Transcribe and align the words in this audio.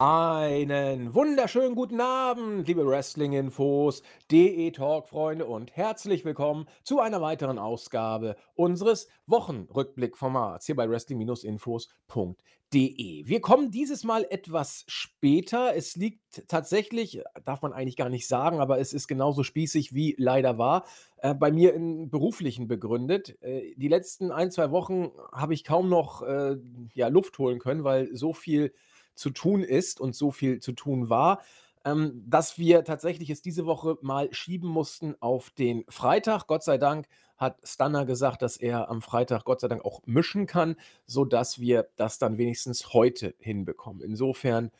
Einen 0.00 1.12
wunderschönen 1.12 1.74
guten 1.74 2.00
Abend, 2.00 2.68
liebe 2.68 2.86
Wrestling-Infos, 2.86 4.04
DE-Talk-Freunde 4.30 5.44
und 5.44 5.76
herzlich 5.76 6.24
willkommen 6.24 6.66
zu 6.84 7.00
einer 7.00 7.20
weiteren 7.20 7.58
Ausgabe 7.58 8.36
unseres 8.54 9.08
Wochenrückblick-Formats 9.26 10.66
hier 10.66 10.76
bei 10.76 10.88
wrestling-infos.de. 10.88 13.26
Wir 13.26 13.40
kommen 13.40 13.72
dieses 13.72 14.04
Mal 14.04 14.24
etwas 14.30 14.84
später. 14.86 15.74
Es 15.74 15.96
liegt 15.96 16.46
tatsächlich, 16.46 17.24
darf 17.44 17.62
man 17.62 17.72
eigentlich 17.72 17.96
gar 17.96 18.08
nicht 18.08 18.28
sagen, 18.28 18.60
aber 18.60 18.78
es 18.78 18.92
ist 18.92 19.08
genauso 19.08 19.42
spießig 19.42 19.94
wie 19.94 20.14
leider 20.16 20.58
war, 20.58 20.84
äh, 21.16 21.34
bei 21.34 21.50
mir 21.50 21.74
in 21.74 22.08
beruflichen 22.08 22.68
begründet. 22.68 23.36
Äh, 23.42 23.74
die 23.74 23.88
letzten 23.88 24.30
ein, 24.30 24.52
zwei 24.52 24.70
Wochen 24.70 25.10
habe 25.32 25.54
ich 25.54 25.64
kaum 25.64 25.88
noch 25.88 26.22
äh, 26.22 26.56
ja, 26.94 27.08
Luft 27.08 27.36
holen 27.40 27.58
können, 27.58 27.82
weil 27.82 28.14
so 28.14 28.32
viel 28.32 28.72
zu 29.18 29.30
tun 29.30 29.62
ist 29.62 30.00
und 30.00 30.14
so 30.14 30.30
viel 30.30 30.60
zu 30.60 30.72
tun 30.72 31.10
war, 31.10 31.42
ähm, 31.84 32.24
dass 32.26 32.58
wir 32.58 32.84
tatsächlich 32.84 33.30
es 33.30 33.42
diese 33.42 33.66
Woche 33.66 33.98
mal 34.00 34.32
schieben 34.32 34.68
mussten 34.68 35.14
auf 35.20 35.50
den 35.50 35.84
Freitag. 35.88 36.46
Gott 36.46 36.62
sei 36.62 36.78
Dank 36.78 37.08
hat 37.36 37.60
Stunner 37.64 38.04
gesagt, 38.04 38.42
dass 38.42 38.56
er 38.56 38.88
am 38.88 39.02
Freitag 39.02 39.44
Gott 39.44 39.60
sei 39.60 39.68
Dank 39.68 39.84
auch 39.84 40.02
mischen 40.06 40.46
kann, 40.46 40.76
sodass 41.06 41.60
wir 41.60 41.88
das 41.96 42.18
dann 42.18 42.38
wenigstens 42.38 42.92
heute 42.92 43.34
hinbekommen. 43.38 44.02
Insofern 44.02 44.70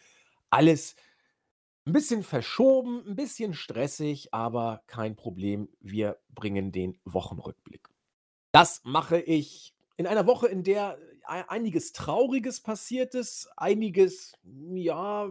alles 0.50 0.97
ein 1.86 1.92
bisschen 1.92 2.23
verschoben, 2.23 3.02
ein 3.06 3.16
bisschen 3.16 3.55
stressig, 3.55 4.34
aber 4.34 4.83
kein 4.86 5.16
Problem. 5.16 5.69
Wir 5.80 6.19
bringen 6.34 6.73
den 6.73 6.98
Wochenrückblick. 7.05 7.89
Das 8.53 8.83
mache 8.84 9.20
ich 9.20 9.75
in 9.97 10.06
einer 10.06 10.27
Woche, 10.27 10.48
in 10.48 10.62
der 10.62 10.98
einiges 11.29 11.93
Trauriges 11.93 12.61
passiert 12.61 13.15
ist, 13.15 13.48
einiges, 13.57 14.33
ja, 14.75 15.31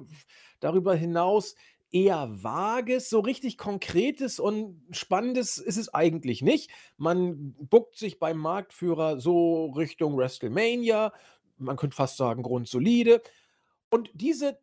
darüber 0.59 0.95
hinaus 0.95 1.55
eher 1.91 2.29
Vages, 2.43 3.09
so 3.09 3.19
richtig 3.19 3.57
Konkretes 3.57 4.39
und 4.39 4.81
Spannendes 4.91 5.57
ist 5.57 5.77
es 5.77 5.93
eigentlich 5.93 6.41
nicht. 6.41 6.71
Man 6.97 7.53
buckt 7.59 7.97
sich 7.97 8.19
beim 8.19 8.37
Marktführer 8.37 9.19
so 9.19 9.67
Richtung 9.67 10.17
WrestleMania, 10.17 11.13
man 11.57 11.77
könnte 11.77 11.95
fast 11.95 12.17
sagen 12.17 12.43
grundsolide. 12.43 13.21
Und 13.89 14.09
diese 14.13 14.59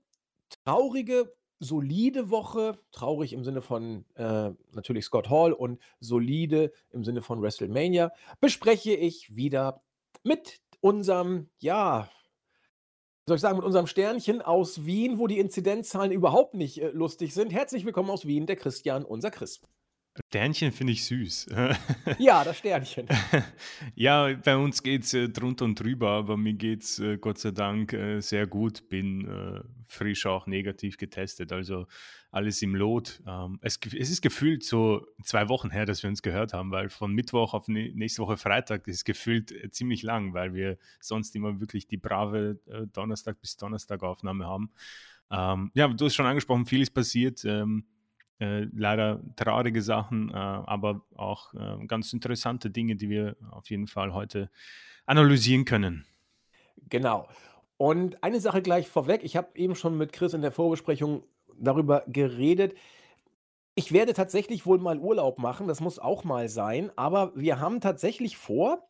traurige, 0.65 1.35
solide 1.61 2.31
Woche, 2.31 2.79
traurig 2.93 3.33
im 3.33 3.43
Sinne 3.43 3.63
von 3.63 4.05
äh, 4.17 4.51
natürlich 4.73 5.07
Scott 5.07 5.31
Hall 5.31 5.53
und 5.53 5.81
solide 6.01 6.73
im 6.91 7.05
Sinne 7.05 7.23
von 7.23 7.41
WrestleMania, 7.41 8.13
bespreche 8.41 8.95
ich 8.95 9.35
wieder 9.35 9.83
mit 10.25 10.61
unserem, 10.85 11.49
ja, 11.61 12.11
soll 13.27 13.37
ich 13.37 13.41
sagen, 13.41 13.57
mit 13.57 13.65
unserem 13.65 13.87
Sternchen 13.87 14.43
aus 14.43 14.85
Wien, 14.85 15.19
wo 15.19 15.27
die 15.27 15.39
Inzidenzzahlen 15.39 16.13
überhaupt 16.13 16.53
nicht 16.53 16.77
äh, 16.77 16.91
lustig 16.91 17.33
sind. 17.33 17.55
Herzlich 17.55 17.87
willkommen 17.87 18.11
aus 18.11 18.27
Wien, 18.27 18.45
der 18.45 18.57
Christian, 18.57 19.07
unser 19.07 19.31
Chris. 19.31 19.63
Sternchen 20.29 20.71
finde 20.71 20.93
ich 20.93 21.05
süß. 21.05 21.49
ja, 22.19 22.45
das 22.45 22.59
Sternchen. 22.59 23.09
ja, 23.97 24.33
bei 24.35 24.57
uns 24.57 24.83
geht 24.83 25.03
es 25.03 25.15
äh, 25.15 25.29
drunter 25.29 25.65
und 25.65 25.81
drüber, 25.81 26.11
aber 26.11 26.37
mir 26.37 26.55
geht 26.55 26.83
es 26.83 27.01
äh, 27.01 27.19
Gott 27.19 27.39
sei 27.39 27.51
Dank 27.51 27.93
äh, 27.93 28.21
sehr 28.21 28.47
gut. 28.47 28.89
Bin 28.89 29.27
äh, 29.27 29.61
frisch 29.87 30.27
auch 30.27 30.47
negativ 30.47 30.99
getestet, 30.99 31.53
also 31.53 31.87
alles 32.31 32.63
im 32.63 32.75
Lot. 32.77 33.23
Ähm, 33.27 33.59
es, 33.61 33.79
es, 33.87 34.11
ist 34.11 34.23
gefühlt 34.23 34.63
so 34.63 35.07
zwei 35.23 35.49
Wochen 35.49 35.71
her, 35.71 35.85
dass 35.85 36.03
wir 36.03 36.11
uns 36.11 36.23
gehört 36.23 36.53
haben, 36.53 36.71
weil 36.71 36.91
von 36.91 37.13
Mittwoch 37.13 37.55
auf 37.55 37.67
nächste 37.69 38.23
Woche 38.23 38.37
Freitag 38.37 38.87
ist 38.87 39.05
gefühlt 39.05 39.51
äh, 39.51 39.71
ziemlich 39.71 40.03
lang, 40.03 40.33
weil 40.33 40.55
wir 40.55 40.79
sonst 41.01 41.35
immer 41.35 41.61
wirklich 41.61 41.89
die 41.89 41.97
brave 41.97 42.61
äh, 42.67 42.87
Donnerstag 42.87 43.41
bis 43.41 43.57
Donnerstag 43.57 44.03
Aufnahme 44.05 44.47
haben. 44.47 44.71
Ähm, 45.31 45.71
ja, 45.75 45.89
du 45.89 46.05
hast 46.05 46.15
schon 46.15 46.27
angesprochen, 46.27 46.67
viel 46.67 46.83
ist 46.83 46.93
passiert. 46.93 47.45
Ähm, 47.45 47.85
äh, 48.41 48.67
leider 48.73 49.21
traurige 49.37 49.83
Sachen, 49.83 50.31
äh, 50.31 50.35
aber 50.35 51.03
auch 51.17 51.55
äh, 51.55 51.87
ganz 51.87 52.13
interessante 52.13 52.71
Dinge, 52.71 52.97
die 52.97 53.09
wir 53.09 53.37
auf 53.51 53.71
jeden 53.71 53.87
Fall 53.87 54.13
heute 54.13 54.51
analysieren 55.07 55.65
können. 55.65 56.07
Genau. 56.89 57.29
Und 57.77 58.23
eine 58.23 58.41
Sache 58.41 58.63
gleich 58.63 58.89
vorweg. 58.89 59.23
Ich 59.25 59.37
habe 59.37 59.49
eben 59.55 59.75
schon 59.75 59.99
mit 59.99 60.13
Chris 60.13 60.35
in 60.35 60.43
der 60.43 60.53
Vorbesprechung 60.53 61.25
darüber 61.59 62.05
geredet. 62.07 62.75
Ich 63.75 63.93
werde 63.93 64.15
tatsächlich 64.15 64.67
wohl 64.67 64.79
mal 64.79 64.99
Urlaub 64.99 65.39
machen, 65.39 65.67
das 65.67 65.81
muss 65.81 65.99
auch 65.99 66.23
mal 66.23 66.49
sein, 66.49 66.93
aber 66.97 67.33
wir 67.35 67.59
haben 67.59 67.81
tatsächlich 67.81 68.37
vor, 68.37 68.87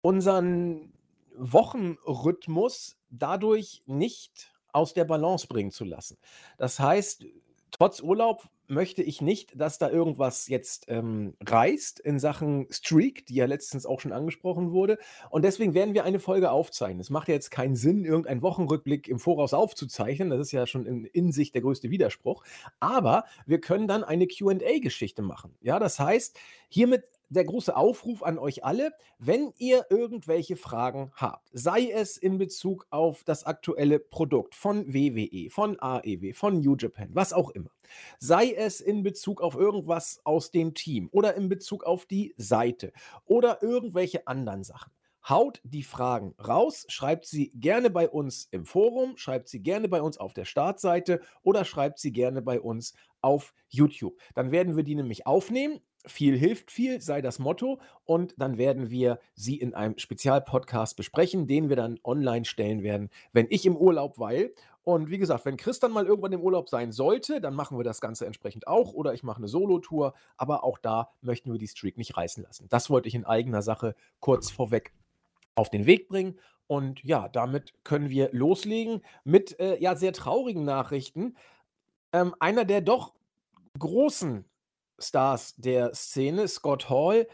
unseren 0.00 0.92
Wochenrhythmus 1.36 2.96
dadurch 3.10 3.82
nicht 3.86 4.52
aus 4.72 4.94
der 4.94 5.04
Balance 5.04 5.48
bringen 5.48 5.72
zu 5.72 5.84
lassen. 5.84 6.18
Das 6.58 6.78
heißt, 6.78 7.24
trotz 7.72 8.00
Urlaub 8.00 8.48
möchte 8.68 9.02
ich 9.02 9.20
nicht, 9.20 9.60
dass 9.60 9.78
da 9.78 9.88
irgendwas 9.90 10.48
jetzt 10.48 10.86
ähm, 10.88 11.34
reißt 11.44 12.00
in 12.00 12.18
Sachen 12.18 12.66
Streak, 12.70 13.26
die 13.26 13.34
ja 13.34 13.46
letztens 13.46 13.86
auch 13.86 14.00
schon 14.00 14.12
angesprochen 14.12 14.72
wurde. 14.72 14.98
Und 15.30 15.44
deswegen 15.44 15.74
werden 15.74 15.94
wir 15.94 16.04
eine 16.04 16.20
Folge 16.20 16.50
aufzeichnen. 16.50 17.00
Es 17.00 17.10
macht 17.10 17.28
ja 17.28 17.34
jetzt 17.34 17.50
keinen 17.50 17.76
Sinn, 17.76 18.04
irgendeinen 18.04 18.42
Wochenrückblick 18.42 19.08
im 19.08 19.18
Voraus 19.18 19.54
aufzuzeichnen. 19.54 20.30
Das 20.30 20.40
ist 20.40 20.52
ja 20.52 20.66
schon 20.66 20.86
in, 20.86 21.04
in 21.04 21.32
sich 21.32 21.52
der 21.52 21.62
größte 21.62 21.90
Widerspruch. 21.90 22.44
Aber 22.80 23.24
wir 23.46 23.60
können 23.60 23.88
dann 23.88 24.04
eine 24.04 24.26
QA-Geschichte 24.26 25.22
machen. 25.22 25.56
Ja, 25.60 25.78
das 25.78 25.98
heißt, 25.98 26.38
hiermit 26.68 27.04
der 27.28 27.44
große 27.44 27.76
Aufruf 27.76 28.22
an 28.22 28.38
euch 28.38 28.64
alle, 28.64 28.92
wenn 29.18 29.52
ihr 29.58 29.86
irgendwelche 29.90 30.56
Fragen 30.56 31.10
habt, 31.14 31.48
sei 31.52 31.90
es 31.90 32.16
in 32.16 32.38
Bezug 32.38 32.86
auf 32.90 33.24
das 33.24 33.44
aktuelle 33.44 33.98
Produkt 33.98 34.54
von 34.54 34.92
WWE, 34.92 35.50
von 35.50 35.78
AEW, 35.80 36.32
von 36.34 36.60
New 36.60 36.76
Japan, 36.76 37.08
was 37.12 37.32
auch 37.32 37.50
immer, 37.50 37.70
sei 38.18 38.52
es 38.52 38.80
in 38.80 39.02
Bezug 39.02 39.40
auf 39.40 39.54
irgendwas 39.54 40.20
aus 40.24 40.50
dem 40.50 40.74
Team 40.74 41.08
oder 41.12 41.34
in 41.34 41.48
Bezug 41.48 41.84
auf 41.84 42.06
die 42.06 42.34
Seite 42.36 42.92
oder 43.24 43.62
irgendwelche 43.62 44.26
anderen 44.26 44.64
Sachen. 44.64 44.92
Haut 45.28 45.60
die 45.64 45.82
Fragen 45.82 46.36
raus, 46.38 46.84
schreibt 46.88 47.26
sie 47.26 47.50
gerne 47.50 47.90
bei 47.90 48.08
uns 48.08 48.46
im 48.52 48.64
Forum, 48.64 49.16
schreibt 49.16 49.48
sie 49.48 49.60
gerne 49.60 49.88
bei 49.88 50.00
uns 50.00 50.18
auf 50.18 50.34
der 50.34 50.44
Startseite 50.44 51.20
oder 51.42 51.64
schreibt 51.64 51.98
sie 51.98 52.12
gerne 52.12 52.42
bei 52.42 52.60
uns 52.60 52.94
auf 53.22 53.52
YouTube. 53.68 54.20
Dann 54.34 54.52
werden 54.52 54.76
wir 54.76 54.84
die 54.84 54.94
nämlich 54.94 55.26
aufnehmen 55.26 55.80
viel 56.06 56.38
hilft 56.38 56.70
viel, 56.70 57.00
sei 57.00 57.20
das 57.20 57.38
Motto. 57.38 57.80
Und 58.04 58.34
dann 58.38 58.58
werden 58.58 58.90
wir 58.90 59.18
sie 59.34 59.56
in 59.56 59.74
einem 59.74 59.98
Spezialpodcast 59.98 60.96
besprechen, 60.96 61.46
den 61.46 61.68
wir 61.68 61.76
dann 61.76 61.98
online 62.04 62.44
stellen 62.44 62.82
werden, 62.82 63.10
wenn 63.32 63.46
ich 63.50 63.66
im 63.66 63.76
Urlaub 63.76 64.18
weil. 64.18 64.52
Und 64.84 65.10
wie 65.10 65.18
gesagt, 65.18 65.44
wenn 65.44 65.56
Chris 65.56 65.80
dann 65.80 65.90
mal 65.90 66.06
irgendwann 66.06 66.32
im 66.32 66.40
Urlaub 66.40 66.68
sein 66.68 66.92
sollte, 66.92 67.40
dann 67.40 67.54
machen 67.54 67.76
wir 67.76 67.82
das 67.82 68.00
Ganze 68.00 68.24
entsprechend 68.24 68.68
auch. 68.68 68.92
Oder 68.92 69.14
ich 69.14 69.24
mache 69.24 69.38
eine 69.38 69.48
Solo-Tour. 69.48 70.14
Aber 70.36 70.62
auch 70.62 70.78
da 70.78 71.10
möchten 71.22 71.50
wir 71.50 71.58
die 71.58 71.66
Streak 71.66 71.98
nicht 71.98 72.16
reißen 72.16 72.44
lassen. 72.44 72.66
Das 72.68 72.88
wollte 72.88 73.08
ich 73.08 73.16
in 73.16 73.24
eigener 73.24 73.62
Sache 73.62 73.96
kurz 74.20 74.50
vorweg 74.50 74.92
auf 75.56 75.70
den 75.70 75.86
Weg 75.86 76.08
bringen. 76.08 76.38
Und 76.68 77.02
ja, 77.02 77.28
damit 77.28 77.72
können 77.82 78.10
wir 78.10 78.30
loslegen 78.32 79.02
mit 79.24 79.58
äh, 79.58 79.76
ja 79.80 79.96
sehr 79.96 80.12
traurigen 80.12 80.64
Nachrichten. 80.64 81.36
Ähm, 82.12 82.34
einer 82.38 82.64
der 82.64 82.80
doch 82.80 83.12
großen 83.78 84.44
Stars 84.98 85.54
der 85.56 85.94
Szene, 85.94 86.48
Scott 86.48 86.88
Hall, 86.90 87.26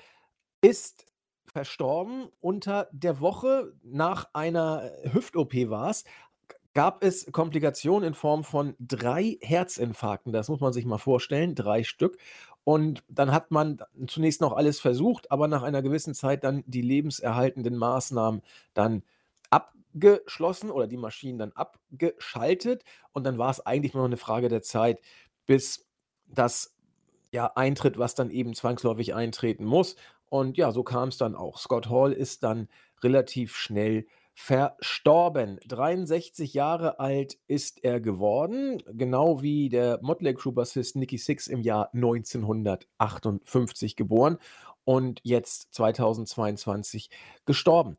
ist 0.61 1.07
verstorben. 1.47 2.29
Unter 2.41 2.89
der 2.93 3.21
Woche 3.21 3.73
nach 3.83 4.29
einer 4.33 4.91
Hüft-OP 5.05 5.55
war 5.69 5.91
es, 5.91 6.05
gab 6.75 7.05
es 7.05 7.31
Komplikationen 7.31 8.09
in 8.09 8.15
Form 8.15 8.45
von 8.45 8.75
drei 8.79 9.39
Herzinfarkten. 9.43 10.33
Das 10.33 10.49
muss 10.49 10.61
man 10.61 10.73
sich 10.73 10.87
mal 10.87 10.99
vorstellen, 10.99 11.55
drei 11.55 11.85
Stück. 11.85 12.17
Und 12.65 13.03
dann 13.09 13.33
hat 13.33 13.51
man 13.51 13.79
zunächst 14.07 14.41
noch 14.41 14.53
alles 14.53 14.81
versucht, 14.81 15.31
aber 15.31 15.49
nach 15.49 15.63
einer 15.63 15.83
gewissen 15.83 16.15
Zeit 16.15 16.45
dann 16.45 16.63
die 16.67 16.83
lebenserhaltenden 16.83 17.77
Maßnahmen 17.77 18.43
dann 18.73 19.03
abgeschlossen 19.51 20.71
oder 20.71 20.87
die 20.87 20.97
Maschinen 20.97 21.39
dann 21.39 21.53
abgeschaltet. 21.53 22.85
Und 23.13 23.25
dann 23.25 23.37
war 23.37 23.51
es 23.51 23.61
eigentlich 23.67 23.95
nur 23.95 24.03
noch 24.05 24.09
eine 24.09 24.17
Frage 24.17 24.49
der 24.49 24.63
Zeit, 24.63 25.01
bis 25.45 25.87
das 26.27 26.75
ja, 27.33 27.53
eintritt, 27.55 27.99
was 27.99 28.15
dann 28.15 28.31
eben 28.31 28.55
zwangsläufig 28.55 29.15
eintreten 29.15 29.65
muss. 29.65 29.97
Und 30.29 30.57
ja, 30.57 30.73
so 30.73 30.83
kam 30.83 31.09
es 31.09 31.17
dann 31.17 31.35
auch. 31.35 31.59
Scott 31.59 31.91
Hall 31.91 32.13
ist 32.13 32.43
dann 32.43 32.69
relativ 33.03 33.57
schnell 33.57 34.07
verstorben. 34.35 35.59
63 35.67 36.55
Jahre 36.55 37.01
alt 37.01 37.39
ist 37.49 37.85
er 37.85 38.01
geworden, 38.01 38.83
genau 38.87 39.43
wie 39.43 39.69
der 39.69 39.99
Motley 40.03 40.35
Crue 40.35 40.53
Bassist 40.53 40.97
Nicky 40.97 41.19
Six 41.19 41.49
im 41.49 41.61
Jahr 41.61 41.91
1958 41.93 43.97
geboren 43.97 44.39
und 44.85 45.21
jetzt 45.23 45.75
2022 45.75 47.11
gestorben. 47.45 47.97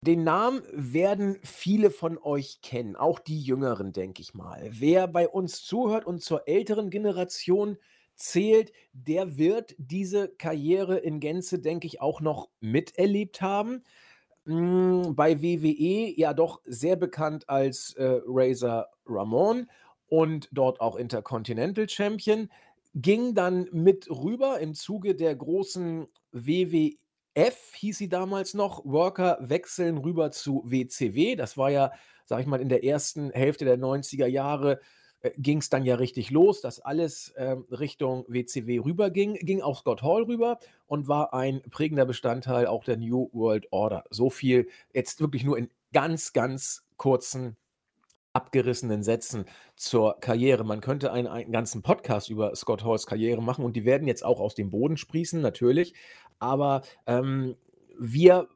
Den 0.00 0.24
Namen 0.24 0.62
werden 0.72 1.38
viele 1.42 1.90
von 1.90 2.18
euch 2.18 2.60
kennen, 2.60 2.94
auch 2.94 3.20
die 3.20 3.40
Jüngeren, 3.40 3.92
denke 3.92 4.20
ich 4.20 4.34
mal. 4.34 4.68
Wer 4.70 5.08
bei 5.08 5.28
uns 5.28 5.64
zuhört 5.64 6.04
und 6.04 6.22
zur 6.22 6.46
älteren 6.46 6.90
Generation 6.90 7.78
zählt, 8.16 8.72
der 8.92 9.36
wird 9.36 9.74
diese 9.78 10.28
Karriere 10.28 10.98
in 10.98 11.20
Gänze, 11.20 11.58
denke 11.58 11.86
ich, 11.86 12.00
auch 12.00 12.20
noch 12.20 12.48
miterlebt 12.60 13.40
haben. 13.42 13.82
hm, 14.46 15.14
bei 15.16 15.42
WWE 15.42 16.12
ja 16.16 16.34
doch 16.34 16.60
sehr 16.66 16.96
bekannt 16.96 17.48
als, 17.48 17.94
äh, 17.94 18.20
Razor 18.26 18.88
Ramon 19.06 19.68
und 20.08 20.48
dort 20.52 20.80
auch 20.80 20.96
Intercontinental 20.96 21.88
Champion, 21.88 22.50
ging 22.94 23.34
dann 23.34 23.68
mit 23.72 24.08
rüber 24.10 24.60
im 24.60 24.74
Zuge 24.74 25.14
der 25.14 25.34
großen 25.34 26.06
WWF, 26.32 27.74
hieß 27.76 27.98
sie 27.98 28.08
damals 28.08 28.54
noch, 28.54 28.84
Worker 28.84 29.38
wechseln 29.40 29.98
rüber 29.98 30.30
zu 30.30 30.62
WCW. 30.66 31.36
Das 31.36 31.56
war 31.56 31.70
ja, 31.70 31.92
sage 32.24 32.42
ich 32.42 32.46
mal, 32.48 32.60
in 32.60 32.68
der 32.68 32.84
ersten 32.84 33.30
Hälfte 33.32 33.64
der 33.64 33.78
90er 33.78 34.26
Jahre 34.26 34.80
äh, 35.24 35.30
ging 35.38 35.58
es 35.58 35.70
dann 35.70 35.84
ja 35.84 35.94
richtig 35.94 36.30
los, 36.30 36.60
dass 36.60 36.80
alles 36.80 37.32
ähm, 37.36 37.64
Richtung 37.70 38.26
WCW 38.28 38.80
rüberging, 38.80 39.34
ging 39.34 39.62
auch 39.62 39.80
Scott 39.80 40.02
Hall 40.02 40.24
rüber 40.24 40.58
und 40.86 41.08
war 41.08 41.32
ein 41.32 41.62
prägender 41.70 42.04
Bestandteil 42.04 42.66
auch 42.66 42.84
der 42.84 42.98
New 42.98 43.30
World 43.32 43.66
Order. 43.72 44.04
So 44.10 44.28
viel 44.28 44.68
jetzt 44.92 45.20
wirklich 45.20 45.42
nur 45.42 45.56
in 45.56 45.70
ganz, 45.94 46.34
ganz 46.34 46.84
kurzen 46.98 47.56
abgerissenen 48.34 49.02
Sätzen 49.02 49.46
zur 49.76 50.20
Karriere. 50.20 50.64
Man 50.64 50.82
könnte 50.82 51.10
einen, 51.10 51.28
einen 51.28 51.52
ganzen 51.52 51.82
Podcast 51.82 52.28
über 52.28 52.54
Scott 52.54 52.84
Halls 52.84 53.06
Karriere 53.06 53.42
machen 53.42 53.64
und 53.64 53.76
die 53.76 53.86
werden 53.86 54.06
jetzt 54.06 54.24
auch 54.24 54.40
aus 54.40 54.54
dem 54.54 54.70
Boden 54.70 54.98
sprießen, 54.98 55.40
natürlich. 55.40 55.94
Aber 56.38 56.82
ähm, 57.06 57.56
wir 57.98 58.48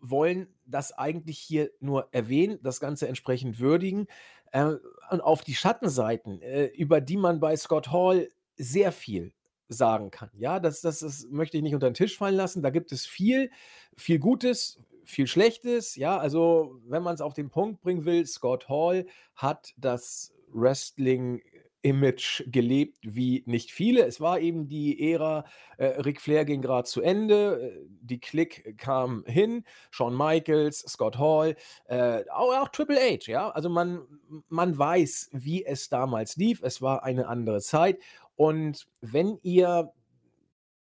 wollen 0.00 0.46
das 0.64 0.92
eigentlich 0.92 1.38
hier 1.38 1.70
nur 1.80 2.08
erwähnen, 2.12 2.58
das 2.62 2.80
Ganze 2.80 3.08
entsprechend 3.08 3.58
würdigen. 3.60 4.06
Äh, 4.54 4.76
und 5.10 5.20
auf 5.20 5.42
die 5.42 5.54
Schattenseiten, 5.54 6.40
äh, 6.40 6.66
über 6.66 7.00
die 7.00 7.16
man 7.16 7.40
bei 7.40 7.56
Scott 7.56 7.92
Hall 7.92 8.28
sehr 8.56 8.92
viel 8.92 9.32
sagen 9.68 10.10
kann. 10.10 10.30
Ja, 10.34 10.60
das, 10.60 10.80
das, 10.80 11.00
das 11.00 11.26
möchte 11.28 11.56
ich 11.56 11.62
nicht 11.62 11.74
unter 11.74 11.90
den 11.90 11.94
Tisch 11.94 12.16
fallen 12.16 12.36
lassen. 12.36 12.62
Da 12.62 12.70
gibt 12.70 12.92
es 12.92 13.04
viel, 13.04 13.50
viel 13.96 14.18
Gutes, 14.18 14.80
viel 15.04 15.26
Schlechtes. 15.26 15.96
Ja, 15.96 16.18
also 16.18 16.80
wenn 16.86 17.02
man 17.02 17.14
es 17.14 17.20
auf 17.20 17.34
den 17.34 17.50
Punkt 17.50 17.80
bringen 17.80 18.04
will, 18.04 18.26
Scott 18.26 18.68
Hall 18.68 19.06
hat 19.34 19.74
das 19.76 20.32
Wrestling 20.52 21.42
Image 21.84 22.42
gelebt 22.46 22.98
wie 23.02 23.44
nicht 23.46 23.70
viele. 23.70 24.06
Es 24.06 24.20
war 24.20 24.40
eben 24.40 24.68
die 24.68 25.12
Ära, 25.12 25.44
äh, 25.76 26.00
Ric 26.00 26.20
Flair 26.20 26.46
ging 26.46 26.62
gerade 26.62 26.88
zu 26.88 27.02
Ende, 27.02 27.60
äh, 27.60 27.86
die 28.00 28.18
Klick 28.18 28.78
kam 28.78 29.22
hin, 29.26 29.64
Shawn 29.90 30.16
Michaels, 30.16 30.80
Scott 30.80 31.18
Hall, 31.18 31.56
äh, 31.86 32.24
auch, 32.30 32.54
auch, 32.54 32.68
Triple 32.68 32.98
H, 32.98 33.30
ja. 33.30 33.50
Also 33.50 33.68
man, 33.68 34.00
man 34.48 34.76
weiß, 34.76 35.28
wie 35.32 35.64
es 35.64 35.90
damals 35.90 36.36
lief. 36.36 36.62
Es 36.62 36.80
war 36.80 37.04
eine 37.04 37.28
andere 37.28 37.60
Zeit. 37.60 37.98
Und 38.34 38.86
wenn 39.02 39.38
ihr 39.42 39.92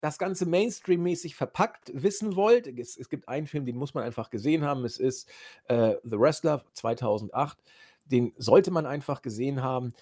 das 0.00 0.18
Ganze 0.18 0.46
Mainstream-mäßig 0.46 1.34
verpackt 1.34 1.90
wissen 1.94 2.36
wollt, 2.36 2.66
es, 2.66 2.96
es, 2.96 3.08
gibt 3.08 3.28
einen 3.28 3.46
Film, 3.46 3.66
den 3.66 3.76
muss 3.76 3.94
man 3.94 4.04
einfach 4.04 4.30
gesehen 4.30 4.64
haben. 4.64 4.84
Es 4.84 4.98
ist 4.98 5.28
äh, 5.68 5.94
The 6.04 6.18
Wrestler 6.18 6.64
2008. 6.74 7.58
Den 8.04 8.32
sollte 8.36 8.70
man 8.70 8.86
einfach 8.86 9.22
gesehen 9.22 9.62
haben. 9.62 9.94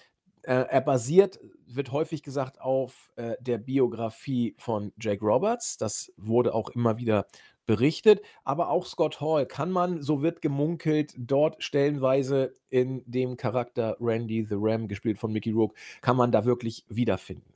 Äh, 0.43 0.65
er 0.69 0.81
basiert, 0.81 1.39
wird 1.67 1.91
häufig 1.91 2.23
gesagt, 2.23 2.59
auf 2.61 3.11
äh, 3.15 3.35
der 3.39 3.57
Biografie 3.57 4.55
von 4.57 4.91
Jake 4.99 5.23
Roberts. 5.23 5.77
Das 5.77 6.11
wurde 6.17 6.53
auch 6.53 6.69
immer 6.69 6.97
wieder 6.97 7.27
berichtet. 7.65 8.21
Aber 8.43 8.69
auch 8.69 8.85
Scott 8.85 9.21
Hall 9.21 9.45
kann 9.45 9.71
man, 9.71 10.01
so 10.01 10.21
wird 10.21 10.41
gemunkelt, 10.41 11.13
dort 11.17 11.63
stellenweise 11.63 12.53
in 12.69 13.03
dem 13.05 13.37
Charakter 13.37 13.95
Randy 13.99 14.43
the 14.43 14.55
Ram, 14.57 14.87
gespielt 14.87 15.19
von 15.19 15.31
Mickey 15.31 15.51
Rourke, 15.51 15.75
kann 16.01 16.17
man 16.17 16.31
da 16.31 16.45
wirklich 16.45 16.85
wiederfinden. 16.89 17.53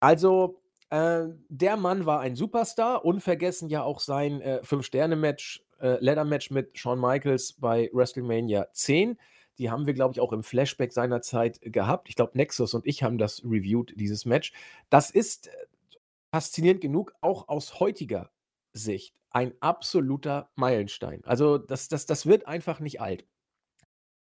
Also 0.00 0.60
äh, 0.90 1.26
der 1.48 1.76
Mann 1.76 2.06
war 2.06 2.20
ein 2.20 2.36
Superstar, 2.36 3.04
unvergessen 3.04 3.68
ja 3.68 3.82
auch 3.82 4.00
sein 4.00 4.40
äh, 4.40 4.60
Fünf-Sterne-Match, 4.62 5.64
äh, 5.80 5.96
Ladder-Match 6.00 6.50
mit 6.50 6.76
Shawn 6.78 7.00
Michaels 7.00 7.54
bei 7.54 7.90
WrestleMania 7.92 8.66
10. 8.72 9.18
Die 9.58 9.70
haben 9.70 9.86
wir, 9.86 9.94
glaube 9.94 10.12
ich, 10.12 10.20
auch 10.20 10.32
im 10.32 10.42
Flashback 10.42 10.92
seinerzeit 10.92 11.60
gehabt. 11.62 12.08
Ich 12.08 12.16
glaube, 12.16 12.36
Nexus 12.36 12.74
und 12.74 12.86
ich 12.86 13.02
haben 13.02 13.18
das 13.18 13.42
reviewed, 13.44 13.92
dieses 13.96 14.24
Match. 14.24 14.52
Das 14.90 15.10
ist 15.10 15.48
äh, 15.48 15.50
faszinierend 16.32 16.80
genug, 16.80 17.12
auch 17.20 17.48
aus 17.48 17.80
heutiger 17.80 18.30
Sicht 18.72 19.14
ein 19.30 19.52
absoluter 19.60 20.50
Meilenstein. 20.56 21.22
Also 21.24 21.58
das, 21.58 21.88
das, 21.88 22.06
das 22.06 22.26
wird 22.26 22.46
einfach 22.46 22.80
nicht 22.80 23.00
alt. 23.00 23.26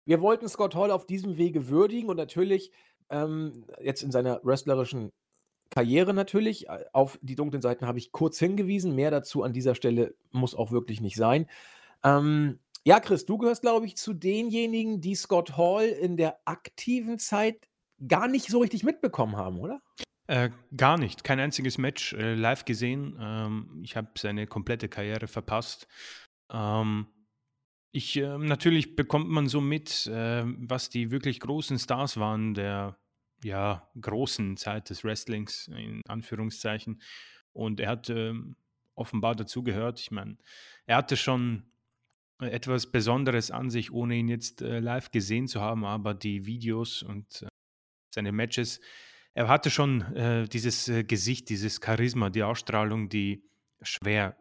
Wir 0.04 0.20
wollten 0.20 0.48
Scott 0.48 0.74
Hall 0.74 0.90
auf 0.90 1.06
diesem 1.06 1.36
Wege 1.36 1.68
würdigen 1.68 2.08
und 2.08 2.16
natürlich 2.16 2.72
ähm, 3.10 3.64
jetzt 3.80 4.02
in 4.02 4.10
seiner 4.10 4.40
wrestlerischen 4.42 5.12
Karriere 5.70 6.12
natürlich. 6.12 6.68
Äh, 6.68 6.84
auf 6.92 7.18
die 7.22 7.36
dunklen 7.36 7.62
Seiten 7.62 7.86
habe 7.86 7.98
ich 7.98 8.12
kurz 8.12 8.38
hingewiesen. 8.38 8.94
Mehr 8.94 9.10
dazu 9.10 9.42
an 9.42 9.52
dieser 9.52 9.74
Stelle 9.74 10.14
muss 10.30 10.54
auch 10.54 10.72
wirklich 10.72 11.00
nicht 11.00 11.16
sein. 11.16 11.48
Ähm, 12.04 12.58
ja, 12.84 13.00
Chris, 13.00 13.26
du 13.26 13.38
gehörst, 13.38 13.62
glaube 13.62 13.86
ich, 13.86 13.96
zu 13.96 14.12
denjenigen, 14.12 15.00
die 15.00 15.14
Scott 15.14 15.56
Hall 15.56 15.86
in 15.86 16.16
der 16.16 16.40
aktiven 16.44 17.18
Zeit 17.18 17.68
gar 18.06 18.28
nicht 18.28 18.48
so 18.48 18.60
richtig 18.60 18.82
mitbekommen 18.82 19.36
haben, 19.36 19.58
oder? 19.58 19.80
Äh, 20.26 20.50
gar 20.76 20.98
nicht. 20.98 21.24
Kein 21.24 21.40
einziges 21.40 21.78
Match 21.78 22.12
äh, 22.14 22.34
live 22.34 22.64
gesehen. 22.64 23.16
Ähm, 23.20 23.80
ich 23.84 23.96
habe 23.96 24.10
seine 24.16 24.46
komplette 24.46 24.88
Karriere 24.88 25.28
verpasst. 25.28 25.86
Ähm, 26.50 27.06
ich, 27.92 28.16
äh, 28.16 28.38
natürlich 28.38 28.96
bekommt 28.96 29.28
man 29.28 29.48
so 29.48 29.60
mit, 29.60 30.10
ähm, 30.12 30.56
was 30.68 30.88
die 30.88 31.10
wirklich 31.10 31.40
großen 31.40 31.78
Stars 31.78 32.16
waren 32.16 32.54
der 32.54 32.96
ja, 33.44 33.90
großen 34.00 34.56
Zeit 34.56 34.90
des 34.90 35.04
Wrestlings, 35.04 35.68
in 35.68 36.00
Anführungszeichen. 36.06 37.02
Und 37.52 37.80
er 37.80 37.90
hat 37.90 38.08
ähm, 38.08 38.56
offenbar 38.94 39.34
dazugehört. 39.34 40.00
Ich 40.00 40.10
meine, 40.10 40.36
er 40.86 40.96
hatte 40.96 41.16
schon 41.16 41.64
etwas 42.42 42.90
Besonderes 42.90 43.50
an 43.50 43.70
sich, 43.70 43.92
ohne 43.92 44.16
ihn 44.16 44.28
jetzt 44.28 44.62
äh, 44.62 44.80
live 44.80 45.10
gesehen 45.10 45.48
zu 45.48 45.60
haben, 45.60 45.84
aber 45.84 46.14
die 46.14 46.46
Videos 46.46 47.02
und 47.02 47.42
äh, 47.42 47.48
seine 48.14 48.32
Matches, 48.32 48.80
er 49.34 49.48
hatte 49.48 49.70
schon 49.70 50.02
äh, 50.14 50.46
dieses 50.48 50.90
Gesicht, 51.06 51.48
dieses 51.48 51.80
Charisma, 51.82 52.28
die 52.30 52.42
Ausstrahlung, 52.42 53.08
die 53.08 53.44
schwer 53.80 54.36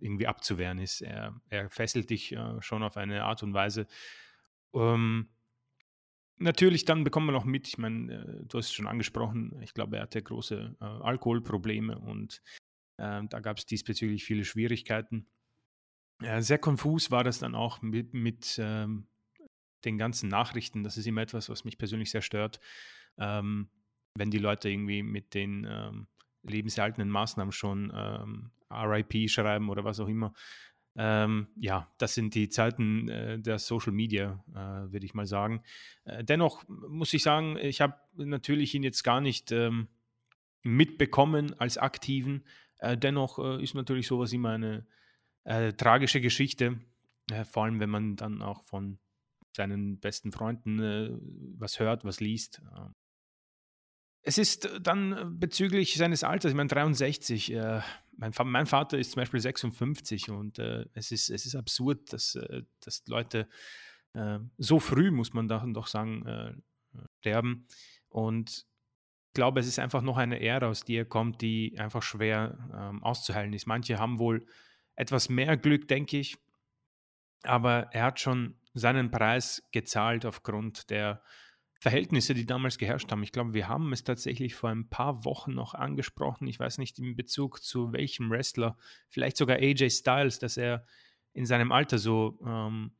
irgendwie 0.00 0.26
abzuwehren 0.26 0.78
ist. 0.78 1.00
Er, 1.00 1.40
er 1.48 1.70
fesselt 1.70 2.10
dich 2.10 2.36
schon 2.58 2.82
auf 2.82 2.96
eine 2.96 3.22
Art 3.22 3.42
und 3.44 3.54
Weise. 3.54 3.86
Ähm, 4.74 5.28
Natürlich, 6.40 6.84
dann 6.84 7.02
bekommt 7.02 7.26
man 7.26 7.34
auch 7.34 7.44
mit, 7.44 7.66
ich 7.66 7.78
meine, 7.78 8.44
du 8.46 8.58
hast 8.58 8.66
es 8.66 8.72
schon 8.72 8.86
angesprochen, 8.86 9.60
ich 9.60 9.74
glaube, 9.74 9.96
er 9.96 10.02
hatte 10.02 10.22
große 10.22 10.76
äh, 10.80 10.84
Alkoholprobleme 10.84 11.98
und 11.98 12.42
äh, 12.96 13.22
da 13.28 13.40
gab 13.40 13.58
es 13.58 13.66
diesbezüglich 13.66 14.24
viele 14.24 14.44
Schwierigkeiten. 14.44 15.26
Sehr 16.20 16.58
konfus 16.58 17.10
war 17.10 17.22
das 17.22 17.38
dann 17.38 17.54
auch 17.54 17.80
mit, 17.80 18.12
mit 18.12 18.58
ähm, 18.60 19.06
den 19.84 19.98
ganzen 19.98 20.28
Nachrichten. 20.28 20.82
Das 20.82 20.96
ist 20.96 21.06
immer 21.06 21.22
etwas, 21.22 21.48
was 21.48 21.64
mich 21.64 21.78
persönlich 21.78 22.10
sehr 22.10 22.22
stört, 22.22 22.60
ähm, 23.18 23.68
wenn 24.14 24.30
die 24.30 24.38
Leute 24.38 24.68
irgendwie 24.68 25.02
mit 25.02 25.34
den 25.34 25.66
ähm, 25.68 26.08
lebenserhaltenden 26.42 27.10
Maßnahmen 27.10 27.52
schon 27.52 27.92
ähm, 27.94 28.50
RIP 28.70 29.30
schreiben 29.30 29.70
oder 29.70 29.84
was 29.84 30.00
auch 30.00 30.08
immer. 30.08 30.32
Ähm, 30.96 31.46
ja, 31.54 31.88
das 31.98 32.14
sind 32.14 32.34
die 32.34 32.48
Zeiten 32.48 33.08
äh, 33.08 33.38
der 33.38 33.60
Social 33.60 33.92
Media, 33.92 34.44
äh, 34.50 34.92
würde 34.92 35.06
ich 35.06 35.14
mal 35.14 35.26
sagen. 35.26 35.62
Äh, 36.04 36.24
dennoch 36.24 36.64
muss 36.66 37.14
ich 37.14 37.22
sagen, 37.22 37.56
ich 37.56 37.80
habe 37.80 37.94
natürlich 38.16 38.74
ihn 38.74 38.82
jetzt 38.82 39.04
gar 39.04 39.20
nicht 39.20 39.52
ähm, 39.52 39.86
mitbekommen 40.64 41.54
als 41.60 41.78
Aktiven. 41.78 42.44
Äh, 42.78 42.96
dennoch 42.96 43.38
äh, 43.38 43.62
ist 43.62 43.74
natürlich 43.74 44.08
sowas 44.08 44.32
immer 44.32 44.50
eine 44.50 44.86
äh, 45.48 45.72
tragische 45.72 46.20
Geschichte, 46.20 46.78
vor 47.50 47.64
allem 47.64 47.80
wenn 47.80 47.90
man 47.90 48.16
dann 48.16 48.42
auch 48.42 48.62
von 48.64 48.98
seinen 49.52 49.98
besten 49.98 50.32
Freunden 50.32 51.56
was 51.58 51.78
hört, 51.80 52.04
was 52.04 52.20
liest. 52.20 52.62
Ähm, 52.76 52.94
es 54.22 54.36
ist 54.36 54.68
dann 54.80 55.38
bezüglich 55.38 55.94
seines 55.94 56.22
Alters, 56.22 56.50
ich 56.50 56.56
meine 56.56 56.68
63, 56.68 57.54
mein, 58.18 58.32
mein, 58.44 58.66
Vater 58.66 58.98
ist 58.98 59.12
zum 59.12 59.20
Beispiel 59.20 59.40
56 59.40 60.28
und 60.30 60.58
äh, 60.58 60.86
es, 60.92 61.12
ist, 61.12 61.30
es 61.30 61.46
ist 61.46 61.54
absurd, 61.54 62.12
dass, 62.12 62.34
äh, 62.34 62.62
dass 62.80 63.06
Leute 63.06 63.48
äh, 64.12 64.40
so 64.58 64.80
früh, 64.80 65.10
muss 65.10 65.32
man 65.32 65.48
dann 65.48 65.72
doch 65.72 65.86
sagen, 65.86 66.26
äh, 66.26 66.52
sterben. 67.20 67.66
Und 68.08 68.66
ich 69.28 69.34
glaube, 69.34 69.60
es 69.60 69.68
ist 69.68 69.78
einfach 69.78 70.02
noch 70.02 70.16
eine 70.16 70.40
Ära, 70.40 70.66
aus 70.66 70.84
der 70.84 71.02
er 71.02 71.04
kommt, 71.04 71.42
die 71.42 71.78
einfach 71.78 72.02
schwer 72.02 72.58
ähm, 72.74 73.02
auszuheilen 73.04 73.52
ist. 73.52 73.66
Manche 73.66 73.98
haben 73.98 74.18
wohl 74.18 74.46
etwas 74.98 75.28
mehr 75.28 75.56
Glück, 75.56 75.86
denke 75.86 76.18
ich, 76.18 76.36
aber 77.44 77.88
er 77.92 78.02
hat 78.02 78.18
schon 78.18 78.56
seinen 78.74 79.12
Preis 79.12 79.62
gezahlt 79.70 80.26
aufgrund 80.26 80.90
der 80.90 81.22
Verhältnisse, 81.80 82.34
die 82.34 82.46
damals 82.46 82.78
geherrscht 82.78 83.10
haben. 83.12 83.22
Ich 83.22 83.30
glaube, 83.30 83.54
wir 83.54 83.68
haben 83.68 83.92
es 83.92 84.02
tatsächlich 84.02 84.56
vor 84.56 84.70
ein 84.70 84.88
paar 84.88 85.24
Wochen 85.24 85.54
noch 85.54 85.74
angesprochen. 85.74 86.48
Ich 86.48 86.58
weiß 86.58 86.78
nicht 86.78 86.98
in 86.98 87.14
Bezug 87.14 87.62
zu 87.62 87.92
welchem 87.92 88.28
Wrestler, 88.30 88.76
vielleicht 89.08 89.36
sogar 89.36 89.58
AJ 89.58 89.90
Styles, 89.90 90.40
dass 90.40 90.56
er 90.56 90.84
in 91.32 91.46
seinem 91.46 91.70
Alter 91.70 91.98
so 91.98 92.36
ähm, 92.44 92.90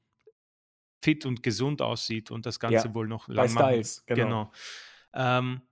fit 1.03 1.27
und 1.27 1.43
gesund 1.43 1.83
aussieht 1.83 2.31
und 2.31 2.47
das 2.47 2.61
Ganze 2.61 2.89
ja, 2.89 2.95
wohl 2.95 3.09
noch 3.09 3.27
lange 3.27 3.49
Styles, 3.49 4.05
machen. 4.07 4.17
genau. 4.17 4.53
genau. 5.13 5.39
Ähm, 5.39 5.63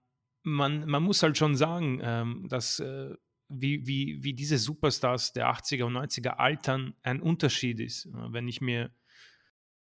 man, 0.42 0.87
man 0.87 1.04
muss 1.04 1.23
halt 1.23 1.38
schon 1.38 1.54
sagen, 1.54 2.00
ähm, 2.02 2.49
dass 2.49 2.80
äh, 2.80 3.14
wie, 3.49 3.87
wie, 3.87 4.23
wie 4.23 4.35
diese 4.35 4.59
Superstars 4.59 5.33
der 5.33 5.49
80er 5.49 5.85
und 5.85 5.97
90er 5.97 6.37
altern, 6.37 6.95
ein 7.03 7.21
Unterschied 7.21 7.81
ist. 7.81 8.09
Wenn 8.12 8.49
ich 8.49 8.61
mir 8.61 8.91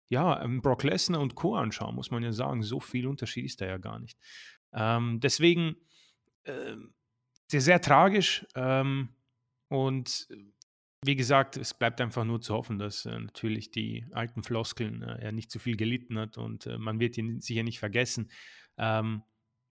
ja, 0.08 0.42
ähm, 0.42 0.62
Brock 0.62 0.84
Lesnar 0.84 1.20
und 1.20 1.34
Co. 1.34 1.56
anschaue, 1.56 1.92
muss 1.92 2.10
man 2.10 2.22
ja 2.22 2.32
sagen, 2.32 2.62
so 2.62 2.80
viel 2.80 3.06
Unterschied 3.06 3.44
ist 3.44 3.60
da 3.60 3.66
ja 3.66 3.78
gar 3.78 3.98
nicht. 3.98 4.18
Ähm, 4.72 5.20
deswegen 5.20 5.76
äh, 6.44 6.76
sehr, 7.48 7.60
sehr 7.60 7.80
tragisch 7.80 8.46
ähm, 8.54 9.08
und 9.68 10.28
wie 11.04 11.16
gesagt, 11.16 11.56
es 11.56 11.74
bleibt 11.74 12.00
einfach 12.00 12.24
nur 12.24 12.40
zu 12.40 12.54
hoffen, 12.54 12.78
dass 12.78 13.04
äh, 13.06 13.18
natürlich 13.18 13.70
die 13.70 14.06
alten 14.12 14.42
Floskeln 14.42 15.02
äh, 15.02 15.18
er 15.20 15.32
nicht 15.32 15.50
zu 15.50 15.58
viel 15.58 15.76
gelitten 15.76 16.18
hat 16.18 16.38
und 16.38 16.66
äh, 16.66 16.78
man 16.78 17.00
wird 17.00 17.18
ihn 17.18 17.40
sicher 17.40 17.62
nicht 17.62 17.78
vergessen. 17.78 18.30
Ähm, 18.78 19.22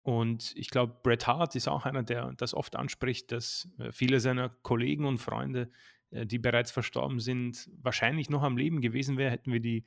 und 0.08 0.54
ich 0.56 0.70
glaube, 0.70 0.96
Bret 1.04 1.28
Hart 1.28 1.54
ist 1.56 1.68
auch 1.68 1.84
einer, 1.84 2.02
der 2.02 2.32
das 2.38 2.54
oft 2.54 2.78
anspricht, 2.78 3.30
dass 3.34 3.68
äh, 3.78 3.92
viele 3.92 4.22
seiner 4.22 4.48
Kollegen 4.48 5.04
und 5.04 5.18
Freunde, 5.18 5.70
äh, 6.12 6.26
die 6.26 6.40
bereits 6.40 6.72
verstorben 6.72 7.20
sind, 7.20 7.70
wahrscheinlich 7.82 8.30
noch 8.30 8.42
am 8.42 8.56
Leben 8.56 8.80
gewesen 8.80 9.18
wären, 9.18 9.32
hätten 9.32 9.52
wir 9.52 9.60
die 9.60 9.84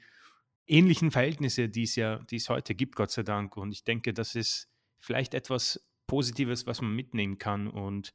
ähnlichen 0.67 1.11
Verhältnisse, 1.11 1.71
die 1.71 1.85
es 1.85 1.97
ja, 1.97 2.19
die 2.19 2.37
es 2.37 2.51
heute 2.51 2.75
gibt, 2.75 2.97
Gott 2.97 3.11
sei 3.11 3.23
Dank. 3.23 3.57
Und 3.57 3.73
ich 3.73 3.83
denke, 3.83 4.13
das 4.13 4.35
ist 4.35 4.71
vielleicht 4.99 5.33
etwas 5.33 5.89
Positives, 6.07 6.67
was 6.67 6.83
man 6.83 6.95
mitnehmen 6.95 7.39
kann. 7.39 7.67
Und 7.67 8.13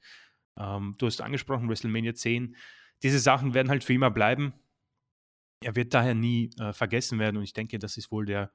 ähm, 0.57 0.93
du 0.99 1.07
hast 1.07 1.21
angesprochen, 1.21 1.67
WrestleMania 1.69 2.13
10. 2.13 2.55
Diese 3.01 3.17
Sachen 3.17 3.55
werden 3.55 3.69
halt 3.69 3.83
für 3.83 3.93
immer 3.93 4.11
bleiben. 4.11 4.53
Er 5.59 5.75
wird 5.75 5.95
daher 5.95 6.13
nie 6.13 6.51
äh, 6.59 6.71
vergessen 6.71 7.17
werden. 7.17 7.37
Und 7.37 7.43
ich 7.45 7.53
denke, 7.53 7.79
das 7.79 7.97
ist 7.97 8.11
wohl 8.11 8.27
der 8.27 8.51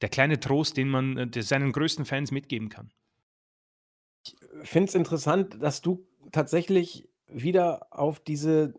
der 0.00 0.08
kleine 0.08 0.40
Trost, 0.40 0.76
den 0.76 0.88
man 0.88 1.16
äh, 1.16 1.42
seinen 1.42 1.72
größten 1.72 2.04
Fans 2.04 2.30
mitgeben 2.30 2.68
kann. 2.68 2.90
Ich 4.62 4.68
finde 4.68 4.88
es 4.88 4.94
interessant, 4.94 5.62
dass 5.62 5.82
du 5.82 6.06
tatsächlich 6.32 7.08
wieder 7.28 7.86
auf 7.90 8.20
diese 8.20 8.74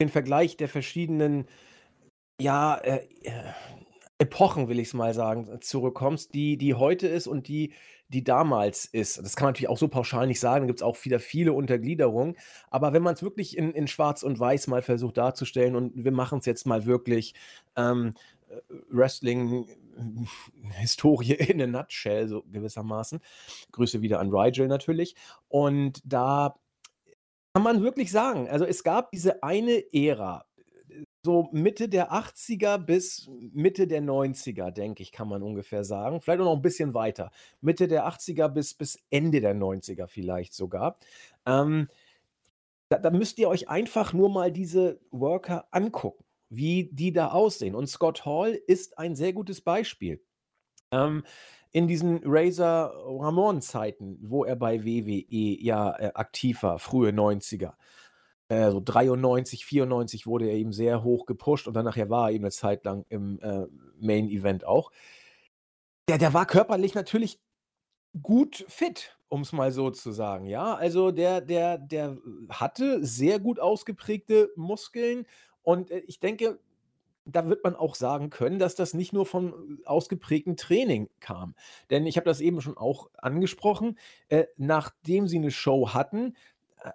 den 0.00 0.08
Vergleich 0.08 0.56
der 0.56 0.68
verschiedenen, 0.68 1.46
ja, 2.40 2.76
äh, 2.78 3.06
äh 3.22 3.52
Epochen, 4.18 4.68
will 4.68 4.78
ich 4.78 4.88
es 4.88 4.94
mal 4.94 5.14
sagen, 5.14 5.48
zurückkommst, 5.62 6.34
die, 6.34 6.58
die 6.58 6.74
heute 6.74 7.08
ist 7.08 7.26
und 7.26 7.48
die, 7.48 7.72
die 8.08 8.22
damals 8.22 8.84
ist. 8.84 9.16
Das 9.16 9.34
kann 9.34 9.46
man 9.46 9.52
natürlich 9.52 9.70
auch 9.70 9.78
so 9.78 9.88
pauschal 9.88 10.26
nicht 10.26 10.40
sagen, 10.40 10.64
da 10.64 10.66
gibt 10.66 10.80
es 10.80 10.82
auch 10.82 11.02
wieder 11.06 11.20
viele 11.20 11.54
Untergliederungen. 11.54 12.36
Aber 12.68 12.92
wenn 12.92 13.02
man 13.02 13.14
es 13.14 13.22
wirklich 13.22 13.56
in, 13.56 13.72
in 13.72 13.88
Schwarz 13.88 14.22
und 14.22 14.38
Weiß 14.38 14.66
mal 14.66 14.82
versucht 14.82 15.16
darzustellen 15.16 15.74
und 15.74 16.04
wir 16.04 16.12
machen 16.12 16.40
es 16.40 16.44
jetzt 16.44 16.66
mal 16.66 16.84
wirklich 16.84 17.32
ähm, 17.76 18.12
äh, 18.50 18.56
Wrestling 18.90 19.66
Historie 20.76 21.34
in 21.34 21.62
a 21.62 21.66
nutshell, 21.66 22.28
so 22.28 22.42
gewissermaßen. 22.50 23.20
Grüße 23.72 24.02
wieder 24.02 24.20
an 24.20 24.30
Rigel 24.30 24.68
natürlich. 24.68 25.14
Und 25.48 26.00
da 26.04 26.54
kann 27.54 27.62
man 27.62 27.82
wirklich 27.82 28.10
sagen, 28.10 28.48
also 28.48 28.64
es 28.64 28.84
gab 28.84 29.10
diese 29.10 29.42
eine 29.42 29.82
Ära, 29.92 30.44
so 31.22 31.48
Mitte 31.52 31.88
der 31.88 32.12
80er 32.12 32.78
bis 32.78 33.28
Mitte 33.52 33.86
der 33.86 34.02
90er, 34.02 34.70
denke 34.70 35.02
ich, 35.02 35.12
kann 35.12 35.28
man 35.28 35.42
ungefähr 35.42 35.84
sagen. 35.84 36.20
Vielleicht 36.20 36.40
auch 36.40 36.46
noch 36.46 36.56
ein 36.56 36.62
bisschen 36.62 36.94
weiter. 36.94 37.30
Mitte 37.60 37.88
der 37.88 38.08
80er 38.08 38.48
bis, 38.48 38.74
bis 38.74 38.98
Ende 39.10 39.40
der 39.40 39.54
90er 39.54 40.06
vielleicht 40.06 40.54
sogar. 40.54 40.96
Ähm, 41.46 41.88
da, 42.88 42.98
da 42.98 43.10
müsst 43.10 43.38
ihr 43.38 43.48
euch 43.48 43.68
einfach 43.68 44.12
nur 44.12 44.30
mal 44.30 44.50
diese 44.50 45.00
Worker 45.10 45.66
angucken 45.70 46.24
wie 46.50 46.90
die 46.92 47.12
da 47.12 47.28
aussehen. 47.28 47.74
Und 47.74 47.86
Scott 47.88 48.26
Hall 48.26 48.60
ist 48.66 48.98
ein 48.98 49.16
sehr 49.16 49.32
gutes 49.32 49.60
Beispiel. 49.62 50.22
Ähm, 50.90 51.22
in 51.72 51.86
diesen 51.86 52.20
Razor 52.24 52.92
Ramon-Zeiten, 53.22 54.18
wo 54.20 54.44
er 54.44 54.56
bei 54.56 54.84
WWE 54.84 55.62
ja 55.62 55.96
äh, 55.98 56.10
aktiv 56.14 56.64
war, 56.64 56.80
frühe 56.80 57.10
90er. 57.10 57.74
Äh, 58.48 58.72
so 58.72 58.80
93, 58.84 59.64
94 59.64 60.26
wurde 60.26 60.46
er 60.46 60.54
eben 60.54 60.72
sehr 60.72 61.04
hoch 61.04 61.26
gepusht 61.26 61.68
und 61.68 61.74
dann 61.74 61.84
nachher 61.84 62.10
war 62.10 62.28
er 62.28 62.34
eben 62.34 62.44
eine 62.44 62.50
Zeit 62.50 62.84
lang 62.84 63.06
im 63.08 63.38
äh, 63.40 63.66
Main 64.00 64.28
Event 64.28 64.64
auch. 64.64 64.90
Der, 66.08 66.18
der 66.18 66.34
war 66.34 66.46
körperlich 66.46 66.94
natürlich 66.94 67.40
gut 68.20 68.64
fit, 68.66 69.16
um 69.28 69.42
es 69.42 69.52
mal 69.52 69.70
so 69.70 69.90
zu 69.90 70.10
sagen. 70.10 70.46
Ja, 70.46 70.74
also 70.74 71.12
der, 71.12 71.40
der, 71.40 71.78
der 71.78 72.18
hatte 72.48 73.04
sehr 73.04 73.38
gut 73.38 73.60
ausgeprägte 73.60 74.50
Muskeln 74.56 75.26
und 75.62 75.90
äh, 75.90 76.02
ich 76.06 76.20
denke, 76.20 76.58
da 77.24 77.48
wird 77.48 77.62
man 77.64 77.76
auch 77.76 77.94
sagen 77.94 78.30
können, 78.30 78.58
dass 78.58 78.74
das 78.74 78.94
nicht 78.94 79.12
nur 79.12 79.26
vom 79.26 79.78
äh, 79.82 79.86
ausgeprägten 79.86 80.56
Training 80.56 81.08
kam. 81.20 81.54
Denn 81.90 82.06
ich 82.06 82.16
habe 82.16 82.26
das 82.26 82.40
eben 82.40 82.60
schon 82.60 82.76
auch 82.76 83.10
angesprochen, 83.18 83.98
äh, 84.28 84.46
nachdem 84.56 85.28
sie 85.28 85.38
eine 85.38 85.50
Show 85.50 85.90
hatten, 85.90 86.34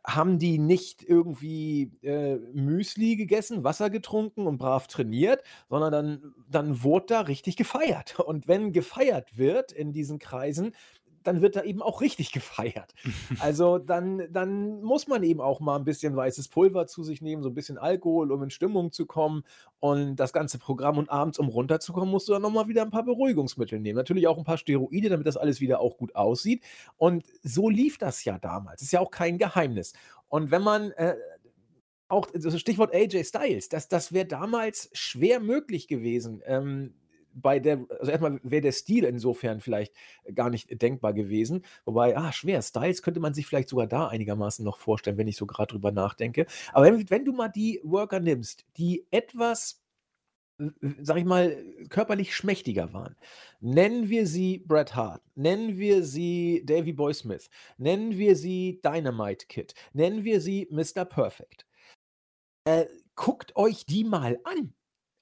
haben 0.06 0.40
die 0.40 0.58
nicht 0.58 1.04
irgendwie 1.04 1.92
äh, 2.02 2.38
Müsli 2.54 3.16
gegessen, 3.16 3.64
Wasser 3.64 3.90
getrunken 3.90 4.48
und 4.48 4.58
brav 4.58 4.88
trainiert, 4.88 5.44
sondern 5.70 5.92
dann, 5.92 6.34
dann 6.50 6.84
wurde 6.84 7.06
da 7.08 7.22
richtig 7.22 7.56
gefeiert. 7.56 8.20
Und 8.20 8.48
wenn 8.48 8.72
gefeiert 8.72 9.38
wird 9.38 9.72
in 9.72 9.94
diesen 9.94 10.20
Kreisen, 10.20 10.74
dann 11.27 11.41
wird 11.41 11.55
da 11.55 11.63
eben 11.63 11.82
auch 11.82 12.01
richtig 12.01 12.32
gefeiert. 12.32 12.94
Also 13.39 13.77
dann, 13.77 14.27
dann 14.32 14.82
muss 14.82 15.08
man 15.08 15.24
eben 15.24 15.41
auch 15.41 15.60
mal 15.60 15.75
ein 15.75 15.84
bisschen 15.84 16.15
weißes 16.15 16.48
Pulver 16.48 16.88
zu 16.88 17.03
sich 17.03 17.22
nehmen, 17.22 17.44
so 17.44 17.50
ein 17.50 17.53
bisschen 17.53 17.77
Alkohol, 17.77 18.32
um 18.32 18.44
in 18.44 18.50
Stimmung 18.50 18.91
zu 18.91 19.05
kommen 19.05 19.44
und 19.79 20.15
das 20.15 20.32
ganze 20.32 20.58
Programm 20.58 20.98
und 20.98 21.10
abends, 21.10 21.38
um 21.38 21.48
runterzukommen, 21.48 22.10
musst 22.10 22.27
du 22.27 22.34
dann 22.34 22.41
nochmal 22.41 22.67
wieder 22.67 22.82
ein 22.82 22.91
paar 22.91 23.03
Beruhigungsmittel 23.03 23.79
nehmen. 23.79 23.98
Natürlich 23.98 24.27
auch 24.27 24.38
ein 24.38 24.44
paar 24.44 24.58
Steroide, 24.58 25.10
damit 25.10 25.27
das 25.27 25.38
alles 25.38 25.60
wieder 25.60 25.79
auch 25.79 25.98
gut 25.98 26.15
aussieht. 26.15 26.63
Und 26.98 27.25
so 27.44 27.70
lief 27.70 27.98
das 27.98 28.24
ja 28.24 28.39
damals. 28.39 28.82
Ist 28.82 28.94
ja 28.94 29.00
auch 29.00 29.12
kein 29.12 29.38
Geheimnis. 29.38 29.94
Und 30.27 30.51
wenn 30.51 30.62
man 30.62 30.91
äh, 30.91 31.15
auch, 32.08 32.27
das 32.32 32.60
Stichwort 32.60 32.94
AJ 32.94 33.24
Styles, 33.25 33.70
das, 33.70 33.88
das 33.88 34.13
wäre 34.13 34.25
damals 34.25 34.89
schwer 34.94 35.39
möglich 35.39 35.88
gewesen. 35.88 36.41
Ähm, 36.46 36.94
bei 37.36 37.60
der, 37.60 37.86
also 38.00 38.12
erstmal 38.12 38.39
wäre 38.44 38.62
der 38.62 38.72
Stil 38.72 39.04
insofern 39.04 39.60
vielleicht 39.60 39.94
gar 40.34 40.50
nicht 40.50 40.82
denkbar 40.82 41.13
gewesen. 41.13 41.63
Wobei, 41.86 42.18
ah, 42.18 42.32
schwer, 42.32 42.62
Styles 42.62 43.01
könnte 43.01 43.20
man 43.20 43.34
sich 43.34 43.46
vielleicht 43.46 43.70
sogar 43.70 43.88
da 43.88 44.08
einigermaßen 44.08 44.63
noch 44.65 44.77
vorstellen, 44.77 45.18
wenn 45.18 45.27
ich 45.27 45.38
so 45.38 45.46
gerade 45.46 45.74
drüber 45.74 45.92
nachdenke. 45.92 46.46
Aber 46.74 46.86
wenn, 46.86 47.10
wenn 47.10 47.25
du 47.25 47.34
mal 47.34 47.50
die 47.50 47.80
Worker 47.84 48.20
nimmst, 48.20 48.65
die 48.77 49.06
etwas 49.12 49.86
sag 51.01 51.18
ich 51.18 51.25
mal, 51.25 51.58
körperlich 51.89 52.34
schmächtiger 52.34 52.94
waren. 52.94 53.15
Nennen 53.60 54.10
wir 54.10 54.25
sie 54.25 54.60
Bret 54.60 54.96
Hart, 54.96 55.22
nennen 55.36 55.77
wir 55.77 56.04
sie 56.04 56.63
Davy 56.65 56.94
Boy 56.94 57.13
Smith, 57.13 57.50
nennen 57.77 58.18
wir 58.18 58.36
sie 58.36 58.80
Dynamite 58.84 59.48
Kid, 59.48 59.74
nennen 59.94 60.24
wir 60.24 60.39
sie 60.39 60.68
Mr. 60.72 61.04
Perfect. 61.04 61.65
Äh, 62.65 62.86
guckt 63.15 63.56
euch 63.56 63.86
die 63.86 64.04
mal 64.06 64.39
an. 64.44 64.74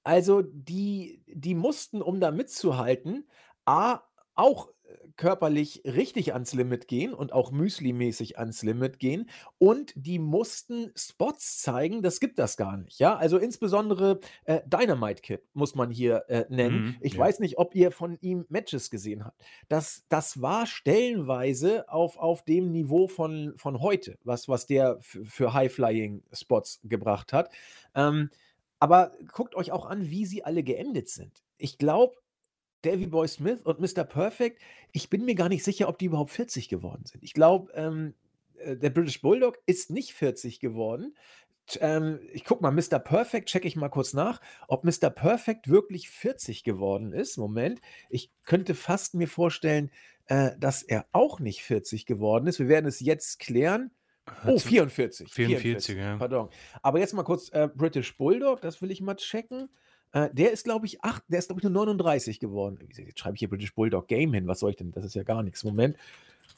Also, 0.04 0.42
die 0.42 1.24
die 1.28 1.56
mussten, 1.56 2.02
um 2.02 2.20
da 2.20 2.32
mitzuhalten, 2.32 3.28
A, 3.66 4.02
auch, 4.36 4.70
äh, 4.84 4.98
körperlich 5.16 5.84
richtig 5.86 6.34
ans 6.34 6.54
Limit 6.54 6.88
gehen 6.88 7.14
und 7.14 7.32
auch 7.34 7.52
Müsli-mäßig 7.52 8.38
ans 8.38 8.64
Limit 8.64 9.00
gehen 9.00 9.30
und 9.60 9.94
die 9.96 10.20
mussten 10.20 10.92
Spots 10.96 11.60
zeigen, 11.62 12.02
das 12.02 12.20
gibt 12.20 12.40
das 12.40 12.58
gar 12.58 12.76
nicht, 12.78 13.00
ja? 13.00 13.16
Also, 13.16 13.38
insbesondere, 13.38 14.20
äh, 14.46 14.62
Dynamite 14.66 15.22
Kid 15.22 15.42
muss 15.54 15.76
man 15.76 15.90
hier, 15.92 16.26
äh, 16.30 16.46
nennen. 16.50 16.84
Mhm, 16.84 16.98
Ich 17.00 17.18
ja. 17.18 17.18
weiß 17.18 17.40
nicht, 17.40 17.58
ob 17.58 17.74
ihr 17.76 17.92
von 17.92 18.18
ihm 18.22 18.46
Matches 18.50 18.90
gesehen 18.90 19.24
habt. 19.26 19.42
Das 19.70 20.04
das 20.10 20.42
war 20.42 20.66
stellenweise 20.68 21.88
auf 21.90 22.18
auf 22.18 22.44
dem 22.44 22.72
Niveau 22.72 23.08
von 23.08 23.54
von 23.58 23.80
heute, 23.82 24.18
was 24.24 24.50
was 24.50 24.66
der 24.66 24.98
für 25.02 25.54
High-Flying-Spots 25.54 26.82
gebracht 26.84 27.34
hat. 27.34 27.50
Ähm 27.96 28.30
aber 28.84 29.14
guckt 29.32 29.56
euch 29.56 29.72
auch 29.72 29.86
an, 29.86 30.10
wie 30.10 30.26
sie 30.26 30.44
alle 30.44 30.62
geendet 30.62 31.08
sind. 31.08 31.42
Ich 31.58 31.78
glaube, 31.78 32.18
Davy 32.82 33.08
Boy 33.08 33.30
Smith 33.30 33.62
und 33.62 33.80
Mr. 33.80 34.04
Perfect, 34.04 34.62
ich 34.92 35.10
bin 35.10 35.24
mir 35.24 35.36
gar 35.36 35.48
nicht 35.48 35.64
sicher, 35.64 35.88
ob 35.88 35.98
die 35.98 36.08
überhaupt 36.08 36.32
40 36.32 36.68
geworden 36.68 37.06
sind. 37.06 37.24
Ich 37.24 37.34
glaube, 37.34 37.72
ähm, 37.76 38.14
äh, 38.58 38.76
der 38.76 38.90
British 38.90 39.22
Bulldog 39.22 39.58
ist 39.68 39.90
nicht 39.90 40.14
40 40.14 40.60
geworden. 40.60 41.16
Ähm, 41.80 42.20
ich 42.34 42.44
gucke 42.44 42.62
mal, 42.62 42.72
Mr. 42.72 43.00
Perfect 43.00 43.48
checke 43.48 43.70
ich 43.70 43.78
mal 43.78 43.88
kurz 43.88 44.12
nach, 44.12 44.42
ob 44.68 44.84
Mr. 44.84 45.10
Perfect 45.10 45.70
wirklich 45.70 46.10
40 46.10 46.66
geworden 46.66 47.14
ist. 47.14 47.38
Moment, 47.38 47.80
ich 48.10 48.32
könnte 48.44 48.76
fast 48.76 49.14
mir 49.14 49.30
vorstellen, 49.30 49.92
äh, 50.26 50.58
dass 50.60 50.84
er 50.84 51.06
auch 51.14 51.40
nicht 51.40 51.64
40 51.64 52.06
geworden 52.06 52.48
ist. 52.48 52.60
Wir 52.60 52.68
werden 52.68 52.88
es 52.88 53.00
jetzt 53.00 53.40
klären. 53.40 53.92
Oh, 54.46 54.58
44. 54.58 55.32
44, 55.32 55.98
ja. 55.98 56.18
Pardon. 56.18 56.50
Aber 56.82 57.00
jetzt 57.00 57.14
mal 57.14 57.24
kurz 57.24 57.50
äh, 57.50 57.68
British 57.74 58.16
Bulldog, 58.18 58.62
das 58.62 58.82
will 58.82 58.92
ich 58.92 59.02
mal 59.02 59.16
checken. 59.16 59.70
Äh, 60.14 60.30
der 60.32 60.52
ist, 60.52 60.64
glaube 60.64 60.86
ich, 60.86 61.04
acht, 61.04 61.24
der 61.28 61.40
ist, 61.40 61.48
glaube 61.48 61.60
ich, 61.60 61.64
nur 61.64 61.74
39 61.74 62.40
geworden. 62.40 62.80
Jetzt 62.96 63.20
schreibe 63.20 63.36
ich 63.36 63.40
hier 63.40 63.50
British 63.50 63.74
Bulldog 63.74 64.08
Game 64.08 64.34
hin. 64.34 64.48
Was 64.48 64.60
soll 64.60 64.72
ich 64.72 64.78
denn? 64.78 64.92
Das 64.92 65.04
ist 65.04 65.16
ja 65.16 65.24
gar 65.24 65.44
nichts. 65.44 65.64
Moment. 65.64 65.98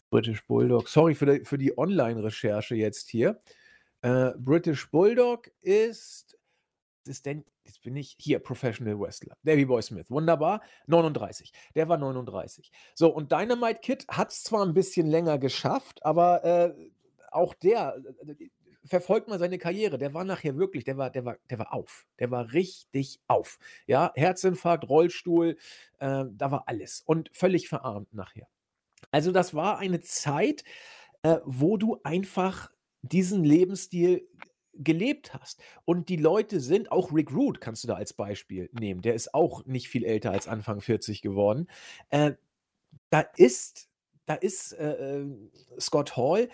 British 0.10 0.45
Bulldog. 0.45 0.88
Sorry 0.89 1.15
für 1.15 1.25
die, 1.25 1.45
für 1.45 1.57
die 1.57 1.77
Online-Recherche 1.77 2.75
jetzt 2.75 3.10
hier. 3.10 3.41
Äh, 4.01 4.31
British 4.38 4.89
Bulldog 4.91 5.50
ist. 5.62 6.38
Was 7.05 7.17
ist 7.17 7.25
denn? 7.25 7.45
Jetzt 7.63 7.81
bin 7.81 7.95
ich 7.95 8.15
hier, 8.19 8.39
Professional 8.39 9.00
Wrestler. 9.00 9.36
Davy 9.43 9.65
Boy 9.65 9.81
Smith. 9.81 10.12
Wunderbar. 10.12 10.62
39. 10.86 11.51
Der 11.74 11.89
war 11.89 11.98
39. 11.98 12.72
So, 12.93 13.10
und 13.10 13.31
Dynamite 13.31 13.79
Kid 13.81 14.05
hat 14.07 14.31
es 14.31 14.43
zwar 14.43 14.63
ein 14.63 14.74
bisschen 14.74 15.07
länger 15.07 15.39
geschafft, 15.39 16.05
aber 16.05 16.43
äh, 16.43 16.74
auch 17.36 17.54
der, 17.54 18.01
äh, 18.25 18.50
verfolgt 18.86 19.27
mal 19.27 19.39
seine 19.39 19.58
Karriere, 19.58 19.98
der 19.98 20.13
war 20.13 20.24
nachher 20.24 20.58
wirklich, 20.58 20.84
der 20.84 20.98
war, 20.98 21.10
der 21.10 21.25
war, 21.25 21.38
der 21.50 21.60
war 21.60 21.74
auf. 21.74 22.06
Der 22.20 22.32
war 22.32 22.54
richtig 22.54 23.20
auf. 23.27 23.58
Ja, 23.88 24.12
Herzinfarkt, 24.15 24.88
Rollstuhl, 24.88 25.58
äh, 26.00 26.25
da 26.32 26.51
war 26.51 26.63
alles. 26.68 27.01
Und 27.06 27.30
völlig 27.34 27.68
verarmt 27.68 28.13
nachher. 28.13 28.48
Also, 29.12 29.32
das 29.32 29.54
war 29.54 29.80
eine 29.80 30.01
Zeit, 30.01 30.63
äh, 31.24 31.38
wo 31.46 31.77
du 31.77 32.00
einfach 32.04 32.72
diesen 33.01 33.44
Lebensstil 33.44 34.27
gelebt 34.74 35.34
hast. 35.34 35.62
Und 35.86 36.10
die 36.10 36.18
Leute 36.18 36.60
sind, 36.60 36.92
auch 36.92 37.13
Rick 37.13 37.32
Root 37.32 37.62
kannst 37.62 37.84
du 37.84 37.88
da 37.88 37.96
als 37.96 38.13
Beispiel 38.13 38.70
nehmen, 38.74 39.01
der 39.01 39.15
ist 39.15 39.34
auch 39.34 39.65
nicht 39.65 39.88
viel 39.88 40.04
älter 40.04 40.32
als 40.32 40.48
Anfang 40.48 40.82
40 40.82 41.22
geworden. 41.22 41.68
Äh, 42.10 42.34
da 43.10 43.22
ist, 43.38 43.89
da 44.25 44.36
ist 44.36 44.74
äh, 44.74 45.22
äh 45.22 45.25
Scott 45.80 46.18
Hall 46.18 46.50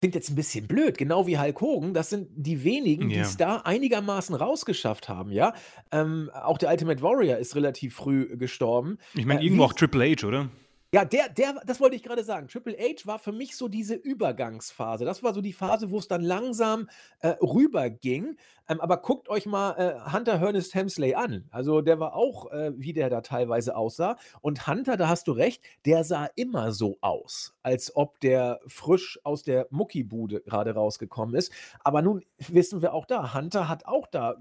klingt 0.00 0.14
jetzt 0.14 0.30
ein 0.30 0.34
bisschen 0.34 0.66
blöd, 0.66 0.98
genau 0.98 1.26
wie 1.26 1.38
Hulk 1.38 1.60
Hogan, 1.60 1.94
das 1.94 2.10
sind 2.10 2.28
die 2.34 2.64
wenigen, 2.64 3.08
die 3.08 3.16
es 3.16 3.36
da 3.36 3.58
einigermaßen 3.58 4.34
rausgeschafft 4.34 5.08
haben, 5.08 5.32
ja? 5.32 5.54
Ähm, 5.90 6.30
auch 6.34 6.58
der 6.58 6.70
Ultimate 6.70 7.00
Warrior 7.02 7.38
ist 7.38 7.56
relativ 7.56 7.94
früh 7.94 8.36
gestorben. 8.36 8.98
Ich 9.14 9.24
meine, 9.26 9.40
Äh, 9.40 9.44
irgendwo 9.44 9.64
auch 9.64 9.72
Triple 9.72 10.04
H, 10.14 10.26
oder? 10.26 10.50
Ja, 10.96 11.04
der, 11.04 11.28
der, 11.28 11.60
das 11.66 11.78
wollte 11.78 11.94
ich 11.94 12.02
gerade 12.02 12.24
sagen. 12.24 12.48
Triple 12.48 12.74
H 12.78 13.04
war 13.04 13.18
für 13.18 13.30
mich 13.30 13.54
so 13.54 13.68
diese 13.68 13.94
Übergangsphase. 13.94 15.04
Das 15.04 15.22
war 15.22 15.34
so 15.34 15.42
die 15.42 15.52
Phase, 15.52 15.90
wo 15.90 15.98
es 15.98 16.08
dann 16.08 16.22
langsam 16.22 16.88
äh, 17.20 17.34
rüberging. 17.42 18.38
Ähm, 18.66 18.80
aber 18.80 18.96
guckt 19.02 19.28
euch 19.28 19.44
mal 19.44 19.72
äh, 19.72 20.10
Hunter 20.10 20.40
Ernest 20.40 20.74
Hemsley 20.74 21.14
an. 21.14 21.48
Also 21.50 21.82
der 21.82 22.00
war 22.00 22.14
auch, 22.14 22.50
äh, 22.50 22.72
wie 22.78 22.94
der 22.94 23.10
da 23.10 23.20
teilweise 23.20 23.76
aussah. 23.76 24.16
Und 24.40 24.66
Hunter, 24.66 24.96
da 24.96 25.10
hast 25.10 25.28
du 25.28 25.32
recht, 25.32 25.62
der 25.84 26.02
sah 26.02 26.30
immer 26.34 26.72
so 26.72 26.96
aus, 27.02 27.54
als 27.62 27.94
ob 27.94 28.18
der 28.20 28.60
frisch 28.66 29.20
aus 29.22 29.42
der 29.42 29.66
Muckibude 29.68 30.40
gerade 30.40 30.72
rausgekommen 30.72 31.34
ist. 31.34 31.52
Aber 31.84 32.00
nun 32.00 32.24
wissen 32.38 32.80
wir 32.80 32.94
auch 32.94 33.04
da, 33.04 33.34
Hunter 33.34 33.68
hat 33.68 33.84
auch 33.84 34.06
da 34.06 34.36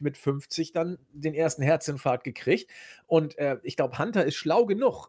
mit 0.00 0.18
50 0.18 0.72
dann 0.72 0.98
den 1.12 1.34
ersten 1.34 1.62
Herzinfarkt 1.62 2.24
gekriegt. 2.24 2.68
Und 3.06 3.38
äh, 3.38 3.58
ich 3.62 3.76
glaube, 3.76 3.96
Hunter 3.96 4.24
ist 4.24 4.34
schlau 4.34 4.66
genug, 4.66 5.08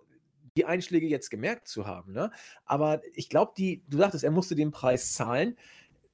die 0.57 0.65
Einschläge 0.65 1.07
jetzt 1.07 1.29
gemerkt 1.29 1.67
zu 1.67 1.85
haben. 1.85 2.13
Ne? 2.13 2.31
Aber 2.65 3.01
ich 3.13 3.29
glaube, 3.29 3.53
die, 3.57 3.83
du 3.87 3.97
sagtest, 3.97 4.23
er 4.23 4.31
musste 4.31 4.55
den 4.55 4.71
Preis 4.71 5.13
zahlen. 5.13 5.57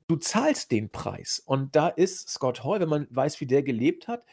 Du 0.08 0.16
zahlst 0.16 0.72
den 0.72 0.90
Preis. 0.90 1.42
Und 1.46 1.76
da 1.76 1.88
ist 1.88 2.30
Scott 2.30 2.64
Hall, 2.64 2.80
wenn 2.80 2.90
man 2.90 3.08
weiß, 3.10 3.42
wie 3.42 3.48
der 3.48 3.64
gelebt 3.64 4.08
hat, 4.08 4.24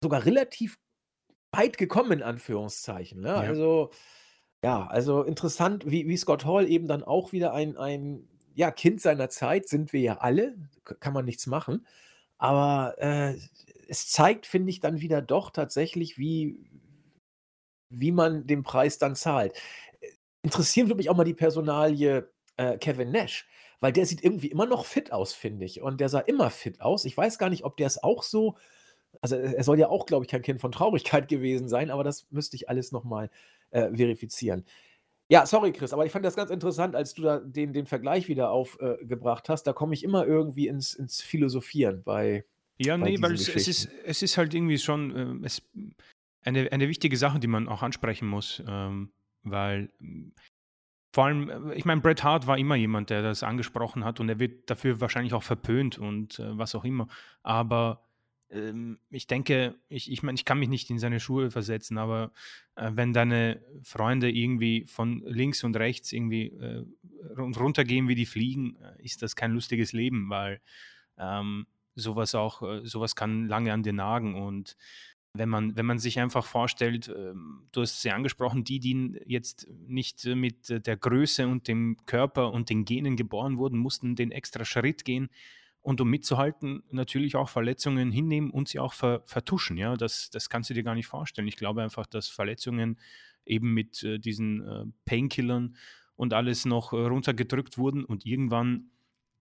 sogar 0.00 0.24
relativ 0.24 0.78
weit 1.52 1.76
gekommen, 1.76 2.12
in 2.12 2.22
Anführungszeichen. 2.22 3.20
Ne? 3.20 3.28
Ja. 3.28 3.36
Also, 3.36 3.90
ja, 4.64 4.86
also 4.86 5.22
interessant, 5.22 5.84
wie, 5.86 6.08
wie 6.08 6.16
Scott 6.16 6.44
Hall 6.44 6.68
eben 6.68 6.88
dann 6.88 7.02
auch 7.02 7.32
wieder 7.32 7.52
ein, 7.52 7.76
ein 7.76 8.28
ja, 8.54 8.70
Kind 8.70 9.00
seiner 9.00 9.28
Zeit, 9.28 9.68
sind 9.68 9.92
wir 9.92 10.00
ja 10.00 10.18
alle, 10.18 10.56
kann 10.84 11.12
man 11.12 11.24
nichts 11.24 11.46
machen. 11.46 11.86
Aber 12.38 12.94
äh, 12.98 13.36
es 13.88 14.08
zeigt, 14.08 14.46
finde 14.46 14.70
ich, 14.70 14.80
dann 14.80 15.00
wieder 15.00 15.22
doch 15.22 15.50
tatsächlich, 15.50 16.18
wie, 16.18 16.58
wie 17.92 18.12
man 18.12 18.46
den 18.46 18.62
Preis 18.62 18.98
dann 18.98 19.14
zahlt. 19.14 19.56
Äh, 20.00 20.08
interessieren 20.42 20.88
würde 20.88 20.98
mich 20.98 21.10
auch 21.10 21.16
mal 21.16 21.24
die 21.24 21.34
Personalie 21.34 22.30
äh, 22.56 22.78
Kevin 22.78 23.10
Nash, 23.10 23.46
weil 23.80 23.92
der 23.92 24.06
sieht 24.06 24.22
irgendwie 24.22 24.48
immer 24.48 24.66
noch 24.66 24.84
fit 24.84 25.12
aus, 25.12 25.32
finde 25.32 25.64
ich. 25.64 25.82
Und 25.82 26.00
der 26.00 26.08
sah 26.08 26.20
immer 26.20 26.50
fit 26.50 26.80
aus. 26.80 27.04
Ich 27.04 27.16
weiß 27.16 27.38
gar 27.38 27.50
nicht, 27.50 27.64
ob 27.64 27.76
der 27.76 27.86
es 27.86 28.02
auch 28.02 28.22
so. 28.22 28.56
Also, 29.20 29.36
er 29.36 29.62
soll 29.62 29.78
ja 29.78 29.88
auch, 29.88 30.06
glaube 30.06 30.24
ich, 30.24 30.30
kein 30.30 30.42
Kind 30.42 30.60
von 30.60 30.72
Traurigkeit 30.72 31.28
gewesen 31.28 31.68
sein, 31.68 31.90
aber 31.90 32.04
das 32.04 32.26
müsste 32.30 32.56
ich 32.56 32.68
alles 32.68 32.92
nochmal 32.92 33.30
äh, 33.70 33.94
verifizieren. 33.94 34.64
Ja, 35.28 35.46
sorry, 35.46 35.72
Chris, 35.72 35.94
aber 35.94 36.04
ich 36.04 36.12
fand 36.12 36.26
das 36.26 36.36
ganz 36.36 36.50
interessant, 36.50 36.94
als 36.94 37.14
du 37.14 37.22
da 37.22 37.38
den, 37.38 37.72
den 37.72 37.86
Vergleich 37.86 38.28
wieder 38.28 38.50
aufgebracht 38.50 39.48
äh, 39.48 39.52
hast. 39.52 39.62
Da 39.62 39.72
komme 39.72 39.94
ich 39.94 40.04
immer 40.04 40.26
irgendwie 40.26 40.68
ins, 40.68 40.92
ins 40.92 41.22
Philosophieren 41.22 42.02
bei. 42.02 42.44
Ja, 42.76 42.96
bei 42.96 43.10
nee, 43.10 43.22
weil 43.22 43.32
es, 43.32 43.48
es, 43.48 43.66
ist, 43.66 43.88
es 44.04 44.20
ist 44.20 44.36
halt 44.36 44.52
irgendwie 44.52 44.76
schon, 44.76 45.42
äh, 45.42 45.46
es, 45.46 45.62
eine, 46.42 46.70
eine 46.72 46.88
wichtige 46.88 47.16
Sache, 47.16 47.38
die 47.38 47.46
man 47.46 47.68
auch 47.68 47.82
ansprechen 47.82 48.28
muss, 48.28 48.62
ähm, 48.66 49.12
weil 49.42 49.90
vor 51.12 51.26
allem, 51.26 51.48
äh, 51.48 51.74
ich 51.74 51.84
meine, 51.84 52.00
Bret 52.00 52.24
Hart 52.24 52.46
war 52.46 52.58
immer 52.58 52.76
jemand, 52.76 53.10
der 53.10 53.22
das 53.22 53.42
angesprochen 53.42 54.04
hat 54.04 54.20
und 54.20 54.28
er 54.28 54.38
wird 54.38 54.70
dafür 54.70 55.00
wahrscheinlich 55.00 55.34
auch 55.34 55.42
verpönt 55.42 55.98
und 55.98 56.38
äh, 56.38 56.58
was 56.58 56.74
auch 56.74 56.84
immer. 56.84 57.08
Aber 57.42 58.02
ähm, 58.50 58.98
ich 59.10 59.26
denke, 59.26 59.74
ich, 59.88 60.10
ich 60.10 60.22
meine, 60.22 60.36
ich 60.36 60.44
kann 60.44 60.58
mich 60.58 60.68
nicht 60.68 60.90
in 60.90 60.98
seine 60.98 61.20
Schuhe 61.20 61.50
versetzen, 61.50 61.98
aber 61.98 62.32
äh, 62.76 62.90
wenn 62.94 63.12
deine 63.12 63.62
Freunde 63.82 64.30
irgendwie 64.30 64.86
von 64.86 65.22
links 65.26 65.64
und 65.64 65.76
rechts 65.76 66.12
irgendwie 66.12 66.48
äh, 66.48 66.84
runtergehen 67.36 68.08
wie 68.08 68.14
die 68.14 68.26
Fliegen, 68.26 68.76
äh, 68.76 69.02
ist 69.04 69.22
das 69.22 69.36
kein 69.36 69.52
lustiges 69.52 69.92
Leben, 69.92 70.30
weil 70.30 70.60
ähm, 71.18 71.66
sowas 71.94 72.34
auch, 72.34 72.62
äh, 72.62 72.86
sowas 72.86 73.16
kann 73.16 73.46
lange 73.46 73.72
an 73.72 73.82
dir 73.82 73.92
nagen 73.92 74.34
und 74.34 74.76
wenn 75.34 75.48
man, 75.48 75.76
wenn 75.76 75.86
man 75.86 75.98
sich 75.98 76.20
einfach 76.20 76.44
vorstellt, 76.44 77.08
ähm, 77.08 77.66
du 77.72 77.80
hast 77.80 78.02
ja 78.04 78.14
angesprochen, 78.14 78.64
die, 78.64 78.80
die 78.80 79.20
jetzt 79.26 79.66
nicht 79.86 80.24
mit 80.26 80.68
der 80.68 80.96
Größe 80.96 81.48
und 81.48 81.68
dem 81.68 81.96
Körper 82.06 82.52
und 82.52 82.68
den 82.68 82.84
Genen 82.84 83.16
geboren 83.16 83.56
wurden, 83.56 83.78
mussten 83.78 84.14
den 84.14 84.30
extra 84.30 84.64
Schritt 84.64 85.04
gehen 85.04 85.30
und 85.80 86.00
um 86.00 86.08
mitzuhalten, 86.08 86.82
natürlich 86.90 87.34
auch 87.34 87.48
Verletzungen 87.48 88.12
hinnehmen 88.12 88.50
und 88.50 88.68
sie 88.68 88.78
auch 88.78 88.92
ver 88.92 89.22
vertuschen. 89.26 89.76
Ja, 89.76 89.96
das, 89.96 90.30
das 90.30 90.48
kannst 90.48 90.70
du 90.70 90.74
dir 90.74 90.84
gar 90.84 90.94
nicht 90.94 91.08
vorstellen. 91.08 91.48
Ich 91.48 91.56
glaube 91.56 91.82
einfach, 91.82 92.06
dass 92.06 92.28
Verletzungen 92.28 92.98
eben 93.44 93.74
mit 93.74 94.02
äh, 94.04 94.18
diesen 94.18 94.66
äh, 94.66 94.84
Painkillern 95.06 95.76
und 96.14 96.34
alles 96.34 96.66
noch 96.66 96.92
äh, 96.92 96.96
runtergedrückt 96.96 97.78
wurden 97.78 98.04
und 98.04 98.24
irgendwann 98.24 98.90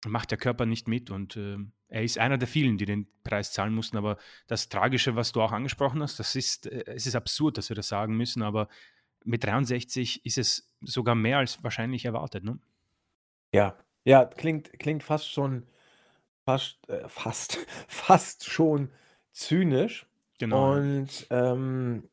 macht 0.07 0.31
der 0.31 0.38
Körper 0.38 0.66
nicht 0.66 0.88
mit 0.88 1.11
und 1.11 1.37
äh, 1.37 1.57
er 1.95 2.03
ist 2.03 2.19
einer 2.19 2.39
der 2.39 2.49
vielen, 2.49 2.77
die 2.77 2.87
den 2.87 3.07
Preis 3.23 3.53
zahlen 3.53 3.73
mussten. 3.73 3.97
Aber 3.97 4.19
das 4.49 4.69
Tragische, 4.69 5.15
was 5.15 5.31
du 5.31 5.41
auch 5.41 5.53
angesprochen 5.53 6.03
hast, 6.03 6.19
das 6.19 6.35
ist, 6.35 6.67
äh, 6.67 6.83
es 6.89 7.07
ist 7.07 7.15
absurd, 7.15 7.57
dass 7.57 7.69
wir 7.69 7.77
das 7.77 7.87
sagen 7.87 8.17
müssen, 8.17 8.43
aber 8.43 8.69
mit 9.25 9.45
63 9.45 10.27
ist 10.27 10.37
es 10.37 10.75
sogar 10.81 11.15
mehr 11.15 11.39
als 11.39 11.63
wahrscheinlich 11.63 12.05
erwartet. 12.05 12.43
Ne? 12.43 12.59
Ja, 13.53 13.79
ja, 14.03 14.25
klingt, 14.25 14.77
klingt 14.81 15.05
fast 15.05 15.31
schon, 15.31 15.69
fast, 16.45 16.89
äh, 16.89 17.09
fast, 17.09 17.65
fast 17.87 18.51
schon 18.51 18.91
zynisch. 19.31 20.09
Genau. 20.41 20.73
Und 20.73 21.29
ähm, 21.31 22.09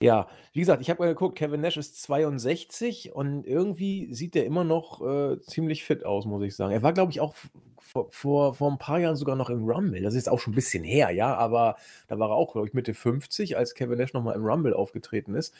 ja, 0.00 0.26
wie 0.52 0.58
gesagt, 0.58 0.82
ich 0.82 0.90
habe 0.90 1.00
mal 1.00 1.08
geguckt, 1.08 1.38
Kevin 1.38 1.60
Nash 1.60 1.76
ist 1.76 2.02
62 2.02 3.12
und 3.12 3.46
irgendwie 3.46 4.12
sieht 4.12 4.34
er 4.34 4.46
immer 4.46 4.64
noch 4.64 5.00
äh, 5.00 5.40
ziemlich 5.42 5.84
fit 5.84 6.04
aus, 6.04 6.26
muss 6.26 6.42
ich 6.42 6.56
sagen. 6.56 6.72
Er 6.72 6.82
war, 6.82 6.92
glaube 6.92 7.12
ich, 7.12 7.20
auch 7.20 7.36
vor, 7.92 8.10
vor, 8.10 8.54
vor 8.54 8.70
ein 8.70 8.78
paar 8.78 8.98
Jahren 8.98 9.16
sogar 9.16 9.36
noch 9.36 9.50
im 9.50 9.68
Rumble. 9.68 10.00
Das 10.00 10.14
ist 10.14 10.28
auch 10.28 10.40
schon 10.40 10.52
ein 10.52 10.56
bisschen 10.56 10.82
her, 10.82 11.10
ja, 11.10 11.34
aber 11.34 11.76
da 12.08 12.18
war 12.18 12.30
er 12.30 12.36
auch, 12.36 12.52
glaube 12.52 12.66
ich, 12.66 12.72
Mitte 12.72 12.94
50, 12.94 13.58
als 13.58 13.74
Kevin 13.74 13.98
Nash 13.98 14.14
nochmal 14.14 14.34
im 14.34 14.44
Rumble 14.44 14.72
aufgetreten 14.72 15.34
ist. 15.34 15.54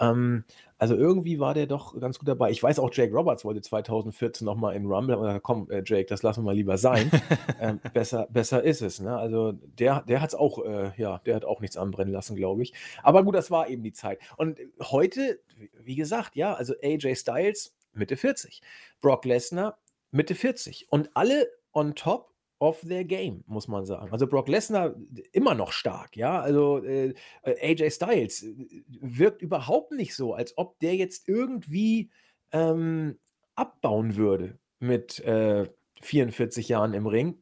Ähm, 0.00 0.44
also 0.78 0.96
irgendwie 0.96 1.38
war 1.38 1.54
der 1.54 1.66
doch 1.66 1.98
ganz 2.00 2.18
gut 2.18 2.26
dabei. 2.26 2.50
Ich 2.50 2.60
weiß 2.60 2.80
auch, 2.80 2.90
Jake 2.92 3.14
Roberts 3.14 3.44
wollte 3.44 3.60
2014 3.60 4.44
nochmal 4.44 4.74
in 4.74 4.86
Rumble, 4.86 5.14
aber 5.14 5.38
komm, 5.38 5.70
äh, 5.70 5.82
Jake, 5.86 6.06
das 6.06 6.24
lassen 6.24 6.40
wir 6.40 6.46
mal 6.46 6.56
lieber 6.56 6.76
sein. 6.76 7.08
ähm, 7.60 7.80
besser, 7.94 8.26
besser 8.30 8.64
ist 8.64 8.82
es. 8.82 8.98
Ne? 9.00 9.16
Also 9.16 9.52
der, 9.52 10.02
der 10.02 10.20
hat 10.20 10.30
es 10.30 10.34
auch, 10.34 10.64
äh, 10.64 10.90
ja, 10.96 11.20
der 11.24 11.36
hat 11.36 11.44
auch 11.44 11.60
nichts 11.60 11.76
anbrennen 11.76 12.12
lassen, 12.12 12.34
glaube 12.34 12.62
ich. 12.62 12.74
Aber 13.04 13.22
gut, 13.22 13.36
das 13.36 13.52
war 13.52 13.68
eben 13.68 13.84
die 13.84 13.92
Zeit. 13.92 14.18
Und 14.36 14.58
heute, 14.82 15.38
wie 15.84 15.94
gesagt, 15.94 16.34
ja, 16.34 16.52
also 16.52 16.74
AJ 16.82 17.14
Styles 17.14 17.74
Mitte 17.92 18.16
40, 18.16 18.60
Brock 19.00 19.24
Lesnar 19.24 19.78
Mitte 20.10 20.34
40 20.34 20.86
und 20.90 21.10
alle 21.14 21.48
on 21.76 21.94
top 21.94 22.32
of 22.58 22.80
their 22.80 23.04
game, 23.04 23.44
muss 23.46 23.68
man 23.68 23.84
sagen. 23.84 24.10
Also 24.12 24.26
Brock 24.26 24.48
Lesnar 24.48 24.94
immer 25.32 25.54
noch 25.54 25.72
stark, 25.72 26.16
ja. 26.16 26.40
Also 26.40 26.82
äh, 26.82 27.14
AJ 27.44 27.90
Styles 27.90 28.42
äh, 28.44 28.82
wirkt 29.00 29.42
überhaupt 29.42 29.92
nicht 29.92 30.14
so, 30.16 30.32
als 30.32 30.56
ob 30.56 30.78
der 30.78 30.96
jetzt 30.96 31.28
irgendwie 31.28 32.10
ähm, 32.52 33.18
abbauen 33.54 34.16
würde 34.16 34.58
mit 34.78 35.20
äh, 35.20 35.66
44 36.00 36.68
Jahren 36.68 36.94
im 36.94 37.06
Ring. 37.06 37.38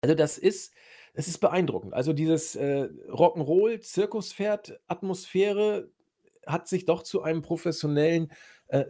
Also 0.00 0.14
das 0.14 0.38
ist, 0.38 0.72
das 1.14 1.28
ist 1.28 1.38
beeindruckend. 1.38 1.92
Also 1.92 2.12
dieses 2.14 2.56
äh, 2.56 2.88
Rock'n'Roll, 3.08 3.80
Zirkuspferd, 3.80 4.80
Atmosphäre 4.86 5.90
hat 6.46 6.68
sich 6.68 6.84
doch 6.86 7.02
zu 7.02 7.22
einem 7.22 7.42
professionellen 7.42 8.32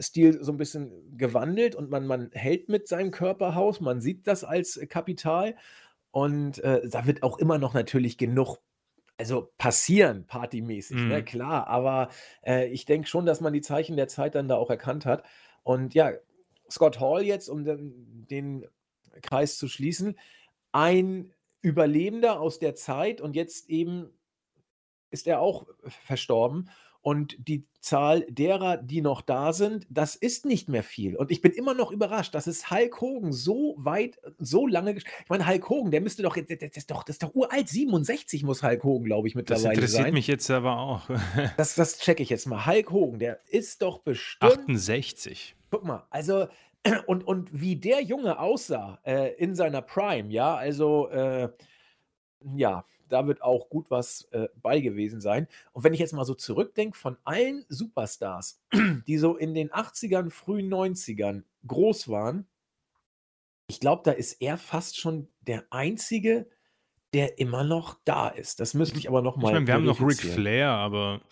Stil 0.01 0.43
so 0.43 0.53
ein 0.53 0.57
bisschen 0.57 1.17
gewandelt 1.17 1.75
und 1.75 1.91
man, 1.91 2.07
man 2.07 2.31
hält 2.33 2.69
mit 2.69 2.89
seinem 2.89 3.11
Körperhaus, 3.11 3.81
man 3.81 4.01
sieht 4.01 4.27
das 4.27 4.45
als 4.45 4.81
Kapital 4.89 5.57
und 6.11 6.59
äh, 6.61 6.89
da 6.89 7.07
wird 7.07 7.23
auch 7.23 7.39
immer 7.39 7.59
noch 7.59 7.75
natürlich 7.75 8.17
genug 8.17 8.59
also 9.19 9.51
passieren 9.57 10.27
partymäßig, 10.27 10.97
ne, 10.97 11.25
klar, 11.25 11.69
aber 11.69 12.11
äh, 12.45 12.69
ich 12.69 12.85
denke 12.85 13.09
schon, 13.09 13.25
dass 13.25 13.41
man 13.41 13.53
die 13.53 13.63
Zeichen 13.63 13.97
der 13.97 14.09
Zeit 14.09 14.35
dann 14.35 14.49
da 14.49 14.57
auch 14.57 14.69
erkannt 14.69 15.07
hat. 15.07 15.25
Und 15.63 15.95
ja, 15.95 16.13
Scott 16.71 17.01
Hall 17.01 17.23
jetzt, 17.23 17.49
um 17.49 17.65
den, 17.65 18.27
den 18.29 18.67
Kreis 19.23 19.57
zu 19.57 19.69
schließen, 19.69 20.19
ein 20.73 21.33
Überlebender 21.63 22.41
aus 22.41 22.59
der 22.59 22.75
Zeit 22.75 23.21
und 23.21 23.35
jetzt 23.35 23.71
eben 23.71 24.11
ist 25.11 25.27
er 25.27 25.41
auch 25.41 25.67
verstorben. 25.87 26.69
Und 27.07 27.37
die 27.39 27.69
Zahl 27.79 28.27
derer, 28.29 28.79
die 28.79 29.01
noch 29.01 29.23
da 29.23 29.53
sind, 29.53 29.87
das 29.89 30.17
ist 30.17 30.45
nicht 30.45 30.69
mehr 30.69 30.83
viel. 30.83 31.15
Und 31.15 31.31
ich 31.31 31.41
bin 31.41 31.53
immer 31.53 31.73
noch 31.73 31.93
überrascht, 31.93 32.35
dass 32.35 32.49
es 32.49 32.69
Hulk 32.69 33.01
Hogan 33.01 33.33
so 33.33 33.77
weit, 33.79 34.19
so 34.39 34.67
lange. 34.67 34.97
Ich 34.97 35.05
meine, 35.29 35.47
Hulk 35.47 35.71
Hogan, 35.71 35.93
der 35.93 36.01
müsste 36.01 36.25
doch, 36.25 36.35
das 36.37 36.45
ist 36.49 36.91
doch, 36.91 37.05
das 37.05 37.15
ist 37.15 37.23
doch 37.23 37.33
uralt, 37.33 37.69
67 37.69 38.43
muss 38.43 38.65
Hulk 38.65 38.83
Hogan, 38.83 39.05
glaube 39.05 39.29
ich, 39.29 39.37
mittlerweile 39.37 39.63
sein. 39.63 39.71
Das 39.75 39.79
interessiert 39.79 40.03
sein. 40.07 40.15
mich 40.15 40.27
jetzt 40.27 40.51
aber 40.51 40.79
auch. 40.79 41.09
das, 41.57 41.77
das 41.77 42.01
checke 42.01 42.25
ich 42.25 42.29
jetzt 42.29 42.47
mal. 42.47 42.67
Hulk 42.67 42.91
Hogan, 42.91 43.21
der 43.21 43.39
ist 43.51 43.83
doch 43.83 44.01
bestimmt. 44.01 44.53
68. 44.53 45.55
Guck 45.71 45.85
mal, 45.85 46.09
also, 46.11 46.49
und, 47.07 47.25
und 47.25 47.51
wie 47.53 47.77
der 47.77 48.03
Junge 48.03 48.41
aussah 48.41 48.99
äh, 49.05 49.33
in 49.37 49.55
seiner 49.55 49.81
Prime, 49.81 50.33
ja, 50.33 50.57
also, 50.57 51.09
äh, 51.11 51.51
ja, 52.57 52.85
da 53.09 53.27
wird 53.27 53.43
auch 53.43 53.69
gut 53.69 53.91
was 53.91 54.23
äh, 54.33 54.49
bei 54.61 54.81
gewesen 54.81 55.21
sein. 55.21 55.49
Und 55.73 55.85
wenn 55.85 55.95
ich 55.95 56.01
jetzt 56.01 56.13
mal 56.13 56.25
so 56.25 56.35
zurückdenke, 56.35 56.97
von 56.97 57.17
allen 57.25 57.65
Superstars, 57.69 58.63
die 59.07 59.19
so 59.19 59.37
in 59.37 59.55
den 59.55 59.71
80ern, 59.71 60.31
frühen 60.31 60.73
90ern 60.73 61.43
groß 61.67 62.09
waren, 62.09 62.47
ich 63.69 63.81
glaube, 63.81 64.03
da 64.05 64.13
ist 64.13 64.35
er 64.35 64.59
fast 64.59 64.99
schon 64.99 65.29
der 65.41 65.65
Einzige, 65.71 66.49
der 67.13 67.39
immer 67.39 67.65
noch 67.65 67.99
da 68.05 68.29
ist. 68.29 68.61
Das 68.61 68.75
müsste 68.75 68.99
ich 68.99 69.09
aber 69.09 69.23
noch 69.23 69.37
mal. 69.37 69.49
Ich 69.49 69.55
meine, 69.55 69.67
wir 69.67 69.75
haben 69.75 69.85
noch 69.85 70.01
Ric 70.01 70.21
Flair, 70.21 70.71
aber 70.71 71.23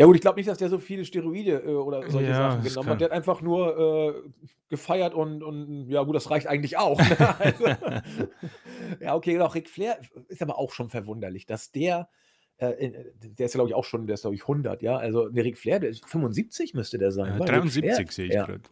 ja 0.00 0.06
gut, 0.06 0.14
ich 0.14 0.22
glaube 0.22 0.38
nicht, 0.38 0.48
dass 0.48 0.56
der 0.56 0.70
so 0.70 0.78
viele 0.78 1.04
Steroide 1.04 1.62
äh, 1.62 1.74
oder 1.74 2.08
solche 2.08 2.30
ja, 2.30 2.52
Sachen 2.52 2.62
genommen 2.62 2.88
hat. 2.88 3.00
Der 3.02 3.10
hat 3.10 3.12
einfach 3.12 3.42
nur 3.42 4.14
äh, 4.16 4.48
gefeiert 4.70 5.12
und, 5.12 5.42
und 5.42 5.90
ja 5.90 6.02
gut, 6.04 6.16
das 6.16 6.30
reicht 6.30 6.46
eigentlich 6.46 6.78
auch. 6.78 6.98
Also, 7.38 7.66
ja, 9.00 9.14
okay, 9.14 9.38
auch 9.40 9.54
Ric 9.54 9.68
Flair 9.68 10.00
ist 10.28 10.40
aber 10.40 10.58
auch 10.58 10.72
schon 10.72 10.88
verwunderlich, 10.88 11.44
dass 11.44 11.70
der, 11.70 12.08
äh, 12.56 12.92
der 13.20 13.44
ist 13.44 13.52
ja 13.52 13.58
glaube 13.58 13.68
ich 13.68 13.74
auch 13.74 13.84
schon, 13.84 14.06
der 14.06 14.14
ist 14.14 14.22
glaube 14.22 14.36
ich 14.36 14.40
100, 14.40 14.80
ja, 14.80 14.96
also 14.96 15.28
der 15.28 15.44
Ric 15.44 15.58
Flair, 15.58 15.80
der 15.80 15.90
ist 15.90 16.08
75 16.08 16.72
müsste 16.72 16.96
der 16.96 17.12
sein. 17.12 17.38
Ja, 17.38 17.44
73 17.44 18.10
sehe 18.10 18.26
ich 18.28 18.32
ja, 18.32 18.46
gerade. 18.46 18.62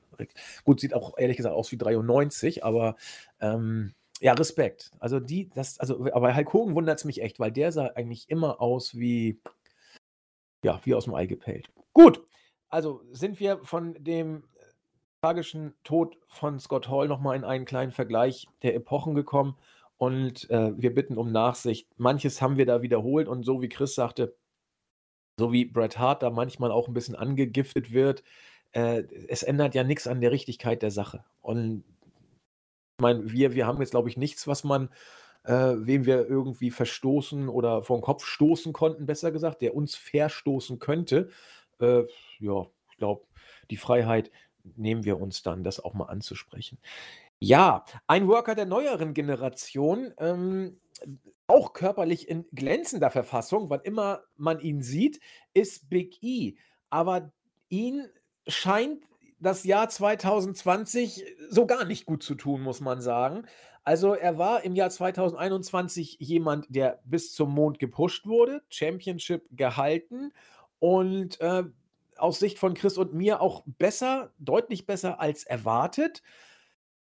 Gut, 0.65 0.81
sieht 0.81 0.95
auch 0.95 1.19
ehrlich 1.19 1.37
gesagt 1.37 1.55
aus 1.55 1.71
wie 1.73 1.77
93, 1.77 2.65
aber 2.65 2.97
ähm, 3.39 3.93
ja, 4.21 4.33
Respekt. 4.33 4.93
Also 4.99 5.21
die, 5.21 5.51
das, 5.51 5.79
also, 5.79 6.11
aber 6.13 6.35
Hulk 6.35 6.53
Hogan 6.55 6.75
wundert 6.75 6.99
es 6.99 7.05
mich 7.05 7.21
echt, 7.21 7.39
weil 7.39 7.53
der 7.53 7.71
sah 7.71 7.89
eigentlich 7.89 8.31
immer 8.31 8.63
aus 8.63 8.97
wie, 8.97 9.41
ja, 10.65 10.81
wie 10.85 10.95
aus 10.95 11.05
dem 11.05 11.15
Ei 11.15 11.27
gepellt. 11.27 11.71
Gut, 11.93 12.25
also 12.69 13.03
sind 13.13 13.41
wir 13.41 13.59
von 13.65 13.95
dem 13.99 14.45
tragischen 15.23 15.75
Tod 15.85 16.17
von 16.29 16.61
Scott 16.61 16.89
Hall 16.89 17.09
nochmal 17.09 17.37
in 17.37 17.45
einen 17.45 17.65
kleinen 17.65 17.93
Vergleich 17.93 18.47
der 18.63 18.75
Epochen 18.75 19.15
gekommen 19.15 19.57
und 19.97 20.49
äh, 20.51 20.73
wir 20.81 20.95
bitten 20.95 21.19
um 21.19 21.33
Nachsicht. 21.33 21.89
Manches 21.97 22.41
haben 22.41 22.57
wir 22.57 22.67
da 22.67 22.83
wiederholt 22.83 23.27
und 23.29 23.43
so 23.43 23.61
wie 23.61 23.69
Chris 23.69 23.95
sagte, 23.95 24.37
so 25.39 25.53
wie 25.53 25.65
Bret 25.65 25.99
Hart 25.99 26.23
da 26.23 26.31
manchmal 26.31 26.71
auch 26.71 26.89
ein 26.89 26.95
bisschen 26.95 27.17
angegiftet 27.17 27.93
wird, 27.93 28.23
äh, 28.73 29.05
es 29.29 29.43
ändert 29.43 29.75
ja 29.75 29.85
nichts 29.85 30.07
an 30.07 30.21
der 30.21 30.31
Richtigkeit 30.31 30.83
der 30.83 30.91
Sache. 30.91 31.25
Und 31.41 31.85
ich 32.99 33.03
meine, 33.03 33.31
wir, 33.31 33.55
wir 33.55 33.67
haben 33.67 33.81
jetzt, 33.81 33.91
glaube 33.91 34.09
ich, 34.09 34.17
nichts, 34.17 34.47
was 34.47 34.65
man 34.65 34.89
äh, 35.45 35.75
wem 35.77 36.07
wir 36.07 36.29
irgendwie 36.29 36.71
verstoßen 36.71 37.49
oder 37.49 37.83
vor 37.83 37.99
den 37.99 38.03
Kopf 38.03 38.25
stoßen 38.25 38.73
konnten, 38.73 39.07
besser 39.07 39.33
gesagt, 39.33 39.63
der 39.63 39.75
uns 39.75 39.95
verstoßen 39.95 40.79
könnte. 40.79 41.31
Äh, 41.81 42.05
ja, 42.39 42.67
ich 42.91 42.97
glaube, 42.99 43.25
die 43.71 43.77
Freiheit 43.77 44.31
nehmen 44.77 45.05
wir 45.05 45.21
uns 45.21 45.43
dann, 45.43 45.65
das 45.65 45.81
auch 45.81 45.95
mal 45.95 46.07
anzusprechen. 46.07 46.79
Ja, 47.39 47.85
ein 48.07 48.27
Worker 48.27 48.55
der 48.55 48.67
neueren 48.67 49.15
Generation, 49.15 50.13
ähm, 50.19 50.81
auch 51.47 51.73
körperlich 51.73 52.29
in 52.29 52.47
glänzender 52.53 53.11
Verfassung, 53.11 53.71
wann 53.71 53.81
immer 53.81 54.23
man 54.37 54.61
ihn 54.61 54.83
sieht, 54.83 55.21
ist 55.55 55.89
Big 55.89 56.23
E. 56.23 56.57
Aber 56.91 57.33
ihn 57.69 58.07
scheint 58.47 59.05
das 59.41 59.65
Jahr 59.65 59.89
2020 59.89 61.25
so 61.49 61.67
gar 61.67 61.85
nicht 61.85 62.07
gut 62.07 62.23
zu 62.23 62.35
tun, 62.35 62.61
muss 62.61 62.81
man 62.81 63.01
sagen. 63.01 63.47
Also 63.89 64.13
er 64.13 64.37
war 64.37 64.65
im 64.65 64.75
Jahr 64.75 64.91
2021 64.91 66.19
jemand, 66.21 66.67
der 66.69 67.01
bis 67.07 67.33
zum 67.33 67.55
Mond 67.55 67.79
gepusht 67.79 68.27
wurde, 68.27 68.61
Championship 68.69 69.47
gehalten 69.51 70.35
und 70.79 71.41
äh, 71.41 71.65
aus 72.19 72.39
Sicht 72.39 72.59
von 72.59 72.75
Chris 72.75 72.99
und 72.99 73.15
mir 73.15 73.41
auch 73.41 73.63
besser, 73.65 74.31
deutlich 74.39 74.85
besser 74.85 75.21
als 75.21 75.45
erwartet. 75.45 76.23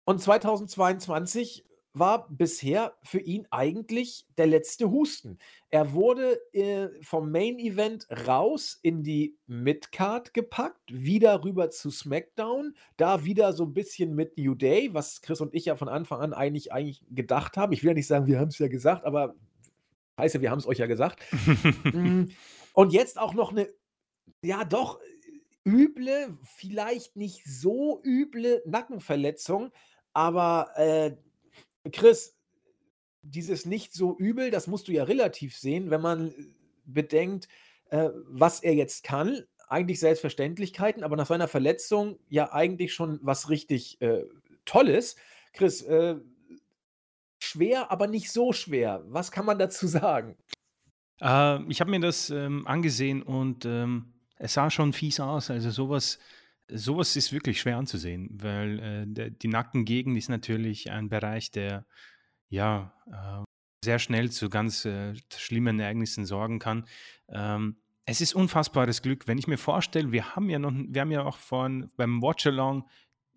Und 0.07 0.22
2022 0.22 1.66
war 1.98 2.28
bisher 2.30 2.94
für 3.02 3.20
ihn 3.20 3.46
eigentlich 3.50 4.26
der 4.37 4.46
letzte 4.46 4.90
Husten. 4.90 5.38
Er 5.70 5.92
wurde 5.92 6.40
äh, 6.52 6.88
vom 7.02 7.30
Main 7.30 7.58
Event 7.58 8.06
raus 8.26 8.78
in 8.82 9.02
die 9.02 9.37
Midcard 9.46 10.34
gepackt, 10.34 10.92
wieder 10.92 11.44
rüber 11.44 11.70
zu 11.70 11.90
SmackDown, 11.90 12.74
da 12.96 13.24
wieder 13.24 13.52
so 13.52 13.64
ein 13.64 13.74
bisschen 13.74 14.14
mit 14.14 14.38
New 14.38 14.54
Day, 14.54 14.92
was 14.92 15.20
Chris 15.20 15.40
und 15.40 15.54
ich 15.54 15.66
ja 15.66 15.76
von 15.76 15.88
Anfang 15.88 16.20
an 16.20 16.32
eigentlich, 16.32 16.72
eigentlich 16.72 17.02
gedacht 17.11 17.56
haben. 17.56 17.72
Ich 17.72 17.82
will 17.82 17.88
ja 17.88 17.94
nicht 17.94 18.06
sagen, 18.06 18.26
wir 18.26 18.38
haben 18.38 18.48
es 18.48 18.58
ja 18.58 18.68
gesagt, 18.68 19.04
aber 19.04 19.34
heiße, 20.18 20.40
wir 20.40 20.50
haben 20.50 20.58
es 20.58 20.66
euch 20.66 20.78
ja 20.78 20.87
gesagt. 20.87 21.22
Mm, 21.84 22.26
und 22.74 22.92
jetzt 22.92 23.18
auch 23.18 23.34
noch 23.34 23.50
eine, 23.50 23.68
ja 24.42 24.64
doch, 24.64 25.00
üble, 25.64 26.37
vielleicht 26.44 27.16
nicht 27.16 27.44
so 27.44 28.00
üble 28.04 28.62
Nackenverletzung, 28.66 29.70
aber 30.12 30.70
äh, 30.76 31.16
Chris, 31.93 32.37
dieses 33.23 33.67
nicht 33.67 33.93
so 33.93 34.17
übel, 34.17 34.51
das 34.51 34.67
musst 34.67 34.88
du 34.88 34.93
ja 34.93 35.05
relativ 35.05 35.57
sehen, 35.57 35.91
wenn 35.91 36.01
man 36.01 36.29
äh, 36.29 36.33
bedenkt, 36.85 37.49
äh, 37.91 38.11
was 38.27 38.61
er 38.61 38.75
jetzt 38.75 39.05
kann. 39.05 39.45
Eigentlich 39.69 40.01
Selbstverständlichkeiten, 40.01 41.05
aber 41.05 41.17
nach 41.17 41.27
seiner 41.27 41.49
Verletzung 41.49 42.19
ja 42.29 42.53
eigentlich 42.53 42.95
schon 42.95 43.19
was 43.23 43.51
richtig 43.51 44.01
äh, 44.01 44.25
Tolles. 44.64 45.17
Chris, 45.53 45.83
äh, 45.83 46.17
schwer, 47.38 47.91
aber 47.91 48.07
nicht 48.07 48.31
so 48.31 48.53
schwer. 48.53 49.05
Was 49.09 49.31
kann 49.31 49.45
man 49.45 49.59
dazu 49.59 49.87
sagen? 49.88 50.37
Äh, 51.21 51.62
ich 51.71 51.81
habe 51.81 51.91
mir 51.91 52.01
das 52.01 52.31
ähm, 52.31 52.67
angesehen 52.67 53.23
und 53.23 53.64
ähm, 53.64 54.12
es 54.37 54.55
sah 54.55 54.71
schon 54.71 54.93
fies 54.93 55.21
aus. 55.21 55.51
Also 55.51 55.71
sowas 55.71 56.19
sowas 56.70 57.16
ist 57.16 57.33
wirklich 57.33 57.61
schwer 57.61 57.76
anzusehen, 57.76 58.28
weil 58.33 58.78
äh, 59.16 59.31
die 59.31 59.48
Nackengegend 59.48 60.16
ist 60.16 60.28
natürlich 60.28 60.90
ein 60.90 61.09
Bereich, 61.09 61.50
der 61.50 61.87
ja 62.48 62.92
äh, 63.07 63.44
sehr 63.85 63.98
schnell 63.98 64.31
zu 64.31 64.48
ganz 64.48 64.85
äh, 64.85 65.14
schlimmen 65.35 65.81
Ereignissen 65.81 66.26
sorgen 66.26 66.59
kann. 66.59 66.87
Ähm, 67.28 67.76
es 68.04 68.20
ist 68.20 68.35
unfassbares 68.35 69.02
Glück, 69.02 69.26
wenn 69.28 69.38
ich 69.38 69.46
mir 69.46 69.59
vorstelle, 69.59 70.12
wir 70.12 70.35
haben 70.35 70.48
ja 70.48 70.59
noch, 70.59 70.72
wir 70.72 71.00
haben 71.00 71.11
ja 71.11 71.24
auch 71.24 71.37
vorhin 71.37 71.90
beim 71.96 72.22
Watch-Along 72.22 72.88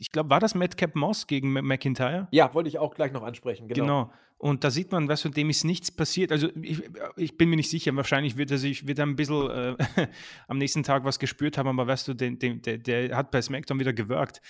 ich 0.01 0.11
glaube, 0.11 0.31
war 0.31 0.39
das 0.39 0.55
Madcap 0.55 0.95
Moss 0.95 1.27
gegen 1.27 1.53
McIntyre? 1.53 2.27
Ja, 2.31 2.55
wollte 2.55 2.67
ich 2.67 2.79
auch 2.79 2.95
gleich 2.95 3.11
noch 3.11 3.21
ansprechen, 3.21 3.67
genau. 3.67 3.83
Genau. 3.83 4.13
Und 4.39 4.63
da 4.63 4.71
sieht 4.71 4.91
man, 4.91 5.07
weißt 5.07 5.25
du, 5.25 5.29
dem 5.29 5.51
ist 5.51 5.63
nichts 5.63 5.91
passiert. 5.91 6.31
Also 6.31 6.49
ich, 6.59 6.81
ich 7.17 7.37
bin 7.37 7.51
mir 7.51 7.55
nicht 7.55 7.69
sicher, 7.69 7.95
wahrscheinlich 7.95 8.35
wird 8.35 8.49
er 8.49 8.57
sich 8.57 8.87
wird 8.87 8.97
er 8.97 9.05
ein 9.05 9.15
bisschen 9.15 9.51
äh, 9.51 9.75
am 10.47 10.57
nächsten 10.57 10.81
Tag 10.81 11.05
was 11.05 11.19
gespürt 11.19 11.59
haben, 11.59 11.69
aber 11.69 11.85
weißt 11.85 12.07
du, 12.07 12.15
den, 12.15 12.39
den, 12.39 12.63
der, 12.63 12.79
der 12.79 13.15
hat 13.15 13.29
bei 13.29 13.43
SmackDown 13.43 13.79
wieder 13.79 13.93
gewirkt. 13.93 14.41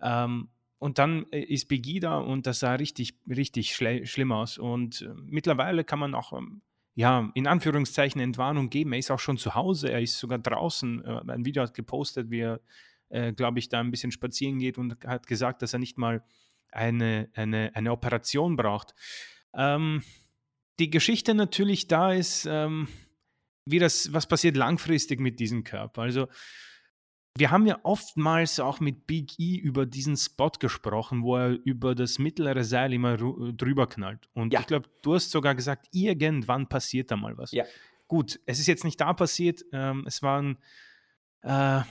Ähm, 0.00 0.48
und 0.78 1.00
dann 1.00 1.26
äh, 1.32 1.40
ist 1.40 1.66
Biggie 1.66 1.98
da 1.98 2.18
und 2.18 2.46
das 2.46 2.60
sah 2.60 2.74
richtig, 2.74 3.18
richtig 3.28 3.74
schlimm 3.74 4.30
aus. 4.30 4.58
Und 4.58 5.02
äh, 5.02 5.08
mittlerweile 5.26 5.82
kann 5.82 5.98
man 5.98 6.14
auch, 6.14 6.32
ähm, 6.32 6.62
ja, 6.94 7.32
in 7.34 7.48
Anführungszeichen 7.48 8.20
Entwarnung 8.20 8.70
geben. 8.70 8.92
Er 8.92 9.00
ist 9.00 9.10
auch 9.10 9.18
schon 9.18 9.38
zu 9.38 9.56
Hause, 9.56 9.90
er 9.90 10.00
ist 10.00 10.20
sogar 10.20 10.38
draußen. 10.38 11.04
Äh, 11.04 11.32
ein 11.32 11.44
Video 11.44 11.64
hat 11.64 11.74
gepostet, 11.74 12.30
wie 12.30 12.42
er 12.42 12.60
äh, 13.10 13.32
glaube 13.32 13.58
ich, 13.58 13.68
da 13.68 13.80
ein 13.80 13.90
bisschen 13.90 14.12
spazieren 14.12 14.58
geht 14.58 14.78
und 14.78 15.04
hat 15.04 15.26
gesagt, 15.26 15.62
dass 15.62 15.72
er 15.72 15.78
nicht 15.78 15.98
mal 15.98 16.24
eine, 16.72 17.28
eine, 17.34 17.70
eine 17.74 17.92
Operation 17.92 18.56
braucht. 18.56 18.94
Ähm, 19.54 20.02
die 20.78 20.90
Geschichte 20.90 21.34
natürlich 21.34 21.88
da 21.88 22.12
ist, 22.12 22.46
ähm, 22.46 22.88
wie 23.66 23.78
das, 23.78 24.12
was 24.12 24.26
passiert 24.26 24.56
langfristig 24.56 25.20
mit 25.20 25.38
diesem 25.40 25.64
Körper. 25.64 26.02
Also 26.02 26.28
wir 27.36 27.50
haben 27.50 27.66
ja 27.66 27.78
oftmals 27.84 28.58
auch 28.60 28.80
mit 28.80 29.06
Big 29.06 29.38
E 29.38 29.56
über 29.56 29.86
diesen 29.86 30.16
Spot 30.16 30.50
gesprochen, 30.58 31.22
wo 31.22 31.36
er 31.36 31.58
über 31.64 31.94
das 31.94 32.18
mittlere 32.18 32.64
Seil 32.64 32.92
immer 32.92 33.16
drüber 33.16 33.86
knallt. 33.88 34.28
Und 34.32 34.52
ja. 34.52 34.60
ich 34.60 34.66
glaube, 34.66 34.88
du 35.02 35.14
hast 35.14 35.30
sogar 35.30 35.54
gesagt, 35.54 35.86
irgendwann 35.92 36.68
passiert 36.68 37.10
da 37.10 37.16
mal 37.16 37.36
was. 37.38 37.52
Ja. 37.52 37.64
Gut, 38.08 38.40
es 38.46 38.58
ist 38.58 38.66
jetzt 38.66 38.84
nicht 38.84 39.00
da 39.00 39.12
passiert. 39.12 39.64
Ähm, 39.72 40.04
es 40.06 40.22
waren 40.22 40.58
äh, 41.42 41.82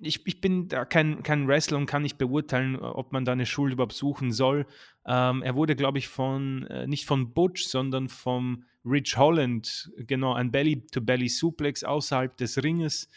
ich, 0.00 0.26
ich 0.26 0.40
bin 0.40 0.68
da 0.68 0.84
kein, 0.84 1.22
kein 1.22 1.46
Wrestler 1.46 1.78
und 1.78 1.86
kann 1.86 2.02
nicht 2.02 2.18
beurteilen, 2.18 2.76
ob 2.76 3.12
man 3.12 3.24
da 3.24 3.32
eine 3.32 3.46
Schuld 3.46 3.72
überhaupt 3.72 3.92
suchen 3.92 4.32
soll. 4.32 4.66
Ähm, 5.06 5.42
er 5.42 5.54
wurde, 5.54 5.76
glaube 5.76 5.98
ich, 5.98 6.08
von, 6.08 6.66
äh, 6.66 6.86
nicht 6.86 7.06
von 7.06 7.32
Butch, 7.32 7.64
sondern 7.64 8.08
vom 8.08 8.64
Rich 8.84 9.16
Holland, 9.16 9.90
genau, 9.96 10.32
ein 10.32 10.50
Belly-to-Belly-Suplex 10.50 11.84
außerhalb 11.84 12.36
des 12.36 12.62
Ringes. 12.62 13.08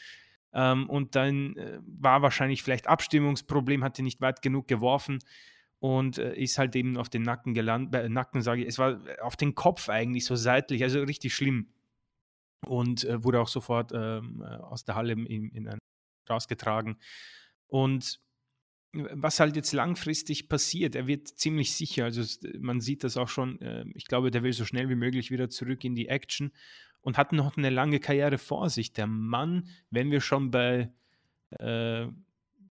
Ähm, 0.54 0.89
und 0.89 1.15
dann 1.15 1.56
äh, 1.56 1.80
war 1.86 2.22
wahrscheinlich 2.22 2.63
vielleicht 2.63 2.88
Abstimmungsproblem, 2.88 3.84
hat 3.84 3.98
ihn 3.98 4.06
nicht 4.06 4.22
weit 4.22 4.41
genug 4.41 4.67
geworfen 4.67 5.19
und 5.80 6.17
äh, 6.17 6.36
ist 6.36 6.58
halt 6.58 6.76
eben 6.76 6.98
auf 6.98 7.10
den 7.10 7.24
Nacken 7.24 7.54
gelandet, 7.54 8.06
äh, 8.06 8.10
Nacken 8.10 8.41
sage 8.41 8.62
ich, 8.62 8.67
es 8.67 8.80
war 8.80 9.00
auf 9.22 9.36
den 9.36 9.56
Kopf 9.56 9.89
eigentlich 9.89 10.26
so 10.26 10.36
seitlich, 10.36 10.84
also 10.84 11.02
richtig 11.02 11.34
schlimm. 11.36 11.67
und 12.65 13.04
äh, 13.06 13.24
wurde 13.24 13.41
auch 13.41 13.48
sofort 13.48 13.91
ähm, 13.93 14.43
äh, 14.46 14.56
aus 14.58 14.86
der 14.86 14.96
Halle 14.96 15.13
in, 15.13 15.50
in 15.50 15.67
ein, 15.67 15.80
rausgetragen. 16.30 16.98
Und 17.68 18.20
was 18.94 19.40
halt 19.40 19.56
jetzt 19.56 19.74
langfristig 19.74 20.50
passiert, 20.50 20.96
er 20.96 21.08
wird 21.08 21.28
ziemlich 21.28 21.76
sicher, 21.76 22.06
also 22.06 22.22
man 22.60 22.80
sieht 22.80 23.04
das 23.04 23.18
auch 23.18 23.28
schon, 23.28 23.60
äh, 23.62 23.86
ich 23.96 24.06
glaube, 24.06 24.30
der 24.30 24.44
will 24.44 24.54
so 24.54 24.66
schnell 24.66 24.88
wie 24.90 24.96
möglich 24.96 25.32
wieder 25.32 25.50
zurück 25.50 25.84
in 25.84 25.96
die 25.96 26.08
Action 26.08 26.52
und 27.02 27.18
hat 27.18 27.34
noch 27.34 27.58
eine 27.58 27.72
lange 27.72 28.00
Karriere 28.00 28.38
vor 28.38 28.70
sich. 28.70 28.94
Der 28.94 29.08
Mann, 29.08 29.68
wenn 29.90 30.12
wir 30.12 30.22
schon 30.22 30.52
bei 30.52 30.94
äh, 31.60 32.08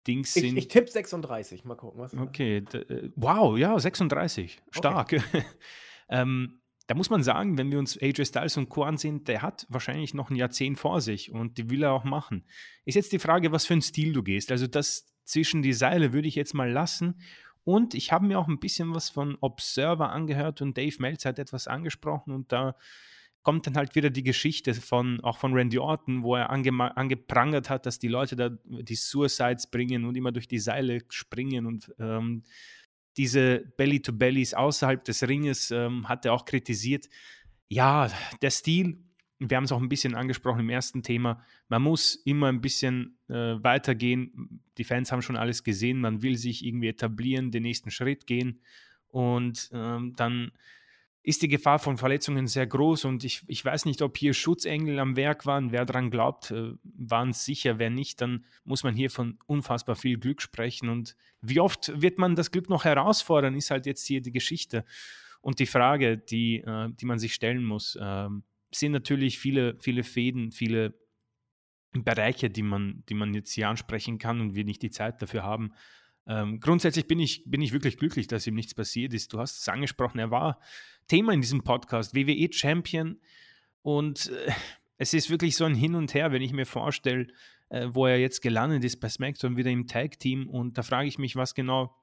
Dings 0.08 0.34
sind. 0.34 0.58
Ich, 0.58 0.66
ich 0.66 0.68
tippe 0.68 0.90
36, 0.90 1.66
mal 1.66 1.76
gucken. 1.76 2.02
Was 2.02 2.14
okay, 2.16 2.58
äh, 2.58 3.10
wow, 3.16 3.58
ja, 3.58 3.78
36, 3.78 4.62
stark. 4.72 5.14
Okay. 5.14 5.22
ähm, 6.10 6.61
da 6.92 6.96
muss 6.96 7.10
man 7.10 7.24
sagen, 7.24 7.58
wenn 7.58 7.72
wir 7.72 7.80
uns 7.80 7.98
AJ 8.02 8.26
Styles 8.26 8.58
und 8.58 8.68
Co. 8.68 8.84
ansehen, 8.84 9.24
der 9.24 9.42
hat 9.42 9.66
wahrscheinlich 9.70 10.14
noch 10.14 10.30
ein 10.30 10.36
Jahrzehnt 10.36 10.78
vor 10.78 11.00
sich 11.00 11.32
und 11.32 11.58
die 11.58 11.70
will 11.70 11.84
er 11.84 11.94
auch 11.94 12.04
machen. 12.04 12.44
Ist 12.84 12.96
jetzt 12.96 13.14
die 13.14 13.20
Frage, 13.20 13.54
was 13.54 13.66
für 13.66 13.72
einen 13.72 13.82
Stil 13.82 14.12
du 14.12 14.24
gehst. 14.24 14.52
Also 14.52 14.68
das 14.68 15.06
zwischen 15.24 15.62
die 15.62 15.72
Seile 15.72 16.12
würde 16.12 16.28
ich 16.28 16.36
jetzt 16.36 16.54
mal 16.54 16.70
lassen. 16.70 17.22
Und 17.64 17.94
ich 17.94 18.12
habe 18.12 18.26
mir 18.26 18.38
auch 18.38 18.50
ein 18.50 18.60
bisschen 18.60 18.94
was 18.94 19.10
von 19.10 19.38
Observer 19.40 20.10
angehört 20.10 20.62
und 20.62 20.78
Dave 20.78 20.98
Meltz 21.00 21.24
hat 21.24 21.40
etwas 21.40 21.66
angesprochen 21.66 22.34
und 22.34 22.52
da 22.52 22.76
kommt 23.42 23.68
dann 23.68 23.78
halt 23.78 23.96
wieder 23.96 24.10
die 24.10 24.24
Geschichte 24.24 24.74
von, 24.74 25.22
auch 25.22 25.38
von 25.38 25.54
Randy 25.54 25.80
Orton, 25.80 26.24
wo 26.24 26.36
er 26.36 26.50
ange 26.50 26.74
angeprangert 26.98 27.70
hat, 27.70 27.86
dass 27.86 28.00
die 28.00 28.10
Leute 28.10 28.36
da 28.36 28.50
die 28.66 28.96
Suicides 28.96 29.68
bringen 29.68 30.04
und 30.04 30.18
immer 30.18 30.34
durch 30.34 30.50
die 30.50 30.60
Seile 30.60 31.00
springen 31.08 31.66
und 31.66 31.96
ähm, 32.00 32.44
diese 33.18 33.60
Belly-to-Bellies 33.78 34.54
außerhalb 34.54 35.04
des 35.04 35.28
Ringes 35.28 35.72
ähm, 35.72 36.08
hat 36.08 36.26
er 36.26 36.34
auch 36.34 36.46
kritisiert. 36.46 37.10
Ja, 37.68 38.10
der 38.42 38.52
Stil, 38.52 39.04
wir 39.40 39.58
haben 39.58 39.64
es 39.64 39.72
auch 39.72 39.82
ein 39.82 39.90
bisschen 39.90 40.16
angesprochen 40.16 40.62
im 40.62 40.70
ersten 40.70 41.04
Thema, 41.04 41.44
man 41.68 41.82
muss 41.82 42.16
immer 42.16 42.48
ein 42.48 42.62
bisschen 42.62 43.18
äh, 43.28 43.34
weitergehen. 43.64 44.62
Die 44.78 44.84
Fans 44.84 45.12
haben 45.12 45.22
schon 45.22 45.38
alles 45.38 45.64
gesehen, 45.64 46.00
man 46.00 46.22
will 46.22 46.38
sich 46.38 46.66
irgendwie 46.66 46.90
etablieren, 46.90 47.52
den 47.52 47.64
nächsten 47.64 47.92
Schritt 47.92 48.28
gehen 48.28 48.62
und 49.08 49.70
ähm, 49.74 50.14
dann 50.16 50.52
ist 51.24 51.44
die 51.44 51.48
Gefahr 51.48 51.78
von 51.78 51.98
Verletzungen 51.98 52.48
sehr 52.48 52.66
groß 52.66 53.06
und 53.06 53.24
ich, 53.24 53.44
ich 53.48 53.64
weiß 53.64 53.86
nicht, 53.86 54.02
ob 54.02 54.18
hier 54.18 54.34
Schutzengel 54.34 54.98
am 55.00 55.16
Werk 55.16 55.46
waren. 55.46 55.72
Wer 55.72 55.86
daran 55.86 56.10
glaubt, 56.10 56.50
äh, 56.50 56.74
waren 56.84 57.30
es 57.30 57.46
sicher. 57.46 57.78
Wer 57.78 57.92
nicht, 57.92 58.22
dann 58.22 58.46
muss 58.64 58.84
man 58.84 58.96
hier 58.96 59.12
von 59.12 59.38
unfassbar 59.46 59.96
viel 59.96 60.18
Glück 60.18 60.42
sprechen. 60.42 60.90
Und 60.90 61.16
wie 61.42 61.60
oft 61.60 61.92
wird 62.02 62.18
man 62.18 62.36
das 62.36 62.50
Glück 62.50 62.70
noch 62.70 62.86
herausfordern, 62.86 63.56
ist 63.56 63.70
halt 63.70 63.86
jetzt 63.86 64.06
hier 64.08 64.22
die 64.22 64.32
Geschichte. 64.32 64.84
Und 65.42 65.60
die 65.60 65.68
Frage, 65.68 66.18
die, 66.18 66.58
äh, 66.58 66.90
die 66.92 67.06
man 67.06 67.20
sich 67.20 67.36
stellen 67.36 67.64
muss, 67.64 67.96
äh, 67.96 68.30
sind 68.74 68.92
natürlich 68.92 69.38
viele, 69.38 69.78
viele 69.80 70.04
Fäden, 70.04 70.52
viele 70.52 70.96
Bereiche, 71.94 72.50
die 72.50 72.64
man, 72.64 73.04
die 73.10 73.16
man 73.16 73.34
jetzt 73.34 73.52
hier 73.52 73.70
ansprechen 73.70 74.18
kann 74.18 74.42
und 74.42 74.56
wir 74.56 74.64
nicht 74.64 74.82
die 74.82 74.92
Zeit 74.92 75.22
dafür 75.22 75.44
haben. 75.44 75.74
Ähm, 76.28 76.60
grundsätzlich 76.60 77.08
bin 77.08 77.20
ich, 77.20 77.44
bin 77.46 77.62
ich 77.62 77.74
wirklich 77.74 77.98
glücklich, 77.98 78.28
dass 78.28 78.48
ihm 78.48 78.56
nichts 78.56 78.74
passiert 78.74 79.14
ist. 79.14 79.34
Du 79.34 79.40
hast 79.40 79.60
es 79.60 79.70
angesprochen, 79.70 80.20
er 80.20 80.32
war 80.32 80.60
Thema 81.08 81.34
in 81.34 81.42
diesem 81.42 81.64
Podcast, 81.64 82.16
WWE 82.16 82.52
Champion. 82.52 83.20
Und 83.82 84.30
äh, 84.30 84.52
es 84.98 85.14
ist 85.14 85.30
wirklich 85.30 85.56
so 85.56 85.66
ein 85.66 85.76
Hin 85.76 85.96
und 85.96 86.14
Her, 86.14 86.32
wenn 86.32 86.42
ich 86.42 86.54
mir 86.54 86.66
vorstelle, 86.66 87.28
äh, 87.70 87.88
wo 87.92 88.06
er 88.06 88.20
jetzt 88.20 88.42
gelandet 88.42 88.84
ist 88.84 89.00
bei 89.00 89.10
SmackDown 89.10 89.58
wieder 89.58 89.72
im 89.72 89.88
Tag-Team. 89.88 90.48
Und 90.48 90.78
da 90.78 90.84
frage 90.84 91.08
ich 91.08 91.18
mich, 91.18 91.36
was 91.36 91.56
genau 91.56 91.96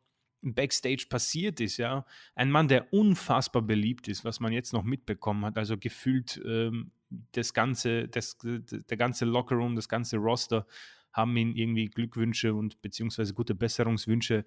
Backstage 0.42 1.06
passiert 1.08 1.60
ist, 1.60 1.78
ja. 1.78 2.04
Ein 2.34 2.50
Mann, 2.50 2.68
der 2.68 2.92
unfassbar 2.92 3.62
beliebt 3.62 4.08
ist, 4.08 4.24
was 4.24 4.40
man 4.40 4.52
jetzt 4.52 4.72
noch 4.72 4.84
mitbekommen 4.84 5.44
hat. 5.44 5.58
Also 5.58 5.76
gefühlt 5.76 6.40
ähm, 6.44 6.92
das 7.32 7.54
ganze, 7.54 8.08
das, 8.08 8.38
der 8.40 8.96
ganze 8.96 9.24
Lockerroom, 9.24 9.74
das 9.76 9.88
ganze 9.88 10.16
Roster 10.16 10.66
haben 11.12 11.36
ihm 11.36 11.54
irgendwie 11.54 11.86
Glückwünsche 11.86 12.54
und 12.54 12.80
beziehungsweise 12.82 13.34
gute 13.34 13.54
Besserungswünsche 13.54 14.44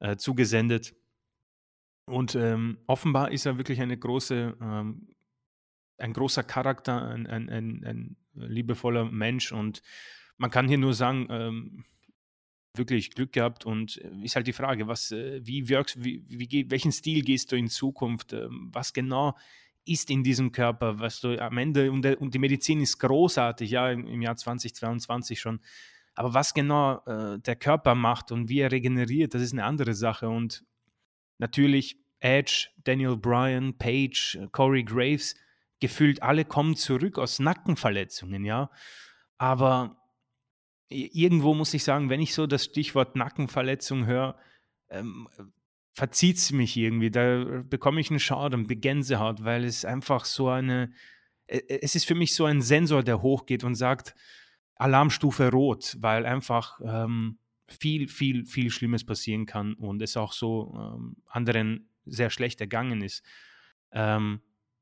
äh, 0.00 0.16
zugesendet. 0.16 0.94
Und 2.06 2.34
ähm, 2.34 2.78
offenbar 2.86 3.32
ist 3.32 3.46
er 3.46 3.56
wirklich 3.56 3.80
eine 3.80 3.96
große, 3.96 4.56
ähm, 4.60 5.08
ein 5.98 6.12
großer 6.12 6.42
Charakter, 6.42 7.08
ein, 7.08 7.26
ein, 7.26 7.48
ein, 7.48 7.84
ein, 7.84 8.16
liebevoller 8.34 9.04
Mensch. 9.04 9.52
Und 9.52 9.82
man 10.36 10.50
kann 10.50 10.68
hier 10.68 10.78
nur 10.78 10.92
sagen, 10.92 11.28
ähm, 11.30 11.84
wirklich 12.76 13.12
Glück 13.12 13.32
gehabt. 13.32 13.64
Und 13.64 13.98
äh, 13.98 14.10
ist 14.22 14.36
halt 14.36 14.46
die 14.46 14.52
Frage, 14.52 14.86
was, 14.86 15.12
äh, 15.12 15.40
wie 15.46 15.68
wirkst, 15.68 16.04
wie, 16.04 16.24
wie, 16.28 16.70
welchen 16.70 16.92
Stil 16.92 17.22
gehst 17.22 17.52
du 17.52 17.56
in 17.56 17.68
Zukunft? 17.68 18.32
Ähm, 18.32 18.70
was 18.72 18.92
genau 18.92 19.36
ist 19.84 20.10
in 20.10 20.22
diesem 20.22 20.52
Körper, 20.52 20.98
was 20.98 21.20
du 21.20 21.40
am 21.40 21.58
Ende, 21.58 21.92
und, 21.92 22.02
der, 22.02 22.20
und 22.20 22.34
die 22.34 22.38
Medizin 22.38 22.80
ist 22.80 22.98
großartig, 22.98 23.70
ja, 23.70 23.90
im, 23.90 24.06
im 24.06 24.22
Jahr 24.22 24.36
2022 24.36 25.40
schon. 25.40 25.60
Aber 26.14 26.32
was 26.32 26.54
genau 26.54 27.02
äh, 27.06 27.38
der 27.40 27.56
Körper 27.56 27.94
macht 27.94 28.32
und 28.32 28.48
wie 28.48 28.60
er 28.60 28.72
regeneriert, 28.72 29.34
das 29.34 29.42
ist 29.42 29.52
eine 29.52 29.64
andere 29.64 29.94
Sache. 29.94 30.28
Und 30.28 30.64
natürlich 31.38 31.98
Edge, 32.20 32.68
Daniel 32.84 33.16
Bryan, 33.16 33.76
Page, 33.76 34.38
Corey 34.52 34.84
Graves, 34.84 35.34
gefühlt 35.80 36.22
alle 36.22 36.44
kommen 36.44 36.76
zurück 36.76 37.18
aus 37.18 37.38
Nackenverletzungen, 37.38 38.44
ja. 38.44 38.70
Aber 39.36 39.96
irgendwo 40.88 41.54
muss 41.54 41.74
ich 41.74 41.84
sagen, 41.84 42.08
wenn 42.08 42.20
ich 42.20 42.34
so 42.34 42.46
das 42.46 42.64
Stichwort 42.64 43.16
Nackenverletzung 43.16 44.06
höre, 44.06 44.38
ähm, 44.88 45.28
verzieht 45.94 46.36
es 46.36 46.52
mich 46.52 46.76
irgendwie. 46.76 47.10
Da 47.10 47.62
bekomme 47.64 48.00
ich 48.00 48.10
einen 48.10 48.20
Schaden, 48.20 48.66
Gänsehaut, 48.66 49.44
weil 49.44 49.64
es 49.64 49.84
einfach 49.84 50.24
so 50.24 50.48
eine, 50.48 50.92
äh, 51.46 51.60
es 51.80 51.94
ist 51.94 52.04
für 52.04 52.16
mich 52.16 52.34
so 52.34 52.44
ein 52.44 52.60
Sensor, 52.60 53.02
der 53.02 53.22
hochgeht 53.22 53.64
und 53.64 53.76
sagt, 53.76 54.14
Alarmstufe 54.74 55.50
rot, 55.50 55.96
weil 56.00 56.26
einfach 56.26 56.80
ähm, 56.84 57.38
viel, 57.68 58.08
viel, 58.08 58.44
viel 58.44 58.70
Schlimmes 58.70 59.04
passieren 59.06 59.46
kann 59.46 59.74
und 59.74 60.02
es 60.02 60.16
auch 60.16 60.32
so 60.32 60.74
ähm, 60.76 61.16
anderen 61.26 61.88
sehr 62.04 62.28
schlecht 62.28 62.60
ergangen 62.60 63.00
ist. 63.00 63.24
Ähm, 63.92 64.40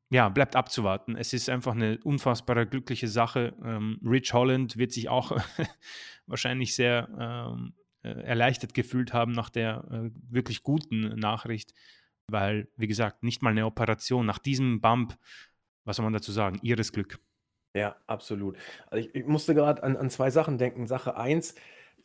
ja, 0.09 0.31
bleibt 0.31 0.57
abzuwarten. 0.57 1.14
Es 1.16 1.33
ist 1.33 1.48
einfach 1.48 1.72
eine 1.75 1.98
unfassbare 2.03 2.66
glückliche 2.66 3.09
Sache. 3.09 3.55
Ähm, 3.62 4.01
Rich 4.05 4.33
Holland 4.33 4.77
wird 4.77 4.92
sich 4.92 5.11
auch 5.11 5.37
wahrscheinlich 6.27 6.75
sehr 6.75 7.09
ähm, 7.18 7.75
äh, 7.77 7.82
erleichtert 8.09 8.75
gefühlt 8.75 9.12
haben 9.12 9.33
nach 9.33 9.51
der 9.51 9.85
äh, 9.91 10.11
wirklich 10.31 10.62
guten 10.62 11.19
Nachricht, 11.19 11.75
weil, 12.29 12.69
wie 12.77 12.87
gesagt, 12.88 13.23
nicht 13.23 13.43
mal 13.43 13.51
eine 13.51 13.67
Operation 13.67 14.27
nach 14.27 14.38
diesem 14.38 14.81
Bump, 14.81 15.17
was 15.85 15.97
soll 15.97 16.05
man 16.05 16.12
dazu 16.12 16.33
sagen, 16.33 16.59
ihres 16.62 16.93
Glück. 16.93 17.19
Ja, 17.75 17.97
absolut. 18.07 18.57
Also 18.91 19.07
ich, 19.07 19.15
ich 19.15 19.27
musste 19.27 19.55
gerade 19.55 19.83
an, 19.83 19.97
an 19.97 20.11
zwei 20.11 20.31
Sachen 20.31 20.59
denken. 20.59 20.87
Sache 20.87 21.17
1, 21.17 21.55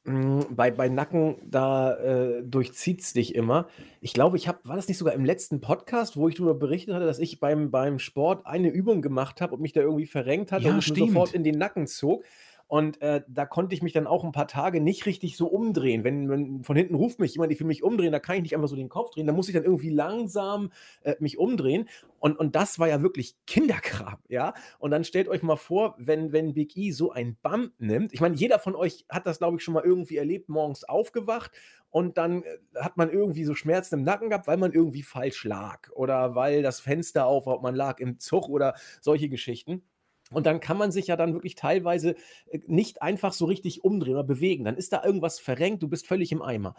hm, 0.08 0.46
bei, 0.56 0.72
bei 0.72 0.88
Nacken, 0.88 1.36
da 1.46 1.96
äh, 1.98 2.44
durchzieht 2.44 3.02
es 3.02 3.12
dich 3.12 3.36
immer. 3.36 3.68
Ich 4.00 4.14
glaube, 4.14 4.38
ich 4.38 4.48
habe, 4.48 4.60
war 4.64 4.78
das 4.78 4.88
nicht 4.88 4.98
sogar 4.98 5.14
im 5.14 5.26
letzten 5.26 5.60
Podcast, 5.60 6.16
wo 6.16 6.30
ich 6.30 6.36
darüber 6.36 6.56
berichtet 6.56 6.96
hatte, 6.96 7.06
dass 7.06 7.20
ich 7.20 7.42
beim, 7.42 7.72
beim 7.72 8.00
Sport 8.00 8.46
eine 8.46 8.70
Übung 8.70 9.02
gemacht 9.02 9.42
habe 9.42 9.56
und 9.56 9.62
mich 9.62 9.74
da 9.74 9.82
irgendwie 9.82 10.06
verrenkt 10.06 10.54
hatte 10.54 10.66
Ja, 10.66 10.76
und 10.76 10.84
sofort 10.84 11.34
in 11.34 11.44
den 11.44 11.58
Nacken 11.58 11.88
zog. 11.88 12.24
Und 12.68 13.02
äh, 13.02 13.22
da 13.28 13.46
konnte 13.46 13.74
ich 13.74 13.82
mich 13.82 13.94
dann 13.94 14.08
auch 14.08 14.26
ein 14.26 14.34
paar 14.34 14.48
Tage 14.48 14.82
nicht 14.82 15.06
richtig 15.06 15.38
so 15.38 15.48
umdrehen. 15.48 16.04
Wenn, 16.04 16.30
wenn 16.30 16.64
von 16.64 16.76
hinten 16.76 16.96
ruft 16.96 17.20
mich 17.20 17.34
jemand, 17.34 17.52
ich 17.54 17.60
will 17.60 17.68
mich 17.68 17.82
umdrehen, 17.82 18.12
da 18.12 18.20
kann 18.20 18.36
ich 18.36 18.42
nicht 18.42 18.56
einfach 18.56 18.68
so 18.68 18.76
den 18.76 18.90
Kopf 18.90 19.12
drehen. 19.12 19.26
Da 19.26 19.34
muss 19.34 19.48
ich 19.48 19.54
dann 19.54 19.64
irgendwie 19.64 19.90
langsam 19.90 20.72
äh, 21.02 21.16
mich 21.20 21.38
umdrehen. 21.38 21.88
Und, 22.20 22.38
und 22.38 22.56
das 22.56 22.78
war 22.78 22.90
ja 22.90 23.02
wirklich 23.02 23.36
Kinderkram, 23.46 24.18
ja. 24.28 24.54
Und 24.80 24.92
dann 24.92 25.06
stellt 25.06 25.30
euch 25.30 25.44
mal 25.44 25.56
vor, 25.56 25.96
wenn, 25.98 26.34
wenn 26.34 26.54
Big 26.54 26.76
E 26.76 26.92
so 26.92 27.12
ein 27.12 27.38
Bump 27.42 27.74
nimmt. 27.80 28.12
Ich 28.14 28.20
meine, 28.20 28.36
jeder 28.36 28.60
von 28.60 28.76
euch 28.76 29.06
hat 29.08 29.26
das, 29.26 29.38
glaube 29.38 29.58
ich, 29.58 29.64
schon 29.64 29.74
mal 29.74 29.84
irgendwie 29.84 30.18
erlebt, 30.18 30.50
morgens 30.50 30.84
aufgewacht 30.84 31.52
und 31.90 32.18
dann 32.18 32.44
äh, 32.44 32.58
hat 32.76 32.98
man 32.98 33.10
irgendwie 33.10 33.46
so 33.46 33.56
Schmerzen 33.56 33.96
im 33.96 34.04
Nacken 34.04 34.30
gehabt, 34.30 34.48
weil 34.48 34.58
man 34.58 34.74
irgendwie 34.74 35.04
falsch 35.04 35.46
lag 35.46 35.90
oder 35.92 36.36
weil 36.36 36.62
das 36.62 36.80
Fenster 36.80 37.26
auf, 37.26 37.46
man 37.62 37.76
lag 37.76 38.00
im 38.00 38.20
Zug 38.20 38.50
oder 38.50 38.76
solche 39.02 39.30
Geschichten. 39.30 39.84
Und 40.32 40.46
dann 40.46 40.60
kann 40.60 40.78
man 40.78 40.92
sich 40.92 41.08
ja 41.08 41.16
dann 41.16 41.34
wirklich 41.34 41.56
teilweise 41.56 42.16
äh, 42.50 42.60
nicht 42.68 43.02
einfach 43.02 43.34
so 43.34 43.46
richtig 43.46 43.84
umdrehen 43.84 44.16
oder 44.16 44.24
bewegen. 44.24 44.66
Dann 44.66 44.76
ist 44.76 44.94
da 44.94 45.04
irgendwas 45.04 45.40
verrenkt, 45.40 45.84
du 45.84 45.88
bist 45.88 46.08
völlig 46.08 46.32
im 46.32 46.42
Eimer. 46.42 46.76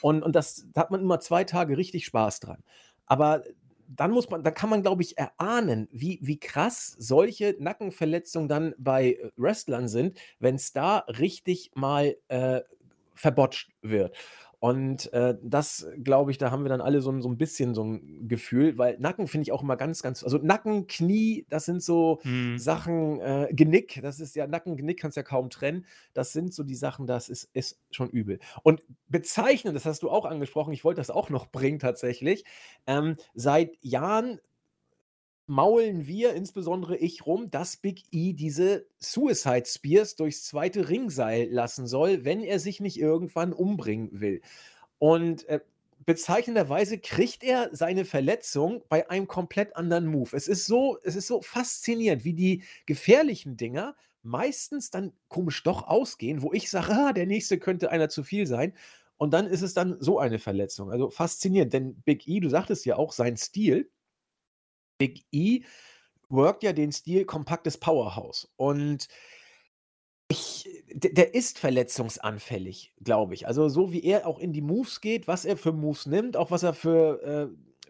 Und, 0.00 0.22
und 0.22 0.34
das 0.34 0.66
da 0.72 0.82
hat 0.82 0.90
man 0.90 1.00
immer 1.00 1.20
zwei 1.20 1.44
Tage 1.44 1.76
richtig 1.76 2.04
Spaß 2.04 2.40
dran. 2.40 2.62
Aber 3.06 3.42
dann 3.96 4.10
muss 4.10 4.30
man, 4.30 4.42
da 4.42 4.50
kann 4.50 4.70
man, 4.70 4.82
glaube 4.82 5.02
ich, 5.02 5.18
erahnen, 5.18 5.88
wie, 5.92 6.18
wie 6.22 6.38
krass 6.38 6.94
solche 6.98 7.56
Nackenverletzungen 7.58 8.48
dann 8.48 8.74
bei 8.78 9.12
äh, 9.12 9.30
Wrestlern 9.36 9.88
sind, 9.88 10.18
wenn 10.38 10.54
es 10.54 10.72
da 10.72 10.98
richtig 10.98 11.72
mal 11.74 12.16
äh, 12.28 12.60
verbotscht 13.14 13.70
wird. 13.82 14.16
Und 14.62 15.12
äh, 15.12 15.34
das, 15.42 15.88
glaube 16.04 16.30
ich, 16.30 16.38
da 16.38 16.52
haben 16.52 16.62
wir 16.62 16.68
dann 16.68 16.80
alle 16.80 17.00
so, 17.00 17.20
so 17.20 17.28
ein 17.28 17.36
bisschen 17.36 17.74
so 17.74 17.82
ein 17.82 18.28
Gefühl, 18.28 18.78
weil 18.78 18.96
Nacken 19.00 19.26
finde 19.26 19.42
ich 19.42 19.50
auch 19.50 19.64
immer 19.64 19.76
ganz, 19.76 20.02
ganz, 20.04 20.22
also 20.22 20.38
Nacken, 20.38 20.86
Knie, 20.86 21.46
das 21.48 21.64
sind 21.64 21.82
so 21.82 22.20
Hm. 22.22 22.58
Sachen, 22.58 23.18
äh, 23.18 23.48
Genick, 23.50 23.98
das 24.02 24.20
ist 24.20 24.36
ja, 24.36 24.46
Nacken, 24.46 24.76
Genick 24.76 25.00
kannst 25.00 25.16
du 25.16 25.20
ja 25.20 25.24
kaum 25.24 25.50
trennen. 25.50 25.84
Das 26.14 26.32
sind 26.32 26.54
so 26.54 26.62
die 26.62 26.76
Sachen, 26.76 27.08
das 27.08 27.28
ist, 27.28 27.50
ist 27.54 27.80
schon 27.90 28.08
übel. 28.10 28.38
Und 28.62 28.84
bezeichnen, 29.08 29.74
das 29.74 29.84
hast 29.84 30.04
du 30.04 30.10
auch 30.10 30.26
angesprochen, 30.26 30.72
ich 30.72 30.84
wollte 30.84 31.00
das 31.00 31.10
auch 31.10 31.28
noch 31.28 31.50
bringen 31.50 31.80
tatsächlich. 31.80 32.44
Ähm, 32.86 33.16
seit 33.34 33.76
Jahren 33.80 34.38
maulen 35.52 36.06
wir, 36.06 36.32
insbesondere 36.32 36.96
ich, 36.96 37.26
rum, 37.26 37.50
dass 37.50 37.76
Big 37.76 38.04
E 38.10 38.32
diese 38.32 38.86
Suicide 38.98 39.64
Spears 39.66 40.16
durchs 40.16 40.44
zweite 40.44 40.88
Ringseil 40.88 41.46
lassen 41.50 41.86
soll, 41.86 42.24
wenn 42.24 42.42
er 42.42 42.58
sich 42.58 42.80
nicht 42.80 42.98
irgendwann 42.98 43.52
umbringen 43.52 44.08
will. 44.18 44.40
Und 44.98 45.46
äh, 45.48 45.60
bezeichnenderweise 46.06 46.98
kriegt 46.98 47.44
er 47.44 47.68
seine 47.72 48.06
Verletzung 48.06 48.82
bei 48.88 49.10
einem 49.10 49.26
komplett 49.26 49.76
anderen 49.76 50.06
Move. 50.06 50.34
Es 50.34 50.48
ist 50.48 50.64
so, 50.64 50.96
es 51.04 51.16
ist 51.16 51.26
so 51.26 51.42
faszinierend, 51.42 52.24
wie 52.24 52.32
die 52.32 52.62
gefährlichen 52.86 53.58
Dinger 53.58 53.94
meistens 54.22 54.90
dann 54.90 55.12
komisch 55.28 55.62
doch 55.64 55.86
ausgehen, 55.86 56.40
wo 56.40 56.54
ich 56.54 56.70
sage, 56.70 56.92
ah, 56.92 57.12
der 57.12 57.26
nächste 57.26 57.58
könnte 57.58 57.90
einer 57.90 58.08
zu 58.08 58.22
viel 58.24 58.46
sein. 58.46 58.72
Und 59.18 59.34
dann 59.34 59.46
ist 59.46 59.60
es 59.60 59.74
dann 59.74 59.98
so 60.00 60.18
eine 60.18 60.38
Verletzung. 60.38 60.90
Also 60.90 61.10
faszinierend, 61.10 61.74
denn 61.74 61.96
Big 62.06 62.26
E, 62.26 62.40
du 62.40 62.48
sagtest 62.48 62.86
ja 62.86 62.96
auch, 62.96 63.12
sein 63.12 63.36
Stil, 63.36 63.90
Big 65.02 65.24
E 65.32 65.62
workt 66.28 66.62
ja 66.62 66.72
den 66.72 66.92
Stil 66.92 67.24
kompaktes 67.24 67.76
Powerhouse. 67.76 68.52
Und 68.54 69.08
ich, 70.28 70.84
der 70.94 71.34
ist 71.34 71.58
verletzungsanfällig, 71.58 72.94
glaube 73.00 73.34
ich. 73.34 73.48
Also 73.48 73.68
so 73.68 73.90
wie 73.90 74.04
er 74.04 74.28
auch 74.28 74.38
in 74.38 74.52
die 74.52 74.62
Moves 74.62 75.00
geht, 75.00 75.26
was 75.26 75.44
er 75.44 75.56
für 75.56 75.72
Moves 75.72 76.06
nimmt, 76.06 76.36
auch 76.36 76.52
was 76.52 76.62
er 76.62 76.72
für, 76.72 77.20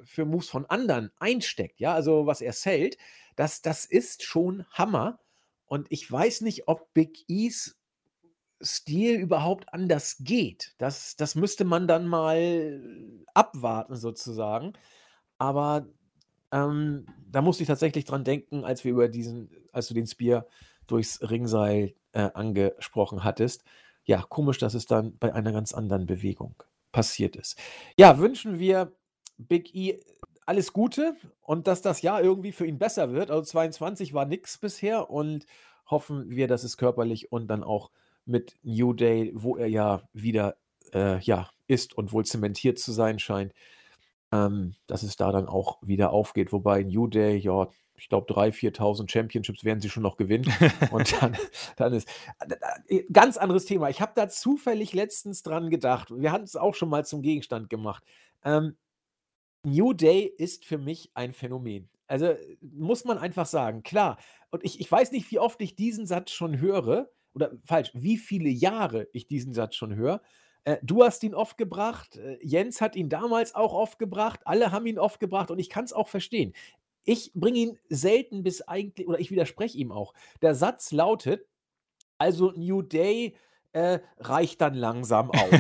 äh, 0.01 0.05
für 0.07 0.25
Moves 0.25 0.49
von 0.49 0.65
anderen 0.65 1.11
einsteckt, 1.19 1.81
ja, 1.81 1.93
also 1.93 2.25
was 2.25 2.41
er 2.41 2.55
zählt, 2.55 2.97
das, 3.37 3.61
das 3.61 3.85
ist 3.85 4.23
schon 4.23 4.65
Hammer. 4.71 5.21
Und 5.67 5.87
ich 5.91 6.11
weiß 6.11 6.41
nicht, 6.41 6.67
ob 6.67 6.95
Big 6.95 7.25
E's 7.29 7.79
Stil 8.63 9.19
überhaupt 9.19 9.75
anders 9.75 10.17
geht. 10.21 10.75
Das, 10.79 11.17
das 11.17 11.35
müsste 11.35 11.65
man 11.67 11.87
dann 11.87 12.09
mal 12.09 12.81
abwarten, 13.35 13.97
sozusagen. 13.97 14.73
Aber 15.37 15.87
ähm, 16.53 17.07
da 17.31 17.43
musste 17.43 17.63
ich 17.63 17.67
tatsächlich 17.67 18.05
dran 18.05 18.25
denken, 18.25 18.65
als 18.65 18.85
wir 18.85 18.93
über 18.93 19.09
diesen, 19.09 19.51
als 19.73 19.89
du 19.89 19.95
den 19.95 20.07
Spear 20.07 20.47
durchs 20.87 21.21
Ringseil 21.23 21.95
äh, 22.13 22.31
angesprochen 22.35 23.25
hattest. 23.25 23.65
Ja, 24.05 24.23
komisch, 24.29 24.59
dass 24.59 24.75
es 24.75 24.87
dann 24.87 25.17
bei 25.19 25.33
einer 25.33 25.53
ganz 25.53 25.73
anderen 25.73 26.07
Bewegung 26.07 26.55
passiert 26.93 27.37
ist. 27.37 27.59
Ja, 27.99 28.19
wünschen 28.19 28.59
wir 28.59 28.93
Big 29.39 29.75
E 29.75 30.01
alles 30.45 30.73
Gute 30.73 31.17
und 31.41 31.67
dass 31.67 31.83
das 31.83 32.03
Jahr 32.03 32.23
irgendwie 32.23 32.53
für 32.53 32.67
ihn 32.67 32.79
besser 32.79 33.13
wird. 33.13 33.31
Also 33.31 33.43
22 33.43 34.13
war 34.13 34.27
nichts 34.27 34.59
bisher 34.59 35.09
und 35.09 35.47
hoffen 35.87 36.31
wir, 36.31 36.49
dass 36.49 36.65
es 36.65 36.77
körperlich 36.77 37.33
und 37.33 37.49
dann 37.49 37.63
auch 37.63 37.91
mit 38.25 38.59
New 38.63 38.93
Day, 38.93 39.31
wo 39.35 39.57
er 39.57 39.69
ja 39.69 40.03
wieder 40.13 40.57
äh, 40.93 41.19
ja, 41.21 41.49
ist 41.67 41.97
und 41.97 42.13
wohl 42.13 42.25
zementiert 42.25 42.79
zu 42.79 42.93
sein 42.93 43.19
scheint, 43.19 43.53
ähm, 44.33 44.75
dass 44.87 45.03
es 45.03 45.17
da 45.17 45.31
dann 45.31 45.47
auch 45.47 45.79
wieder 45.83 46.11
aufgeht. 46.11 46.53
Wobei 46.53 46.83
New 46.83 47.07
Day, 47.07 47.37
ja, 47.37 47.69
ich 47.95 48.09
glaube, 48.09 48.33
3.000, 48.33 48.77
4.000 48.77 49.11
Championships 49.11 49.65
werden 49.65 49.81
sie 49.81 49.91
schon 49.91 50.03
noch 50.03 50.17
gewinnen. 50.17 50.53
Und 50.91 51.13
dann, 51.23 51.37
dann 51.77 51.93
ist 51.93 52.09
äh, 52.89 52.97
äh, 52.97 53.07
ganz 53.13 53.37
anderes 53.37 53.67
Thema. 53.67 53.91
Ich 53.91 54.01
habe 54.01 54.13
da 54.15 54.29
zufällig 54.29 54.95
letztens 54.95 55.43
dran 55.43 55.71
gedacht. 55.71 56.09
Wir 56.11 56.33
hatten 56.33 56.45
es 56.45 56.57
auch 56.57 56.75
schon 56.75 56.89
mal 56.89 57.05
zum 57.05 57.23
Gegenstand 57.23 57.69
gemacht. 57.69 58.03
Ähm, 58.45 58.77
New 59.65 59.93
Day 59.93 60.25
ist 60.25 60.65
für 60.65 60.79
mich 60.79 61.11
ein 61.15 61.33
Phänomen. 61.33 61.89
Also 62.07 62.35
muss 62.61 63.05
man 63.05 63.19
einfach 63.19 63.47
sagen, 63.47 63.83
klar. 63.83 64.19
Und 64.51 64.65
ich, 64.65 64.81
ich 64.81 64.91
weiß 64.91 65.13
nicht, 65.13 65.31
wie 65.31 65.39
oft 65.39 65.61
ich 65.61 65.77
diesen 65.77 66.07
Satz 66.07 66.31
schon 66.31 66.59
höre, 66.59 67.09
oder 67.35 67.53
falsch, 67.65 67.91
wie 67.95 68.19
viele 68.19 68.51
Jahre 68.51 69.09
ich 69.13 69.27
diesen 69.27 69.55
Satz 69.55 69.77
schon 69.77 69.95
höre. 69.95 70.21
Äh, 70.65 70.79
du 70.83 71.05
hast 71.05 71.23
ihn 71.25 71.35
oft 71.35 71.59
gebracht, 71.59 72.17
äh, 72.17 72.39
Jens 72.43 72.81
hat 72.81 72.97
ihn 72.97 73.09
damals 73.09 73.55
auch 73.55 73.73
oft 73.73 73.99
gebracht, 73.99 74.41
alle 74.45 74.73
haben 74.73 74.87
ihn 74.87 74.99
oft 74.99 75.21
gebracht 75.21 75.51
und 75.51 75.59
ich 75.59 75.69
kann 75.69 75.85
es 75.85 75.93
auch 75.93 76.09
verstehen. 76.09 76.53
Ich 77.05 77.33
bringe 77.35 77.59
ihn 77.59 77.79
selten 77.89 78.43
bis 78.43 78.63
eigentlich, 78.63 79.09
oder 79.09 79.19
ich 79.19 79.31
widerspreche 79.31 79.79
ihm 79.79 79.91
auch. 79.91 80.15
Der 80.41 80.55
Satz 80.55 80.93
lautet, 80.93 81.49
also 82.19 82.53
New 82.53 82.83
Day 82.83 83.35
äh, 83.73 83.99
reicht 84.19 84.61
dann 84.61 84.75
langsam 84.75 85.31
auch. 85.33 85.51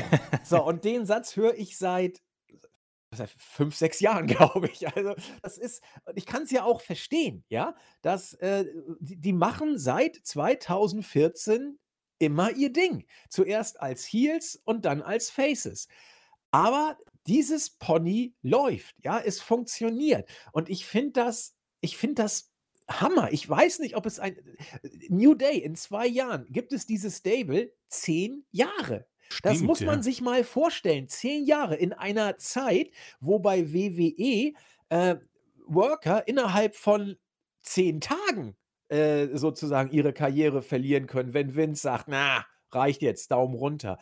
so, 0.44 0.62
und 0.66 0.84
den 0.84 1.04
Satz 1.06 1.36
höre 1.36 1.54
ich 1.54 1.76
seit 1.76 2.22
seit 3.14 3.30
fünf, 3.30 3.76
sechs 3.76 4.00
Jahren, 4.00 4.26
glaube 4.28 4.68
ich. 4.68 4.88
Also, 4.96 5.14
das 5.42 5.58
ist, 5.58 5.82
ich 6.14 6.26
kann 6.26 6.44
es 6.44 6.50
ja 6.50 6.64
auch 6.64 6.80
verstehen, 6.80 7.44
ja, 7.48 7.74
dass 8.00 8.34
äh, 8.34 8.64
die, 9.00 9.16
die, 9.16 9.32
machen 9.32 9.78
seit 9.78 10.16
2014 10.16 11.78
immer 12.22 12.50
ihr 12.52 12.72
Ding. 12.72 13.04
Zuerst 13.28 13.80
als 13.80 14.04
Heels 14.04 14.60
und 14.64 14.84
dann 14.84 15.02
als 15.02 15.30
Faces. 15.30 15.88
Aber 16.50 16.98
dieses 17.26 17.70
Pony 17.70 18.34
läuft, 18.42 18.96
ja, 19.02 19.20
es 19.20 19.40
funktioniert. 19.40 20.28
Und 20.52 20.68
ich 20.68 20.86
finde 20.86 21.12
das, 21.12 21.56
ich 21.80 21.96
finde 21.96 22.22
das 22.22 22.52
Hammer. 22.88 23.32
Ich 23.32 23.48
weiß 23.48 23.78
nicht, 23.78 23.96
ob 23.96 24.06
es 24.06 24.18
ein 24.18 24.36
New 25.08 25.34
Day 25.34 25.58
in 25.58 25.74
zwei 25.76 26.06
Jahren 26.06 26.46
gibt 26.50 26.72
es 26.72 26.86
dieses 26.86 27.18
Stable 27.18 27.72
zehn 27.88 28.44
Jahre. 28.50 29.06
Das 29.42 29.60
muss 29.60 29.80
man 29.80 30.00
ja. 30.00 30.02
sich 30.02 30.20
mal 30.20 30.44
vorstellen. 30.44 31.08
Zehn 31.08 31.46
Jahre 31.46 31.76
in 31.76 31.92
einer 31.94 32.36
Zeit, 32.36 32.90
wo 33.18 33.38
bei 33.38 33.72
WWE 33.72 34.52
äh, 34.90 35.16
Worker 35.66 36.28
innerhalb 36.28 36.76
von 36.76 37.16
zehn 37.62 38.00
Tagen 38.00 38.56
äh, 38.92 39.36
sozusagen 39.38 39.90
ihre 39.90 40.12
Karriere 40.12 40.60
verlieren 40.60 41.06
können, 41.06 41.32
wenn 41.32 41.56
Vince 41.56 41.80
sagt, 41.80 42.08
na, 42.08 42.44
reicht 42.70 43.00
jetzt, 43.00 43.30
Daumen 43.30 43.54
runter. 43.54 43.98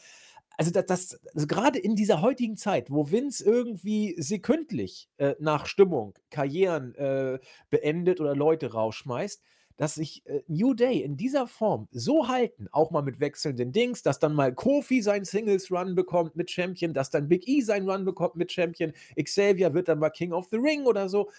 Also, 0.56 0.72
das, 0.72 0.86
das 0.86 1.20
also 1.32 1.46
gerade 1.46 1.78
in 1.78 1.94
dieser 1.94 2.20
heutigen 2.20 2.56
Zeit, 2.56 2.90
wo 2.90 3.10
Vince 3.10 3.44
irgendwie 3.44 4.16
sekündlich 4.18 5.08
äh, 5.18 5.36
nach 5.38 5.66
Stimmung 5.66 6.18
Karrieren 6.30 6.94
äh, 6.96 7.38
beendet 7.70 8.20
oder 8.20 8.34
Leute 8.34 8.72
rausschmeißt, 8.72 9.40
dass 9.76 9.94
sich 9.94 10.26
äh, 10.26 10.42
New 10.48 10.74
Day 10.74 11.02
in 11.02 11.16
dieser 11.16 11.46
Form 11.46 11.86
so 11.92 12.26
halten, 12.28 12.66
auch 12.72 12.90
mal 12.90 13.02
mit 13.02 13.20
wechselnden 13.20 13.72
Dings, 13.72 14.02
dass 14.02 14.18
dann 14.18 14.34
mal 14.34 14.52
Kofi 14.52 15.02
seinen 15.02 15.24
Singles-Run 15.24 15.94
bekommt 15.94 16.34
mit 16.34 16.50
Champion, 16.50 16.92
dass 16.92 17.10
dann 17.10 17.28
Big 17.28 17.46
E 17.48 17.60
seinen 17.62 17.88
Run 17.88 18.04
bekommt 18.04 18.34
mit 18.34 18.50
Champion, 18.52 18.92
Xavier 19.16 19.72
wird 19.72 19.88
dann 19.88 20.00
mal 20.00 20.10
King 20.10 20.32
of 20.32 20.48
the 20.50 20.58
Ring 20.58 20.84
oder 20.84 21.08
so. 21.08 21.30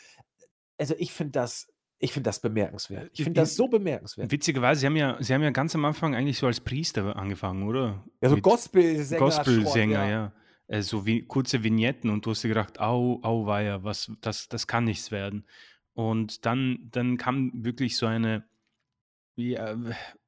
Also 0.80 0.96
ich 0.98 1.12
finde 1.12 1.34
das 1.34 1.71
ich 2.02 2.14
finde 2.14 2.30
das 2.30 2.40
bemerkenswert. 2.40 3.12
Ich 3.14 3.24
finde 3.24 3.40
das 3.42 3.56
so 3.56 3.68
bemerkenswert. 3.68 4.32
Witzigerweise, 4.32 4.82
Sie 4.82 4.88
haben, 4.88 4.96
ja, 4.96 5.18
Sie 5.22 5.34
haben 5.34 5.44
ja 5.44 5.52
ganz 5.52 5.76
am 5.76 5.86
Anfang 5.86 6.16
eigentlich 6.16 6.40
so 6.40 6.48
als 6.48 6.60
Priester 6.60 7.16
angefangen, 7.16 7.68
oder? 7.68 8.04
Ja, 8.22 8.30
so 8.30 8.38
Gospel-Sänger. 8.38 9.20
Gospel-Sänger, 9.20 10.06
ja. 10.06 10.10
ja. 10.10 10.34
Äh, 10.68 10.82
so 10.82 11.06
wie 11.06 11.22
kurze 11.22 11.64
Vignetten 11.64 12.10
und 12.10 12.26
du 12.26 12.32
hast 12.32 12.44
dir 12.44 12.48
gedacht, 12.48 12.80
au, 12.80 13.20
au, 13.22 13.46
weia, 13.46 13.84
was, 13.84 14.12
das, 14.22 14.50
das 14.50 14.66
kann 14.66 14.86
nichts 14.86 15.12
werden. 15.12 15.46
Und 15.94 16.46
dann, 16.48 16.88
dann 16.92 17.18
kam 17.18 17.52
wirklich 17.54 17.98
so 17.98 18.08
eine, 18.08 18.46
ja, 19.36 19.78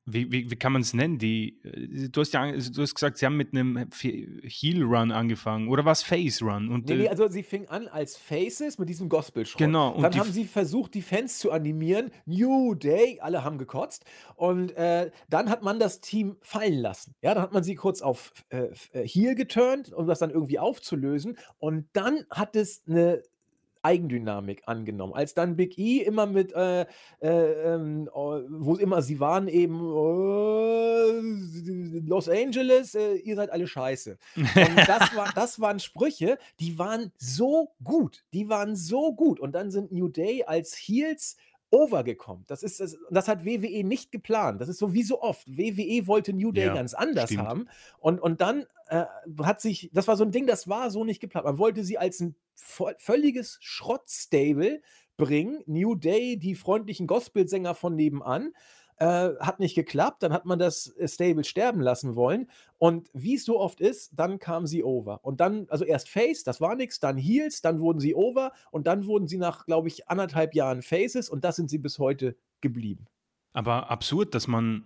wie, 0.05 0.31
wie, 0.31 0.51
wie 0.51 0.55
kann 0.55 0.73
man 0.73 0.81
es 0.81 0.93
nennen? 0.93 1.17
Die, 1.17 1.59
äh, 1.63 2.09
du, 2.09 2.21
hast 2.21 2.33
ja, 2.33 2.51
du 2.51 2.81
hast 2.81 2.93
gesagt, 2.93 3.17
sie 3.17 3.25
haben 3.25 3.37
mit 3.37 3.53
einem 3.53 3.87
Heel-Run 3.93 5.11
angefangen 5.11 5.69
oder 5.69 5.85
was 5.85 6.03
Face-Run? 6.03 6.83
Nee, 6.85 6.95
nee, 6.95 7.05
äh 7.05 7.09
also 7.09 7.27
sie 7.29 7.43
fing 7.43 7.67
an 7.67 7.87
als 7.87 8.17
Faces 8.17 8.77
mit 8.77 8.89
diesem 8.89 9.07
Gospel-Schrott. 9.07 9.59
Genau. 9.59 10.01
Dann 10.01 10.17
haben 10.17 10.31
sie 10.31 10.45
versucht, 10.45 10.93
die 10.93 11.01
Fans 11.01 11.39
zu 11.39 11.51
animieren. 11.51 12.11
New 12.25 12.75
Day, 12.75 13.19
alle 13.21 13.43
haben 13.43 13.57
gekotzt. 13.57 14.03
Und 14.35 14.75
äh, 14.75 15.11
dann 15.29 15.49
hat 15.49 15.63
man 15.63 15.79
das 15.79 16.01
Team 16.01 16.35
fallen 16.41 16.79
lassen. 16.79 17.15
Ja, 17.21 17.33
dann 17.33 17.43
hat 17.43 17.53
man 17.53 17.63
sie 17.63 17.75
kurz 17.75 18.01
auf 18.01 18.33
äh, 18.49 18.69
äh 18.91 19.07
Heel 19.07 19.35
geturnt, 19.35 19.93
um 19.93 20.07
das 20.07 20.19
dann 20.19 20.31
irgendwie 20.31 20.59
aufzulösen. 20.59 21.37
Und 21.59 21.87
dann 21.93 22.25
hat 22.29 22.55
es 22.55 22.83
eine 22.87 23.21
Eigendynamik 23.83 24.63
angenommen. 24.65 25.13
Als 25.13 25.33
dann 25.33 25.55
Big 25.55 25.77
E 25.77 26.01
immer 26.01 26.25
mit, 26.25 26.53
äh, 26.53 26.85
äh, 27.21 27.27
ähm, 27.73 28.09
oh, 28.13 28.39
wo 28.49 28.75
immer 28.75 29.01
sie 29.01 29.19
waren, 29.19 29.47
eben 29.47 29.81
oh, 29.81 31.11
Los 32.07 32.29
Angeles, 32.29 32.95
äh, 32.95 33.15
ihr 33.15 33.35
seid 33.35 33.51
alle 33.51 33.67
scheiße. 33.67 34.17
Und 34.35 34.87
das, 34.87 35.15
war, 35.15 35.31
das 35.35 35.59
waren 35.59 35.79
Sprüche, 35.79 36.37
die 36.59 36.79
waren 36.79 37.11
so 37.17 37.71
gut. 37.83 38.23
Die 38.33 38.49
waren 38.49 38.75
so 38.75 39.13
gut. 39.13 39.39
Und 39.39 39.53
dann 39.53 39.69
sind 39.69 39.91
New 39.91 40.07
Day 40.07 40.43
als 40.45 40.75
Heels 40.75 41.37
overgekommen. 41.73 42.43
Das 42.47 42.61
ist 42.61 42.79
das, 42.79 42.97
das 43.09 43.27
hat 43.27 43.45
WWE 43.45 43.83
nicht 43.83 44.11
geplant. 44.11 44.61
Das 44.61 44.69
ist 44.69 44.77
so 44.77 44.93
wie 44.93 45.01
so 45.01 45.21
oft. 45.21 45.47
WWE 45.47 46.05
wollte 46.05 46.31
New 46.31 46.51
Day 46.51 46.67
ja, 46.67 46.73
ganz 46.73 46.93
anders 46.93 47.31
stimmt. 47.31 47.47
haben 47.47 47.67
und 47.99 48.21
und 48.21 48.41
dann 48.41 48.67
äh, 48.87 49.05
hat 49.41 49.59
sich 49.59 49.89
das 49.91 50.07
war 50.07 50.15
so 50.15 50.23
ein 50.23 50.31
Ding, 50.31 50.45
das 50.45 50.67
war 50.67 50.91
so 50.91 51.03
nicht 51.03 51.19
geplant. 51.19 51.45
Man 51.45 51.57
wollte 51.57 51.83
sie 51.83 51.97
als 51.97 52.19
ein 52.19 52.35
völliges 52.55 53.57
Schrottstable 53.59 54.81
bringen. 55.17 55.63
New 55.65 55.95
Day, 55.95 56.37
die 56.37 56.53
freundlichen 56.53 57.07
Gospelsänger 57.07 57.73
von 57.73 57.95
nebenan 57.95 58.53
äh, 59.03 59.35
hat 59.41 59.59
nicht 59.59 59.75
geklappt, 59.75 60.23
dann 60.23 60.31
hat 60.31 60.45
man 60.45 60.59
das 60.59 60.95
äh, 60.95 61.09
Stable 61.09 61.43
sterben 61.43 61.81
lassen 61.81 62.15
wollen. 62.15 62.49
Und 62.77 63.09
wie 63.13 63.35
es 63.35 63.43
so 63.43 63.59
oft 63.59 63.81
ist, 63.81 64.11
dann 64.17 64.39
kam 64.39 64.65
sie 64.65 64.81
over. 64.81 65.19
Und 65.25 65.41
dann, 65.41 65.65
also 65.67 65.83
erst 65.83 66.07
Face, 66.07 66.43
das 66.45 66.61
war 66.61 66.75
nichts, 66.75 67.01
dann 67.01 67.17
Heels, 67.17 67.61
dann 67.61 67.81
wurden 67.81 67.99
sie 67.99 68.15
over 68.15 68.53
und 68.71 68.87
dann 68.87 69.05
wurden 69.05 69.27
sie 69.27 69.37
nach, 69.37 69.65
glaube 69.65 69.89
ich, 69.89 70.07
anderthalb 70.07 70.55
Jahren 70.55 70.81
Faces 70.81 71.29
und 71.29 71.43
das 71.43 71.57
sind 71.57 71.69
sie 71.69 71.79
bis 71.79 71.99
heute 71.99 72.37
geblieben. 72.61 73.07
Aber 73.51 73.91
absurd, 73.91 74.33
dass 74.35 74.47
man 74.47 74.85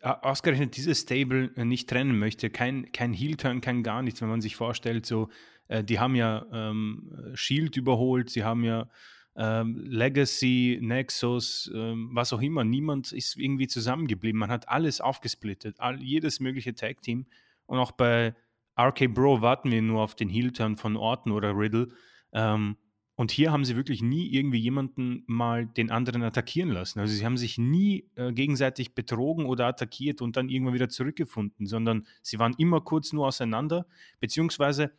ausgerechnet 0.00 0.76
dieses 0.76 1.00
Stable 1.00 1.50
äh, 1.56 1.64
nicht 1.64 1.88
trennen 1.88 2.20
möchte. 2.20 2.50
Kein, 2.50 2.92
kein 2.92 3.12
Heel-Turn, 3.12 3.60
kein 3.60 3.82
gar 3.82 4.02
nichts, 4.02 4.20
wenn 4.20 4.28
man 4.28 4.40
sich 4.40 4.54
vorstellt, 4.54 5.06
so, 5.06 5.28
äh, 5.66 5.82
die 5.82 5.98
haben 5.98 6.14
ja 6.14 6.46
ähm, 6.52 7.32
Shield 7.34 7.76
überholt, 7.76 8.30
sie 8.30 8.44
haben 8.44 8.62
ja 8.62 8.88
ähm, 9.36 9.84
Legacy, 9.86 10.78
Nexus, 10.80 11.70
ähm, 11.74 12.10
was 12.12 12.32
auch 12.32 12.40
immer. 12.40 12.64
Niemand 12.64 13.12
ist 13.12 13.36
irgendwie 13.36 13.66
zusammengeblieben. 13.66 14.38
Man 14.38 14.50
hat 14.50 14.68
alles 14.68 15.00
aufgesplittet, 15.00 15.78
all, 15.78 16.02
jedes 16.02 16.40
mögliche 16.40 16.74
Tag-Team. 16.74 17.26
Und 17.66 17.78
auch 17.78 17.92
bei 17.92 18.34
RK 18.78 19.08
Bro 19.08 19.42
warten 19.42 19.70
wir 19.70 19.82
nur 19.82 20.02
auf 20.02 20.14
den 20.14 20.28
Heel-Turn 20.28 20.76
von 20.76 20.96
Orton 20.96 21.32
oder 21.32 21.56
Riddle. 21.56 21.88
Ähm, 22.32 22.76
und 23.14 23.30
hier 23.30 23.50
haben 23.50 23.64
sie 23.64 23.76
wirklich 23.76 24.02
nie 24.02 24.30
irgendwie 24.30 24.58
jemanden 24.58 25.24
mal 25.26 25.66
den 25.66 25.90
anderen 25.90 26.22
attackieren 26.22 26.70
lassen. 26.70 27.00
Also 27.00 27.14
sie 27.14 27.24
haben 27.24 27.38
sich 27.38 27.56
nie 27.56 28.10
äh, 28.14 28.30
gegenseitig 28.32 28.94
betrogen 28.94 29.46
oder 29.46 29.66
attackiert 29.66 30.20
und 30.20 30.36
dann 30.36 30.50
irgendwann 30.50 30.74
wieder 30.74 30.90
zurückgefunden, 30.90 31.66
sondern 31.66 32.06
sie 32.22 32.38
waren 32.38 32.54
immer 32.58 32.82
kurz 32.82 33.14
nur 33.14 33.26
auseinander, 33.26 33.86
beziehungsweise 34.20 34.92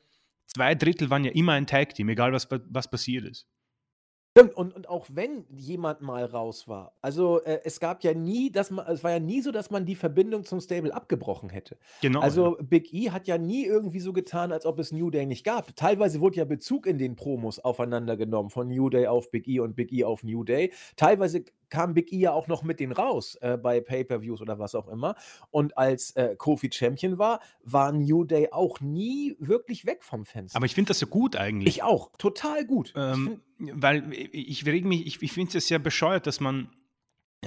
zwei 0.47 0.73
Drittel 0.73 1.11
waren 1.11 1.25
ja 1.25 1.31
immer 1.31 1.53
ein 1.53 1.67
Tag-Team, 1.67 2.09
egal 2.09 2.33
was, 2.33 2.47
was 2.49 2.89
passiert 2.89 3.25
ist. 3.25 3.47
Stimmt, 4.37 4.55
und, 4.55 4.75
und 4.75 4.87
auch 4.87 5.07
wenn 5.09 5.45
jemand 5.49 6.01
mal 6.01 6.23
raus 6.23 6.67
war, 6.67 6.93
also 7.01 7.41
äh, 7.43 7.61
es 7.63 7.79
gab 7.79 8.03
ja 8.03 8.13
nie, 8.13 8.51
dass 8.51 8.69
man, 8.69 8.85
es 8.87 9.03
war 9.03 9.11
ja 9.11 9.19
nie 9.19 9.41
so, 9.41 9.51
dass 9.51 9.71
man 9.71 9.85
die 9.85 9.95
Verbindung 9.95 10.43
zum 10.45 10.61
Stable 10.61 10.93
abgebrochen 10.93 11.49
hätte. 11.49 11.77
Genau. 12.01 12.19
Also 12.19 12.57
Big 12.61 12.93
E 12.93 13.09
hat 13.09 13.27
ja 13.27 13.39
nie 13.39 13.65
irgendwie 13.65 13.99
so 13.99 14.13
getan, 14.13 14.51
als 14.51 14.67
ob 14.67 14.77
es 14.77 14.91
New 14.91 15.09
Day 15.09 15.25
nicht 15.25 15.43
gab. 15.43 15.75
Teilweise 15.75 16.21
wurde 16.21 16.37
ja 16.37 16.45
Bezug 16.45 16.85
in 16.85 16.99
den 16.99 17.15
Promos 17.15 17.57
aufeinander 17.57 18.15
genommen, 18.15 18.51
von 18.51 18.67
New 18.67 18.89
Day 18.89 19.07
auf 19.07 19.31
Big 19.31 19.47
E 19.47 19.59
und 19.59 19.75
Big 19.75 19.91
E 19.91 20.03
auf 20.03 20.23
New 20.23 20.43
Day. 20.43 20.71
Teilweise 20.95 21.43
kam 21.69 21.93
Big 21.93 22.11
E 22.11 22.17
ja 22.17 22.31
auch 22.31 22.47
noch 22.47 22.63
mit 22.63 22.79
denen 22.79 22.91
raus 22.91 23.37
äh, 23.41 23.57
bei 23.57 23.81
Pay-per-Views 23.81 24.41
oder 24.41 24.59
was 24.59 24.75
auch 24.75 24.87
immer. 24.87 25.15
Und 25.51 25.77
als 25.77 26.11
äh, 26.11 26.35
Kofi 26.37 26.69
Champion 26.71 27.17
war, 27.17 27.39
war 27.63 27.91
New 27.91 28.23
Day 28.23 28.49
auch 28.51 28.79
nie 28.79 29.35
wirklich 29.39 29.85
weg 29.85 30.03
vom 30.03 30.25
Fenster. 30.25 30.57
Aber 30.57 30.65
ich 30.65 30.75
finde 30.75 30.89
das 30.89 30.99
so 30.99 31.07
gut 31.07 31.35
eigentlich. 31.35 31.75
Ich 31.75 31.83
auch, 31.83 32.11
total 32.17 32.65
gut. 32.65 32.93
Ähm, 32.95 33.41
weil 33.59 34.11
ich 34.13 34.65
reg 34.65 34.85
mich, 34.85 35.05
ich, 35.07 35.21
ich 35.21 35.31
finde 35.31 35.57
es 35.57 35.67
sehr 35.67 35.79
bescheuert, 35.79 36.27
dass 36.27 36.39
man 36.39 36.69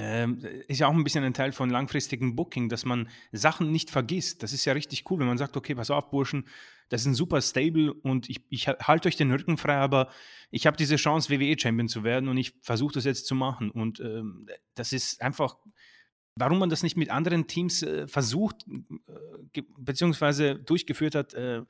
ähm, 0.00 0.42
ist 0.66 0.80
ja 0.80 0.86
auch 0.86 0.94
ein 0.94 1.04
bisschen 1.04 1.24
ein 1.24 1.34
Teil 1.34 1.52
von 1.52 1.68
langfristigem 1.68 2.34
Booking, 2.34 2.70
dass 2.70 2.86
man 2.86 3.08
Sachen 3.32 3.70
nicht 3.70 3.90
vergisst. 3.90 4.42
Das 4.42 4.54
ist 4.54 4.64
ja 4.64 4.72
richtig 4.72 5.10
cool, 5.10 5.20
wenn 5.20 5.26
man 5.26 5.36
sagt, 5.36 5.58
okay, 5.58 5.74
pass 5.74 5.90
auf, 5.90 6.10
Burschen, 6.10 6.46
das 6.88 7.02
ist 7.02 7.06
ein 7.08 7.14
super 7.14 7.42
Stable 7.42 7.92
und 7.92 8.30
ich, 8.30 8.40
ich 8.48 8.66
halte 8.66 9.08
euch 9.08 9.16
den 9.16 9.30
Rücken 9.30 9.58
frei, 9.58 9.76
aber 9.76 10.08
ich 10.50 10.66
habe 10.66 10.76
diese 10.76 10.96
Chance, 10.96 11.30
WWE-Champion 11.30 11.88
zu 11.88 12.02
werden 12.02 12.28
und 12.30 12.38
ich 12.38 12.54
versuche 12.62 12.94
das 12.94 13.04
jetzt 13.04 13.26
zu 13.26 13.34
machen. 13.34 13.70
Und 13.70 14.00
ähm, 14.00 14.48
das 14.74 14.92
ist 14.92 15.20
einfach, 15.20 15.56
warum 16.34 16.58
man 16.58 16.70
das 16.70 16.82
nicht 16.82 16.96
mit 16.96 17.10
anderen 17.10 17.46
Teams 17.46 17.82
äh, 17.82 18.08
versucht, 18.08 18.64
äh, 19.52 19.62
beziehungsweise 19.78 20.56
durchgeführt 20.56 21.14
hat, 21.14 21.34
äh, 21.34 21.62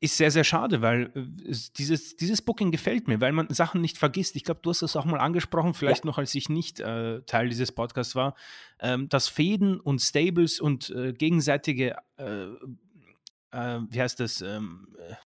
ist 0.00 0.16
sehr, 0.16 0.30
sehr 0.30 0.44
schade, 0.44 0.82
weil 0.82 1.10
äh, 1.14 1.54
dieses, 1.78 2.16
dieses 2.16 2.42
Booking 2.42 2.70
gefällt 2.70 3.08
mir, 3.08 3.20
weil 3.20 3.32
man 3.32 3.48
Sachen 3.50 3.80
nicht 3.80 3.98
vergisst. 3.98 4.36
Ich 4.36 4.44
glaube, 4.44 4.60
du 4.62 4.70
hast 4.70 4.82
das 4.82 4.96
auch 4.96 5.04
mal 5.04 5.20
angesprochen, 5.20 5.74
vielleicht 5.74 6.04
ja. 6.04 6.08
noch 6.08 6.18
als 6.18 6.34
ich 6.34 6.48
nicht 6.48 6.80
äh, 6.80 7.22
Teil 7.22 7.48
dieses 7.48 7.72
Podcasts 7.72 8.14
war, 8.14 8.34
ähm, 8.80 9.08
dass 9.08 9.28
Fäden 9.28 9.80
und 9.80 10.00
Stables 10.00 10.60
und 10.60 10.90
äh, 10.90 11.12
gegenseitige, 11.12 11.96
äh, 12.18 12.44
äh 13.52 13.80
wie 13.88 14.00
heißt 14.00 14.20
das, 14.20 14.42
ähm, 14.42 14.88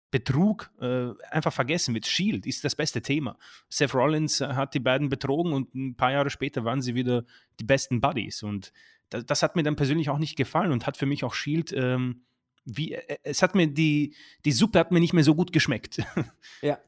Betrug 0.09 0.71
äh, 0.79 1.09
einfach 1.31 1.51
vergessen 1.51 1.93
wird. 1.93 2.05
Shield 2.05 2.45
ist 2.45 2.63
das 2.63 2.75
beste 2.75 3.01
Thema. 3.01 3.37
Seth 3.69 3.93
Rollins 3.93 4.39
hat 4.39 4.73
die 4.73 4.79
beiden 4.79 5.09
betrogen 5.09 5.51
und 5.51 5.75
ein 5.75 5.95
paar 5.95 6.13
Jahre 6.13 6.29
später 6.29 6.63
waren 6.63 6.81
sie 6.81 6.95
wieder 6.95 7.25
die 7.59 7.65
besten 7.65 7.99
Buddies. 7.99 8.41
Und 8.41 8.71
das, 9.09 9.25
das 9.25 9.43
hat 9.43 9.57
mir 9.57 9.63
dann 9.63 9.75
persönlich 9.75 10.09
auch 10.09 10.17
nicht 10.17 10.37
gefallen 10.37 10.71
und 10.71 10.87
hat 10.87 10.95
für 10.95 11.05
mich 11.05 11.25
auch 11.25 11.33
Shield. 11.33 11.73
Ähm, 11.73 12.23
wie, 12.67 12.93
äh, 12.93 13.01
äh, 13.07 13.17
es 13.23 13.41
hat 13.41 13.55
mir 13.55 13.67
die, 13.67 14.13
die 14.45 14.51
Suppe 14.51 14.79
hat 14.79 14.91
mir 14.91 14.99
nicht 14.99 15.13
mehr 15.13 15.23
so 15.23 15.33
gut 15.33 15.51
geschmeckt. 15.51 16.01
Ja. 16.61 16.79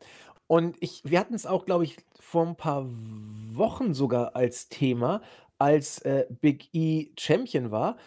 Und 0.48 0.78
ich, 0.80 1.04
wir 1.06 1.20
hatten 1.20 1.36
es 1.36 1.46
auch, 1.46 1.64
glaube 1.64 1.84
ich, 1.84 1.98
vor 2.20 2.48
ein 2.48 2.56
paar 2.56 2.88
Wochen 3.52 3.94
sogar 3.94 4.36
als 4.36 4.68
Thema, 4.68 5.22
als 5.60 6.00
äh, 6.00 6.26
Big 6.42 6.70
E 6.74 7.12
Champion 7.20 7.70
war. 7.70 7.98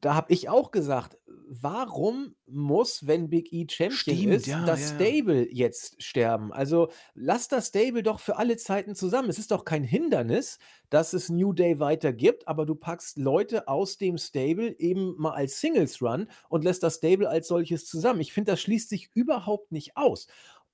Da 0.00 0.14
habe 0.14 0.32
ich 0.32 0.48
auch 0.48 0.70
gesagt, 0.70 1.18
warum 1.26 2.36
muss, 2.46 3.06
wenn 3.06 3.30
Big 3.30 3.52
E 3.52 3.66
Champion 3.68 3.96
Stimmt, 3.96 4.34
ist, 4.34 4.46
ja, 4.46 4.64
das 4.64 4.80
ja. 4.80 4.94
Stable 4.94 5.48
jetzt 5.52 6.02
sterben? 6.02 6.52
Also 6.52 6.90
lass 7.14 7.48
das 7.48 7.68
Stable 7.68 8.02
doch 8.02 8.20
für 8.20 8.36
alle 8.36 8.56
Zeiten 8.56 8.94
zusammen. 8.94 9.28
Es 9.28 9.38
ist 9.38 9.50
doch 9.50 9.64
kein 9.64 9.82
Hindernis, 9.82 10.58
dass 10.90 11.14
es 11.14 11.30
New 11.30 11.52
Day 11.52 11.80
weitergibt, 11.80 12.46
aber 12.46 12.66
du 12.66 12.74
packst 12.74 13.18
Leute 13.18 13.66
aus 13.66 13.98
dem 13.98 14.18
Stable 14.18 14.78
eben 14.78 15.14
mal 15.18 15.32
als 15.32 15.60
Singles 15.60 16.00
Run 16.00 16.28
und 16.48 16.64
lässt 16.64 16.82
das 16.82 16.96
Stable 16.96 17.28
als 17.28 17.48
solches 17.48 17.86
zusammen. 17.86 18.20
Ich 18.20 18.32
finde, 18.32 18.52
das 18.52 18.60
schließt 18.60 18.88
sich 18.88 19.10
überhaupt 19.14 19.72
nicht 19.72 19.96
aus. 19.96 20.28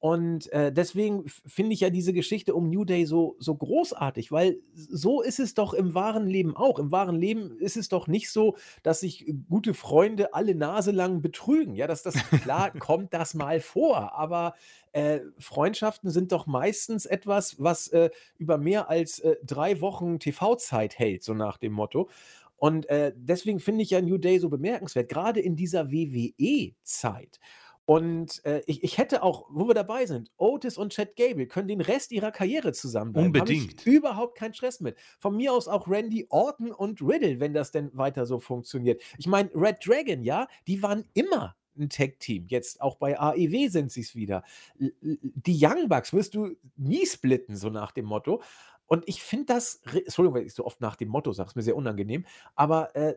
Und 0.05 0.53
äh, 0.53 0.71
deswegen 0.71 1.25
finde 1.47 1.73
ich 1.73 1.81
ja 1.81 1.89
diese 1.89 2.13
Geschichte 2.13 2.55
um 2.55 2.69
New 2.69 2.85
Day 2.85 3.07
so, 3.07 3.37
so 3.39 3.55
großartig, 3.55 4.31
weil 4.31 4.59
so 4.75 5.23
ist 5.23 5.41
es 5.41 5.55
doch 5.55 5.73
im 5.73 5.95
wahren 5.95 6.27
Leben 6.27 6.55
auch. 6.55 6.79
Im 6.79 6.93
wahren 6.93 7.17
Leben 7.17 7.57
ist 7.59 7.79
es 7.79 7.89
doch 7.89 8.07
nicht 8.07 8.31
so, 8.31 8.55
dass 8.83 9.01
sich 9.01 9.33
gute 9.49 9.73
Freunde 9.73 10.35
alle 10.35 10.55
Nase 10.55 10.91
lang 10.91 11.23
betrügen. 11.23 11.75
Ja, 11.75 11.87
dass 11.87 12.03
das 12.03 12.17
klar 12.43 12.71
kommt 12.79 13.15
das 13.15 13.33
mal 13.33 13.61
vor, 13.61 14.13
aber 14.13 14.57
äh, 14.93 15.21
Freundschaften 15.39 16.11
sind 16.11 16.33
doch 16.33 16.47
meistens 16.47 17.07
etwas, 17.07 17.59
was 17.59 17.89
äh, 17.89 18.11
über 18.37 18.59
mehr 18.59 18.91
als 18.91 19.21
äh, 19.21 19.37
drei 19.43 19.81
Wochen 19.81 20.19
TV-Zeit 20.19 20.99
hält, 20.99 21.25
so 21.25 21.33
nach 21.33 21.57
dem 21.57 21.73
Motto. 21.73 22.11
Und 22.57 22.91
äh, 22.91 23.15
deswegen 23.17 23.59
finde 23.59 23.83
ich 23.83 23.91
ja 23.91 24.03
New 24.03 24.19
Day 24.19 24.39
so 24.39 24.51
bemerkenswert, 24.51 25.09
gerade 25.09 25.41
in 25.41 25.57
dieser 25.57 25.91
WWE-Zeit. 25.91 27.41
Und 27.87 28.45
äh, 28.47 28.63
ich, 28.67 28.83
ich 28.83 28.97
hätte 28.97 29.23
auch, 29.23 29.47
wo 29.51 29.69
wir 29.69 29.75
dabei 29.75 30.07
sind, 30.07 30.31
Otis 30.39 30.79
und 30.79 30.93
Chad 30.93 31.17
Gable 31.17 31.47
können 31.47 31.69
den 31.69 31.83
Rest 31.83 32.13
ihrer 32.13 32.33
Karriere 32.33 32.73
zusammenbleiben. 32.73 33.27
Unbedingt. 33.27 33.81
Ich 33.81 33.87
überhaupt 33.87 34.39
keinen 34.39 34.55
Stress 34.55 34.81
mit. 34.81 34.97
Von 35.19 35.37
mir 35.37 35.53
aus 35.53 35.69
auch 35.69 35.87
Randy 35.87 36.27
Orton 36.31 36.73
und 36.73 37.03
Riddle, 37.03 37.41
wenn 37.41 37.53
das 37.53 37.73
denn 37.73 37.91
weiter 37.93 38.25
so 38.25 38.39
funktioniert. 38.39 39.03
Ich 39.19 39.27
meine, 39.27 39.51
Red 39.55 39.87
Dragon, 39.87 40.23
ja, 40.23 40.49
die 40.67 40.83
waren 40.83 41.05
immer 41.13 41.57
ein 41.77 41.91
Tag-Team. 41.91 42.47
Jetzt 42.49 42.81
auch 42.81 42.97
bei 42.97 43.19
AEW 43.19 43.69
sind 43.69 43.93
sie 43.93 44.01
es 44.01 44.15
wieder. 44.15 44.45
Die 44.79 45.59
Young 45.61 45.89
Bucks 45.89 46.13
wirst 46.13 46.35
du 46.35 46.57
nie 46.77 47.05
splitten, 47.05 47.57
so 47.57 47.69
nach 47.69 47.93
dem 47.93 48.07
Motto. 48.07 48.43
Und 48.87 49.05
ich 49.07 49.23
finde 49.23 49.47
das, 49.47 49.83
Entschuldigung, 49.93 50.37
wenn 50.37 50.47
ich 50.47 50.55
so 50.55 50.65
oft 50.65 50.81
nach 50.81 50.97
dem 50.97 51.09
Motto 51.09 51.33
sage, 51.33 51.49
ist 51.49 51.57
mir 51.57 51.63
sehr 51.63 51.77
unangenehm, 51.77 52.25
aber 52.55 52.95
äh, 52.95 53.15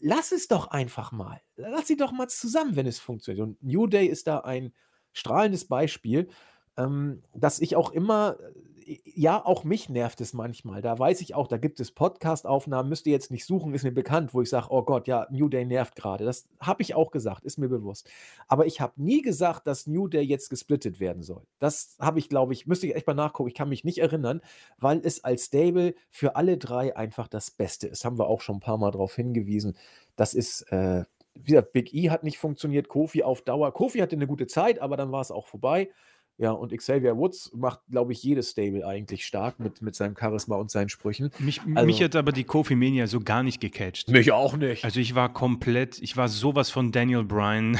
lass 0.00 0.32
es 0.32 0.48
doch 0.48 0.68
einfach 0.68 1.12
mal. 1.12 1.40
Lass 1.56 1.86
sie 1.86 1.96
doch 1.96 2.12
mal 2.12 2.28
zusammen, 2.28 2.76
wenn 2.76 2.86
es 2.86 2.98
funktioniert. 2.98 3.46
Und 3.46 3.62
New 3.62 3.86
Day 3.86 4.06
ist 4.06 4.26
da 4.26 4.40
ein 4.40 4.72
strahlendes 5.12 5.66
Beispiel, 5.66 6.28
ähm, 6.76 7.22
dass 7.34 7.60
ich 7.60 7.76
auch 7.76 7.92
immer, 7.92 8.38
äh, 8.40 8.52
ja, 9.04 9.44
auch 9.44 9.64
mich 9.64 9.88
nervt 9.88 10.20
es 10.20 10.32
manchmal. 10.32 10.82
Da 10.82 10.98
weiß 10.98 11.20
ich 11.20 11.34
auch, 11.34 11.48
da 11.48 11.56
gibt 11.56 11.80
es 11.80 11.92
Podcast-Aufnahmen, 11.92 12.88
müsst 12.88 13.06
ihr 13.06 13.12
jetzt 13.12 13.30
nicht 13.30 13.44
suchen, 13.44 13.74
ist 13.74 13.84
mir 13.84 13.92
bekannt, 13.92 14.34
wo 14.34 14.42
ich 14.42 14.48
sage, 14.48 14.66
oh 14.70 14.82
Gott, 14.82 15.06
ja, 15.06 15.26
New 15.30 15.48
Day 15.48 15.64
nervt 15.64 15.96
gerade. 15.96 16.24
Das 16.24 16.48
habe 16.60 16.82
ich 16.82 16.94
auch 16.94 17.10
gesagt, 17.10 17.44
ist 17.44 17.58
mir 17.58 17.68
bewusst. 17.68 18.08
Aber 18.48 18.66
ich 18.66 18.80
habe 18.80 18.92
nie 18.96 19.22
gesagt, 19.22 19.66
dass 19.66 19.86
New 19.86 20.08
Day 20.08 20.22
jetzt 20.22 20.50
gesplittet 20.50 21.00
werden 21.00 21.22
soll. 21.22 21.46
Das 21.58 21.96
habe 22.00 22.18
ich, 22.18 22.28
glaube 22.28 22.52
ich, 22.52 22.66
müsste 22.66 22.86
ich 22.86 22.94
echt 22.94 23.06
mal 23.06 23.14
nachgucken, 23.14 23.48
ich 23.48 23.54
kann 23.54 23.68
mich 23.68 23.84
nicht 23.84 23.98
erinnern, 23.98 24.40
weil 24.78 25.00
es 25.04 25.24
als 25.24 25.46
Stable 25.46 25.94
für 26.10 26.36
alle 26.36 26.58
drei 26.58 26.96
einfach 26.96 27.28
das 27.28 27.50
Beste 27.50 27.86
ist. 27.86 28.04
Haben 28.04 28.18
wir 28.18 28.26
auch 28.26 28.40
schon 28.40 28.56
ein 28.56 28.60
paar 28.60 28.78
Mal 28.78 28.90
darauf 28.90 29.14
hingewiesen. 29.14 29.76
Das 30.16 30.34
ist, 30.34 30.62
äh, 30.72 31.04
wie 31.34 31.52
gesagt, 31.52 31.72
Big 31.72 31.92
E 31.94 32.10
hat 32.10 32.22
nicht 32.24 32.38
funktioniert, 32.38 32.88
Kofi 32.88 33.22
auf 33.22 33.42
Dauer. 33.42 33.72
Kofi 33.72 33.98
hatte 33.98 34.16
eine 34.16 34.26
gute 34.26 34.46
Zeit, 34.46 34.80
aber 34.80 34.96
dann 34.96 35.12
war 35.12 35.20
es 35.20 35.30
auch 35.30 35.46
vorbei. 35.46 35.90
Ja, 36.36 36.50
und 36.50 36.76
Xavier 36.76 37.16
Woods 37.16 37.52
macht, 37.54 37.80
glaube 37.88 38.12
ich, 38.12 38.22
jedes 38.22 38.50
Stable 38.50 38.84
eigentlich 38.84 39.24
stark 39.24 39.60
mit, 39.60 39.82
mit 39.82 39.94
seinem 39.94 40.16
Charisma 40.16 40.56
und 40.56 40.70
seinen 40.70 40.88
Sprüchen. 40.88 41.30
Mich, 41.38 41.60
also, 41.74 41.86
mich 41.86 42.02
hat 42.02 42.16
aber 42.16 42.32
die 42.32 42.42
Kofi 42.42 42.74
Mania 42.74 43.06
so 43.06 43.20
gar 43.20 43.44
nicht 43.44 43.60
gecatcht. 43.60 44.08
Mich 44.08 44.32
auch 44.32 44.56
nicht. 44.56 44.84
Also 44.84 44.98
ich 44.98 45.14
war 45.14 45.32
komplett, 45.32 46.00
ich 46.02 46.16
war 46.16 46.28
sowas 46.28 46.70
von 46.70 46.90
Daniel 46.90 47.22
Bryan. 47.22 47.78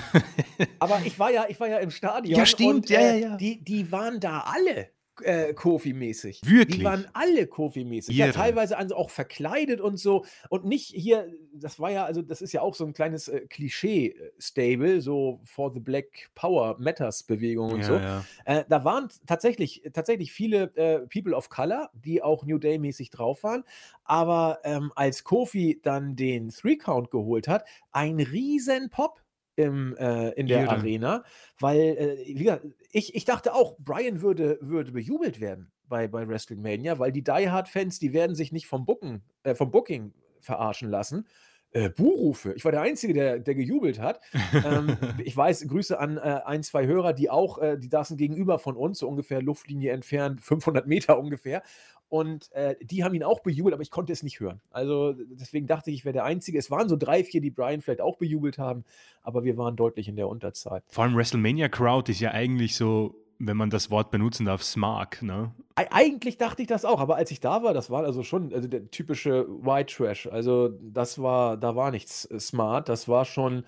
aber 0.79 1.01
ich 1.05 1.19
war 1.19 1.33
ja, 1.33 1.47
ich 1.49 1.59
war 1.59 1.69
ja 1.69 1.79
im 1.79 1.91
Stadion. 1.91 2.39
Ja, 2.39 2.47
stimmt, 2.47 2.75
und, 2.75 2.91
ja, 2.91 3.01
ja, 3.01 3.15
ja. 3.15 3.37
Die, 3.37 3.63
die 3.65 3.91
waren 3.91 4.21
da 4.21 4.45
alle 4.47 4.89
äh, 5.23 5.55
Kofi-mäßig. 5.55 6.41
Wirklich? 6.45 6.79
Die 6.79 6.85
waren 6.85 7.07
alle 7.13 7.47
Kofi-mäßig. 7.47 8.15
Ja, 8.17 8.33
teilweise 8.33 8.77
also 8.77 8.97
auch 8.97 9.11
verkleidet 9.11 9.81
und 9.81 9.99
so. 9.99 10.25
Und 10.49 10.65
nicht 10.65 10.89
hier, 10.89 11.33
das 11.53 11.79
war 11.79 11.91
ja, 11.91 12.05
also 12.05 12.23
das 12.23 12.43
ist 12.43 12.53
ja 12.53 12.63
auch 12.63 12.75
so 12.75 12.85
ein 12.85 12.93
kleines 12.93 13.29
äh, 13.29 13.47
Klischee-Stable, 13.49 15.01
so 15.01 15.41
for 15.45 15.73
the 15.73 15.81
Black 15.81 16.31
Power 16.35 16.77
Matters-Bewegung 16.79 17.73
und 17.73 17.81
ja, 17.81 17.85
so. 17.85 17.95
Ja. 17.95 18.25
Äh, 18.45 18.65
da 18.69 18.85
waren 18.85 19.09
tatsächlich, 19.27 19.83
tatsächlich 19.93 20.33
viele 20.33 20.73
äh, 20.77 21.07
People 21.07 21.35
of 21.35 21.49
Color, 21.49 21.91
die 21.95 22.23
auch 22.23 22.45
New 22.45 22.59
Day-mäßig 22.59 23.11
drauf 23.11 23.43
waren. 23.43 23.65
Aber 24.05 24.59
ähm, 24.65 24.93
als 24.97 25.25
Kofi 25.25 25.81
dann 25.83 26.17
den 26.17 26.51
Three-Count 26.51 27.11
geholt 27.11 27.49
hat, 27.49 27.65
ein 27.93 28.21
riesen 28.21 28.91
Pop 28.91 29.24
im, 29.57 29.97
äh, 29.97 30.31
in 30.31 30.47
der 30.47 30.63
Irre. 30.63 30.71
Arena, 30.71 31.25
weil, 31.59 31.81
äh, 31.81 32.17
wie 32.27 32.45
gesagt, 32.45 32.67
ich, 32.91 33.15
ich 33.15 33.25
dachte 33.25 33.55
auch, 33.55 33.77
Brian 33.79 34.21
würde, 34.23 34.59
würde 34.61 34.93
bejubelt 34.93 35.41
werden 35.41 35.73
bei, 35.89 36.09
bei 36.09 36.27
WrestleMania, 36.27 36.99
weil 36.99 37.13
die 37.13 37.23
Die 37.23 37.51
Hard-Fans, 37.51 37.99
die 37.99 38.13
werden 38.13 38.35
sich 38.35 38.53
nicht 38.53 38.67
vom, 38.67 38.85
Booken, 38.85 39.23
äh, 39.43 39.55
vom 39.55 39.71
Booking 39.71 40.13
verarschen 40.41 40.89
lassen. 40.89 41.27
Äh, 41.75 41.91
Buhrufe. 41.91 42.55
Ich 42.55 42.65
war 42.65 42.73
der 42.73 42.81
Einzige, 42.81 43.13
der, 43.13 43.41
der 43.41 43.55
gejubelt 43.55 44.01
hat. 44.01 44.21
ähm, 44.65 44.97
ich 45.25 45.37
weiß, 45.37 45.67
Grüße 45.69 45.99
an 45.99 46.17
äh, 46.17 46.41
ein, 46.45 46.63
zwei 46.63 46.87
Hörer, 46.87 47.13
die 47.13 47.29
auch, 47.31 47.59
äh, 47.59 47.77
die 47.77 47.89
saßen 47.89 48.17
gegenüber 48.17 48.59
von 48.59 48.77
uns, 48.77 49.01
so 49.01 49.09
ungefähr 49.09 49.43
Luftlinie 49.43 49.93
entfernt, 49.93 50.41
500 50.41 50.87
Meter 50.87 51.19
ungefähr. 51.19 51.63
Und 52.09 52.53
äh, 52.53 52.77
die 52.81 53.03
haben 53.03 53.15
ihn 53.15 53.25
auch 53.25 53.41
bejubelt, 53.41 53.75
aber 53.75 53.83
ich 53.83 53.91
konnte 53.91 54.13
es 54.13 54.23
nicht 54.23 54.39
hören. 54.39 54.61
Also 54.71 55.15
deswegen 55.15 55.67
dachte 55.67 55.91
ich, 55.91 55.99
ich 55.99 56.05
wäre 56.05 56.13
der 56.13 56.25
Einzige. 56.25 56.59
Es 56.59 56.71
waren 56.71 56.89
so 56.89 56.97
drei, 56.97 57.25
vier, 57.25 57.41
die 57.41 57.51
Brian 57.51 57.81
vielleicht 57.81 58.01
auch 58.01 58.19
bejubelt 58.19 58.57
haben, 58.57 58.85
aber 59.23 59.43
wir 59.43 59.57
waren 59.57 59.75
deutlich 59.75 60.07
in 60.07 60.15
der 60.15 60.29
Unterzahl. 60.29 60.83
Vor 60.87 61.03
allem 61.03 61.17
WrestleMania 61.17 61.69
Crowd 61.69 62.11
ist 62.13 62.21
ja 62.21 62.31
eigentlich 62.31 62.77
so 62.77 63.17
wenn 63.47 63.57
man 63.57 63.71
das 63.71 63.91
Wort 63.91 64.11
benutzen 64.11 64.47
darf, 64.47 64.63
smart, 64.63 65.23
ne? 65.23 65.55
Eigentlich 65.77 66.39
dachte 66.39 66.63
ich 66.63 66.69
das 66.69 66.85
auch, 66.85 67.01
aber 67.01 67.17
als 67.17 67.31
ich 67.31 67.41
da 67.41 67.63
war, 67.63 67.75
das 67.75 67.91
war 67.91 68.05
also 68.05 68.23
schon 68.23 68.53
also 68.53 68.69
der 68.69 68.91
typische 68.91 69.47
White 69.49 69.95
Trash. 69.95 70.27
Also 70.29 70.69
das 70.69 71.21
war, 71.21 71.57
da 71.57 71.75
war 71.75 71.91
nichts 71.91 72.25
äh, 72.27 72.39
smart. 72.39 72.89
Das 72.89 73.09
war 73.09 73.25
schon, 73.25 73.65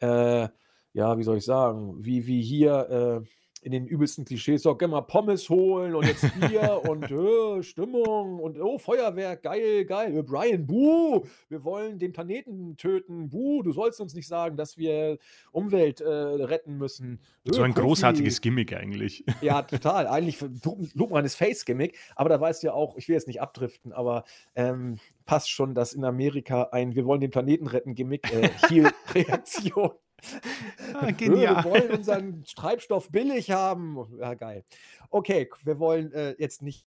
äh, 0.00 0.48
ja, 0.92 1.18
wie 1.18 1.22
soll 1.22 1.38
ich 1.38 1.44
sagen, 1.44 1.94
wie, 1.98 2.26
wie 2.26 2.42
hier, 2.42 3.22
äh, 3.22 3.28
in 3.68 3.72
den 3.72 3.86
übelsten 3.86 4.24
Klischees, 4.24 4.62
so, 4.62 4.74
geh 4.74 4.86
mal 4.86 5.02
Pommes 5.02 5.50
holen 5.50 5.94
und 5.94 6.06
jetzt 6.06 6.24
Bier 6.40 6.80
und 6.88 7.10
äh, 7.10 7.62
Stimmung 7.62 8.38
und 8.38 8.58
oh, 8.58 8.78
Feuerwerk, 8.78 9.42
geil, 9.42 9.84
geil. 9.84 10.16
Äh, 10.16 10.22
Brian, 10.22 10.66
buh, 10.66 11.26
wir 11.50 11.64
wollen 11.64 11.98
den 11.98 12.14
Planeten 12.14 12.78
töten, 12.78 13.28
buh, 13.28 13.62
du 13.62 13.72
sollst 13.72 14.00
uns 14.00 14.14
nicht 14.14 14.26
sagen, 14.26 14.56
dass 14.56 14.78
wir 14.78 15.18
Umwelt 15.52 16.00
äh, 16.00 16.08
retten 16.08 16.78
müssen. 16.78 17.20
Äh, 17.44 17.52
so 17.52 17.60
ein 17.60 17.74
Kofi. 17.74 17.86
großartiges 17.86 18.40
Gimmick 18.40 18.72
eigentlich. 18.72 19.24
Ja, 19.40 19.62
total. 19.62 20.06
Eigentlich 20.08 20.40
lobt 20.94 21.12
man 21.12 21.22
das 21.22 21.34
Face-Gimmick, 21.36 21.96
aber 22.16 22.28
da 22.28 22.40
weißt 22.40 22.62
du 22.62 22.68
ja 22.68 22.72
auch, 22.72 22.96
ich 22.96 23.08
will 23.08 23.14
jetzt 23.14 23.28
nicht 23.28 23.40
abdriften, 23.40 23.92
aber 23.92 24.24
ähm, 24.56 24.96
passt 25.26 25.50
schon, 25.50 25.74
dass 25.74 25.92
in 25.92 26.04
Amerika 26.04 26.70
ein 26.72 26.94
Wir 26.94 27.04
wollen 27.04 27.20
den 27.20 27.30
Planeten 27.30 27.66
retten 27.66 27.94
Gimmick, 27.94 28.32
äh, 28.32 28.48
Heal-Reaktion 28.68 29.92
Ah, 30.94 31.10
genial. 31.12 31.64
Wir 31.64 31.70
wollen 31.70 31.90
unseren 31.90 32.44
Treibstoff 32.56 33.10
billig 33.10 33.50
haben. 33.50 34.18
Ja, 34.18 34.34
geil. 34.34 34.64
Okay, 35.10 35.48
wir 35.64 35.78
wollen 35.78 36.12
äh, 36.12 36.34
jetzt 36.38 36.62
nicht 36.62 36.86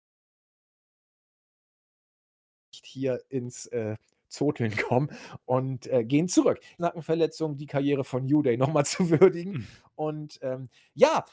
hier 2.84 3.22
ins 3.28 3.66
äh, 3.66 3.96
Zoteln 4.28 4.76
kommen 4.76 5.10
und 5.44 5.86
äh, 5.86 6.04
gehen 6.04 6.28
zurück. 6.28 6.60
Nackenverletzung, 6.78 7.56
die 7.56 7.66
Karriere 7.66 8.04
von 8.04 8.24
New 8.24 8.42
Day 8.42 8.56
nochmal 8.56 8.86
zu 8.86 9.10
würdigen. 9.10 9.52
Mhm. 9.52 9.66
Und 9.94 10.38
ähm, 10.42 10.68
ja, 10.94 11.24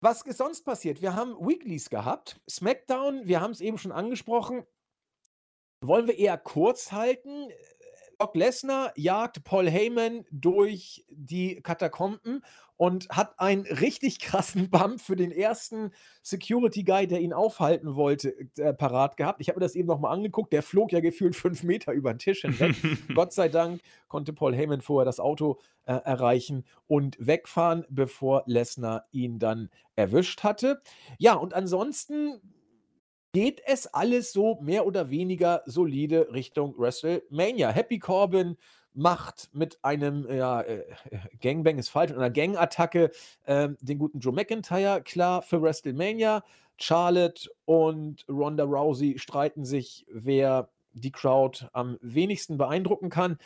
was 0.00 0.22
ist 0.22 0.38
sonst 0.38 0.64
passiert? 0.64 1.02
Wir 1.02 1.16
haben 1.16 1.34
Weeklies 1.40 1.90
gehabt. 1.90 2.40
SmackDown, 2.48 3.26
wir 3.26 3.40
haben 3.40 3.50
es 3.50 3.60
eben 3.60 3.78
schon 3.78 3.92
angesprochen. 3.92 4.64
Wollen 5.80 6.06
wir 6.06 6.18
eher 6.18 6.38
kurz 6.38 6.92
halten? 6.92 7.48
Brock 8.18 8.34
Lesnar 8.34 8.92
jagt 8.96 9.44
Paul 9.44 9.70
Heyman 9.70 10.24
durch 10.32 11.04
die 11.08 11.60
Katakomben 11.62 12.42
und 12.76 13.08
hat 13.10 13.38
einen 13.38 13.62
richtig 13.80 14.18
krassen 14.18 14.70
Bump 14.70 15.00
für 15.00 15.14
den 15.14 15.30
ersten 15.30 15.92
Security 16.22 16.82
Guy, 16.82 17.06
der 17.06 17.20
ihn 17.20 17.32
aufhalten 17.32 17.94
wollte, 17.94 18.34
äh, 18.56 18.74
parat 18.74 19.16
gehabt. 19.16 19.40
Ich 19.40 19.48
habe 19.48 19.60
mir 19.60 19.66
das 19.66 19.76
eben 19.76 19.86
nochmal 19.86 20.12
angeguckt. 20.12 20.52
Der 20.52 20.64
flog 20.64 20.90
ja 20.90 20.98
gefühlt 20.98 21.36
fünf 21.36 21.62
Meter 21.62 21.92
über 21.92 22.12
den 22.12 22.18
Tisch 22.18 22.40
hinweg. 22.40 22.74
Gott 23.14 23.32
sei 23.32 23.48
Dank 23.48 23.82
konnte 24.08 24.32
Paul 24.32 24.54
Heyman 24.54 24.80
vorher 24.80 25.04
das 25.04 25.20
Auto 25.20 25.60
äh, 25.84 25.92
erreichen 25.92 26.64
und 26.88 27.16
wegfahren, 27.20 27.84
bevor 27.88 28.42
Lesnar 28.46 29.06
ihn 29.12 29.38
dann 29.38 29.70
erwischt 29.94 30.42
hatte. 30.42 30.82
Ja, 31.18 31.34
und 31.34 31.54
ansonsten 31.54 32.40
geht 33.32 33.60
es 33.66 33.86
alles 33.86 34.32
so 34.32 34.58
mehr 34.60 34.86
oder 34.86 35.10
weniger 35.10 35.62
solide 35.66 36.32
Richtung 36.32 36.74
WrestleMania. 36.78 37.70
Happy 37.70 37.98
Corbin 37.98 38.56
macht 38.94 39.50
mit 39.52 39.78
einem 39.82 40.26
ja, 40.30 40.62
äh, 40.62 40.84
Gangbang 41.40 41.78
ist 41.78 41.88
falsch, 41.88 42.10
mit 42.10 42.18
einer 42.18 42.30
Gangattacke 42.30 43.10
äh, 43.44 43.68
den 43.80 43.98
guten 43.98 44.20
Joe 44.20 44.32
McIntyre 44.32 45.02
klar 45.02 45.42
für 45.42 45.62
WrestleMania. 45.62 46.42
Charlotte 46.80 47.50
und 47.64 48.24
Ronda 48.28 48.64
Rousey 48.64 49.18
streiten 49.18 49.64
sich, 49.64 50.06
wer 50.08 50.68
die 50.92 51.12
Crowd 51.12 51.66
am 51.72 51.98
wenigsten 52.00 52.56
beeindrucken 52.56 53.10
kann. 53.10 53.38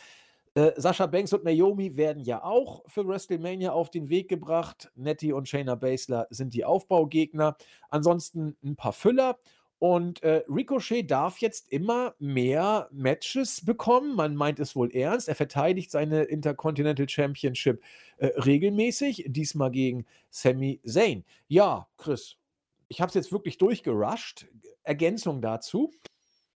Äh, 0.54 0.72
Sascha 0.76 1.06
Banks 1.06 1.32
und 1.32 1.44
Naomi 1.44 1.96
werden 1.96 2.22
ja 2.24 2.44
auch 2.44 2.82
für 2.86 3.06
WrestleMania 3.06 3.72
auf 3.72 3.90
den 3.90 4.10
Weg 4.10 4.28
gebracht. 4.28 4.92
Nettie 4.94 5.32
und 5.32 5.48
Shayna 5.48 5.76
Baszler 5.76 6.26
sind 6.28 6.52
die 6.52 6.66
Aufbaugegner. 6.66 7.56
Ansonsten 7.88 8.56
ein 8.62 8.76
paar 8.76 8.92
Füller 8.92 9.38
und 9.82 10.22
äh, 10.22 10.44
Ricochet 10.48 11.10
darf 11.10 11.38
jetzt 11.38 11.72
immer 11.72 12.14
mehr 12.20 12.88
Matches 12.92 13.64
bekommen. 13.64 14.14
Man 14.14 14.36
meint 14.36 14.60
es 14.60 14.76
wohl 14.76 14.94
ernst. 14.94 15.28
Er 15.28 15.34
verteidigt 15.34 15.90
seine 15.90 16.22
Intercontinental 16.22 17.08
Championship 17.08 17.82
äh, 18.18 18.26
regelmäßig, 18.26 19.24
diesmal 19.26 19.72
gegen 19.72 20.06
Sami 20.30 20.80
Zayn. 20.86 21.24
Ja, 21.48 21.88
Chris, 21.96 22.36
ich 22.86 23.00
habe 23.00 23.08
es 23.08 23.16
jetzt 23.16 23.32
wirklich 23.32 23.58
durchgerusht. 23.58 24.46
Ergänzung 24.84 25.42
dazu? 25.42 25.90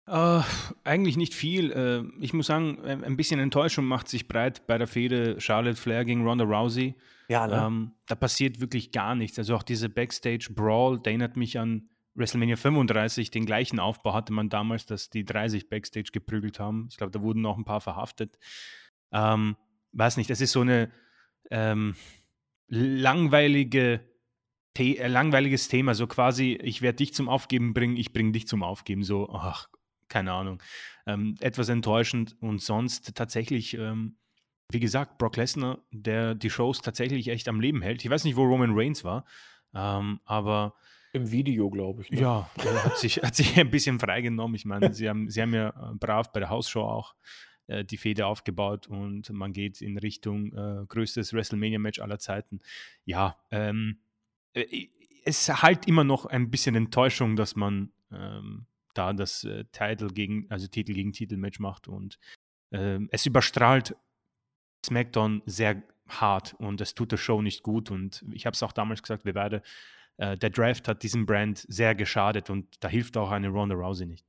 Uh, 0.07 0.43
eigentlich 0.83 1.17
nicht 1.17 1.33
viel. 1.33 1.71
Uh, 1.71 2.07
ich 2.21 2.31
muss 2.31 2.45
sagen, 2.45 2.79
ein 2.83 3.17
bisschen 3.17 3.39
Enttäuschung 3.39 3.85
macht 3.85 4.07
sich 4.07 4.27
breit 4.27 4.67
bei 4.67 4.77
der 4.77 4.85
Fehde 4.85 5.41
Charlotte 5.41 5.81
Flair 5.81 6.05
gegen 6.05 6.27
Ronda 6.27 6.45
Rousey. 6.45 6.93
Ja, 7.27 7.47
ne? 7.47 7.55
Ähm, 7.55 7.91
da 8.05 8.13
passiert 8.13 8.61
wirklich 8.61 8.91
gar 8.91 9.15
nichts. 9.15 9.39
Also 9.39 9.55
auch 9.55 9.63
diese 9.63 9.89
Backstage-Brawl, 9.89 10.99
der 10.99 11.13
erinnert 11.13 11.37
mich 11.37 11.57
an 11.57 11.89
WrestleMania 12.15 12.55
35 12.55 13.31
den 13.31 13.45
gleichen 13.45 13.79
Aufbau 13.79 14.13
hatte 14.13 14.33
man 14.33 14.49
damals, 14.49 14.85
dass 14.85 15.09
die 15.09 15.25
30 15.25 15.69
Backstage 15.69 16.09
geprügelt 16.11 16.59
haben. 16.59 16.87
Ich 16.89 16.97
glaube, 16.97 17.11
da 17.11 17.21
wurden 17.21 17.41
noch 17.41 17.57
ein 17.57 17.65
paar 17.65 17.81
verhaftet. 17.81 18.37
Ähm, 19.11 19.55
weiß 19.91 20.17
nicht, 20.17 20.29
das 20.29 20.41
ist 20.41 20.51
so 20.51 20.61
eine 20.61 20.91
ähm, 21.51 21.95
langweilige 22.67 24.01
The 24.77 24.97
äh, 24.97 25.07
langweiliges 25.07 25.67
Thema, 25.67 25.95
so 25.95 26.07
quasi, 26.07 26.59
ich 26.61 26.81
werde 26.81 26.97
dich 26.97 27.13
zum 27.13 27.29
Aufgeben 27.29 27.73
bringen, 27.73 27.97
ich 27.97 28.11
bringe 28.11 28.33
dich 28.33 28.47
zum 28.47 28.61
Aufgeben, 28.63 29.03
so, 29.03 29.29
ach, 29.29 29.69
keine 30.09 30.33
Ahnung. 30.33 30.61
Ähm, 31.05 31.35
etwas 31.39 31.69
enttäuschend 31.69 32.35
und 32.41 32.61
sonst 32.61 33.15
tatsächlich, 33.15 33.75
ähm, 33.77 34.17
wie 34.71 34.79
gesagt, 34.79 35.17
Brock 35.17 35.37
Lesnar, 35.37 35.79
der 35.91 36.35
die 36.35 36.49
Shows 36.49 36.81
tatsächlich 36.81 37.29
echt 37.29 37.47
am 37.47 37.61
Leben 37.61 37.81
hält. 37.81 38.03
Ich 38.03 38.09
weiß 38.09 38.23
nicht, 38.25 38.35
wo 38.35 38.43
Roman 38.43 38.73
Reigns 38.73 39.03
war, 39.03 39.25
ähm, 39.73 40.19
aber 40.25 40.75
im 41.15 41.31
Video, 41.31 41.69
glaube 41.69 42.01
ich. 42.01 42.11
Ne? 42.11 42.21
Ja, 42.21 42.49
hat 42.83 42.97
sich, 42.97 43.17
hat 43.17 43.35
sich 43.35 43.57
ein 43.57 43.71
bisschen 43.71 43.99
freigenommen. 43.99 44.55
Ich 44.55 44.65
meine, 44.65 44.93
sie 44.93 45.09
haben, 45.09 45.29
sie 45.29 45.41
haben 45.41 45.53
ja 45.53 45.69
äh, 45.69 45.95
brav 45.95 46.31
bei 46.31 46.39
der 46.39 46.49
Hausshow 46.49 46.81
auch 46.81 47.15
äh, 47.67 47.83
die 47.83 47.97
Fehde 47.97 48.27
aufgebaut 48.27 48.87
und 48.87 49.29
man 49.31 49.53
geht 49.53 49.81
in 49.81 49.97
Richtung 49.97 50.53
äh, 50.53 50.85
größtes 50.87 51.33
WrestleMania-Match 51.33 51.99
aller 51.99 52.19
Zeiten. 52.19 52.59
Ja, 53.05 53.39
ähm, 53.49 53.99
äh, 54.53 54.87
es 55.25 55.49
halt 55.49 55.87
immer 55.87 56.03
noch 56.03 56.25
ein 56.25 56.51
bisschen 56.51 56.75
Enttäuschung, 56.75 57.35
dass 57.35 57.55
man 57.55 57.91
ähm, 58.11 58.67
da 58.93 59.13
das 59.13 59.43
äh, 59.43 59.65
Titel 59.71 60.09
gegen, 60.09 60.45
also 60.49 60.67
Titel 60.67 60.93
gegen 60.93 61.13
Titel-Match 61.13 61.59
macht 61.59 61.87
und 61.87 62.19
ähm, 62.71 63.09
es 63.11 63.25
überstrahlt 63.25 63.95
SmackDown 64.85 65.41
sehr 65.45 65.81
hart 66.07 66.53
und 66.59 66.81
es 66.81 66.93
tut 66.93 67.11
der 67.11 67.17
Show 67.17 67.41
nicht 67.41 67.63
gut 67.63 67.89
und 67.89 68.23
ich 68.31 68.45
habe 68.45 68.53
es 68.53 68.61
auch 68.61 68.71
damals 68.71 69.01
gesagt, 69.01 69.25
wir 69.25 69.33
beide, 69.33 69.63
äh, 70.17 70.37
der 70.37 70.49
Draft 70.49 70.87
hat 70.87 71.03
diesem 71.03 71.25
Brand 71.25 71.65
sehr 71.67 71.95
geschadet 71.95 72.49
und 72.49 72.83
da 72.83 72.87
hilft 72.87 73.17
auch 73.17 73.31
eine 73.31 73.49
Ronda 73.49 73.75
Rousey 73.75 74.05
nicht. 74.05 74.25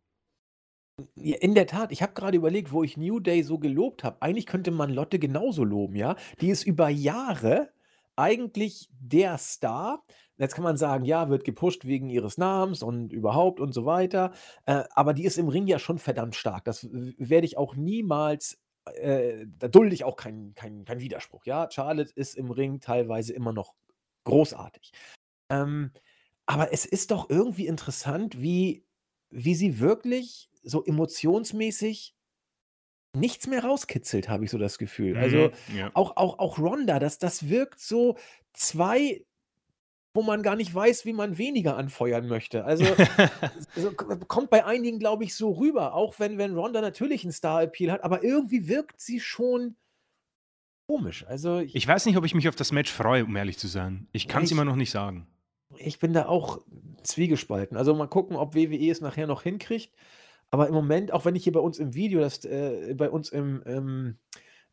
in 1.15 1.55
der 1.55 1.67
Tat, 1.67 1.93
ich 1.93 2.03
habe 2.03 2.15
gerade 2.15 2.37
überlegt, 2.37 2.73
wo 2.73 2.83
ich 2.83 2.97
New 2.97 3.21
Day 3.21 3.43
so 3.43 3.59
gelobt 3.59 4.03
habe. 4.03 4.23
Eigentlich 4.23 4.47
könnte 4.47 4.71
man 4.71 4.91
Lotte 4.91 5.19
genauso 5.19 5.63
loben, 5.65 5.97
ja? 5.97 6.17
Die 6.41 6.49
ist 6.49 6.65
über 6.65 6.89
Jahre 6.89 7.71
eigentlich 8.17 8.89
der 8.99 9.37
Star. 9.37 10.05
Jetzt 10.39 10.55
kann 10.55 10.65
man 10.65 10.77
sagen, 10.79 11.05
ja, 11.05 11.29
wird 11.29 11.45
gepusht 11.45 11.85
wegen 11.85 12.09
ihres 12.09 12.39
Namens 12.39 12.83
und 12.83 13.13
überhaupt 13.13 13.61
und 13.61 13.73
so 13.73 13.85
weiter. 13.85 14.33
Äh, 14.65 14.85
aber 14.95 15.13
die 15.15 15.25
ist 15.25 15.39
im 15.39 15.49
Ring 15.49 15.67
ja 15.67 15.79
schon 15.79 15.99
verdammt 15.99 16.35
stark. 16.35 16.65
Das 16.65 16.89
werde 16.91 17.47
ich 17.47 17.59
auch 17.59 17.77
niemals 17.77 18.59
äh, 18.95 19.47
da 19.59 19.69
dulde 19.69 19.95
ich 19.95 20.05
auch 20.05 20.17
keinen 20.17 20.55
kein, 20.55 20.85
kein 20.85 21.01
Widerspruch. 21.01 21.45
Ja, 21.45 21.69
Charlotte 21.71 22.13
ist 22.15 22.37
im 22.37 22.51
Ring 22.51 22.81
teilweise 22.81 23.33
immer 23.33 23.53
noch 23.53 23.75
großartig. 24.25 24.93
Ähm, 25.51 25.93
aber 26.47 26.73
es 26.73 26.87
ist 26.87 27.11
doch 27.11 27.31
irgendwie 27.31 27.67
interessant, 27.67 28.41
wie 28.41 28.85
wie 29.31 29.55
sie 29.57 29.81
wirklich 29.81 30.51
so 30.63 30.85
emotionsmäßig 30.85 32.15
nichts 33.15 33.47
mehr 33.47 33.65
rauskitzelt, 33.65 34.29
habe 34.29 34.45
ich 34.45 34.51
so 34.51 34.59
das 34.59 34.79
Gefühl. 34.79 35.17
Also, 35.19 35.53
Mhm, 35.53 35.53
ja. 35.67 35.93
auch 35.95 36.17
auch 36.17 36.39
auch 36.39 36.59
Ronda, 36.59 36.99
das 36.99 37.19
das 37.19 37.49
wirkt 37.49 37.81
so 37.81 38.17
zwei 38.53 39.25
wo 40.15 40.23
man 40.23 40.43
gar 40.43 40.57
nicht 40.57 40.75
weiß, 40.75 41.07
wie 41.07 41.13
man 41.15 41.39
weniger 41.39 41.77
anfeuern 41.77 42.29
möchte. 42.29 42.65
Also, 42.65 42.99
so 43.77 43.93
kommt 43.95 44.51
bei 44.51 44.65
einigen, 44.65 44.99
glaube 44.99 45.25
ich, 45.25 45.35
so 45.37 45.53
rüber, 45.53 45.95
auch 45.95 46.19
wenn 46.21 46.39
wenn 46.39 46.55
Ronda 46.57 46.81
natürlich 46.83 47.25
'n 47.25 47.33
Star-Appeal 47.33 47.93
hat, 47.93 48.05
aber 48.05 48.25
irgendwie 48.25 48.69
wirkt 48.69 49.01
sie 49.01 49.21
schon 49.21 49.77
komisch. 50.89 51.25
Also, 51.27 51.59
ich 51.61 51.77
Ich 51.77 51.87
weiß 51.87 52.07
nicht, 52.07 52.17
ob 52.17 52.25
ich 52.25 52.35
mich 52.35 52.49
auf 52.49 52.57
das 52.57 52.73
Match 52.73 52.91
freue, 52.93 53.25
um 53.25 53.37
ehrlich 53.37 53.59
zu 53.59 53.69
sein. 53.69 54.09
Ich 54.13 54.27
kann 54.29 54.43
es 54.45 54.51
immer 54.51 54.65
noch 54.65 54.77
nicht 54.77 54.91
sagen. 54.91 55.29
Ich 55.79 55.99
bin 55.99 56.13
da 56.13 56.27
auch 56.27 56.61
zwiegespalten. 57.03 57.77
Also 57.77 57.95
mal 57.95 58.07
gucken, 58.07 58.37
ob 58.37 58.55
WWE 58.55 58.91
es 58.91 59.01
nachher 59.01 59.27
noch 59.27 59.43
hinkriegt. 59.43 59.93
Aber 60.51 60.69
im 60.69 60.75
Moment, 60.75 61.13
auch 61.13 61.25
wenn 61.25 61.35
ich 61.35 61.45
hier 61.45 61.53
bei 61.53 61.61
uns 61.61 61.79
im 61.79 61.95
Video, 61.95 62.21
das 62.21 62.45
äh, 62.45 62.95
bei 62.97 63.11
uns 63.11 63.31
im, 63.31 63.63
ähm, 63.67 64.19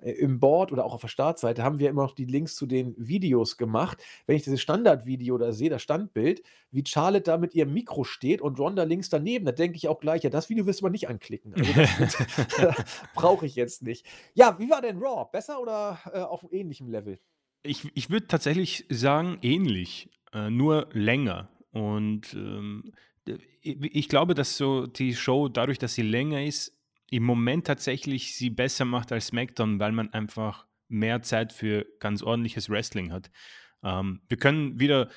äh, 0.04 0.12
im 0.12 0.40
Board 0.40 0.72
oder 0.72 0.86
auch 0.86 0.94
auf 0.94 1.02
der 1.02 1.08
Startseite 1.08 1.64
haben 1.64 1.80
wir 1.80 1.90
immer 1.90 2.04
noch 2.04 2.14
die 2.14 2.26
Links 2.26 2.56
zu 2.56 2.66
den 2.66 2.94
Videos 2.98 3.58
gemacht. 3.58 4.04
Wenn 4.28 4.36
ich 4.36 4.44
dieses 4.44 4.62
Standardvideo 4.62 5.38
da 5.38 5.52
sehe, 5.52 5.70
das 5.70 5.82
Standbild, 5.82 6.44
wie 6.72 6.84
Charlotte 6.86 7.24
da 7.24 7.38
mit 7.38 7.56
ihrem 7.56 7.74
Mikro 7.74 8.04
steht 8.04 8.42
und 8.42 8.60
Ronda 8.60 8.84
links 8.84 9.10
daneben, 9.10 9.46
da 9.46 9.52
denke 9.52 9.78
ich 9.78 9.88
auch 9.88 10.00
gleich, 10.00 10.24
ja, 10.24 10.30
das 10.30 10.50
Video 10.50 10.66
wirst 10.66 10.82
du 10.82 10.86
mal 10.86 10.90
nicht 10.90 11.10
anklicken. 11.10 11.54
Also 11.56 12.24
brauche 13.16 13.46
ich 13.46 13.56
jetzt 13.56 13.82
nicht. 13.82 14.06
Ja, 14.34 14.58
wie 14.60 14.70
war 14.70 14.82
denn 14.82 14.98
Raw? 14.98 15.28
Besser 15.32 15.60
oder 15.60 16.00
äh, 16.14 16.20
auf 16.20 16.46
ähnlichem 16.52 16.88
Level? 16.88 17.20
Ich, 17.64 17.90
ich 17.96 18.10
würde 18.10 18.28
tatsächlich 18.28 18.86
sagen, 18.90 19.38
ähnlich, 19.42 20.10
äh, 20.34 20.50
nur 20.50 20.90
länger. 20.94 21.50
Und 21.72 22.34
ähm, 22.34 22.92
ich 23.62 24.10
glaube, 24.10 24.34
dass 24.34 24.58
so 24.58 24.86
die 24.86 25.16
Show, 25.16 25.48
dadurch, 25.48 25.80
dass 25.80 25.96
sie 25.96 26.02
länger 26.02 26.44
ist, 26.44 26.78
im 27.10 27.24
Moment 27.24 27.68
tatsächlich 27.68 28.36
sie 28.36 28.50
besser 28.50 28.86
macht 28.86 29.12
als 29.12 29.28
SmackDown, 29.28 29.80
weil 29.80 29.92
man 29.92 30.12
einfach 30.14 30.66
mehr 30.88 31.22
Zeit 31.22 31.54
für 31.54 31.86
ganz 32.00 32.22
ordentliches 32.22 32.70
Wrestling 32.70 33.12
hat. 33.12 33.32
Ähm, 33.84 34.22
wir 34.28 34.38
können 34.38 34.80
wieder 34.80 35.10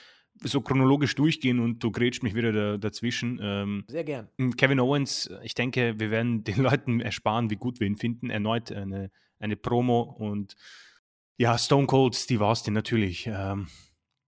so 0.42 0.60
chronologisch 0.60 1.14
durchgehen 1.14 1.60
und 1.60 1.82
du 1.82 1.90
grätsch 1.90 2.22
mich 2.22 2.34
wieder 2.34 2.52
da, 2.52 2.76
dazwischen. 2.76 3.40
Ähm, 3.42 3.84
Sehr 3.88 4.04
gern. 4.04 4.28
Kevin 4.56 4.80
Owens, 4.80 5.30
ich 5.42 5.54
denke, 5.54 5.98
wir 5.98 6.10
werden 6.10 6.44
den 6.44 6.62
Leuten 6.62 7.00
ersparen, 7.00 7.50
wie 7.50 7.56
gut 7.56 7.80
wir 7.80 7.86
ihn 7.86 7.96
finden. 7.96 8.30
Erneut 8.30 8.70
eine, 8.72 9.10
eine 9.38 9.56
Promo 9.56 10.02
und 10.02 10.56
ja, 11.38 11.58
Stone 11.58 11.86
Cold 11.86 12.14
Steve 12.14 12.44
Austin 12.44 12.74
natürlich. 12.74 13.26
Ähm, 13.26 13.68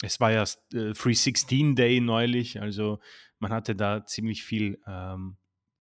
es 0.02 0.20
war 0.20 0.32
ja 0.32 0.44
äh, 0.74 0.94
Free 0.94 1.14
16 1.14 1.76
Day 1.76 2.00
neulich, 2.00 2.62
also 2.62 3.00
man 3.40 3.52
hatte 3.52 3.76
da 3.76 4.06
ziemlich 4.06 4.44
viel 4.44 4.80
ähm, 4.88 5.38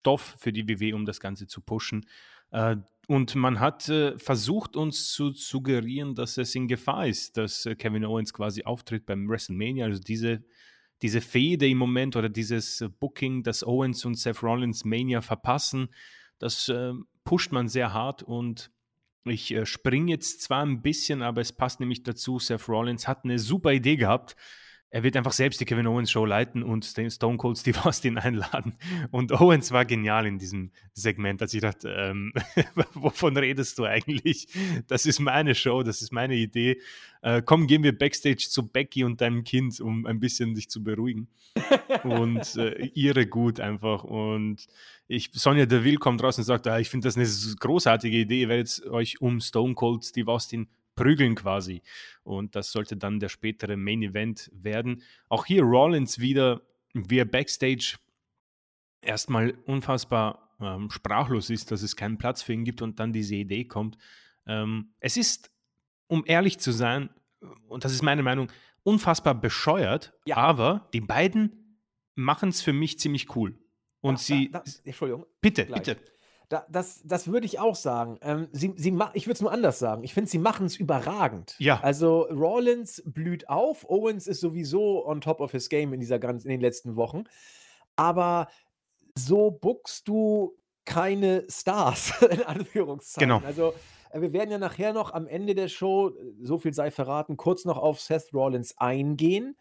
Stoff 0.00 0.36
für 0.38 0.52
die 0.52 0.66
WW, 0.66 0.94
um 0.94 1.04
das 1.04 1.20
Ganze 1.20 1.46
zu 1.46 1.60
pushen. 1.60 2.06
Äh, 2.50 2.76
und 3.08 3.34
man 3.34 3.60
hat 3.60 3.88
äh, 3.88 4.18
versucht, 4.18 4.76
uns 4.76 5.12
zu 5.12 5.32
suggerieren, 5.32 6.14
dass 6.14 6.38
es 6.38 6.54
in 6.54 6.68
Gefahr 6.68 7.06
ist, 7.06 7.36
dass 7.36 7.66
äh, 7.66 7.74
Kevin 7.74 8.04
Owens 8.04 8.32
quasi 8.32 8.64
auftritt 8.64 9.06
beim 9.06 9.28
WrestleMania. 9.28 9.86
Also 9.86 10.00
diese, 10.00 10.44
diese 11.02 11.20
Fehde 11.20 11.68
im 11.68 11.78
Moment 11.78 12.16
oder 12.16 12.28
dieses 12.28 12.84
Booking, 13.00 13.42
dass 13.42 13.64
Owens 13.64 14.04
und 14.04 14.14
Seth 14.14 14.42
Rollins 14.42 14.84
Mania 14.84 15.20
verpassen, 15.20 15.88
das 16.38 16.72
pusht 17.24 17.50
man 17.50 17.66
sehr 17.66 17.92
hart 17.92 18.22
und 18.22 18.70
ich 19.24 19.54
springe 19.64 20.10
jetzt 20.10 20.42
zwar 20.42 20.64
ein 20.64 20.82
bisschen, 20.82 21.22
aber 21.22 21.40
es 21.40 21.52
passt 21.52 21.80
nämlich 21.80 22.02
dazu, 22.02 22.38
Seth 22.38 22.68
Rollins 22.68 23.08
hat 23.08 23.24
eine 23.24 23.38
super 23.38 23.72
Idee 23.72 23.96
gehabt, 23.96 24.36
er 24.90 25.02
wird 25.02 25.16
einfach 25.16 25.32
selbst 25.32 25.60
die 25.60 25.64
Kevin 25.66 25.86
Owens 25.86 26.10
Show 26.10 26.24
leiten 26.24 26.62
und 26.62 26.84
Stone 26.84 27.36
Cold 27.36 27.58
Steve 27.58 27.78
Austin 27.84 28.16
einladen. 28.16 28.74
Und 29.10 29.32
Owens 29.32 29.70
war 29.70 29.84
genial 29.84 30.26
in 30.26 30.38
diesem 30.38 30.70
Segment, 30.94 31.42
als 31.42 31.52
ich 31.52 31.60
dachte, 31.60 31.90
ähm, 31.90 32.32
wovon 32.94 33.36
redest 33.36 33.78
du 33.78 33.84
eigentlich? 33.84 34.48
Das 34.86 35.04
ist 35.04 35.20
meine 35.20 35.54
Show, 35.54 35.82
das 35.82 36.00
ist 36.00 36.12
meine 36.12 36.36
Idee. 36.36 36.80
Äh, 37.20 37.42
komm, 37.44 37.66
gehen 37.66 37.82
wir 37.82 37.96
Backstage 37.96 38.46
zu 38.48 38.66
Becky 38.66 39.04
und 39.04 39.20
deinem 39.20 39.44
Kind, 39.44 39.78
um 39.80 40.06
ein 40.06 40.20
bisschen 40.20 40.54
dich 40.54 40.70
zu 40.70 40.82
beruhigen. 40.82 41.28
und 42.04 42.56
äh, 42.56 42.86
ihre 42.94 43.26
gut 43.26 43.60
einfach. 43.60 44.04
Und 44.04 44.68
ich, 45.06 45.30
Sonja 45.32 45.66
Deville 45.66 45.98
kommt 45.98 46.22
raus 46.22 46.38
und 46.38 46.44
sagt, 46.44 46.66
ah, 46.66 46.78
ich 46.78 46.88
finde 46.88 47.08
das 47.08 47.16
eine 47.16 47.26
großartige 47.56 48.16
Idee, 48.16 48.42
ihr 48.42 48.48
werdet 48.48 48.86
euch 48.86 49.20
um 49.20 49.40
Stone 49.40 49.74
Cold 49.74 50.04
Steve 50.04 50.30
Austin 50.30 50.68
prügeln 50.98 51.34
quasi. 51.34 51.82
Und 52.24 52.56
das 52.56 52.72
sollte 52.72 52.96
dann 52.96 53.20
der 53.20 53.28
spätere 53.28 53.76
Main 53.76 54.02
Event 54.02 54.50
werden. 54.52 55.02
Auch 55.28 55.46
hier 55.46 55.62
Rollins 55.62 56.18
wieder, 56.18 56.62
wie 56.92 57.18
er 57.18 57.24
Backstage 57.24 57.96
erstmal 59.00 59.52
unfassbar 59.66 60.56
ähm, 60.60 60.90
sprachlos 60.90 61.50
ist, 61.50 61.70
dass 61.70 61.82
es 61.82 61.94
keinen 61.94 62.18
Platz 62.18 62.42
für 62.42 62.52
ihn 62.52 62.64
gibt 62.64 62.82
und 62.82 62.98
dann 62.98 63.12
diese 63.12 63.36
Idee 63.36 63.64
kommt. 63.64 63.96
Ähm, 64.46 64.92
es 64.98 65.16
ist, 65.16 65.50
um 66.08 66.24
ehrlich 66.26 66.58
zu 66.58 66.72
sein, 66.72 67.10
und 67.68 67.84
das 67.84 67.92
ist 67.92 68.02
meine 68.02 68.22
Meinung, 68.22 68.50
unfassbar 68.82 69.34
bescheuert, 69.34 70.12
ja. 70.24 70.36
aber 70.36 70.88
die 70.92 71.00
beiden 71.00 71.78
machen 72.14 72.48
es 72.48 72.62
für 72.62 72.72
mich 72.72 72.98
ziemlich 72.98 73.36
cool. 73.36 73.56
Und 74.00 74.18
da, 74.18 74.22
sie. 74.22 74.50
Da, 74.50 74.60
da, 74.60 74.70
Entschuldigung. 74.84 75.26
Bitte, 75.40 75.66
gleich. 75.66 75.82
bitte. 75.82 76.00
Da, 76.48 76.64
das, 76.70 77.02
das 77.04 77.28
würde 77.28 77.44
ich 77.44 77.58
auch 77.60 77.74
sagen. 77.74 78.18
Ähm, 78.22 78.48
sie, 78.52 78.72
sie 78.76 78.96
ich 79.12 79.26
würde 79.26 79.34
es 79.34 79.40
nur 79.42 79.52
anders 79.52 79.78
sagen. 79.78 80.02
Ich 80.02 80.14
finde, 80.14 80.30
sie 80.30 80.38
machen 80.38 80.64
es 80.64 80.76
überragend. 80.76 81.54
Ja. 81.58 81.80
Also 81.80 82.22
Rollins 82.22 83.02
blüht 83.04 83.50
auf, 83.50 83.88
Owens 83.88 84.26
ist 84.26 84.40
sowieso 84.40 85.06
on 85.06 85.20
top 85.20 85.40
of 85.40 85.52
his 85.52 85.68
game 85.68 85.92
in 85.92 86.00
dieser 86.00 86.18
ganz, 86.18 86.44
in 86.44 86.50
den 86.50 86.60
letzten 86.60 86.96
Wochen. 86.96 87.24
Aber 87.96 88.48
so 89.14 89.50
buckst 89.50 90.08
du 90.08 90.56
keine 90.86 91.44
Stars, 91.50 92.14
in 92.30 92.42
Anführungszeichen. 92.42 93.28
Genau. 93.28 93.46
Also 93.46 93.74
äh, 94.10 94.20
wir 94.22 94.32
werden 94.32 94.50
ja 94.50 94.58
nachher 94.58 94.92
noch 94.94 95.12
am 95.12 95.26
Ende 95.26 95.54
der 95.54 95.68
Show, 95.68 96.12
so 96.40 96.58
viel 96.58 96.72
sei 96.72 96.90
verraten, 96.90 97.36
kurz 97.36 97.64
noch 97.66 97.76
auf 97.76 98.00
Seth 98.00 98.32
Rollins 98.32 98.76
eingehen. 98.78 99.56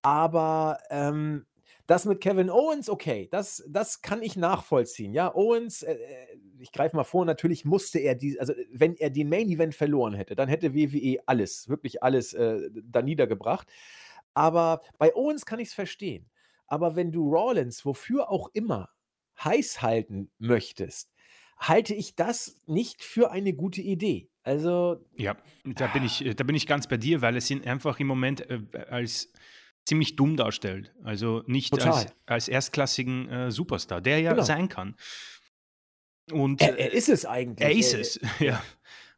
Aber 0.00 0.78
ähm, 0.90 1.46
das 1.92 2.06
mit 2.06 2.22
Kevin 2.22 2.48
Owens, 2.48 2.88
okay, 2.88 3.28
das, 3.30 3.62
das 3.68 4.00
kann 4.00 4.22
ich 4.22 4.34
nachvollziehen. 4.34 5.12
Ja, 5.12 5.34
Owens, 5.34 5.82
äh, 5.82 5.92
äh 5.92 6.38
ich 6.58 6.72
greife 6.72 6.96
mal 6.96 7.04
vor, 7.04 7.26
natürlich 7.26 7.66
musste 7.66 7.98
er 7.98 8.14
die, 8.14 8.40
also 8.40 8.54
wenn 8.72 8.96
er 8.96 9.10
den 9.10 9.28
Main 9.28 9.50
Event 9.50 9.74
verloren 9.74 10.14
hätte, 10.14 10.34
dann 10.34 10.48
hätte 10.48 10.74
WWE 10.74 11.18
alles, 11.26 11.68
wirklich 11.68 12.02
alles 12.02 12.32
äh, 12.32 12.70
da 12.82 13.02
niedergebracht. 13.02 13.68
Aber 14.32 14.80
bei 14.96 15.14
Owens 15.14 15.44
kann 15.44 15.58
ich 15.58 15.68
es 15.68 15.74
verstehen. 15.74 16.30
Aber 16.66 16.96
wenn 16.96 17.12
du 17.12 17.28
Rollins, 17.28 17.84
wofür 17.84 18.30
auch 18.30 18.48
immer, 18.54 18.88
heiß 19.44 19.82
halten 19.82 20.30
möchtest, 20.38 21.12
halte 21.58 21.94
ich 21.94 22.16
das 22.16 22.56
nicht 22.66 23.02
für 23.02 23.32
eine 23.32 23.52
gute 23.52 23.82
Idee. 23.82 24.30
Also. 24.44 25.04
Ja, 25.16 25.36
da 25.64 25.88
bin 25.88 26.04
ich, 26.04 26.24
da 26.36 26.44
bin 26.44 26.56
ich 26.56 26.66
ganz 26.66 26.86
bei 26.86 26.96
dir, 26.96 27.20
weil 27.20 27.36
es 27.36 27.48
sind 27.48 27.66
einfach 27.66 28.00
im 28.00 28.06
Moment 28.06 28.48
äh, 28.48 28.62
als 28.88 29.30
ziemlich 29.84 30.16
dumm 30.16 30.36
darstellt. 30.36 30.92
Also 31.02 31.42
nicht 31.46 31.72
als, 31.82 32.06
als, 32.26 32.48
erstklassigen 32.48 33.28
äh, 33.28 33.50
Superstar, 33.50 34.00
der 34.00 34.20
ja 34.20 34.32
genau. 34.32 34.44
sein 34.44 34.68
kann. 34.68 34.96
Und, 36.30 36.60
er, 36.60 36.78
er, 36.78 36.92
ist 36.92 37.08
es 37.08 37.26
eigentlich. 37.26 37.66
Er 37.66 37.72
ist 37.72 37.94
es, 37.94 38.20
ja. 38.38 38.62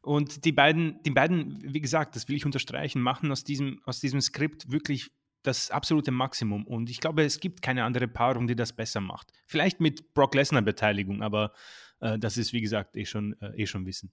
Und 0.00 0.44
die 0.44 0.52
beiden, 0.52 1.02
die 1.02 1.10
beiden, 1.10 1.62
wie 1.62 1.80
gesagt, 1.80 2.14
das 2.16 2.28
will 2.28 2.36
ich 2.36 2.44
unterstreichen, 2.44 3.00
machen 3.00 3.30
aus 3.32 3.44
diesem, 3.44 3.80
aus 3.84 4.00
diesem 4.00 4.20
Skript 4.20 4.70
wirklich 4.70 5.10
das 5.42 5.70
absolute 5.70 6.10
Maximum. 6.10 6.66
Und 6.66 6.90
ich 6.90 7.00
glaube, 7.00 7.22
es 7.22 7.40
gibt 7.40 7.62
keine 7.62 7.84
andere 7.84 8.08
Paarung, 8.08 8.46
die 8.46 8.56
das 8.56 8.72
besser 8.72 9.00
macht. 9.00 9.32
Vielleicht 9.46 9.80
mit 9.80 10.14
Brock 10.14 10.34
Lesnar 10.34 10.62
Beteiligung, 10.62 11.22
aber 11.22 11.52
äh, 12.00 12.18
das 12.18 12.36
ist, 12.36 12.52
wie 12.52 12.60
gesagt, 12.60 12.96
eh 12.96 13.04
schon, 13.04 13.34
äh, 13.40 13.62
eh 13.62 13.66
schon 13.66 13.86
Wissen. 13.86 14.12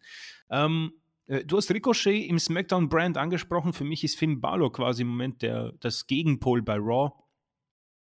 Ähm, 0.50 0.92
äh, 0.94 1.01
du 1.32 1.58
hast 1.58 1.72
Ricochet 1.72 2.28
im 2.28 2.40
SmackDown-Brand 2.40 3.18
angesprochen. 3.18 3.74
Für 3.74 3.86
mich 3.86 4.04
ist 4.04 4.18
Finn 4.18 4.42
Balor 4.42 4.72
quasi 4.72 5.04
im 5.04 5.10
Moment 5.10 5.42
der, 5.42 5.72
das 5.80 6.08
Gegenpol 6.08 6.62
bei 6.62 6.76
Raw. 6.76 7.12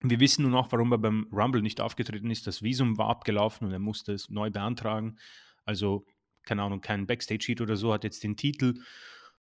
Wir 0.02 0.20
wissen 0.20 0.44
nun 0.44 0.56
auch, 0.56 0.72
warum 0.72 0.92
er 0.92 0.98
beim 0.98 1.28
Rumble 1.32 1.62
nicht 1.62 1.80
aufgetreten 1.80 2.32
ist. 2.32 2.48
Das 2.48 2.64
Visum 2.64 2.98
war 2.98 3.10
abgelaufen 3.10 3.68
und 3.68 3.74
er 3.74 3.80
musste 3.80 4.14
es 4.14 4.30
neu 4.30 4.50
beantragen. 4.50 5.18
Also, 5.66 6.06
keine 6.44 6.64
Ahnung, 6.64 6.82
kein 6.82 7.06
Backstage-Sheet 7.06 7.62
oder 7.62 7.76
so, 7.76 7.94
hat 7.94 8.04
jetzt 8.04 8.24
den 8.24 8.36
Titel. 8.36 8.82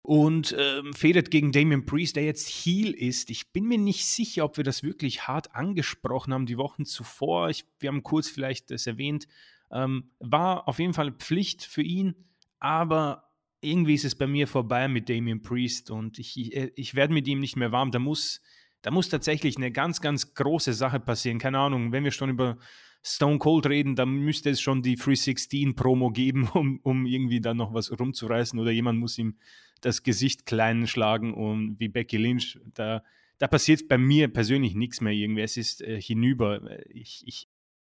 Und 0.02 0.56
ähm, 0.58 0.94
fädert 0.94 1.30
gegen 1.30 1.52
Damian 1.52 1.86
Priest, 1.86 2.16
der 2.16 2.24
jetzt 2.24 2.48
Heel 2.48 2.92
ist. 2.92 3.30
Ich 3.30 3.52
bin 3.52 3.66
mir 3.66 3.78
nicht 3.78 4.08
sicher, 4.08 4.46
ob 4.46 4.58
wir 4.58 4.64
das 4.64 4.82
wirklich 4.82 5.28
hart 5.28 5.54
angesprochen 5.54 6.34
haben 6.34 6.48
die 6.48 6.58
Wochen 6.58 6.86
zuvor. 6.86 7.50
Ich, 7.50 7.66
wir 7.80 7.90
haben 7.90 8.02
kurz 8.02 8.30
vielleicht 8.30 8.72
das 8.72 8.88
erwähnt. 8.88 9.28
Ähm, 9.72 10.10
war 10.20 10.68
auf 10.68 10.80
jeden 10.80 10.94
Fall 10.94 11.12
Pflicht 11.12 11.64
für 11.64 11.84
ihn, 11.84 12.16
aber 12.60 13.29
irgendwie 13.62 13.96
ist 13.96 14.06
es 14.06 14.16
bei 14.16 14.28
mir 14.28 14.48
vorbei 14.48 14.88
mit 14.88 15.10
Damien 15.10 15.42
Priest 15.42 15.92
und 15.92 16.20
ich, 16.20 16.38
ich, 16.38 16.56
äh, 16.56 16.72
ich 16.76 16.96
werde 16.96 17.14
mit 17.14 17.28
ihm 17.28 17.40
nicht 17.40 17.56
mehr 17.56 17.72
warm. 17.72 17.92
Da 17.92 18.00
muss, 18.00 18.42
da 18.82 18.92
muss 18.92 19.10
tatsächlich 19.10 19.58
eine 19.58 19.72
ganz, 19.72 20.02
ganz 20.02 20.34
große 20.34 20.74
Sache 20.74 21.00
passieren. 21.00 21.40
Keine 21.40 21.60
Ahnung, 21.60 21.92
wenn 21.92 22.04
wir 22.04 22.12
schon 22.12 22.30
über 22.30 22.58
Stone 23.04 23.40
Cold 23.40 23.68
reden, 23.68 23.96
dann 23.96 24.10
müsste 24.10 24.50
es 24.50 24.62
schon 24.62 24.82
die 24.82 24.96
316 24.96 25.76
Promo 25.76 26.12
geben, 26.12 26.48
um, 26.54 26.80
um 26.84 27.06
irgendwie 27.06 27.42
da 27.42 27.54
noch 27.54 27.74
was 27.74 27.98
rumzureißen 27.98 28.60
oder 28.60 28.72
jemand 28.72 29.00
muss 29.00 29.18
ihm 29.18 29.38
das 29.82 30.04
Gesicht 30.04 30.46
klein 30.46 30.88
schlagen 30.88 31.34
und 31.34 31.80
wie 31.80 31.88
Becky 31.88 32.18
Lynch. 32.18 32.60
Da, 32.74 33.04
da 33.38 33.48
passiert 33.48 33.88
bei 33.88 33.98
mir 33.98 34.28
persönlich 34.28 34.76
nichts 34.76 35.00
mehr 35.00 35.14
irgendwie. 35.14 35.42
Es 35.42 35.58
ist 35.58 35.82
äh, 35.82 36.02
hinüber. 36.02 36.62
Ich, 36.90 37.24
ich, 37.26 37.48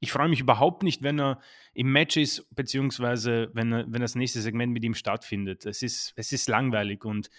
ich 0.04 0.12
freue 0.12 0.28
mich 0.28 0.40
überhaupt 0.40 0.82
nicht, 0.82 1.02
wenn 1.02 1.18
er 1.18 1.40
im 1.72 1.90
Match 1.90 2.18
ist, 2.18 2.46
beziehungsweise 2.54 3.50
wenn, 3.54 3.72
er, 3.72 3.84
wenn 3.88 4.02
das 4.02 4.14
nächste 4.14 4.42
Segment 4.42 4.72
mit 4.72 4.84
ihm 4.84 4.94
stattfindet. 4.94 5.64
Es 5.64 5.82
ist, 5.82 6.12
es 6.16 6.30
ist 6.30 6.46
langweilig 6.46 7.04
und 7.04 7.30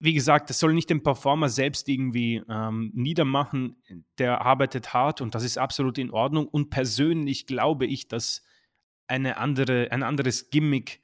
wie 0.00 0.14
gesagt, 0.14 0.48
das 0.48 0.60
soll 0.60 0.74
nicht 0.74 0.90
den 0.90 1.02
Performer 1.02 1.48
selbst 1.48 1.88
irgendwie 1.88 2.40
ähm, 2.48 2.92
niedermachen. 2.94 3.82
Der 4.18 4.42
arbeitet 4.42 4.94
hart 4.94 5.20
und 5.20 5.34
das 5.34 5.42
ist 5.42 5.58
absolut 5.58 5.98
in 5.98 6.12
Ordnung. 6.12 6.46
Und 6.46 6.70
persönlich 6.70 7.48
glaube 7.48 7.84
ich, 7.84 8.06
dass 8.06 8.44
eine 9.08 9.38
andere, 9.38 9.90
ein 9.90 10.04
anderes 10.04 10.50
Gimmick 10.50 11.00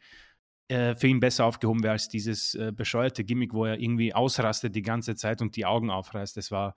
äh, 0.68 0.94
für 0.94 1.08
ihn 1.08 1.18
besser 1.18 1.44
aufgehoben 1.44 1.82
wäre 1.82 1.94
als 1.94 2.08
dieses 2.08 2.54
äh, 2.54 2.70
bescheuerte 2.70 3.24
Gimmick, 3.24 3.52
wo 3.52 3.64
er 3.64 3.80
irgendwie 3.80 4.14
ausrastet 4.14 4.76
die 4.76 4.82
ganze 4.82 5.16
Zeit 5.16 5.42
und 5.42 5.56
die 5.56 5.66
Augen 5.66 5.90
aufreißt. 5.90 6.36
Das 6.36 6.52
war 6.52 6.76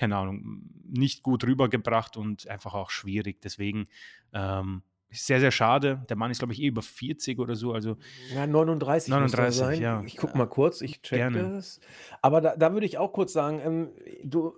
keine 0.00 0.16
Ahnung, 0.16 0.62
nicht 0.88 1.22
gut 1.22 1.44
rübergebracht 1.44 2.16
und 2.16 2.48
einfach 2.48 2.72
auch 2.72 2.88
schwierig. 2.88 3.42
Deswegen 3.42 3.86
ähm, 4.32 4.80
sehr, 5.10 5.40
sehr 5.40 5.50
schade. 5.50 6.06
Der 6.08 6.16
Mann 6.16 6.30
ist, 6.30 6.38
glaube 6.38 6.54
ich, 6.54 6.62
eh 6.62 6.68
über 6.68 6.80
40 6.80 7.38
oder 7.38 7.54
so. 7.54 7.74
Also 7.74 7.98
ja, 8.34 8.46
39. 8.46 9.10
39, 9.10 9.58
sein. 9.58 9.78
ja. 9.78 10.02
Ich 10.06 10.16
gucke 10.16 10.38
mal 10.38 10.46
kurz, 10.46 10.80
ich 10.80 11.02
check 11.02 11.18
Gerne. 11.18 11.50
das. 11.50 11.80
Aber 12.22 12.40
da, 12.40 12.56
da 12.56 12.72
würde 12.72 12.86
ich 12.86 12.96
auch 12.96 13.12
kurz 13.12 13.34
sagen, 13.34 13.60
ähm, 13.62 13.90
du, 14.24 14.54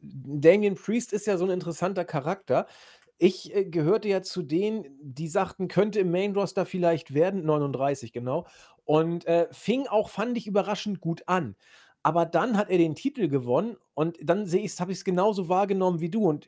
Damien 0.00 0.74
Priest 0.74 1.12
ist 1.12 1.26
ja 1.26 1.36
so 1.36 1.44
ein 1.44 1.50
interessanter 1.50 2.06
Charakter. 2.06 2.66
Ich 3.18 3.54
äh, 3.54 3.66
gehörte 3.66 4.08
ja 4.08 4.22
zu 4.22 4.40
denen, 4.40 4.86
die 5.02 5.28
sagten, 5.28 5.68
könnte 5.68 6.00
im 6.00 6.10
Main 6.10 6.32
Roster 6.32 6.64
vielleicht 6.64 7.12
werden, 7.12 7.44
39 7.44 8.14
genau. 8.14 8.46
Und 8.86 9.26
äh, 9.26 9.48
fing 9.50 9.86
auch, 9.86 10.08
fand 10.08 10.38
ich, 10.38 10.46
überraschend 10.46 11.02
gut 11.02 11.24
an. 11.26 11.56
Aber 12.02 12.26
dann 12.26 12.56
hat 12.56 12.70
er 12.70 12.78
den 12.78 12.94
Titel 12.94 13.28
gewonnen 13.28 13.76
und 13.94 14.18
dann 14.22 14.46
sehe 14.46 14.62
ich 14.62 14.80
habe 14.80 14.92
ich 14.92 14.98
es 14.98 15.04
genauso 15.04 15.48
wahrgenommen 15.48 16.00
wie 16.00 16.10
du. 16.10 16.28
Und 16.28 16.46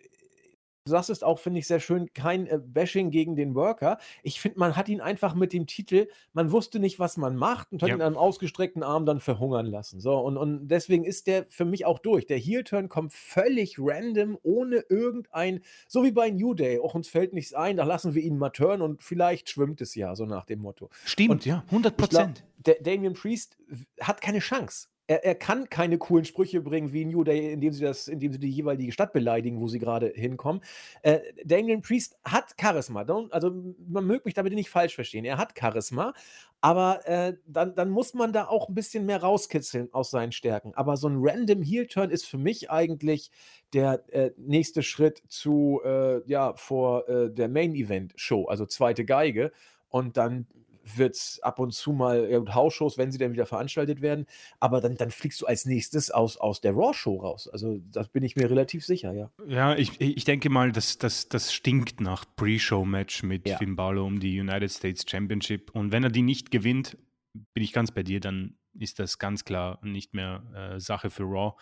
Du 0.86 0.90
sagst 0.90 1.08
es 1.08 1.22
auch, 1.22 1.38
finde 1.38 1.60
ich 1.60 1.66
sehr 1.66 1.80
schön, 1.80 2.12
kein 2.12 2.46
äh, 2.46 2.58
Bashing 2.62 3.10
gegen 3.10 3.36
den 3.36 3.54
Worker. 3.54 3.96
Ich 4.22 4.38
finde, 4.38 4.58
man 4.58 4.76
hat 4.76 4.90
ihn 4.90 5.00
einfach 5.00 5.34
mit 5.34 5.54
dem 5.54 5.66
Titel, 5.66 6.08
man 6.34 6.52
wusste 6.52 6.78
nicht, 6.78 6.98
was 6.98 7.16
man 7.16 7.36
macht 7.36 7.72
und 7.72 7.80
hat 7.80 7.88
ja. 7.88 7.94
ihn 7.94 8.02
an 8.02 8.08
einem 8.08 8.16
ausgestreckten 8.18 8.82
Arm 8.82 9.06
dann 9.06 9.18
verhungern 9.18 9.64
lassen. 9.64 9.98
So, 9.98 10.18
und, 10.18 10.36
und 10.36 10.68
deswegen 10.68 11.04
ist 11.04 11.26
der 11.26 11.46
für 11.48 11.64
mich 11.64 11.86
auch 11.86 11.98
durch. 11.98 12.26
Der 12.26 12.36
Heel-Turn 12.36 12.90
kommt 12.90 13.14
völlig 13.14 13.76
random, 13.78 14.36
ohne 14.42 14.84
irgendein, 14.90 15.62
so 15.88 16.04
wie 16.04 16.12
bei 16.12 16.28
New 16.28 16.52
Day, 16.52 16.78
auch 16.78 16.94
uns 16.94 17.08
fällt 17.08 17.32
nichts 17.32 17.54
ein, 17.54 17.78
da 17.78 17.84
lassen 17.84 18.14
wir 18.14 18.22
ihn 18.22 18.36
mal 18.36 18.50
turnen 18.50 18.82
und 18.82 19.02
vielleicht 19.02 19.48
schwimmt 19.48 19.80
es 19.80 19.94
ja, 19.94 20.14
so 20.14 20.26
nach 20.26 20.44
dem 20.44 20.60
Motto. 20.60 20.90
Stimmt, 21.06 21.30
und 21.30 21.46
ja, 21.46 21.64
100 21.68 21.96
Prozent. 21.96 22.44
Damien 22.82 23.14
Priest 23.14 23.56
hat 24.02 24.20
keine 24.20 24.40
Chance 24.40 24.88
er, 25.06 25.24
er, 25.24 25.34
kann 25.34 25.68
keine 25.68 25.98
coolen 25.98 26.24
Sprüche 26.24 26.60
bringen 26.60 26.92
wie 26.92 27.04
New 27.04 27.24
Day, 27.24 27.52
indem 27.52 27.72
sie, 27.72 27.84
das, 27.84 28.08
indem 28.08 28.32
sie 28.32 28.38
die 28.38 28.50
jeweilige 28.50 28.92
Stadt 28.92 29.12
beleidigen, 29.12 29.60
wo 29.60 29.68
sie 29.68 29.78
gerade 29.78 30.12
hinkommen. 30.14 30.62
Äh, 31.02 31.20
Damien 31.44 31.82
Priest 31.82 32.18
hat 32.24 32.54
Charisma. 32.58 33.02
Don't, 33.02 33.30
also 33.30 33.50
man 33.86 34.06
mögt 34.06 34.24
mich 34.24 34.34
damit 34.34 34.54
nicht 34.54 34.70
falsch 34.70 34.94
verstehen. 34.94 35.24
Er 35.24 35.36
hat 35.36 35.58
Charisma, 35.58 36.14
aber 36.60 37.06
äh, 37.06 37.34
dann, 37.46 37.74
dann 37.74 37.90
muss 37.90 38.14
man 38.14 38.32
da 38.32 38.46
auch 38.46 38.68
ein 38.68 38.74
bisschen 38.74 39.04
mehr 39.04 39.20
rauskitzeln 39.20 39.92
aus 39.92 40.10
seinen 40.10 40.32
Stärken. 40.32 40.72
Aber 40.74 40.96
so 40.96 41.08
ein 41.08 41.18
random 41.18 41.62
Heel-Turn 41.62 42.10
ist 42.10 42.24
für 42.24 42.38
mich 42.38 42.70
eigentlich 42.70 43.30
der 43.74 44.04
äh, 44.10 44.30
nächste 44.38 44.82
Schritt 44.82 45.22
zu, 45.28 45.82
äh, 45.84 46.22
ja, 46.26 46.54
vor 46.56 47.06
äh, 47.08 47.30
der 47.30 47.48
Main-Event-Show, 47.48 48.46
also 48.46 48.64
zweite 48.64 49.04
Geige. 49.04 49.52
Und 49.90 50.16
dann 50.16 50.46
wird 50.84 51.14
es 51.14 51.40
ab 51.42 51.58
und 51.58 51.72
zu 51.72 51.92
mal 51.92 52.30
ja, 52.30 52.54
Hausshows, 52.54 52.98
wenn 52.98 53.10
sie 53.10 53.18
dann 53.18 53.32
wieder 53.32 53.46
veranstaltet 53.46 54.00
werden, 54.02 54.26
aber 54.60 54.80
dann, 54.80 54.96
dann 54.96 55.10
fliegst 55.10 55.40
du 55.40 55.46
als 55.46 55.64
nächstes 55.64 56.10
aus, 56.10 56.36
aus 56.36 56.60
der 56.60 56.72
Raw-Show 56.72 57.16
raus. 57.16 57.48
Also 57.48 57.78
das 57.90 58.08
bin 58.08 58.22
ich 58.22 58.36
mir 58.36 58.50
relativ 58.50 58.84
sicher, 58.84 59.12
ja. 59.12 59.30
Ja, 59.46 59.76
ich, 59.76 60.00
ich 60.00 60.24
denke 60.24 60.50
mal, 60.50 60.72
das, 60.72 60.98
das, 60.98 61.28
das 61.28 61.52
stinkt 61.52 62.00
nach 62.00 62.24
Pre-Show-Match 62.36 63.22
mit 63.22 63.48
ja. 63.48 63.56
Finn 63.56 63.76
Balor 63.76 64.04
um 64.04 64.20
die 64.20 64.38
United 64.38 64.70
States 64.70 65.04
Championship. 65.08 65.70
Und 65.70 65.92
wenn 65.92 66.04
er 66.04 66.10
die 66.10 66.22
nicht 66.22 66.50
gewinnt, 66.50 66.98
bin 67.32 67.62
ich 67.62 67.72
ganz 67.72 67.90
bei 67.90 68.02
dir, 68.02 68.20
dann 68.20 68.56
ist 68.78 68.98
das 68.98 69.18
ganz 69.18 69.44
klar 69.44 69.78
nicht 69.82 70.14
mehr 70.14 70.74
äh, 70.74 70.80
Sache 70.80 71.10
für 71.10 71.24
Raw. 71.24 71.54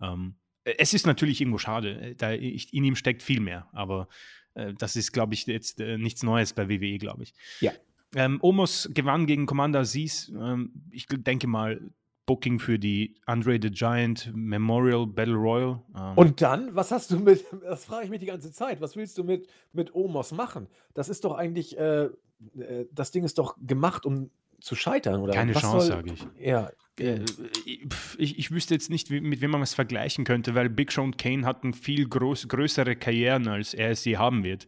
Ähm, 0.00 0.36
es 0.64 0.94
ist 0.94 1.06
natürlich 1.06 1.40
irgendwo 1.40 1.58
schade, 1.58 2.00
äh, 2.00 2.14
da 2.14 2.32
ich, 2.32 2.72
in 2.72 2.84
ihm 2.84 2.96
steckt 2.96 3.22
viel 3.22 3.40
mehr, 3.40 3.68
aber 3.72 4.08
äh, 4.54 4.72
das 4.74 4.96
ist, 4.96 5.12
glaube 5.12 5.34
ich, 5.34 5.46
jetzt 5.46 5.80
äh, 5.80 5.98
nichts 5.98 6.22
Neues 6.22 6.52
bei 6.52 6.68
WWE, 6.68 6.98
glaube 6.98 7.22
ich. 7.22 7.34
Ja. 7.60 7.72
Ähm, 8.14 8.38
Omos 8.42 8.88
gewann 8.92 9.26
gegen 9.26 9.46
Commander 9.46 9.80
Aziz. 9.80 10.32
Ähm, 10.36 10.72
ich 10.90 11.06
denke 11.08 11.46
mal, 11.46 11.80
Booking 12.26 12.58
für 12.58 12.78
die 12.78 13.16
Andre 13.26 13.58
the 13.60 13.70
Giant 13.70 14.32
Memorial 14.34 15.06
Battle 15.06 15.34
Royal. 15.34 15.82
Ähm. 15.96 16.12
Und 16.16 16.40
dann, 16.40 16.74
was 16.74 16.90
hast 16.90 17.10
du 17.10 17.18
mit, 17.18 17.44
das 17.62 17.84
frage 17.84 18.04
ich 18.04 18.10
mich 18.10 18.20
die 18.20 18.26
ganze 18.26 18.52
Zeit, 18.52 18.80
was 18.80 18.96
willst 18.96 19.18
du 19.18 19.24
mit, 19.24 19.48
mit 19.72 19.94
Omos 19.94 20.32
machen? 20.32 20.68
Das 20.94 21.08
ist 21.08 21.24
doch 21.24 21.34
eigentlich, 21.34 21.78
äh, 21.78 22.04
äh 22.04 22.86
das 22.92 23.10
Ding 23.10 23.24
ist 23.24 23.38
doch 23.38 23.56
gemacht, 23.60 24.06
um 24.06 24.30
zu 24.60 24.74
scheitern, 24.74 25.20
oder? 25.20 25.34
Keine 25.34 25.54
was 25.54 25.62
Chance, 25.62 25.86
sage 25.88 26.12
ich. 26.14 26.26
Ja. 26.40 26.70
Äh, 26.98 27.20
ich, 27.66 28.38
ich 28.38 28.50
wüsste 28.50 28.72
jetzt 28.72 28.88
nicht, 28.88 29.10
mit 29.10 29.40
wem 29.42 29.50
man 29.50 29.60
es 29.60 29.74
vergleichen 29.74 30.24
könnte, 30.24 30.54
weil 30.54 30.70
Big 30.70 30.92
Show 30.92 31.02
und 31.02 31.18
Kane 31.18 31.44
hatten 31.44 31.74
viel 31.74 32.08
groß, 32.08 32.48
größere 32.48 32.96
Karrieren, 32.96 33.48
als 33.48 33.74
er 33.74 33.90
es 33.90 34.04
je 34.04 34.16
haben 34.16 34.42
wird. 34.44 34.66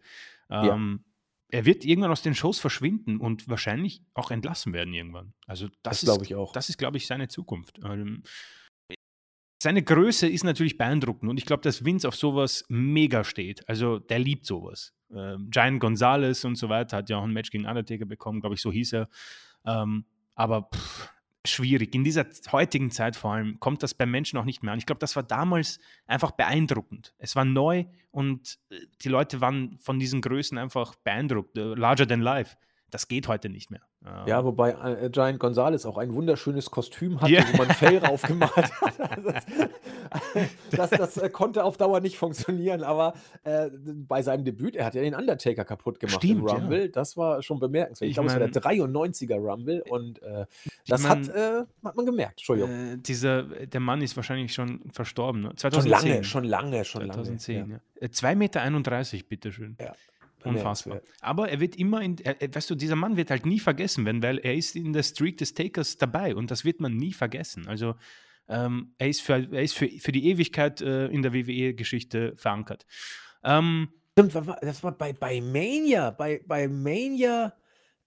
Ähm, 0.50 0.66
ja 0.66 1.06
er 1.48 1.64
wird 1.64 1.84
irgendwann 1.84 2.10
aus 2.10 2.22
den 2.22 2.34
Shows 2.34 2.58
verschwinden 2.58 3.18
und 3.18 3.48
wahrscheinlich 3.48 4.02
auch 4.14 4.30
entlassen 4.30 4.72
werden 4.72 4.92
irgendwann. 4.92 5.32
Also 5.46 5.68
das, 5.82 6.00
das 6.00 6.02
glaube 6.02 6.24
ich 6.24 6.34
auch. 6.34 6.52
Das 6.52 6.68
ist, 6.68 6.78
glaube 6.78 6.96
ich, 6.96 7.06
seine 7.06 7.28
Zukunft. 7.28 7.78
Ähm, 7.84 8.22
seine 9.62 9.82
Größe 9.82 10.28
ist 10.28 10.44
natürlich 10.44 10.76
beeindruckend 10.76 11.30
und 11.30 11.38
ich 11.38 11.46
glaube, 11.46 11.62
dass 11.62 11.84
Vince 11.84 12.06
auf 12.06 12.16
sowas 12.16 12.64
mega 12.68 13.24
steht. 13.24 13.68
Also 13.68 13.98
der 13.98 14.18
liebt 14.18 14.44
sowas. 14.44 14.92
Ähm, 15.14 15.48
Giant 15.50 15.80
Gonzalez 15.80 16.44
und 16.44 16.56
so 16.56 16.68
weiter 16.68 16.98
hat 16.98 17.10
ja 17.10 17.16
auch 17.16 17.24
ein 17.24 17.32
Match 17.32 17.50
gegen 17.50 17.66
Undertaker 17.66 18.06
bekommen, 18.06 18.40
glaube 18.40 18.54
ich, 18.56 18.60
so 18.60 18.72
hieß 18.72 18.92
er. 18.92 19.08
Ähm, 19.64 20.04
aber 20.34 20.68
pff, 20.74 21.10
schwierig. 21.46 21.94
In 21.94 22.04
dieser 22.04 22.26
heutigen 22.52 22.90
Zeit 22.90 23.16
vor 23.16 23.32
allem 23.32 23.58
kommt 23.60 23.82
das 23.82 23.94
bei 23.94 24.06
Menschen 24.06 24.38
auch 24.38 24.44
nicht 24.44 24.62
mehr 24.62 24.72
an. 24.72 24.78
Ich 24.78 24.86
glaube, 24.86 24.98
das 24.98 25.16
war 25.16 25.22
damals 25.22 25.78
einfach 26.06 26.32
beeindruckend. 26.32 27.14
Es 27.18 27.36
war 27.36 27.44
neu 27.44 27.84
und 28.10 28.58
äh, 28.70 28.80
die 29.02 29.08
Leute 29.08 29.40
waren 29.40 29.78
von 29.78 29.98
diesen 29.98 30.20
Größen 30.20 30.58
einfach 30.58 30.94
beeindruckt. 30.96 31.56
Äh, 31.56 31.74
larger 31.74 32.06
than 32.06 32.20
life. 32.20 32.56
Das 32.90 33.08
geht 33.08 33.28
heute 33.28 33.48
nicht 33.48 33.70
mehr. 33.70 33.80
Ja, 34.26 34.44
wobei 34.44 34.70
äh, 34.70 35.10
Giant 35.10 35.40
Gonzalez 35.40 35.84
auch 35.84 35.98
ein 35.98 36.14
wunderschönes 36.14 36.70
Kostüm 36.70 37.20
hatte, 37.20 37.32
yeah. 37.32 37.44
wo 37.52 37.56
man 37.56 37.68
Fell 37.70 37.98
raufgemalt 38.04 38.54
hat. 38.54 38.92
das, 39.24 39.46
das, 40.70 40.90
das 40.90 41.16
äh, 41.16 41.28
konnte 41.28 41.64
auf 41.64 41.76
Dauer 41.76 41.98
nicht 41.98 42.16
funktionieren, 42.16 42.84
aber 42.84 43.14
äh, 43.42 43.68
bei 43.72 44.22
seinem 44.22 44.44
Debüt, 44.44 44.76
er 44.76 44.86
hat 44.86 44.94
ja 44.94 45.02
den 45.02 45.14
Undertaker 45.16 45.64
kaputt 45.64 45.98
gemacht 45.98 46.22
Stimmt, 46.22 46.42
im 46.42 46.46
Rumble. 46.46 46.82
Ja. 46.82 46.88
Das 46.88 47.16
war 47.16 47.42
schon 47.42 47.58
bemerkenswert. 47.58 48.06
Ich, 48.06 48.10
ich 48.10 48.14
glaube, 48.14 48.28
es 48.28 48.38
war 48.38 48.46
der 48.46 48.86
93er 48.86 49.38
Rumble 49.38 49.82
und 49.88 50.22
äh, 50.22 50.46
das 50.86 51.02
mein, 51.02 51.10
hat, 51.10 51.28
äh, 51.28 51.64
hat 51.84 51.96
man 51.96 52.06
gemerkt. 52.06 52.34
Entschuldigung. 52.34 52.70
Äh, 52.70 52.98
dieser, 52.98 53.42
der 53.42 53.80
Mann 53.80 54.02
ist 54.02 54.14
wahrscheinlich 54.14 54.54
schon 54.54 54.82
verstorben. 54.92 55.42
Ne? 55.42 55.52
2010. 55.56 55.82
Schon 55.82 55.90
lange, 55.90 56.24
schon 56.24 56.44
lange, 56.44 56.84
schon 56.84 57.02
2010, 57.02 57.58
lange. 57.58 57.80
Ja. 58.00 58.06
2,31 58.06 58.36
Meter, 58.36 59.26
bitteschön. 59.28 59.76
Ja. 59.80 59.94
Unfassbar. 60.48 61.00
Aber 61.20 61.48
er 61.48 61.60
wird 61.60 61.76
immer, 61.76 62.02
in, 62.02 62.16
er, 62.18 62.36
weißt 62.54 62.70
du, 62.70 62.74
dieser 62.74 62.96
Mann 62.96 63.16
wird 63.16 63.30
halt 63.30 63.46
nie 63.46 63.60
vergessen 63.60 64.04
werden, 64.04 64.22
weil 64.22 64.38
er 64.38 64.54
ist 64.54 64.76
in 64.76 64.92
der 64.92 65.02
Streak 65.02 65.38
des 65.38 65.54
Takers 65.54 65.96
dabei 65.96 66.34
und 66.34 66.50
das 66.50 66.64
wird 66.64 66.80
man 66.80 66.96
nie 66.96 67.12
vergessen. 67.12 67.66
Also 67.68 67.94
ähm, 68.48 68.94
er 68.98 69.08
ist, 69.08 69.22
für, 69.22 69.34
er 69.34 69.62
ist 69.62 69.74
für, 69.74 69.88
für 69.88 70.12
die 70.12 70.28
Ewigkeit 70.28 70.80
äh, 70.80 71.06
in 71.06 71.22
der 71.22 71.32
WWE-Geschichte 71.32 72.34
verankert. 72.36 72.86
Ähm, 73.42 73.88
Stimmt, 74.12 74.34
das 74.34 74.82
war 74.82 74.92
bei, 74.92 75.12
bei 75.12 75.40
Mania, 75.40 76.10
bei, 76.10 76.40
bei 76.46 76.68
Mania, 76.68 77.52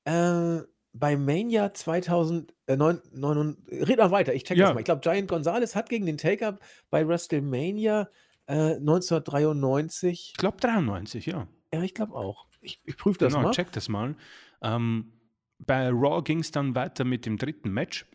äh, 0.05 0.59
bei 0.93 1.15
Mania 1.15 1.73
2009, 1.73 2.47
äh, 2.67 3.83
red 3.83 3.97
mal 3.97 4.11
weiter, 4.11 4.33
ich 4.33 4.43
check 4.43 4.57
ja. 4.57 4.65
das 4.65 4.73
mal. 4.73 4.79
Ich 4.79 4.85
glaube, 4.85 5.01
Giant 5.01 5.27
Gonzalez 5.29 5.75
hat 5.75 5.89
gegen 5.89 6.05
den 6.05 6.17
Taker 6.17 6.57
bei 6.89 7.07
WrestleMania 7.07 8.09
äh, 8.47 8.75
1993. 8.77 10.31
Ich 10.31 10.37
glaube 10.37 10.57
93, 10.57 11.27
ja. 11.27 11.47
Ja, 11.73 11.83
ich 11.83 11.93
glaube 11.93 12.15
auch. 12.15 12.47
Ich, 12.61 12.81
ich 12.83 12.97
prüfe 12.97 13.19
das 13.19 13.33
genau, 13.33 13.47
mal. 13.47 13.51
check 13.51 13.71
das 13.71 13.89
mal. 13.89 14.15
Ähm, 14.61 15.13
bei 15.59 15.89
Raw 15.89 16.21
ging 16.23 16.39
es 16.39 16.51
dann 16.51 16.75
weiter 16.75 17.03
mit 17.05 17.25
dem 17.25 17.37
dritten 17.37 17.71
Match. 17.71 18.05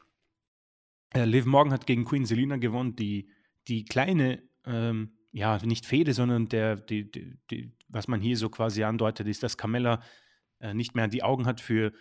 Äh, 1.15 1.25
Liv 1.25 1.47
Morgan 1.47 1.73
hat 1.73 1.87
gegen 1.87 2.05
Queen 2.05 2.25
Selina 2.25 2.57
gewonnen, 2.57 2.97
die, 2.97 3.31
die 3.69 3.85
kleine, 3.85 4.43
ähm, 4.67 5.13
ja, 5.31 5.59
nicht 5.65 5.87
Fehde, 5.87 6.13
sondern 6.15 6.49
der, 6.49 6.77
die, 6.77 7.11
die, 7.11 7.39
die, 7.51 7.73
was 7.89 8.09
man 8.09 8.21
hier 8.21 8.37
so 8.37 8.49
quasi 8.49 8.83
andeutet, 8.85 9.27
ist, 9.29 9.43
dass 9.43 9.57
Carmella 9.57 10.03
äh, 10.61 10.75
nicht 10.75 10.95
mehr 10.95 11.09
die 11.09 11.23
Augen 11.23 11.47
hat 11.47 11.61
für 11.61 11.93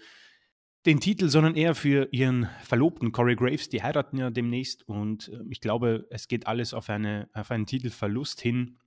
den 0.86 0.99
Titel, 0.99 1.30
sondern 1.30 1.56
eher 1.56 1.76
für 1.76 2.10
ihren 2.12 2.49
Verlobten 2.64 3.12
Corey 3.12 3.36
Graves. 3.36 3.70
Die 3.70 3.84
heiraten 3.84 4.18
ja 4.18 4.30
demnächst 4.30 4.88
und 4.88 5.30
äh, 5.30 5.39
ich 5.49 5.62
glaube, 5.62 6.08
es 6.10 6.28
geht 6.28 6.47
alles 6.47 6.74
auf, 6.74 6.89
eine, 6.89 7.30
auf 7.34 7.51
einen 7.51 7.66
Titelverlust 7.66 8.41
hin 8.41 8.80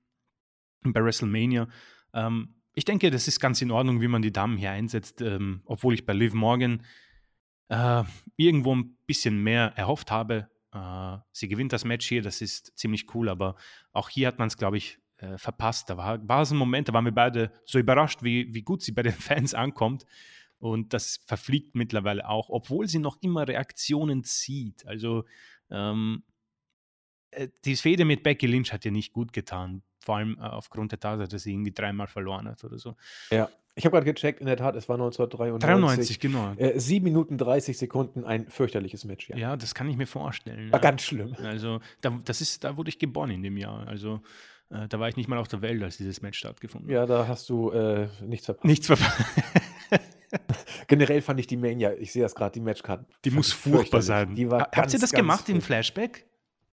bei 0.83 1.03
WrestleMania. 1.03 1.69
Ähm, 2.17 2.55
ich 2.75 2.85
denke, 2.85 3.11
das 3.11 3.29
ist 3.29 3.39
ganz 3.39 3.63
in 3.63 3.71
Ordnung, 3.71 4.01
wie 4.01 4.09
man 4.09 4.23
die 4.23 4.33
Damen 4.33 4.57
hier 4.57 4.73
einsetzt, 4.73 5.23
ähm, 5.23 5.63
obwohl 5.65 5.95
ich 5.95 6.05
bei 6.05 6.13
Liv 6.13 6.35
Morgan 6.35 6.85
äh, 7.69 8.03
irgendwo 8.37 8.75
ein 8.75 8.97
bisschen 9.07 9.43
mehr 9.43 9.73
erhofft 9.77 10.11
habe. 10.11 10.51
Äh, 10.73 11.19
sie 11.33 11.49
gewinnt 11.49 11.73
das 11.73 11.85
Match 11.85 12.07
hier, 12.07 12.23
das 12.23 12.41
ist 12.41 12.77
ziemlich 12.77 13.15
cool, 13.15 13.29
aber 13.29 13.57
auch 13.93 14.09
hier 14.09 14.27
hat 14.27 14.39
man 14.39 14.49
es, 14.49 14.57
glaube 14.57 14.79
ich, 14.79 14.99
äh, 15.19 15.39
verpasst. 15.39 15.89
Da 15.91 15.97
war, 15.97 16.27
war 16.29 16.45
so 16.45 16.55
ein 16.55 16.59
Moment, 16.59 16.89
da 16.89 16.93
waren 16.93 17.05
wir 17.05 17.13
beide 17.13 17.53
so 17.65 17.79
überrascht, 17.79 18.23
wie, 18.23 18.53
wie 18.53 18.63
gut 18.63 18.83
sie 18.83 18.93
bei 18.93 19.03
den 19.03 19.13
Fans 19.15 19.55
ankommt. 19.55 20.05
Und 20.59 20.95
das 20.95 21.21
verfliegt 21.27 21.75
mittlerweile 21.75 22.29
auch, 22.29 22.49
obwohl 22.49 22.89
sie 22.89 22.99
noch 22.99 23.19
immer 23.21 23.47
Reaktionen 23.47 24.25
zieht. 24.25 24.87
Also 24.87 25.25
ähm, 25.71 26.25
äh, 27.31 27.49
die 27.65 27.77
Fehde 27.77 28.05
mit 28.05 28.23
Becky 28.23 28.47
Lynch 28.47 28.73
hat 28.73 28.85
ihr 28.85 28.93
nicht 28.93 29.13
gut 29.13 29.33
getan 29.33 29.83
vor 30.07 30.17
allem 30.17 30.39
äh, 30.41 30.45
aufgrund 30.45 30.93
der 30.93 31.01
Tatsache, 31.01 31.29
dass 31.29 31.43
sie 31.43 31.53
irgendwie 31.53 31.73
dreimal 31.73 32.07
verloren 32.07 32.49
hat 32.49 32.65
oder 32.65 32.79
so. 32.79 32.95
Ja. 33.31 33.51
Ich 33.75 33.85
habe 33.85 33.95
gerade 33.95 34.11
gecheckt, 34.11 34.41
in 34.41 34.47
der 34.47 34.57
Tat, 34.57 34.75
es 34.75 34.89
war 34.89 34.95
1993. 34.95 36.17
93, 36.17 36.21
genau. 36.21 36.55
Äh, 36.57 36.81
7 36.81 37.05
Minuten 37.05 37.37
30 37.37 37.77
Sekunden, 37.77 38.25
ein 38.25 38.49
fürchterliches 38.49 39.05
Match, 39.05 39.29
ja. 39.29 39.37
Ja, 39.37 39.57
das 39.57 39.75
kann 39.75 39.91
ich 39.91 39.99
mir 39.99 40.07
vorstellen. 40.07 40.73
War 40.73 40.79
ja. 40.79 40.83
ganz 40.91 41.03
schlimm. 41.03 41.37
Also, 41.43 41.81
da, 42.01 42.19
das 42.25 42.41
ist, 42.41 42.65
da 42.65 42.79
wurde 42.79 42.89
ich 42.89 42.99
geboren 42.99 43.31
in 43.31 43.43
dem 43.43 43.59
Jahr. 43.59 43.87
Also, 43.87 44.23
äh, 44.71 44.89
da 44.89 44.99
war 44.99 45.11
ich 45.11 45.17
nicht 45.17 45.29
mal 45.29 45.37
auf 45.39 45.49
der 45.49 45.61
Welt, 45.61 45.83
als 45.83 45.99
dieses 45.99 46.23
Match 46.23 46.39
stattgefunden 46.39 46.89
hat. 46.89 46.95
Ja, 46.95 47.05
da 47.05 47.29
hast 47.29 47.51
du 47.51 47.71
äh, 47.71 48.09
nichts 48.25 48.47
verpasst. 48.47 48.65
Nichts 48.65 48.87
verpasst. 48.87 49.25
Generell 50.89 51.21
fand 51.21 51.41
ich 51.41 51.47
die 51.47 51.57
Mania, 51.57 51.93
ich 51.95 52.13
sehe 52.13 52.23
das 52.23 52.35
gerade, 52.35 52.53
die 52.53 52.61
Matchcard. 52.61 53.05
Die 53.25 53.31
muss 53.31 53.53
furchtbar 53.53 54.03
sein. 54.03 54.35
Die 54.35 54.51
war 54.51 54.61
Ha- 54.61 54.65
ganz, 54.65 54.77
Habt 54.77 54.93
ihr 54.95 55.01
das 55.01 55.13
gemacht 55.13 55.49
im. 55.49 55.61
Flashback? 55.61 56.27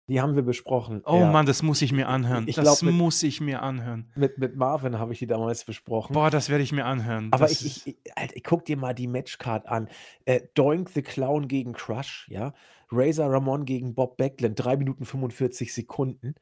Die 0.08 0.20
haben 0.20 0.36
wir 0.36 0.43
besprochen. 0.43 1.01
Oh 1.06 1.20
ja. 1.20 1.32
Mann, 1.32 1.45
das 1.45 1.64
muss 1.64 1.82
ich 1.82 1.93
mir 1.93 2.10
anhören. 2.10 2.45
Ich 2.47 2.56
das 2.56 2.64
glaub, 2.64 2.82
mit- 2.82 2.93
muss 2.93 3.24
ich 3.24 3.39
mir 3.39 3.62
anhören. 3.62 4.12
Mit, 4.16 4.38
mit 4.38 4.56
Marvin 4.58 4.99
habe 4.99 5.14
ich 5.14 5.20
die 5.20 5.28
damals 5.28 5.64
besprochen. 5.64 6.14
Boah, 6.14 6.30
das 6.30 6.49
werde 6.49 6.64
ich 6.64 6.74
mir 6.74 6.86
anhören. 6.86 7.30
Aber 7.32 7.45
das 7.45 7.62
ich, 7.62 7.88
ich, 7.88 7.97
ich, 8.04 8.18
Alter, 8.18 8.36
ich 8.36 8.43
guck 8.43 8.66
dir 8.66 8.76
mal 8.76 8.93
die 8.93 9.08
Matchcard 9.08 9.66
an. 9.68 9.88
Äh, 10.26 10.41
Doink 10.56 10.89
the 10.89 11.01
Clown 11.01 11.47
gegen 11.47 11.72
Crush, 11.72 12.28
ja. 12.30 12.54
Razor 12.91 13.32
Ramon 13.32 13.66
gegen 13.66 13.95
Bob 13.95 14.18
Backlund, 14.18 14.64
3 14.64 14.76
Minuten 14.78 15.06
45 15.06 15.74
Sekunden. 15.74 16.36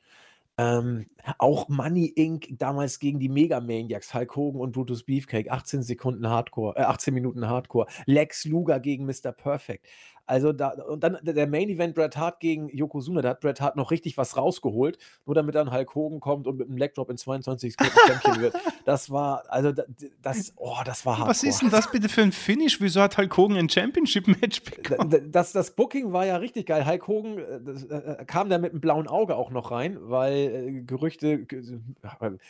Ähm, 0.58 1.06
auch 1.38 1.70
Money 1.70 2.08
Inc. 2.08 2.48
damals 2.58 3.00
gegen 3.00 3.20
die 3.20 3.30
Mega 3.30 3.62
Maniacs, 3.62 4.14
Hulk 4.14 4.36
Hogan 4.36 4.60
und 4.62 4.74
Brutus 4.74 5.04
Beefcake, 5.04 5.50
18 5.50 5.82
Sekunden 5.82 6.28
Hardcore, 6.28 6.76
äh, 6.78 6.82
18 6.82 7.14
Minuten 7.14 7.48
Hardcore. 7.48 7.88
Lex 8.06 8.46
Luger 8.46 8.80
gegen 8.80 9.06
Mr. 9.06 9.32
Perfect. 9.32 9.86
Also 10.32 10.54
da, 10.54 10.70
und 10.70 11.04
dann 11.04 11.18
der 11.24 11.46
Main 11.46 11.68
Event 11.68 11.94
Bret 11.94 12.16
Hart 12.16 12.40
gegen 12.40 12.70
Yokozuna, 12.70 13.22
da 13.22 13.32
hat 13.32 13.42
Bret 13.42 13.60
Hart 13.60 13.76
noch 13.76 13.92
richtig 13.92 14.16
was 14.16 14.38
rausgeholt, 14.38 14.98
nur 15.26 15.36
damit 15.36 15.56
dann 15.56 15.74
Hulk 15.74 15.94
Hogan 15.94 16.22
kommt 16.22 16.48
und 16.48 16.56
mit 16.58 16.70
einem 16.70 16.78
Leg 16.78 16.94
Drop 16.94 17.10
in 17.10 17.18
22 17.18 17.74
Sekunden 17.74 18.00
Champion 18.08 18.40
wird. 18.42 18.56
Das 18.86 19.12
war, 19.12 19.44
also 19.50 19.74
da- 19.74 19.84
das, 20.22 20.54
oh, 20.56 20.78
das 20.86 21.06
war 21.06 21.18
hart. 21.18 21.28
Was 21.28 21.44
ist 21.44 21.62
denn 21.62 21.70
das 21.70 21.92
bitte 21.92 22.08
für 22.08 22.22
ein 22.22 22.32
Finish? 22.32 22.80
Wieso 22.80 23.02
hat 23.02 23.18
Hulk 23.18 23.36
Hogan 23.36 23.58
ein 23.58 23.68
Championship-Match 23.68 24.64
bekommen? 24.64 25.32
Das, 25.34 25.52
das 25.52 25.72
Booking 25.76 26.14
war 26.14 26.26
ja 26.26 26.38
richtig 26.38 26.68
geil. 26.68 26.88
Hulk 26.88 27.08
Hogan 27.10 27.38
äh, 27.38 27.60
das, 27.66 27.84
äh, 27.84 28.24
kam 28.26 28.50
da 28.50 28.58
mit 28.58 28.72
einem 28.72 28.80
blauen 28.80 29.08
Auge 29.10 29.36
auch 29.36 29.50
noch 29.52 29.72
rein, 29.72 29.98
weil 30.00 30.34
äh, 30.34 30.82
Gerüchte, 30.84 31.46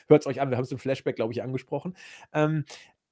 hört 0.08 0.22
es 0.22 0.28
euch 0.28 0.40
an, 0.40 0.52
wir 0.52 0.58
haben 0.58 0.66
es 0.66 0.72
im 0.72 0.78
Flashback, 0.78 1.16
glaube 1.16 1.34
ich, 1.34 1.42
angesprochen. 1.42 1.96
Ähm, 2.32 2.64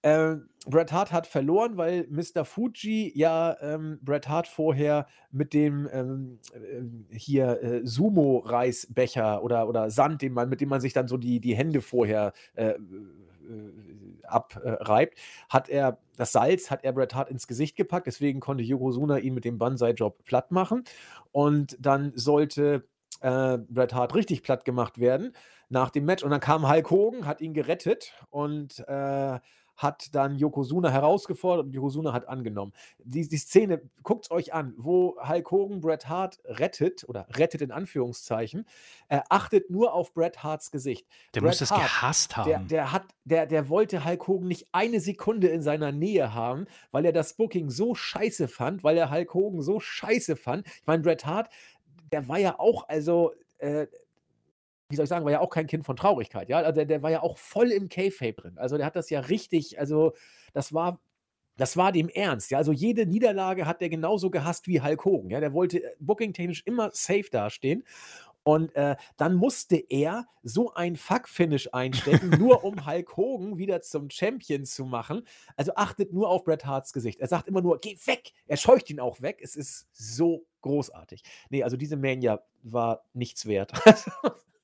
äh, 0.01 0.35
Bret 0.65 0.91
Hart 0.91 1.11
hat 1.11 1.27
verloren, 1.27 1.77
weil 1.77 2.07
Mr. 2.09 2.45
Fuji 2.45 3.11
ja 3.15 3.57
ähm, 3.61 3.99
Bret 4.01 4.27
Hart 4.27 4.47
vorher 4.47 5.07
mit 5.31 5.53
dem 5.53 5.89
ähm, 5.91 6.39
äh, 6.53 7.17
hier 7.17 7.61
äh, 7.63 7.81
Sumo-Reisbecher 7.85 9.43
oder, 9.43 9.67
oder 9.67 9.89
Sand, 9.89 10.21
den 10.21 10.33
man, 10.33 10.49
mit 10.49 10.61
dem 10.61 10.69
man 10.69 10.81
sich 10.81 10.93
dann 10.93 11.07
so 11.07 11.17
die, 11.17 11.39
die 11.39 11.55
Hände 11.55 11.81
vorher 11.81 12.33
äh, 12.55 12.71
äh, 12.71 12.77
abreibt, 14.23 15.17
hat 15.49 15.69
er 15.69 15.97
das 16.17 16.33
Salz 16.33 16.69
hat 16.69 16.83
er 16.83 16.91
Bret 16.91 17.15
Hart 17.15 17.31
ins 17.31 17.47
Gesicht 17.47 17.77
gepackt, 17.77 18.05
deswegen 18.05 18.41
konnte 18.41 18.63
Yokozuna 18.63 19.19
ihn 19.19 19.33
mit 19.33 19.45
dem 19.45 19.57
Banzai-Job 19.57 20.23
platt 20.25 20.51
machen. 20.51 20.83
Und 21.31 21.77
dann 21.79 22.11
sollte 22.15 22.85
äh, 23.21 23.57
Bret 23.57 23.93
Hart 23.93 24.13
richtig 24.15 24.43
platt 24.43 24.65
gemacht 24.65 24.99
werden 24.99 25.33
nach 25.69 25.89
dem 25.89 26.05
Match. 26.05 26.23
Und 26.23 26.31
dann 26.31 26.41
kam 26.41 26.69
Hulk 26.69 26.91
Hogan, 26.91 27.25
hat 27.25 27.41
ihn 27.41 27.53
gerettet 27.53 28.13
und 28.29 28.79
äh, 28.87 29.39
hat 29.79 30.13
dann 30.13 30.37
Yokozuna 30.37 30.89
herausgefordert 30.89 31.67
und 31.67 31.73
Yokozuna 31.73 32.11
hat 32.11 32.27
angenommen. 32.27 32.73
Die, 32.99 33.27
die 33.27 33.37
Szene, 33.37 33.81
guckt 34.03 34.25
es 34.25 34.31
euch 34.31 34.53
an, 34.53 34.73
wo 34.77 35.15
Hulk 35.25 35.51
Hogan 35.51 35.79
Bret 35.79 36.09
Hart 36.09 36.39
rettet 36.45 37.07
oder 37.07 37.25
rettet 37.31 37.61
in 37.61 37.71
Anführungszeichen, 37.71 38.65
äh, 39.07 39.21
achtet 39.29 39.69
nur 39.69 39.93
auf 39.93 40.13
Bret 40.13 40.43
Harts 40.43 40.71
Gesicht. 40.71 41.07
Der 41.33 41.39
Bret 41.39 41.51
muss 41.51 41.59
das 41.59 41.71
Hart, 41.71 41.81
gehasst 41.81 42.35
haben. 42.35 42.49
Der, 42.49 42.59
der, 42.59 42.91
hat, 42.91 43.05
der, 43.23 43.45
der 43.45 43.69
wollte 43.69 44.03
Hulk 44.03 44.27
Hogan 44.27 44.49
nicht 44.49 44.67
eine 44.73 44.99
Sekunde 44.99 45.47
in 45.47 45.61
seiner 45.61 45.93
Nähe 45.93 46.33
haben, 46.33 46.65
weil 46.91 47.05
er 47.05 47.13
das 47.13 47.33
Booking 47.35 47.69
so 47.69 47.95
scheiße 47.95 48.49
fand, 48.49 48.83
weil 48.83 48.97
er 48.97 49.09
Hulk 49.09 49.33
Hogan 49.33 49.61
so 49.61 49.79
scheiße 49.79 50.35
fand. 50.35 50.67
Ich 50.67 50.87
meine, 50.87 51.01
Bret 51.01 51.25
Hart, 51.25 51.49
der 52.11 52.27
war 52.27 52.37
ja 52.37 52.59
auch, 52.59 52.89
also, 52.89 53.31
äh, 53.59 53.87
wie 54.89 54.95
soll 54.95 55.03
ich 55.03 55.09
sagen, 55.09 55.23
war 55.23 55.31
ja 55.31 55.39
auch 55.39 55.51
kein 55.51 55.67
Kind 55.67 55.85
von 55.85 55.95
Traurigkeit, 55.95 56.49
ja. 56.49 56.57
Also 56.57 56.71
der, 56.71 56.85
der 56.85 57.03
war 57.03 57.11
ja 57.11 57.21
auch 57.21 57.37
voll 57.37 57.71
im 57.71 57.89
K-Fape 57.89 58.33
drin. 58.33 58.57
Also 58.57 58.77
der 58.77 58.85
hat 58.85 58.95
das 58.95 59.09
ja 59.09 59.19
richtig, 59.21 59.79
also 59.79 60.13
das 60.53 60.73
war. 60.73 60.99
Das 61.57 61.75
war 61.75 61.91
dem 61.91 62.07
ernst, 62.07 62.51
ja. 62.51 62.57
Also 62.57 62.71
jede 62.71 63.05
Niederlage 63.05 63.65
hat 63.65 63.81
der 63.81 63.89
genauso 63.89 64.29
gehasst 64.29 64.69
wie 64.69 64.81
Hulk 64.81 65.03
Hogan. 65.03 65.29
Ja, 65.29 65.41
der 65.41 65.51
wollte 65.51 65.83
äh, 65.83 65.95
booking-technisch 65.99 66.63
immer 66.65 66.89
safe 66.93 67.25
dastehen. 67.29 67.83
Und 68.43 68.73
äh, 68.75 68.95
dann 69.17 69.35
musste 69.35 69.75
er 69.75 70.25
so 70.41 70.73
ein 70.73 70.95
Fuck-Finish 70.95 71.69
einstecken, 71.73 72.29
nur 72.39 72.63
um 72.63 72.85
Hulk 72.87 73.17
Hogan 73.17 73.57
wieder 73.57 73.81
zum 73.81 74.09
Champion 74.09 74.63
zu 74.63 74.85
machen. 74.85 75.27
Also 75.57 75.73
achtet 75.75 76.13
nur 76.13 76.29
auf 76.29 76.45
Bret 76.45 76.65
Harts 76.65 76.93
Gesicht. 76.93 77.19
Er 77.19 77.27
sagt 77.27 77.49
immer 77.49 77.61
nur, 77.61 77.81
geh 77.81 77.97
weg. 78.05 78.31
Er 78.47 78.55
scheucht 78.55 78.89
ihn 78.89 79.01
auch 79.01 79.21
weg. 79.21 79.39
Es 79.41 79.57
ist 79.57 79.89
so 79.91 80.45
großartig. 80.61 81.23
Nee, 81.49 81.63
also 81.63 81.77
diese 81.77 81.97
Mania 81.97 82.39
war 82.63 83.03
nichts 83.13 83.45
wert. 83.45 83.71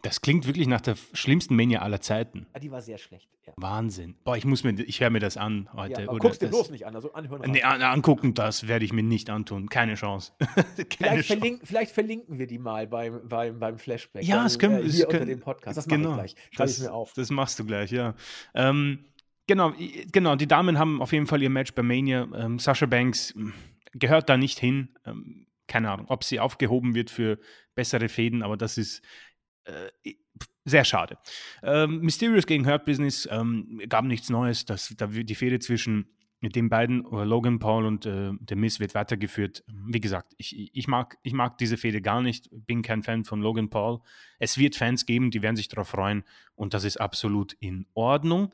Das 0.01 0.21
klingt 0.21 0.45
wirklich 0.45 0.67
nach 0.67 0.81
der 0.81 0.95
schlimmsten 1.13 1.55
Mania 1.55 1.81
aller 1.81 1.99
Zeiten. 1.99 2.45
die 2.61 2.69
war 2.69 2.83
sehr 2.83 2.99
schlecht. 2.99 3.27
Ja. 3.47 3.53
Wahnsinn. 3.57 4.13
Boah, 4.23 4.37
ich 4.37 4.45
muss 4.45 4.63
mir, 4.63 4.73
ich 4.73 5.01
höre 5.01 5.09
mir 5.09 5.19
das 5.19 5.35
an 5.35 5.67
heute. 5.73 5.93
Ja, 5.93 5.97
aber 6.07 6.11
oder 6.13 6.19
guck's 6.19 6.37
dir 6.37 6.45
das- 6.45 6.55
bloß 6.55 6.69
nicht 6.69 6.85
an. 6.85 6.95
Also 6.95 7.11
anhören. 7.13 7.49
Nee, 7.49 7.63
an, 7.63 7.81
angucken, 7.81 8.35
das 8.35 8.67
werde 8.67 8.85
ich 8.85 8.93
mir 8.93 9.01
nicht 9.01 9.31
antun. 9.31 9.67
Keine 9.67 9.95
Chance. 9.95 10.33
Keine 10.37 10.53
Vielleicht, 10.75 10.89
Chance. 10.99 11.23
verlinken, 11.25 11.65
vielleicht 11.65 11.91
verlinken 11.91 12.37
wir 12.37 12.45
die 12.45 12.59
mal 12.59 12.85
beim, 12.85 13.27
beim, 13.27 13.57
beim 13.59 13.79
Flashback. 13.79 14.23
Ja, 14.23 14.43
das 14.43 14.59
können 14.59 14.75
äh, 14.75 14.83
wir- 14.83 14.91
hier 14.91 14.91
das 14.91 15.05
unter 15.07 15.17
können- 15.17 15.29
dem 15.29 15.39
Podcast. 15.39 15.75
Das 15.75 15.87
mache 15.87 15.97
genau. 15.97 16.11
ich 16.11 16.35
gleich. 16.35 16.35
Schreibe 16.51 16.69
ich 16.69 16.75
Das, 16.77 16.85
mir 16.85 16.93
auf. 16.93 17.13
das 17.13 17.29
machst 17.31 17.57
du 17.57 17.65
gleich, 17.65 17.89
ja. 17.89 18.13
Ähm, 18.53 19.05
genau, 19.47 19.73
genau, 20.11 20.35
die 20.35 20.47
Damen 20.47 20.77
haben 20.77 21.01
auf 21.01 21.13
jeden 21.13 21.25
Fall 21.25 21.41
ihr 21.41 21.49
Match 21.49 21.73
bei 21.73 21.81
Mania. 21.81 22.27
Ähm, 22.35 22.59
Sasha 22.59 22.85
Banks 22.85 23.33
mh, 23.35 23.53
gehört 23.93 24.29
da 24.29 24.37
nicht 24.37 24.59
hin. 24.59 24.89
Ähm, 25.03 25.47
keine 25.67 25.91
Ahnung, 25.91 26.07
ob 26.09 26.23
sie 26.23 26.39
aufgehoben 26.39 26.95
wird 26.95 27.09
für 27.09 27.39
bessere 27.75 28.09
Fäden, 28.09 28.43
aber 28.43 28.57
das 28.57 28.77
ist 28.77 29.01
äh, 29.65 30.13
sehr 30.63 30.83
schade. 30.83 31.17
Ähm, 31.63 32.01
Mysterious 32.01 32.47
gegen 32.47 32.67
Hurt 32.67 32.85
Business 32.85 33.27
ähm, 33.31 33.81
gab 33.87 34.05
nichts 34.05 34.29
Neues. 34.29 34.65
Das, 34.65 34.93
da 34.97 35.07
die 35.07 35.35
Fehde 35.35 35.59
zwischen 35.59 36.09
den 36.41 36.69
beiden, 36.69 37.05
äh, 37.11 37.23
Logan 37.23 37.59
Paul 37.59 37.85
und 37.85 38.05
äh, 38.05 38.31
The 38.47 38.55
Miz, 38.55 38.79
wird 38.79 38.95
weitergeführt. 38.95 39.63
Wie 39.67 39.99
gesagt, 39.99 40.33
ich, 40.37 40.75
ich, 40.75 40.87
mag, 40.87 41.17
ich 41.23 41.33
mag 41.33 41.57
diese 41.57 41.77
Fehde 41.77 42.01
gar 42.01 42.21
nicht. 42.21 42.49
Bin 42.51 42.81
kein 42.81 43.03
Fan 43.03 43.25
von 43.25 43.41
Logan 43.41 43.69
Paul. 43.69 44.01
Es 44.39 44.57
wird 44.57 44.75
Fans 44.75 45.05
geben, 45.05 45.31
die 45.31 45.41
werden 45.41 45.55
sich 45.55 45.67
darauf 45.67 45.89
freuen 45.89 46.23
und 46.55 46.73
das 46.73 46.83
ist 46.83 46.97
absolut 46.97 47.53
in 47.53 47.87
Ordnung. 47.93 48.53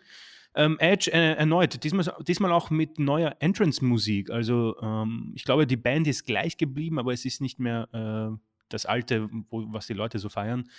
Ähm, 0.53 0.77
Edge 0.79 1.11
äh, 1.11 1.33
erneut, 1.35 1.81
diesmal, 1.83 2.13
diesmal 2.27 2.51
auch 2.51 2.69
mit 2.69 2.99
neuer 2.99 3.35
Entrance-Musik. 3.39 4.29
Also 4.29 4.75
ähm, 4.81 5.31
ich 5.35 5.45
glaube, 5.45 5.65
die 5.65 5.77
Band 5.77 6.07
ist 6.07 6.25
gleich 6.25 6.57
geblieben, 6.57 6.99
aber 6.99 7.13
es 7.13 7.23
ist 7.23 7.39
nicht 7.39 7.59
mehr 7.59 7.87
äh, 7.93 8.37
das 8.67 8.85
alte, 8.85 9.29
wo, 9.49 9.65
was 9.71 9.87
die 9.87 9.93
Leute 9.93 10.19
so 10.19 10.27
feiern. 10.27 10.69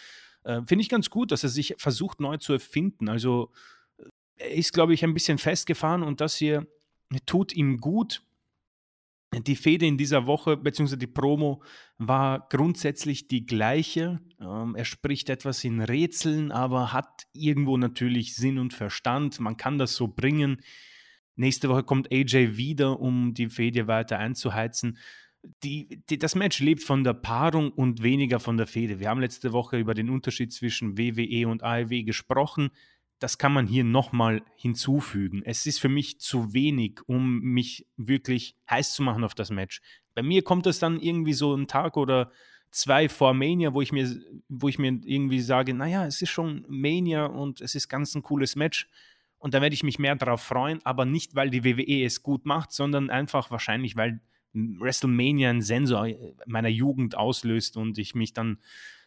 Äh, 0.44 0.62
Finde 0.66 0.82
ich 0.82 0.88
ganz 0.88 1.08
gut, 1.08 1.32
dass 1.32 1.42
er 1.42 1.48
sich 1.48 1.74
versucht 1.78 2.20
neu 2.20 2.36
zu 2.36 2.52
erfinden. 2.52 3.08
Also 3.08 3.50
äh, 3.96 4.04
er 4.36 4.52
ist, 4.52 4.72
glaube 4.72 4.92
ich, 4.92 5.04
ein 5.04 5.14
bisschen 5.14 5.38
festgefahren 5.38 6.02
und 6.02 6.20
das 6.20 6.36
hier 6.36 6.66
tut 7.26 7.54
ihm 7.54 7.78
gut. 7.78 8.22
Die 9.34 9.56
Fehde 9.56 9.86
in 9.86 9.96
dieser 9.96 10.26
Woche, 10.26 10.58
beziehungsweise 10.58 10.98
die 10.98 11.06
Promo, 11.06 11.62
war 11.96 12.46
grundsätzlich 12.50 13.28
die 13.28 13.46
gleiche. 13.46 14.20
Ähm, 14.38 14.74
er 14.76 14.84
spricht 14.84 15.30
etwas 15.30 15.64
in 15.64 15.80
Rätseln, 15.80 16.52
aber 16.52 16.92
hat 16.92 17.26
irgendwo 17.32 17.78
natürlich 17.78 18.34
Sinn 18.34 18.58
und 18.58 18.74
Verstand. 18.74 19.40
Man 19.40 19.56
kann 19.56 19.78
das 19.78 19.96
so 19.96 20.08
bringen. 20.08 20.60
Nächste 21.34 21.70
Woche 21.70 21.82
kommt 21.82 22.12
AJ 22.12 22.56
wieder, 22.58 23.00
um 23.00 23.32
die 23.32 23.48
Fehde 23.48 23.86
weiter 23.86 24.18
einzuheizen. 24.18 24.98
Die, 25.62 26.02
die, 26.10 26.18
das 26.18 26.34
Match 26.34 26.60
lebt 26.60 26.82
von 26.82 27.02
der 27.02 27.14
Paarung 27.14 27.72
und 27.72 28.02
weniger 28.02 28.38
von 28.38 28.58
der 28.58 28.66
Fehde. 28.66 29.00
Wir 29.00 29.08
haben 29.08 29.20
letzte 29.20 29.52
Woche 29.52 29.78
über 29.78 29.94
den 29.94 30.10
Unterschied 30.10 30.52
zwischen 30.52 30.98
WWE 30.98 31.48
und 31.48 31.62
AEW 31.62 32.04
gesprochen. 32.04 32.70
Das 33.22 33.38
kann 33.38 33.52
man 33.52 33.68
hier 33.68 33.84
nochmal 33.84 34.42
hinzufügen. 34.56 35.42
Es 35.44 35.64
ist 35.64 35.78
für 35.78 35.88
mich 35.88 36.18
zu 36.18 36.52
wenig, 36.54 37.00
um 37.06 37.38
mich 37.40 37.86
wirklich 37.96 38.56
heiß 38.68 38.94
zu 38.94 39.02
machen 39.04 39.22
auf 39.22 39.36
das 39.36 39.50
Match. 39.50 39.80
Bei 40.14 40.22
mir 40.22 40.42
kommt 40.42 40.66
es 40.66 40.80
dann 40.80 40.98
irgendwie 40.98 41.32
so 41.32 41.54
einen 41.54 41.68
Tag 41.68 41.96
oder 41.96 42.32
zwei 42.72 43.08
vor 43.08 43.32
Mania, 43.32 43.74
wo 43.74 43.80
ich 43.80 43.92
mir, 43.92 44.10
wo 44.48 44.68
ich 44.68 44.80
mir 44.80 44.98
irgendwie 45.04 45.40
sage, 45.40 45.72
naja, 45.72 46.04
es 46.04 46.20
ist 46.20 46.30
schon 46.30 46.64
Mania 46.68 47.26
und 47.26 47.60
es 47.60 47.76
ist 47.76 47.88
ganz 47.88 48.12
ein 48.16 48.22
cooles 48.22 48.56
Match. 48.56 48.88
Und 49.38 49.54
da 49.54 49.60
werde 49.60 49.74
ich 49.74 49.84
mich 49.84 50.00
mehr 50.00 50.16
darauf 50.16 50.42
freuen, 50.42 50.84
aber 50.84 51.04
nicht, 51.04 51.36
weil 51.36 51.50
die 51.50 51.64
WWE 51.64 52.04
es 52.04 52.24
gut 52.24 52.44
macht, 52.44 52.72
sondern 52.72 53.08
einfach 53.08 53.52
wahrscheinlich, 53.52 53.94
weil 53.94 54.20
WrestleMania 54.52 55.50
einen 55.50 55.62
Sensor 55.62 56.08
meiner 56.46 56.68
Jugend 56.68 57.16
auslöst 57.16 57.76
und 57.76 57.98
ich 57.98 58.16
mich 58.16 58.32
dann 58.32 58.58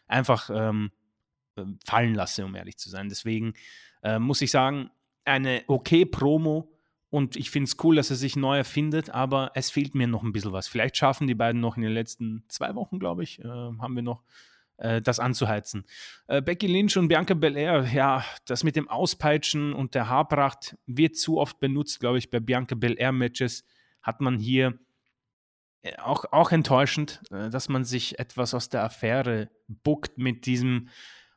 einfach 0.06 0.48
ähm, 0.50 0.90
fallen 1.84 2.14
lasse, 2.14 2.44
um 2.44 2.54
ehrlich 2.54 2.76
zu 2.76 2.90
sein. 2.90 3.08
Deswegen 3.08 3.54
äh, 4.02 4.18
muss 4.18 4.42
ich 4.42 4.50
sagen, 4.50 4.90
eine 5.24 5.62
okay 5.66 6.04
Promo 6.04 6.72
und 7.10 7.36
ich 7.36 7.50
finde 7.50 7.68
es 7.68 7.76
cool, 7.82 7.96
dass 7.96 8.10
er 8.10 8.16
sich 8.16 8.36
neu 8.36 8.56
erfindet, 8.56 9.10
aber 9.10 9.52
es 9.54 9.70
fehlt 9.70 9.94
mir 9.94 10.06
noch 10.06 10.22
ein 10.22 10.32
bisschen 10.32 10.52
was. 10.52 10.68
Vielleicht 10.68 10.96
schaffen 10.96 11.26
die 11.26 11.34
beiden 11.34 11.60
noch 11.60 11.76
in 11.76 11.82
den 11.82 11.92
letzten 11.92 12.44
zwei 12.48 12.74
Wochen, 12.74 12.98
glaube 12.98 13.22
ich, 13.22 13.40
äh, 13.40 13.44
haben 13.44 13.94
wir 13.94 14.02
noch 14.02 14.22
äh, 14.78 15.00
das 15.00 15.20
anzuheizen. 15.20 15.84
Äh, 16.26 16.42
Becky 16.42 16.66
Lynch 16.66 16.96
und 16.96 17.08
Bianca 17.08 17.34
Belair, 17.34 17.86
ja, 17.92 18.24
das 18.46 18.64
mit 18.64 18.76
dem 18.76 18.88
Auspeitschen 18.88 19.72
und 19.72 19.94
der 19.94 20.08
Haarpracht 20.08 20.76
wird 20.86 21.16
zu 21.16 21.38
oft 21.38 21.60
benutzt, 21.60 22.00
glaube 22.00 22.18
ich, 22.18 22.30
bei 22.30 22.40
Bianca 22.40 22.74
Belair-Matches 22.74 23.64
hat 24.02 24.20
man 24.20 24.38
hier 24.38 24.78
äh, 25.82 25.96
auch, 25.98 26.24
auch 26.32 26.52
enttäuschend, 26.52 27.22
äh, 27.30 27.50
dass 27.50 27.68
man 27.68 27.84
sich 27.84 28.18
etwas 28.18 28.52
aus 28.52 28.68
der 28.68 28.82
Affäre 28.84 29.48
buckt 29.68 30.18
mit 30.18 30.46
diesem 30.46 30.88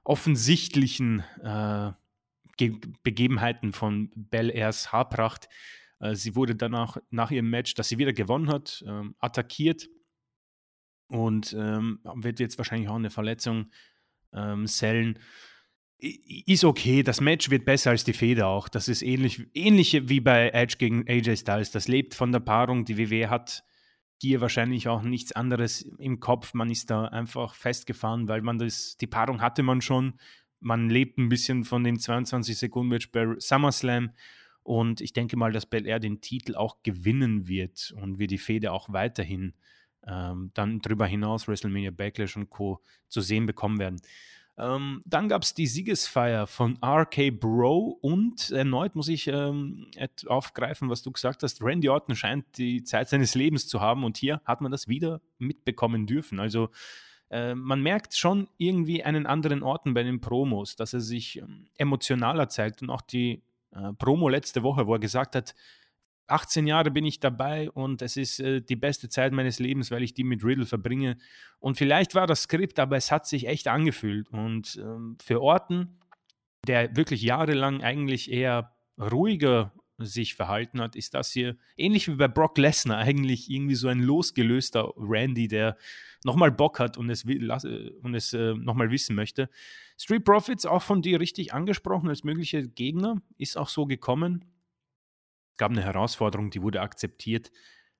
offensichtlichen 0.04 1.24
äh, 1.44 1.92
Begebenheiten 3.04 3.74
von 3.74 4.12
Bel 4.16 4.50
Airs 4.50 4.92
Haarpracht. 4.92 5.50
Äh, 6.00 6.16
sie 6.16 6.36
wurde 6.36 6.56
danach 6.56 6.98
nach 7.10 7.32
ihrem 7.32 7.50
Match, 7.50 7.74
das 7.74 7.90
sie 7.90 7.98
wieder 7.98 8.14
gewonnen 8.14 8.50
hat, 8.50 8.84
ähm, 8.88 9.16
attackiert 9.20 9.90
und 11.08 11.54
ähm, 11.58 12.00
wird 12.16 12.40
jetzt 12.40 12.58
wahrscheinlich 12.58 12.90
auch 12.90 12.96
eine 12.96 13.10
Verletzung 13.10 13.72
ähm, 14.34 14.68
sellen. 14.68 15.20
Ist 15.98 16.64
okay, 16.64 17.04
das 17.04 17.20
Match 17.20 17.50
wird 17.50 17.66
besser 17.66 17.90
als 17.90 18.06
die 18.06 18.14
Feder 18.14 18.48
auch. 18.48 18.70
Das 18.70 18.88
ist 18.88 19.02
ähnlich, 19.02 19.48
ähnlich 19.54 20.08
wie 20.08 20.22
bei 20.22 20.50
Edge 20.52 20.76
gegen 20.78 21.06
AJ 21.10 21.38
Styles. 21.38 21.72
Das 21.72 21.90
lebt 21.90 22.16
von 22.16 22.32
der 22.32 22.40
Paarung. 22.40 22.86
Die 22.86 22.98
WWE 22.98 23.30
hat 23.30 23.64
hier 24.22 24.40
wahrscheinlich 24.40 24.88
auch 24.88 25.02
nichts 25.02 25.34
anderes 25.34 25.82
im 25.82 26.22
Kopf. 26.22 26.54
Man 26.54 26.70
ist 26.70 26.90
da 26.90 27.06
einfach 27.06 27.54
festgefahren, 27.54 28.30
weil 28.30 28.42
man 28.42 28.60
das, 28.60 28.96
die 28.98 29.08
Paarung 29.08 29.42
hatte 29.42 29.64
man 29.64 29.82
schon. 29.82 30.20
Man 30.60 30.90
lebt 30.90 31.18
ein 31.18 31.30
bisschen 31.30 31.64
von 31.64 31.84
dem 31.84 32.00
22 32.00 32.58
Sekunden 32.58 32.90
Match 32.90 33.12
bei 33.12 33.36
SummerSlam. 33.38 34.12
Und 34.64 35.02
ich 35.02 35.14
denke 35.14 35.38
mal, 35.38 35.52
dass 35.52 35.66
Bel 35.66 35.88
Air 35.88 36.00
den 36.00 36.22
Titel 36.22 36.56
auch 36.56 36.84
gewinnen 36.84 37.48
wird 37.48 37.94
und 38.00 38.20
wir 38.20 38.28
die 38.28 38.38
Fehde 38.38 38.72
auch 38.72 38.92
weiterhin 38.92 39.54
ähm, 40.06 40.52
dann 40.54 40.80
darüber 40.80 41.08
hinaus 41.08 41.48
WrestleMania 41.48 41.92
Backlash 41.92 42.36
und 42.38 42.50
Co. 42.50 42.82
zu 43.08 43.22
sehen 43.22 43.46
bekommen 43.46 43.80
werden. 43.80 44.02
Ähm, 44.58 45.02
dann 45.06 45.30
gab 45.30 45.44
es 45.44 45.54
die 45.54 45.68
Siegesfeier 45.68 46.46
von 46.46 46.78
RK 46.84 47.32
Bro 47.40 47.98
und 48.02 48.52
erneut 48.52 48.94
muss 48.94 49.08
ich 49.08 49.28
ähm, 49.28 49.90
aufgreifen, 50.28 50.90
was 50.90 51.02
du 51.02 51.12
gesagt 51.12 51.44
hast. 51.44 51.64
Randy 51.64 51.88
Orton 51.88 52.16
scheint 52.16 52.58
die 52.58 52.84
Zeit 52.84 53.08
seines 53.08 53.36
Lebens 53.36 53.68
zu 53.68 53.80
haben 53.80 54.04
und 54.04 54.18
hier 54.18 54.42
hat 54.44 54.60
man 54.60 54.72
das 54.72 54.90
wieder 54.90 55.22
mitbekommen 55.38 56.08
dürfen. 56.08 56.42
Also 56.42 56.70
äh, 57.30 57.56
man 57.56 57.82
merkt 57.82 58.16
schon 58.16 58.48
irgendwie 58.58 59.04
einen 59.04 59.26
anderen 59.26 59.64
Orten 59.64 59.94
bei 59.94 60.04
den 60.04 60.22
Promos, 60.22 60.76
dass 60.76 60.94
er 60.94 61.02
sich 61.02 61.38
ähm, 61.38 61.68
emotionaler 61.78 62.50
zeigt 62.50 62.82
und 62.82 62.90
auch 62.90 63.02
die 63.02 63.44
äh, 63.72 63.94
Promo 63.94 64.30
letzte 64.30 64.64
Woche, 64.64 64.88
wo 64.88 64.94
er 64.94 65.00
gesagt 65.00 65.36
hat, 65.36 65.56
18 66.28 66.68
Jahre 66.68 66.92
bin 66.92 67.06
ich 67.06 67.20
dabei 67.20 67.72
und 67.72 68.02
es 68.02 68.18
ist 68.18 68.40
äh, 68.40 68.62
die 68.62 68.76
beste 68.76 69.10
Zeit 69.10 69.34
meines 69.34 69.60
Lebens, 69.60 69.92
weil 69.92 70.04
ich 70.04 70.14
die 70.14 70.24
mit 70.24 70.44
Riddle 70.44 70.66
verbringe. 70.66 71.18
Und 71.60 71.78
vielleicht 71.78 72.16
war 72.16 72.28
das 72.28 72.44
Skript, 72.44 72.80
aber 72.80 72.98
es 72.98 73.12
hat 73.12 73.28
sich 73.28 73.48
echt 73.48 73.68
angefühlt. 73.68 74.30
Und 74.30 74.80
ähm, 74.82 75.18
für 75.22 75.42
Orten, 75.42 76.00
der 76.68 76.96
wirklich 76.96 77.22
jahrelang 77.22 77.82
eigentlich 77.82 78.32
eher 78.32 78.76
ruhiger 79.00 79.74
sich 80.00 80.36
verhalten 80.36 80.82
hat, 80.82 80.96
ist 80.96 81.14
das 81.14 81.32
hier 81.32 81.58
ähnlich 81.78 82.08
wie 82.08 82.16
bei 82.16 82.28
Brock 82.28 82.58
Lesnar 82.58 82.98
eigentlich 82.98 83.50
irgendwie 83.50 83.76
so 83.76 83.88
ein 83.88 84.00
losgelöster 84.00 84.94
Randy, 84.98 85.48
der 85.48 85.78
nochmal 86.24 86.52
Bock 86.52 86.80
hat 86.80 86.98
und 86.98 87.10
es, 87.10 87.24
und 87.24 88.16
es 88.16 88.34
äh, 88.34 88.54
nochmal 88.54 88.92
wissen 88.92 89.16
möchte. 89.16 89.50
Street 89.98 90.24
Profits 90.24 90.66
auch 90.66 90.82
von 90.82 91.02
dir 91.02 91.20
richtig 91.20 91.54
angesprochen 91.54 92.10
als 92.10 92.24
mögliche 92.24 92.68
Gegner, 92.68 93.22
ist 93.38 93.58
auch 93.58 93.70
so 93.70 93.86
gekommen 93.86 94.46
gab 95.60 95.72
eine 95.72 95.84
Herausforderung, 95.84 96.50
die 96.50 96.64
wurde 96.64 96.82
akzeptiert. 96.82 97.52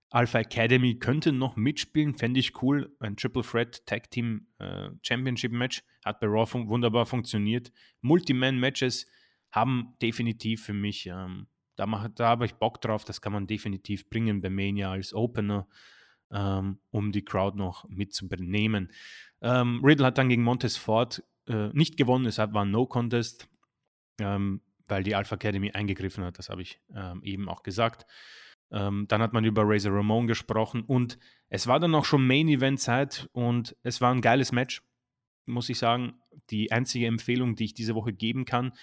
Alpha 0.10 0.40
Academy 0.40 0.98
könnte 0.98 1.32
noch 1.32 1.56
mitspielen, 1.56 2.16
fände 2.16 2.40
ich 2.40 2.64
cool. 2.64 2.96
Ein 3.00 3.16
Triple 3.16 3.44
Threat 3.44 3.86
Tag 3.86 4.10
Team 4.10 4.48
äh, 4.58 4.90
Championship 5.04 5.52
Match 5.52 5.84
hat 6.04 6.20
bei 6.20 6.26
Raw 6.26 6.48
fun 6.48 6.68
wunderbar 6.68 7.06
funktioniert. 7.06 7.72
Multi-Man-Matches 8.02 9.06
haben 9.52 9.94
definitiv 10.02 10.64
für 10.64 10.74
mich, 10.74 11.06
ähm, 11.06 11.46
da, 11.80 12.10
da 12.14 12.28
habe 12.28 12.46
ich 12.46 12.56
Bock 12.56 12.82
drauf, 12.82 13.06
das 13.06 13.22
kann 13.22 13.34
man 13.34 13.48
definitiv 13.48 14.10
bringen 14.10 14.42
bei 14.42 14.50
Mania 14.50 14.92
als 14.92 15.14
Opener, 15.14 15.68
ähm, 16.32 16.80
um 16.92 17.12
die 17.12 17.26
Crowd 17.26 17.58
noch 17.58 17.88
mitzunehmen. 17.90 18.92
Ähm, 19.42 19.82
Riddle 19.84 20.06
hat 20.06 20.18
dann 20.18 20.30
gegen 20.30 20.44
Montez 20.44 20.78
Ford 20.78 21.24
äh, 21.48 21.70
nicht 21.74 21.98
gewonnen, 21.98 22.26
es 22.26 22.38
war 22.38 22.56
ein 22.56 22.72
No-Contest. 22.72 23.48
Ähm, 24.20 24.62
weil 24.90 25.04
die 25.04 25.16
Alpha 25.16 25.36
Academy 25.36 25.72
eingegriffen 25.72 26.24
hat. 26.24 26.38
Das 26.40 26.50
habe 26.50 26.62
ich 26.62 26.82
ähm, 26.94 27.22
eben 27.24 27.48
auch 27.48 27.64
gesagt. 27.64 28.06
Ähm, 28.72 29.06
dann 29.08 29.22
hat 29.22 29.34
man 29.34 29.46
über 29.46 29.64
Razor 29.66 29.96
Ramon 29.96 30.28
gesprochen 30.28 30.84
und 30.84 31.18
es 31.50 31.66
war 31.68 31.80
dann 31.80 31.96
auch 31.96 32.06
schon 32.06 32.28
Main-Event-Zeit 32.28 33.30
und 33.32 33.76
es 33.82 34.02
war 34.02 34.14
ein 34.14 34.22
geiles 34.22 34.52
Match, 34.52 34.84
muss 35.46 35.70
ich 35.70 35.80
sagen. 35.80 36.20
Die 36.52 36.72
einzige 36.72 37.08
Empfehlung, 37.08 37.56
die 37.56 37.66
ich 37.66 37.74
diese 37.74 37.96
Woche 37.96 38.14
geben 38.14 38.46
kann. 38.46 38.74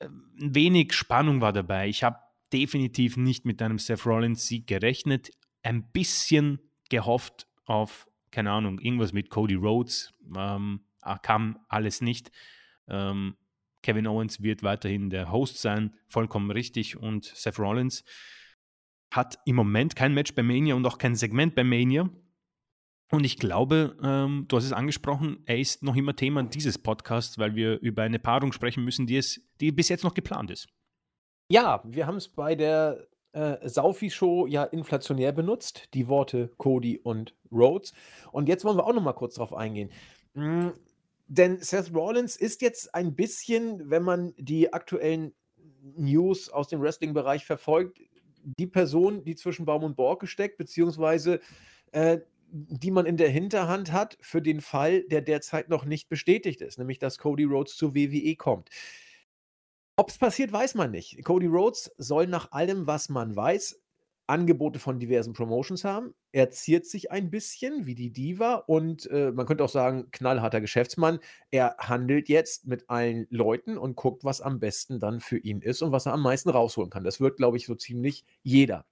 Äh, 0.00 0.08
wenig 0.34 0.92
Spannung 0.92 1.40
war 1.40 1.52
dabei. 1.52 1.88
Ich 1.88 2.02
habe 2.02 2.18
definitiv 2.52 3.16
nicht 3.16 3.44
mit 3.44 3.62
einem 3.62 3.78
Seth 3.78 4.04
Rollins-Sieg 4.04 4.66
gerechnet. 4.66 5.30
Ein 5.62 5.90
bisschen 5.92 6.58
gehofft 6.88 7.46
auf, 7.64 8.08
keine 8.30 8.50
Ahnung, 8.50 8.80
irgendwas 8.80 9.12
mit 9.12 9.30
Cody 9.30 9.54
Rhodes. 9.54 10.12
Ähm, 10.36 10.80
kam 11.22 11.58
alles 11.68 12.00
nicht. 12.00 12.30
Ähm, 12.88 13.36
Kevin 13.82 14.06
Owens 14.06 14.42
wird 14.42 14.62
weiterhin 14.62 15.10
der 15.10 15.32
Host 15.32 15.58
sein, 15.58 15.94
vollkommen 16.08 16.50
richtig. 16.50 16.96
Und 16.96 17.24
Seth 17.24 17.58
Rollins 17.58 18.04
hat 19.10 19.38
im 19.46 19.56
Moment 19.56 19.96
kein 19.96 20.14
Match 20.14 20.34
bei 20.34 20.42
Mania 20.42 20.74
und 20.74 20.86
auch 20.86 20.98
kein 20.98 21.14
Segment 21.14 21.54
bei 21.54 21.64
Mania. 21.64 22.10
Und 23.10 23.24
ich 23.24 23.38
glaube, 23.38 23.96
ähm, 24.02 24.46
du 24.48 24.56
hast 24.56 24.64
es 24.64 24.72
angesprochen, 24.72 25.42
er 25.46 25.58
ist 25.58 25.82
noch 25.82 25.96
immer 25.96 26.14
Thema 26.14 26.44
dieses 26.44 26.78
Podcasts, 26.78 27.38
weil 27.38 27.56
wir 27.56 27.80
über 27.80 28.02
eine 28.02 28.20
Paarung 28.20 28.52
sprechen 28.52 28.84
müssen, 28.84 29.06
die, 29.06 29.16
es, 29.16 29.40
die 29.60 29.72
bis 29.72 29.88
jetzt 29.88 30.04
noch 30.04 30.14
geplant 30.14 30.50
ist. 30.50 30.68
Ja, 31.48 31.82
wir 31.84 32.06
haben 32.06 32.16
es 32.16 32.28
bei 32.28 32.54
der 32.54 33.08
äh, 33.32 33.68
Saufi-Show 33.68 34.46
ja 34.46 34.62
inflationär 34.62 35.32
benutzt, 35.32 35.88
die 35.94 36.06
Worte 36.06 36.52
Cody 36.56 36.98
und 36.98 37.34
Rhodes. 37.50 37.92
Und 38.30 38.48
jetzt 38.48 38.64
wollen 38.64 38.76
wir 38.76 38.86
auch 38.86 38.94
noch 38.94 39.02
mal 39.02 39.12
kurz 39.12 39.34
darauf 39.34 39.54
eingehen. 39.54 39.90
Hm, 40.34 40.72
denn 41.26 41.58
Seth 41.60 41.92
Rollins 41.92 42.36
ist 42.36 42.62
jetzt 42.62 42.94
ein 42.94 43.14
bisschen, 43.14 43.90
wenn 43.90 44.04
man 44.04 44.34
die 44.36 44.72
aktuellen 44.72 45.32
News 45.96 46.48
aus 46.48 46.68
dem 46.68 46.80
Wrestling-Bereich 46.80 47.44
verfolgt, 47.44 48.00
die 48.42 48.66
Person, 48.66 49.24
die 49.24 49.34
zwischen 49.34 49.64
Baum 49.64 49.84
und 49.84 49.96
Borg 49.96 50.20
gesteckt, 50.20 50.58
beziehungsweise 50.58 51.40
äh, 51.92 52.18
die 52.52 52.90
man 52.90 53.06
in 53.06 53.16
der 53.16 53.28
Hinterhand 53.28 53.92
hat 53.92 54.18
für 54.20 54.42
den 54.42 54.60
Fall, 54.60 55.02
der 55.04 55.22
derzeit 55.22 55.68
noch 55.68 55.84
nicht 55.84 56.08
bestätigt 56.08 56.60
ist, 56.60 56.78
nämlich 56.78 56.98
dass 56.98 57.18
Cody 57.18 57.44
Rhodes 57.44 57.76
zur 57.76 57.94
WWE 57.94 58.36
kommt. 58.36 58.70
Ob 59.96 60.08
es 60.08 60.18
passiert, 60.18 60.52
weiß 60.52 60.74
man 60.74 60.90
nicht. 60.90 61.22
Cody 61.24 61.46
Rhodes 61.46 61.92
soll 61.98 62.26
nach 62.26 62.52
allem, 62.52 62.86
was 62.86 63.08
man 63.08 63.36
weiß, 63.36 63.80
Angebote 64.30 64.78
von 64.78 64.98
diversen 64.98 65.32
Promotions 65.32 65.84
haben. 65.84 66.14
Er 66.32 66.50
ziert 66.50 66.86
sich 66.86 67.10
ein 67.10 67.30
bisschen 67.30 67.84
wie 67.84 67.96
die 67.96 68.12
Diva 68.12 68.54
und 68.54 69.10
äh, 69.10 69.32
man 69.32 69.44
könnte 69.44 69.64
auch 69.64 69.68
sagen, 69.68 70.10
knallharter 70.12 70.60
Geschäftsmann. 70.60 71.18
Er 71.50 71.76
handelt 71.78 72.28
jetzt 72.28 72.66
mit 72.66 72.88
allen 72.88 73.26
Leuten 73.30 73.76
und 73.76 73.96
guckt, 73.96 74.24
was 74.24 74.40
am 74.40 74.60
besten 74.60 75.00
dann 75.00 75.20
für 75.20 75.38
ihn 75.38 75.60
ist 75.60 75.82
und 75.82 75.90
was 75.92 76.06
er 76.06 76.12
am 76.12 76.22
meisten 76.22 76.48
rausholen 76.48 76.90
kann. 76.90 77.04
Das 77.04 77.20
wird, 77.20 77.36
glaube 77.36 77.56
ich, 77.56 77.66
so 77.66 77.74
ziemlich 77.74 78.24
jeder 78.42 78.86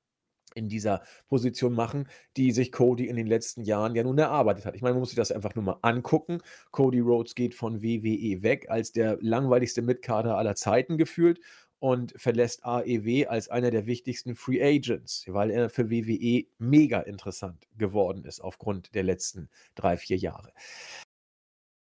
in 0.58 0.68
dieser 0.68 1.02
Position 1.28 1.72
machen, 1.72 2.08
die 2.36 2.52
sich 2.52 2.72
Cody 2.72 3.06
in 3.06 3.16
den 3.16 3.26
letzten 3.26 3.62
Jahren 3.62 3.94
ja 3.94 4.02
nun 4.02 4.18
erarbeitet 4.18 4.66
hat. 4.66 4.76
Ich 4.76 4.82
meine, 4.82 4.94
man 4.94 5.00
muss 5.00 5.10
sich 5.10 5.16
das 5.16 5.32
einfach 5.32 5.54
nur 5.54 5.64
mal 5.64 5.78
angucken. 5.82 6.42
Cody 6.72 7.00
Rhodes 7.00 7.34
geht 7.34 7.54
von 7.54 7.82
WWE 7.82 8.42
weg 8.42 8.66
als 8.68 8.92
der 8.92 9.18
langweiligste 9.20 9.80
Mitkader 9.80 10.36
aller 10.36 10.56
Zeiten 10.56 10.98
gefühlt 10.98 11.40
und 11.80 12.12
verlässt 12.16 12.64
AEW 12.64 13.26
als 13.28 13.48
einer 13.48 13.70
der 13.70 13.86
wichtigsten 13.86 14.34
Free 14.34 14.62
Agents, 14.62 15.24
weil 15.28 15.50
er 15.50 15.70
für 15.70 15.90
WWE 15.90 16.44
mega 16.58 17.00
interessant 17.00 17.66
geworden 17.76 18.24
ist 18.24 18.40
aufgrund 18.40 18.94
der 18.94 19.04
letzten 19.04 19.48
drei, 19.74 19.96
vier 19.96 20.16
Jahre. 20.16 20.52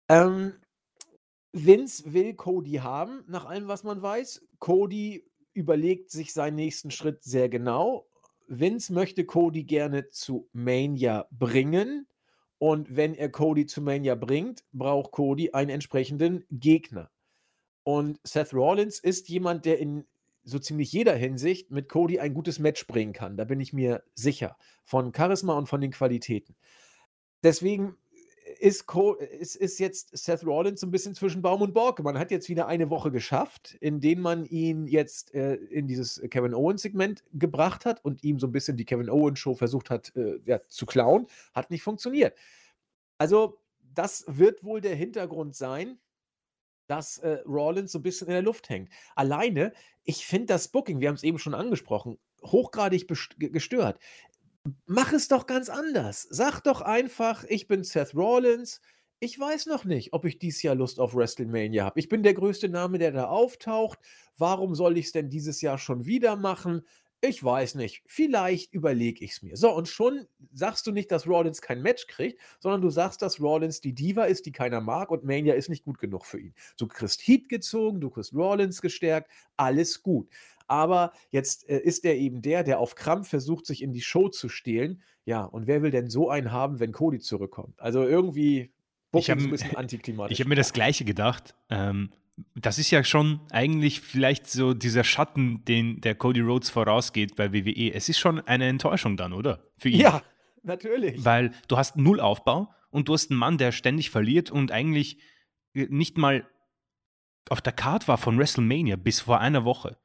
Ähm, 0.10 0.54
Vince 1.52 2.14
will 2.14 2.36
Cody 2.36 2.74
haben, 2.74 3.24
nach 3.28 3.46
allem, 3.46 3.68
was 3.68 3.84
man 3.84 4.02
weiß. 4.02 4.46
Cody 4.60 5.26
überlegt 5.54 6.12
sich 6.12 6.34
seinen 6.34 6.56
nächsten 6.56 6.92
Schritt 6.92 7.24
sehr 7.24 7.50
genau. 7.50 8.09
Vince 8.50 8.92
möchte 8.94 9.26
Cody 9.26 9.64
gerne 9.64 10.10
zu 10.10 10.50
Mania 10.54 11.28
bringen. 11.32 12.08
Und 12.58 12.96
wenn 12.96 13.16
er 13.16 13.30
Cody 13.30 13.66
zu 13.66 13.82
Mania 13.82 14.16
bringt, 14.16 14.64
braucht 14.74 15.12
Cody 15.12 15.52
einen 15.52 15.70
entsprechenden 15.70 16.44
Gegner. 16.52 17.10
Und 17.84 18.20
Seth 18.24 18.54
Rollins 18.54 19.00
ist 19.00 19.30
jemand, 19.30 19.66
der 19.66 19.80
in 19.80 20.06
so 20.44 20.60
ziemlich 20.60 20.92
jeder 20.92 21.16
Hinsicht 21.16 21.72
mit 21.72 21.90
Cody 21.90 22.20
ein 22.20 22.34
gutes 22.34 22.60
Match 22.60 22.86
bringen 22.88 23.14
kann. 23.14 23.38
Da 23.38 23.46
bin 23.46 23.60
ich 23.60 23.72
mir 23.72 24.04
sicher. 24.16 24.58
Von 24.84 25.14
Charisma 25.14 25.58
und 25.58 25.68
von 25.68 25.80
den 25.80 25.92
Qualitäten. 25.92 26.56
Deswegen 27.44 27.96
ist, 28.60 28.86
ist, 29.40 29.56
ist, 29.56 29.80
jetzt 29.80 30.18
Seth 30.18 30.46
Rollins 30.46 30.82
so 30.82 30.88
ein 30.88 30.92
bisschen 30.92 31.16
zwischen 31.16 31.42
Baum 31.42 31.62
und 31.62 31.74
Borke. 31.74 32.04
Man 32.04 32.20
hat 32.20 32.30
jetzt 32.30 32.50
wieder 32.50 32.68
eine 32.68 32.90
Woche 32.90 33.12
geschafft, 33.12 33.76
in 33.80 34.02
denen 34.02 34.22
man 34.22 34.46
ihn 34.46 34.86
jetzt 34.86 35.34
äh, 35.34 35.56
in 35.56 35.88
dieses 35.88 36.22
Kevin 36.30 36.54
Owens-Segment 36.54 37.24
gebracht 37.34 37.86
hat 37.86 38.04
und 38.04 38.24
ihm 38.24 38.40
so 38.40 38.48
ein 38.48 38.52
bisschen 38.52 38.78
die 38.78 38.86
Kevin 38.86 39.10
Owens-Show 39.10 39.56
versucht 39.56 39.90
hat 39.90 40.16
äh, 40.16 40.40
ja, 40.46 40.60
zu 40.68 40.86
klauen. 40.86 41.28
Hat 41.54 41.72
nicht 41.72 41.84
funktioniert. 41.84 42.38
Also 43.18 43.60
das 43.94 44.26
wird 44.28 44.64
wohl 44.64 44.82
der 44.82 44.96
Hintergrund 44.96 45.56
sein, 45.56 45.98
dass 46.88 47.20
äh, 47.20 47.40
Rollins 47.46 47.92
so 47.92 48.00
ein 48.00 48.04
bisschen 48.04 48.28
in 48.28 48.34
der 48.34 48.42
Luft 48.42 48.70
hängt. 48.70 48.90
Alleine, 49.16 49.74
ich 50.04 50.26
finde 50.26 50.48
das 50.48 50.68
Booking, 50.70 51.00
wir 51.00 51.08
haben 51.08 51.16
es 51.16 51.24
eben 51.24 51.38
schon 51.38 51.54
angesprochen, 51.54 52.18
hochgradig 52.44 53.08
gestört. 53.38 54.00
Mach 54.86 55.14
es 55.14 55.28
doch 55.28 55.48
ganz 55.48 55.70
anders. 55.70 56.28
Sag 56.30 56.62
doch 56.62 56.82
einfach, 56.82 57.44
ich 57.46 57.68
bin 57.68 57.84
Seth 57.84 58.16
Rollins. 58.16 58.82
Ich 59.20 59.38
weiß 59.38 59.66
noch 59.66 59.84
nicht, 59.84 60.14
ob 60.14 60.26
ich 60.26 60.40
dieses 60.40 60.62
Jahr 60.62 60.76
Lust 60.76 61.00
auf 61.00 61.14
WrestleMania 61.14 61.84
habe. 61.84 62.00
Ich 62.00 62.08
bin 62.08 62.24
der 62.24 62.34
größte 62.34 62.70
Name, 62.70 63.00
der 63.00 63.12
da 63.12 63.26
auftaucht. 63.26 64.00
Warum 64.38 64.76
soll 64.76 64.98
ich 64.98 65.08
es 65.08 65.12
denn 65.12 65.30
dieses 65.30 65.62
Jahr 65.62 65.78
schon 65.78 66.06
wieder 66.06 66.38
machen? 66.38 66.84
Ich 67.22 67.44
weiß 67.44 67.76
nicht. 67.76 68.02
Vielleicht 68.06 68.74
überlege 68.74 69.26
ich 69.26 69.32
es 69.32 69.42
mir. 69.42 69.58
So, 69.58 69.76
und 69.76 69.90
schon 69.90 70.26
sagst 70.54 70.88
du 70.88 70.94
nicht, 70.94 71.12
dass 71.12 71.28
Rollins 71.28 71.62
kein 71.62 71.82
Match 71.82 72.08
kriegt, 72.08 72.40
sondern 72.60 72.82
du 72.82 72.90
sagst, 72.90 73.22
dass 73.22 73.42
Rollins 73.42 73.82
die 73.82 73.94
Diva 73.94 74.24
ist, 74.24 74.46
die 74.46 74.54
keiner 74.54 74.80
mag 74.80 75.12
und 75.12 75.26
Mania 75.26 75.54
ist 75.54 75.68
nicht 75.68 75.84
gut 75.84 76.00
genug 76.00 76.26
für 76.26 76.40
ihn. 76.40 76.54
Du 76.78 76.88
kriegst 76.88 77.22
Heat 77.28 77.50
gezogen, 77.50 78.00
du 78.00 78.10
kriegst 78.10 78.34
Rollins 78.34 78.82
gestärkt, 78.82 79.30
alles 79.58 80.02
gut. 80.02 80.30
Aber 80.70 81.12
jetzt 81.32 81.68
äh, 81.70 81.80
ist 81.80 82.06
er 82.06 82.16
eben 82.16 82.42
der, 82.42 82.64
der 82.64 82.80
auf 82.80 82.96
Krampf 82.96 83.30
versucht, 83.30 83.66
sich 83.66 83.82
in 83.82 83.92
die 83.92 84.02
Show 84.02 84.30
zu 84.30 84.50
stehlen. 84.50 85.02
Ja, 85.26 85.44
und 85.44 85.68
wer 85.68 85.82
will 85.82 85.92
denn 85.92 86.10
so 86.10 86.30
einen 86.30 86.52
haben, 86.52 86.80
wenn 86.80 86.92
Cody 86.92 87.20
zurückkommt? 87.20 87.80
Also 87.82 88.04
irgendwie 88.04 88.72
ich 89.14 89.30
habe 89.30 89.42
hab 89.58 90.48
mir 90.48 90.56
das 90.56 90.74
Gleiche 90.74 91.06
gedacht. 91.06 91.56
Ähm, 91.70 92.12
das 92.56 92.78
ist 92.78 92.92
ja 92.92 93.04
schon 93.04 93.42
eigentlich 93.50 94.02
vielleicht 94.02 94.48
so 94.48 94.74
dieser 94.74 95.04
Schatten, 95.04 95.66
den 95.66 96.02
der 96.02 96.16
Cody 96.16 96.42
Rhodes 96.42 96.70
vorausgeht 96.70 97.36
bei 97.36 97.52
WWE. 97.54 97.94
Es 97.94 98.10
ist 98.10 98.20
schon 98.20 98.40
eine 98.42 98.68
Enttäuschung 98.68 99.18
dann, 99.18 99.34
oder? 99.34 99.64
Für 99.78 99.90
ihn. 99.90 100.00
Ja, 100.00 100.22
natürlich. 100.64 101.24
Weil 101.26 101.52
du 101.68 101.78
hast 101.78 101.98
null 101.98 102.20
Aufbau 102.20 102.70
und 102.92 103.08
du 103.08 103.14
hast 103.14 103.32
einen 103.32 103.40
Mann, 103.40 103.58
der 103.58 103.72
ständig 103.72 104.10
verliert 104.10 104.52
und 104.52 104.72
eigentlich 104.72 105.20
äh, 105.74 105.88
nicht 105.90 106.18
mal 106.18 106.48
auf 107.50 107.62
der 107.62 107.74
Card 107.74 108.08
war 108.08 108.18
von 108.18 108.38
WrestleMania 108.38 108.96
bis 108.96 109.22
vor 109.22 109.40
einer 109.40 109.66
Woche. 109.66 109.98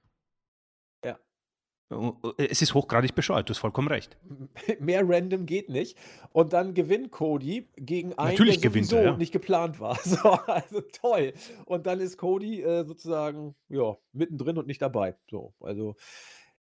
Es 2.39 2.63
ist 2.63 2.75
hochgradig 2.75 3.15
bescheuert, 3.15 3.49
du 3.49 3.53
hast 3.53 3.59
vollkommen 3.59 3.89
recht. 3.89 4.17
Mehr 4.81 5.03
random 5.07 5.47
geht 5.47 5.69
nicht. 5.69 5.99
Und 6.33 6.53
dann 6.53 6.75
gewinnt 6.75 7.11
Cody 7.11 7.69
gegen 7.77 8.17
einen, 8.19 8.31
Natürlich 8.31 8.61
der 8.61 8.71
sowieso 8.71 8.97
er, 8.97 9.05
ja. 9.05 9.17
nicht 9.17 9.33
geplant 9.33 9.81
war. 9.81 9.99
So, 10.05 10.31
also 10.31 10.81
toll. 10.81 11.35
Und 11.67 11.87
dann 11.87 12.01
ist 12.01 12.17
Cody 12.17 12.63
äh, 12.63 12.85
sozusagen 12.85 13.55
ja, 13.69 13.97
mittendrin 14.13 14.59
und 14.59 14.67
nicht 14.67 14.83
dabei. 14.83 15.17
So, 15.31 15.55
also 15.61 15.97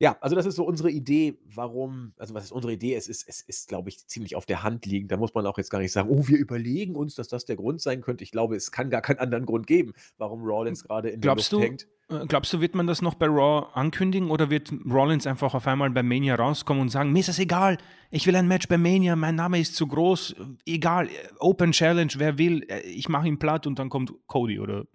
ja, 0.02 0.18
also 0.20 0.36
das 0.36 0.48
ist 0.48 0.56
so 0.56 0.66
unsere 0.66 0.90
Idee, 0.90 1.38
warum, 1.46 2.14
also 2.18 2.34
was 2.34 2.46
ist 2.46 2.52
unsere 2.52 2.74
Idee? 2.74 2.96
Es 2.96 3.08
ist, 3.08 3.24
es 3.30 3.42
ist, 3.42 3.68
glaube 3.68 3.90
ich, 3.90 4.08
ziemlich 4.08 4.36
auf 4.36 4.48
der 4.48 4.64
Hand 4.64 4.88
liegend. 4.88 5.12
Da 5.12 5.18
muss 5.18 5.36
man 5.36 5.46
auch 5.46 5.60
jetzt 5.60 5.70
gar 5.70 5.78
nicht 5.78 5.92
sagen, 5.92 6.10
oh, 6.10 6.28
wir 6.28 6.40
überlegen 6.40 6.96
uns, 6.96 7.14
dass 7.14 7.28
das 7.28 7.46
der 7.46 7.56
Grund 7.56 7.82
sein 7.82 8.02
könnte. 8.02 8.24
Ich 8.24 8.32
glaube, 8.32 8.56
es 8.56 8.72
kann 8.72 8.90
gar 8.90 9.02
keinen 9.04 9.20
anderen 9.20 9.46
Grund 9.46 9.68
geben, 9.68 9.94
warum 10.18 10.44
Rollins 10.44 10.86
gerade 10.86 11.10
in 11.10 11.22
glaubst 11.22 11.52
der 11.52 11.60
Luft 11.60 11.64
du, 11.64 11.84
hängt. 12.10 12.24
Äh, 12.24 12.26
glaubst 12.26 12.52
du, 12.52 12.62
wird 12.62 12.74
man 12.74 12.88
das 12.88 13.04
noch 13.04 13.14
bei 13.14 13.28
Raw 13.28 13.68
ankündigen 13.76 14.32
oder 14.32 14.50
wird 14.50 14.74
Rollins 14.90 15.28
einfach 15.28 15.54
auf 15.54 15.68
einmal 15.68 15.92
bei 15.92 16.02
Mania 16.02 16.34
rauskommen 16.34 16.82
und 16.82 16.90
sagen, 16.90 17.14
mir 17.14 17.20
ist 17.20 17.30
das 17.30 17.38
egal, 17.38 17.78
ich 18.10 18.26
will 18.26 18.36
ein 18.36 18.48
Match 18.48 18.68
bei 18.68 18.80
Mania, 18.80 19.16
mein 19.16 19.36
Name 19.36 19.60
ist 19.60 19.76
zu 19.76 19.86
groß, 19.86 20.36
egal, 20.66 21.10
Open 21.38 21.74
Challenge, 21.74 22.12
wer 22.18 22.40
will, 22.40 22.66
äh, 22.70 22.80
ich 22.88 23.08
mache 23.08 23.28
ihn 23.28 23.38
platt 23.38 23.68
und 23.68 23.78
dann 23.78 23.90
kommt 23.90 24.12
Cody, 24.26 24.60
oder? 24.60 24.86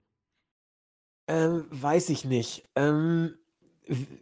Ähm, 1.29 1.65
weiß 1.71 2.09
ich 2.11 2.25
nicht. 2.25 2.65
Ähm, 2.75 3.37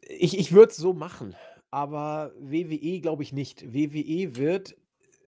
ich 0.09 0.39
ich 0.39 0.53
würde 0.53 0.71
es 0.71 0.77
so 0.77 0.93
machen, 0.93 1.35
aber 1.71 2.33
WWE 2.39 3.01
glaube 3.01 3.23
ich 3.23 3.33
nicht. 3.33 3.73
WWE 3.75 4.37
wird 4.37 4.77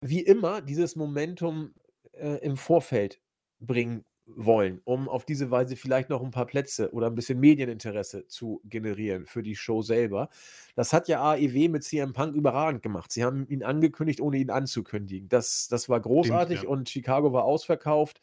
wie 0.01 0.21
immer 0.21 0.61
dieses 0.61 0.97
Momentum, 0.97 1.73
äh, 2.13 2.39
im 2.45 2.57
Vorfeld 2.57 3.21
bringen 3.61 4.05
wollen, 4.27 4.81
um 4.85 5.09
auf 5.09 5.25
diese 5.27 5.51
Weise 5.51 5.77
vielleicht 5.77 6.09
noch 6.09 6.23
ein 6.23 6.31
paar 6.31 6.47
Plätze 6.47 6.93
oder 6.93 7.09
ein 7.09 7.15
bisschen 7.15 7.39
Medieninteresse 7.41 8.27
zu 8.27 8.61
generieren 8.65 9.27
für 9.27 9.43
die 9.43 9.55
Show 9.55 9.83
selber. 9.83 10.31
Das 10.77 10.93
hat 10.93 11.09
ja 11.09 11.23
AEW 11.23 11.69
mit 11.69 11.85
CM 11.85 12.15
Punk 12.15 12.35
überragend 12.35 12.83
gemacht. 12.83 13.13
Sie 13.13 13.23
haben 13.23 13.47
ihn 13.49 13.63
angekündigt, 13.63 14.21
ohne 14.21 14.39
ihn 14.39 14.51
anzukündigen. 14.51 15.29
Das 15.29 15.69
das 15.69 15.89
war 15.89 16.01
großartig 16.01 16.59
Stimmt, 16.59 16.71
ja. 16.71 16.79
und 16.79 16.89
Chicago 16.89 17.33
war 17.33 17.45
ausverkauft, 17.45 18.21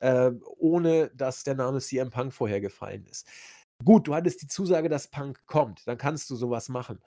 äh, 0.00 0.32
ohne 0.58 1.10
dass 1.14 1.44
der 1.44 1.54
Name 1.54 1.78
CM 1.80 2.10
Punk 2.10 2.32
vorher 2.32 2.60
gefallen 2.60 3.06
ist. 3.08 3.26
Gut, 3.84 4.08
du 4.08 4.14
hattest 4.14 4.42
die 4.42 4.48
Zusage, 4.48 4.88
dass 4.88 5.08
Punk 5.08 5.44
kommt, 5.46 5.86
dann 5.86 5.98
kannst 5.98 6.30
du 6.30 6.36
sowas 6.36 6.68
machen. 6.68 7.00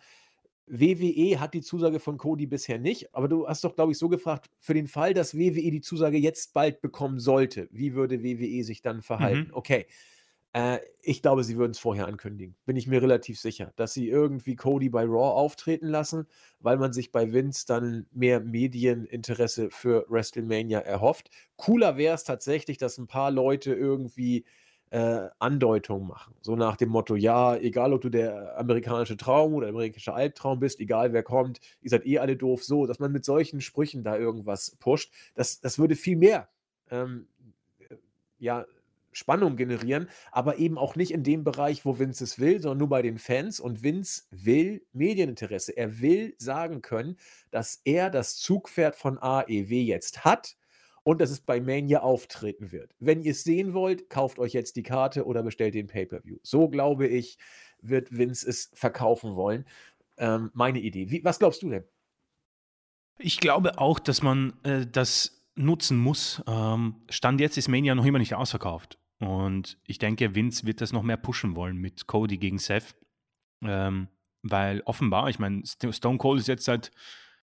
WWE 0.67 1.39
hat 1.39 1.53
die 1.53 1.61
Zusage 1.61 1.99
von 1.99 2.17
Cody 2.17 2.45
bisher 2.45 2.77
nicht, 2.77 3.13
aber 3.15 3.29
du 3.29 3.47
hast 3.47 3.63
doch, 3.63 3.75
glaube 3.75 3.93
ich, 3.93 3.97
so 3.97 4.09
gefragt, 4.09 4.49
für 4.59 4.73
den 4.73 4.87
Fall, 4.87 5.13
dass 5.13 5.35
WWE 5.35 5.71
die 5.71 5.81
Zusage 5.81 6.17
jetzt 6.17 6.53
bald 6.53 6.81
bekommen 6.81 7.19
sollte, 7.19 7.69
wie 7.71 7.93
würde 7.93 8.21
WWE 8.21 8.63
sich 8.63 8.81
dann 8.81 9.01
verhalten? 9.01 9.47
Mhm. 9.47 9.53
Okay. 9.53 9.87
Äh, 10.53 10.79
ich 11.01 11.21
glaube, 11.21 11.43
sie 11.45 11.55
würden 11.57 11.71
es 11.71 11.79
vorher 11.79 12.07
ankündigen. 12.07 12.55
Bin 12.65 12.75
ich 12.75 12.87
mir 12.87 13.01
relativ 13.01 13.39
sicher, 13.39 13.71
dass 13.77 13.93
sie 13.93 14.09
irgendwie 14.09 14.55
Cody 14.55 14.89
bei 14.89 15.03
Raw 15.03 15.35
auftreten 15.39 15.87
lassen, 15.87 16.27
weil 16.59 16.77
man 16.77 16.91
sich 16.93 17.11
bei 17.11 17.31
Vince 17.31 17.65
dann 17.65 18.07
mehr 18.11 18.41
Medieninteresse 18.41 19.69
für 19.69 20.05
WrestleMania 20.09 20.79
erhofft. 20.79 21.29
Cooler 21.55 21.95
wäre 21.95 22.15
es 22.15 22.25
tatsächlich, 22.25 22.77
dass 22.77 22.97
ein 22.97 23.07
paar 23.07 23.31
Leute 23.31 23.73
irgendwie 23.73 24.45
äh, 24.89 25.27
Andeutungen 25.39 26.07
machen. 26.07 26.33
So 26.41 26.55
nach 26.55 26.77
dem 26.77 26.89
Motto, 26.89 27.15
ja, 27.15 27.55
egal 27.55 27.93
ob 27.93 28.01
du 28.01 28.09
der 28.09 28.57
amerikanische 28.57 29.17
Traum 29.17 29.53
oder 29.53 29.67
amerikanische 29.67 30.13
Albtraum 30.13 30.59
bist, 30.59 30.79
egal 30.79 31.13
wer 31.13 31.23
kommt, 31.23 31.59
ihr 31.81 31.89
seid 31.89 32.05
eh 32.05 32.19
alle 32.19 32.37
doof, 32.37 32.63
so, 32.63 32.85
dass 32.85 32.99
man 32.99 33.11
mit 33.11 33.25
solchen 33.25 33.61
Sprüchen 33.61 34.03
da 34.03 34.17
irgendwas 34.17 34.77
pusht, 34.79 35.11
das, 35.35 35.59
das 35.59 35.77
würde 35.77 35.95
viel 35.95 36.17
mehr 36.17 36.49
ähm, 36.89 37.27
ja, 38.39 38.65
Spannung 39.11 39.57
generieren, 39.57 40.09
aber 40.31 40.57
eben 40.59 40.77
auch 40.77 40.95
nicht 40.95 41.11
in 41.11 41.23
dem 41.23 41.43
Bereich, 41.43 41.85
wo 41.85 41.97
Vince 41.97 42.23
es 42.23 42.39
will, 42.39 42.61
sondern 42.61 42.77
nur 42.77 42.89
bei 42.89 43.01
den 43.01 43.17
Fans. 43.17 43.59
Und 43.59 43.81
Vince 43.81 44.23
will 44.29 44.85
Medieninteresse. 44.93 45.75
Er 45.75 45.99
will 45.99 46.35
sagen 46.37 46.83
können, 46.83 47.17
dass 47.49 47.81
er 47.83 48.11
das 48.11 48.37
Zugpferd 48.37 48.95
von 48.95 49.17
AEW 49.17 49.73
jetzt 49.73 50.23
hat 50.23 50.55
und 51.07 51.21
dass 51.21 51.29
es 51.29 51.39
bei 51.39 51.61
Mania 51.61 52.01
auftreten 52.01 52.73
wird. 52.73 52.93
Wenn 52.99 53.21
ihr 53.21 53.31
es 53.31 53.45
sehen 53.45 53.73
wollt, 53.73 54.09
kauft 54.09 54.39
euch 54.39 54.51
jetzt 54.51 54.75
die 54.75 54.83
Karte 54.83 55.25
oder 55.25 55.41
bestellt 55.41 55.73
den 55.73 55.87
Pay-Per-View. 55.87 56.39
So 56.43 56.67
glaube 56.67 57.07
ich, 57.07 57.37
wird 57.81 58.11
Vince 58.11 58.49
es 58.49 58.71
verkaufen 58.73 59.37
wollen. 59.37 59.63
Ähm, 60.17 60.51
meine 60.53 60.81
Idee. 60.81 61.09
Wie, 61.09 61.23
was 61.23 61.39
glaubst 61.39 61.63
du 61.63 61.69
denn? 61.69 61.85
Ich 63.19 63.39
glaube 63.39 63.77
auch, 63.77 63.99
dass 63.99 64.21
man 64.21 64.59
äh, 64.63 64.85
das 64.85 65.47
nutzen 65.55 65.97
muss. 65.97 66.43
Ähm, 66.45 66.95
Stand 67.09 67.39
jetzt 67.39 67.57
ist 67.57 67.69
Mania 67.69 67.95
noch 67.95 68.03
immer 68.03 68.19
nicht 68.19 68.35
ausverkauft. 68.35 68.99
Und 69.19 69.79
ich 69.85 69.99
denke, 69.99 70.35
Vince 70.35 70.65
wird 70.65 70.81
das 70.81 70.91
noch 70.91 71.03
mehr 71.03 71.15
pushen 71.15 71.55
wollen 71.55 71.77
mit 71.77 72.07
Cody 72.07 72.37
gegen 72.37 72.57
Seth. 72.57 72.97
Ähm, 73.63 74.09
weil 74.43 74.81
offenbar, 74.81 75.29
ich 75.29 75.39
meine, 75.39 75.63
Stone 75.65 76.17
Cold 76.17 76.41
ist 76.41 76.49
jetzt 76.49 76.65
seit 76.65 76.91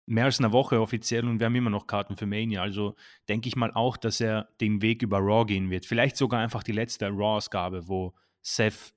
mehr 0.07 0.25
als 0.25 0.39
eine 0.39 0.53
Woche 0.53 0.81
offiziell 0.81 1.27
und 1.27 1.39
wir 1.39 1.45
haben 1.45 1.55
immer 1.55 1.69
noch 1.69 1.85
Karten 1.85 2.15
für 2.15 2.25
Mania. 2.25 2.61
Also 2.61 2.95
denke 3.27 3.49
ich 3.49 3.55
mal 3.55 3.71
auch, 3.73 3.97
dass 3.97 4.21
er 4.21 4.47
den 4.61 4.81
Weg 4.81 5.03
über 5.03 5.19
Raw 5.19 5.45
gehen 5.45 5.69
wird. 5.69 5.85
Vielleicht 5.85 6.15
sogar 6.15 6.39
einfach 6.39 6.63
die 6.63 6.71
letzte 6.71 7.07
Raw-Ausgabe, 7.09 7.87
wo 7.87 8.13
Seth 8.41 8.93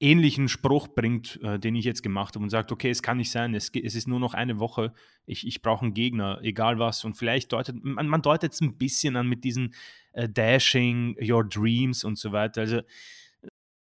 ähnlichen 0.00 0.48
Spruch 0.48 0.88
bringt, 0.88 1.40
äh, 1.42 1.58
den 1.58 1.74
ich 1.74 1.84
jetzt 1.84 2.02
gemacht 2.02 2.34
habe 2.34 2.42
und 2.42 2.50
sagt, 2.50 2.72
okay, 2.72 2.90
es 2.90 3.02
kann 3.02 3.16
nicht 3.16 3.30
sein, 3.30 3.54
es, 3.54 3.70
es 3.74 3.94
ist 3.94 4.06
nur 4.06 4.20
noch 4.20 4.34
eine 4.34 4.58
Woche, 4.58 4.92
ich, 5.26 5.46
ich 5.46 5.60
brauche 5.62 5.84
einen 5.84 5.94
Gegner, 5.94 6.40
egal 6.42 6.78
was. 6.78 7.04
Und 7.04 7.16
vielleicht 7.16 7.52
deutet, 7.52 7.76
man, 7.82 8.06
man 8.06 8.22
deutet 8.22 8.52
es 8.52 8.60
ein 8.60 8.76
bisschen 8.76 9.16
an 9.16 9.28
mit 9.28 9.44
diesen 9.44 9.74
äh, 10.12 10.28
Dashing, 10.28 11.16
Your 11.20 11.44
Dreams 11.44 12.04
und 12.04 12.18
so 12.18 12.32
weiter. 12.32 12.62
Also 12.62 12.80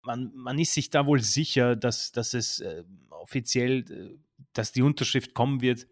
man, 0.03 0.33
man 0.35 0.59
ist 0.59 0.75
sich 0.75 0.91
da 0.91 1.07
wohl 1.07 1.21
sicher, 1.21 1.77
dass, 1.77 2.13
dass 2.13 2.34
es 2.34 2.61
äh, 2.61 2.83
offiziell, 3.11 3.84
äh, 3.91 4.18
dass 4.53 4.72
die 4.72 4.83
Unterschrift 4.83 5.34
kommen 5.34 5.61
wird 5.61 5.87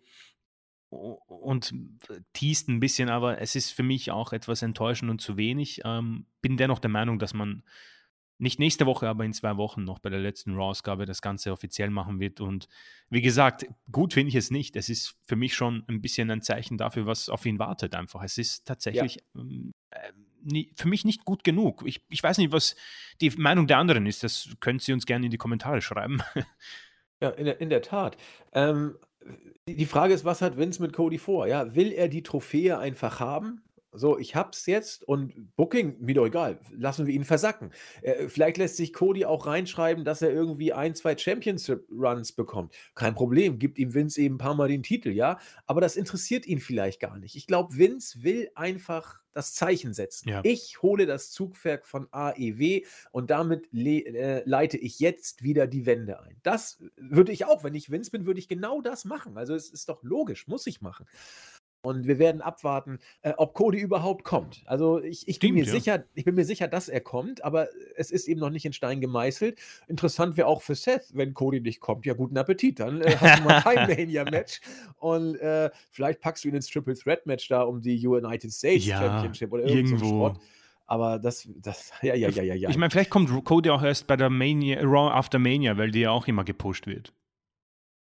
und 0.95 1.75
teast 2.33 2.69
ein 2.69 2.81
bisschen, 2.81 3.09
aber 3.09 3.41
es 3.41 3.57
ist 3.57 3.71
für 3.71 3.83
mich 3.83 4.11
auch 4.11 4.33
etwas 4.33 4.63
enttäuschend 4.63 5.11
und 5.11 5.21
zu 5.21 5.37
wenig. 5.37 5.81
Ähm, 5.85 6.27
bin 6.41 6.57
dennoch 6.57 6.79
der 6.79 6.91
Meinung, 6.91 7.19
dass 7.19 7.35
man 7.35 7.63
nicht 8.39 8.59
nächste 8.59 8.87
Woche, 8.87 9.09
aber 9.09 9.25
in 9.25 9.33
zwei 9.33 9.57
Wochen 9.57 9.85
noch 9.85 10.01
bei 10.01 10.11
der 10.11 10.19
letzten 10.19 10.55
Raw-Ausgabe 10.55 11.07
das 11.07 11.23
Ganze 11.23 11.53
offiziell 11.53 11.91
machen 11.91 12.19
wird. 12.19 12.41
Und 12.41 12.69
wie 13.09 13.23
gesagt, 13.23 13.67
gut 13.91 14.13
finde 14.15 14.31
ich 14.31 14.35
es 14.35 14.51
nicht. 14.51 14.77
Es 14.77 14.89
ist 14.89 15.17
für 15.27 15.37
mich 15.37 15.55
schon 15.55 15.85
ein 15.89 16.01
bisschen 16.01 16.31
ein 16.31 16.43
Zeichen 16.43 16.77
dafür, 16.77 17.07
was 17.07 17.29
auf 17.29 17.47
ihn 17.47 17.59
wartet 17.59 17.95
einfach. 17.95 18.23
Es 18.23 18.39
ist 18.39 18.67
tatsächlich 18.67 19.17
ja. 19.17 19.41
ähm, 19.41 19.73
äh, 19.91 20.65
für 20.77 20.89
mich 20.89 21.05
nicht 21.05 21.25
gut 21.25 21.45
genug. 21.45 21.85
Ich, 21.87 22.03
ich 22.11 22.23
weiß 22.23 22.39
nicht, 22.39 22.53
was 22.53 22.75
die 23.21 23.31
Meinung 23.31 23.67
der 23.67 23.79
anderen 23.79 24.07
ist. 24.07 24.25
Das 24.25 24.49
können 24.61 24.79
Sie 24.79 24.93
uns 24.93 25.07
gerne 25.07 25.27
in 25.27 25.31
die 25.31 25.39
Kommentare 25.39 25.81
schreiben. 25.81 26.23
Ja, 27.21 27.31
in 27.31 27.45
der, 27.45 27.61
in 27.61 27.71
der 27.71 27.81
Tat. 27.81 28.17
Ähm, 28.53 28.99
die 29.69 29.87
Frage 29.87 30.15
ist, 30.15 30.25
was 30.25 30.43
hat 30.43 30.57
Vince 30.57 30.83
mit 30.83 30.93
Cody 30.93 31.19
vor? 31.19 31.47
Ja, 31.47 31.75
will 31.75 31.93
er 31.93 32.09
die 32.09 32.23
Trophäe 32.23 32.79
einfach 32.79 33.21
haben? 33.21 33.63
So, 33.97 34.19
ich 34.19 34.35
hab's 34.35 34.67
jetzt 34.67 35.07
und 35.07 35.55
Booking, 35.57 35.97
mir 36.01 36.15
doch 36.15 36.27
egal, 36.27 36.59
lassen 36.73 37.07
wir 37.07 37.15
ihn 37.15 37.25
versacken. 37.25 37.71
Äh, 38.03 38.29
vielleicht 38.29 38.57
lässt 38.57 38.77
sich 38.77 38.93
Cody 38.93 39.25
auch 39.25 39.47
reinschreiben, 39.47 40.05
dass 40.05 40.23
er 40.23 40.31
irgendwie 40.31 40.73
ein, 40.73 40.95
zwei 40.95 41.17
Championship-Runs 41.17 42.33
bekommt. 42.33 42.75
Kein 42.95 43.15
Problem, 43.15 43.59
gibt 43.59 43.79
ihm 43.79 43.95
Vince 43.95 44.21
eben 44.21 44.37
ein 44.37 44.39
paar 44.39 44.55
Mal 44.55 44.69
den 44.69 44.83
Titel, 44.83 45.11
ja. 45.11 45.39
Aber 45.67 45.81
das 45.81 45.97
interessiert 45.97 46.47
ihn 46.47 46.61
vielleicht 46.61 47.01
gar 47.01 47.19
nicht. 47.19 47.37
Ich 47.37 47.47
glaube, 47.47 47.77
Vince 47.77 48.23
will 48.23 48.51
einfach 48.55 49.25
das 49.35 49.53
Zeichen 49.53 49.93
setzen. 49.93 50.29
Ja. 50.29 50.41
Ich 50.45 50.81
hole 50.81 51.07
das 51.07 51.31
Zugwerk 51.31 51.87
von 51.87 52.09
AEW 52.11 52.83
und 53.11 53.31
damit 53.31 53.69
le 53.73 54.01
äh, 54.07 54.43
leite 54.47 54.79
ich 54.79 55.01
jetzt 55.01 55.43
wieder 55.43 55.67
die 55.67 55.87
Wende 55.87 56.21
ein. 56.23 56.39
Das 56.43 56.83
würde 56.97 57.33
ich 57.33 57.45
auch, 57.45 57.65
wenn 57.65 57.75
ich 57.75 57.91
Vince 57.91 58.11
bin, 58.11 58.27
würde 58.27 58.39
ich 58.39 58.49
genau 58.49 58.81
das 58.81 59.05
machen. 59.05 59.37
Also 59.37 59.55
es 59.55 59.69
ist 59.71 59.89
doch 59.89 60.03
logisch, 60.03 60.47
muss 60.47 60.67
ich 60.67 60.81
machen. 60.81 61.07
Und 61.85 62.07
wir 62.07 62.19
werden 62.19 62.41
abwarten, 62.41 62.99
äh, 63.21 63.35
ob 63.37 63.53
Cody 63.53 63.79
überhaupt 63.79 64.25
kommt. 64.25 64.63
Also 64.65 65.03
ich, 65.03 65.29
ich 65.29 65.39
bin 65.39 65.51
Stimmt, 65.51 65.55
mir 65.55 65.65
ja. 65.67 65.73
sicher, 65.73 66.05
ich 66.15 66.25
bin 66.25 66.35
mir 66.35 66.47
sicher, 66.47 66.67
dass 66.67 66.89
er 66.89 67.03
kommt, 67.03 67.45
aber 67.45 67.69
es 67.97 68.11
ist 68.11 68.27
eben 68.27 68.41
noch 68.41 68.49
nicht 68.49 68.65
in 68.65 68.73
Stein 68.73 69.03
gemeißelt. 69.03 69.59
Interessant 69.87 70.39
wäre 70.39 70.47
auch 70.47 70.63
für 70.63 70.75
Seth, 70.75 71.11
wenn 71.13 71.35
Cody 71.35 71.61
nicht 71.61 71.81
kommt. 71.81 72.07
Ja, 72.07 72.15
guten 72.15 72.39
Appetit. 72.39 72.81
Dann 72.81 73.03
äh, 73.03 73.15
hast 73.21 73.39
du 73.39 73.45
mal 73.45 73.61
kein 73.61 73.87
Mania-Match. 73.97 74.63
Und 74.97 75.37
äh, 75.37 75.71
vielleicht 75.91 76.21
packst 76.21 76.45
du 76.45 76.49
ihn 76.49 76.55
ins 76.55 76.69
Triple 76.69 76.95
Threat-Match 76.95 77.49
da 77.49 77.63
um 77.63 77.83
die 77.83 78.07
United 78.07 78.51
States 78.51 78.87
Ja, 78.87 78.99
Championship 78.99 79.53
oder 79.53 79.65
irgendwo. 79.65 80.07
Schrott. 80.07 80.41
Aber 80.87 81.19
das, 81.19 81.47
das, 81.57 81.93
ja, 82.01 82.15
ja, 82.15 82.31
ja, 82.31 82.43
ja, 82.43 82.55
ja. 82.55 82.71
Ich 82.71 82.79
meine, 82.79 82.91
vielleicht 82.91 83.11
kommt 83.11 83.31
Cody 83.45 83.69
auch 83.69 83.83
erst 83.83 84.07
bei 84.07 84.17
der 84.17 84.31
Mania, 84.31 84.81
Raw 84.81 85.11
After 85.13 85.39
Mania, 85.39 85.77
weil 85.77 85.91
die 85.91 86.01
ja 86.01 86.11
auch 86.11 86.29
immer 86.29 86.45
gepusht 86.45 86.87
wird. 86.87 87.13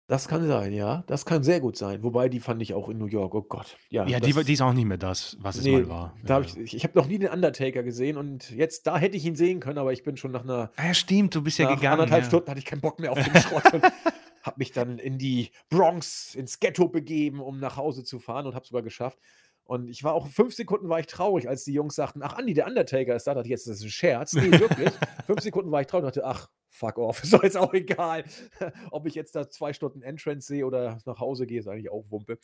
Das 0.08 0.28
kann 0.28 0.46
sein, 0.48 0.74
ja. 0.74 1.04
Das 1.08 1.26
kann 1.26 1.44
sehr 1.44 1.60
gut 1.60 1.78
sein. 1.78 2.04
Wobei, 2.04 2.30
die 2.30 2.40
fand 2.40 2.62
ich 2.62 2.74
auch 2.74 2.90
in 2.90 2.98
New 2.98 3.06
York. 3.08 3.34
Oh 3.36 3.42
Gott. 3.42 3.78
Ja, 3.90 4.06
Ja, 4.06 4.20
die, 4.20 4.28
das- 4.28 4.36
war- 4.38 4.44
die 4.44 4.54
ist 4.54 4.62
auch 4.62 4.74
nicht 4.74 4.86
mehr 4.86 4.98
das, 4.98 5.38
was 5.40 5.56
es 5.58 5.64
Nee, 5.64 5.72
mal 5.74 5.90
war. 5.90 6.18
Da 6.24 6.36
hab 6.36 6.44
ja. 6.46 6.50
ich 6.50 6.58
ich, 6.58 6.76
ich 6.76 6.84
habe 6.84 6.98
noch 7.00 7.08
nie 7.08 7.18
den 7.20 7.30
Undertaker 7.30 7.84
gesehen 7.84 8.18
und 8.18 8.50
jetzt, 8.52 8.86
da 8.88 8.98
hätte 8.98 9.16
ich 9.18 9.26
ihn 9.26 9.36
sehen 9.36 9.60
können, 9.60 9.78
aber 9.78 9.94
ich 9.94 10.04
bin 10.04 10.18
schon 10.18 10.32
nach 10.32 10.44
einer 10.44 10.72
ah, 10.76 10.88
ja, 10.88 10.94
stimmt, 10.94 11.34
du 11.36 11.42
bist 11.42 11.58
ja 11.58 11.66
nach 11.70 11.76
gegangen. 11.76 11.94
anderthalb 12.02 12.24
ja. 12.24 12.28
Stunden 12.30 12.50
hatte 12.50 12.60
ich 12.60 12.66
keinen 12.66 12.82
Bock 12.82 13.00
mehr 13.00 13.12
auf 13.12 13.24
den 13.24 13.36
Schrott 13.42 13.74
und 13.74 13.84
habe 14.44 14.56
mich 14.58 14.72
dann 14.74 15.00
in 15.00 15.18
die 15.18 15.52
Bronx, 15.70 16.36
ins 16.36 16.60
Ghetto 16.60 16.90
begeben, 16.90 17.40
um 17.40 17.60
nach 17.60 17.78
Hause 17.78 18.04
zu 18.04 18.20
fahren 18.20 18.46
und 18.46 18.56
habe 18.56 18.66
sogar 18.68 18.82
geschafft. 18.84 19.18
Und 19.66 19.90
ich 19.90 20.04
war 20.04 20.14
auch, 20.14 20.28
fünf 20.28 20.54
Sekunden 20.54 20.90
war 20.90 21.00
ich 21.00 21.08
traurig, 21.08 21.48
als 21.48 21.64
die 21.64 21.72
Jungs 21.72 21.96
sagten, 21.96 22.22
ach 22.22 22.34
Andi, 22.34 22.54
der 22.54 22.68
Undertaker 22.68 23.16
ist 23.16 23.26
da. 23.26 23.32
Da 23.32 23.36
dachte 23.36 23.48
ich, 23.48 23.52
jetzt 23.52 23.68
ist 23.68 23.80
das 23.80 23.86
ein 23.86 23.90
Scherz. 23.90 24.34
Nee, 24.34 24.52
wirklich. 24.52 24.92
fünf 25.26 25.40
Sekunden 25.40 25.72
war 25.72 25.80
ich 25.80 25.88
traurig 25.88 26.06
und 26.08 26.16
dachte, 26.18 26.28
ach, 26.28 26.50
fuck 26.74 26.98
off, 26.98 27.24
ist 27.24 27.34
doch 27.34 27.44
jetzt 27.44 27.58
auch 27.58 27.74
egal. 27.74 28.26
Ob 28.91 29.06
ich 29.06 29.16
jetzt 29.16 29.36
da 29.36 29.50
zwei 29.50 29.74
Stunden 29.74 30.02
Entrance 30.02 30.48
sehe 30.48 30.66
oder 30.66 30.98
nach 31.06 31.20
Hause 31.20 31.45
gehe, 31.48 31.60
ist 31.60 31.68
eigentlich 31.68 31.91
auch 31.91 32.06
Wumpe. 32.10 32.40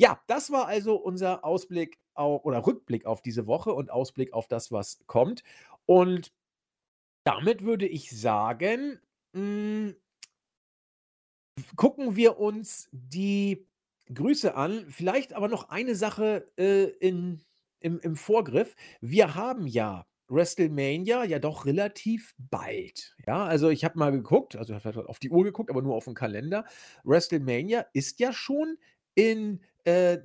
Ja, 0.00 0.20
das 0.26 0.50
war 0.50 0.66
also 0.66 0.96
unser 0.96 1.44
Ausblick 1.44 1.98
au- 2.14 2.40
oder 2.42 2.66
Rückblick 2.66 3.06
auf 3.06 3.22
diese 3.22 3.46
Woche 3.46 3.72
und 3.72 3.90
Ausblick 3.90 4.32
auf 4.32 4.46
das, 4.46 4.70
was 4.70 5.00
kommt. 5.06 5.42
Und 5.86 6.32
damit 7.24 7.64
würde 7.64 7.86
ich 7.86 8.10
sagen, 8.10 9.00
mh, 9.32 9.94
gucken 11.76 12.14
wir 12.14 12.38
uns 12.38 12.88
die 12.92 13.66
Grüße 14.12 14.54
an. 14.54 14.86
Vielleicht 14.90 15.32
aber 15.32 15.48
noch 15.48 15.70
eine 15.70 15.94
Sache 15.96 16.52
äh, 16.56 16.84
in, 16.84 17.40
im, 17.80 17.98
im 18.00 18.16
Vorgriff. 18.16 18.76
Wir 19.00 19.34
haben 19.34 19.66
ja 19.66 20.06
WrestleMania 20.28 21.24
ja 21.24 21.38
doch 21.38 21.66
relativ 21.66 22.34
bald. 22.38 23.16
Ja, 23.26 23.44
also 23.44 23.70
ich 23.70 23.84
habe 23.84 23.98
mal 23.98 24.12
geguckt, 24.12 24.56
also 24.56 24.74
ich 24.74 24.84
habe 24.84 25.08
auf 25.08 25.18
die 25.18 25.30
Uhr 25.30 25.44
geguckt, 25.44 25.70
aber 25.70 25.82
nur 25.82 25.94
auf 25.94 26.04
den 26.04 26.14
Kalender. 26.14 26.64
WrestleMania 27.04 27.86
ist 27.92 28.20
ja 28.20 28.32
schon 28.32 28.78
in 29.14 29.60
äh, 29.84 30.18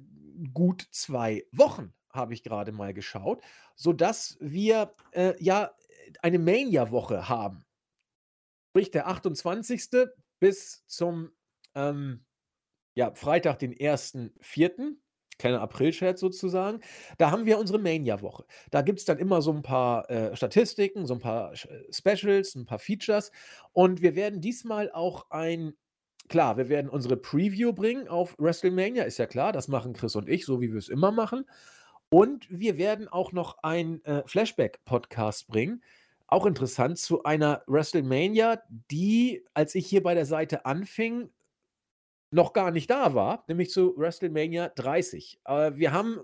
gut 0.54 0.88
zwei 0.92 1.46
Wochen, 1.52 1.94
habe 2.10 2.34
ich 2.34 2.44
gerade 2.44 2.72
mal 2.72 2.94
geschaut, 2.94 3.44
sodass 3.76 4.38
wir 4.40 4.94
äh, 5.12 5.34
ja 5.40 5.72
eine 6.22 6.40
Mania-Woche 6.40 7.30
haben. 7.30 7.64
Sprich, 8.70 8.92
der 8.92 9.08
28. 9.08 9.90
bis 10.40 10.84
zum 10.88 11.32
ähm, 11.76 12.26
ja, 12.96 13.14
Freitag, 13.14 13.60
den 13.60 13.74
1.4. 13.74 14.96
Kleiner 15.42 15.62
April-Scherz 15.62 16.20
sozusagen. 16.20 16.82
Da 17.18 17.32
haben 17.32 17.46
wir 17.46 17.58
unsere 17.58 17.80
Mania-Woche. 17.80 18.46
Da 18.70 18.84
gibt 18.84 19.00
es 19.00 19.06
dann 19.06 19.18
immer 19.18 19.42
so 19.42 19.52
ein 19.52 19.64
paar 19.64 20.08
äh, 20.10 20.36
Statistiken, 20.36 21.08
so 21.08 21.16
ein 21.16 21.20
paar 21.20 21.54
äh, 21.54 21.92
Specials, 21.92 22.54
ein 22.54 22.68
paar 22.68 22.78
Features. 22.78 23.32
Und 23.74 24.04
wir 24.04 24.16
werden 24.16 24.40
diesmal 24.40 24.92
auch 24.92 25.32
ein, 25.32 25.74
klar, 26.30 26.58
wir 26.58 26.70
werden 26.70 26.90
unsere 26.90 27.18
Preview 27.18 27.74
bringen 27.74 28.08
auf 28.08 28.36
WrestleMania, 28.38 29.04
ist 29.04 29.18
ja 29.18 29.26
klar. 29.26 29.52
Das 29.52 29.68
machen 29.68 29.94
Chris 29.94 30.16
und 30.16 30.30
ich, 30.30 30.46
so 30.46 30.62
wie 30.62 30.72
wir 30.72 30.78
es 30.78 30.90
immer 30.90 31.12
machen. 31.12 31.46
Und 32.10 32.48
wir 32.52 32.78
werden 32.78 33.08
auch 33.08 33.32
noch 33.32 33.58
ein 33.64 34.06
äh, 34.06 34.22
Flashback-Podcast 34.28 35.48
bringen. 35.48 35.82
Auch 36.28 36.46
interessant 36.46 37.00
zu 37.00 37.24
einer 37.24 37.64
WrestleMania, 37.66 38.62
die, 38.70 39.44
als 39.56 39.74
ich 39.74 39.88
hier 39.88 40.04
bei 40.04 40.14
der 40.14 40.28
Seite 40.28 40.66
anfing, 40.66 41.32
noch 42.32 42.54
gar 42.54 42.72
nicht 42.72 42.90
da 42.90 43.14
war, 43.14 43.44
nämlich 43.48 43.70
zu 43.70 43.96
WrestleMania 43.98 44.70
30. 44.70 45.40
Äh, 45.46 45.72
wir 45.76 45.92
haben 45.92 46.20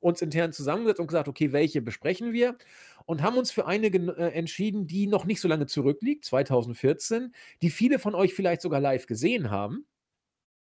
uns 0.00 0.22
intern 0.22 0.52
zusammengesetzt 0.52 1.00
und 1.00 1.06
gesagt, 1.06 1.28
okay, 1.28 1.52
welche 1.52 1.82
besprechen 1.82 2.32
wir? 2.32 2.56
Und 3.04 3.22
haben 3.22 3.36
uns 3.36 3.50
für 3.50 3.66
eine 3.66 3.88
äh, 3.88 4.32
entschieden, 4.32 4.86
die 4.86 5.06
noch 5.06 5.26
nicht 5.26 5.40
so 5.40 5.48
lange 5.48 5.66
zurückliegt, 5.66 6.24
2014, 6.24 7.34
die 7.60 7.70
viele 7.70 7.98
von 7.98 8.14
euch 8.14 8.34
vielleicht 8.34 8.62
sogar 8.62 8.80
live 8.80 9.06
gesehen 9.06 9.50
haben 9.50 9.84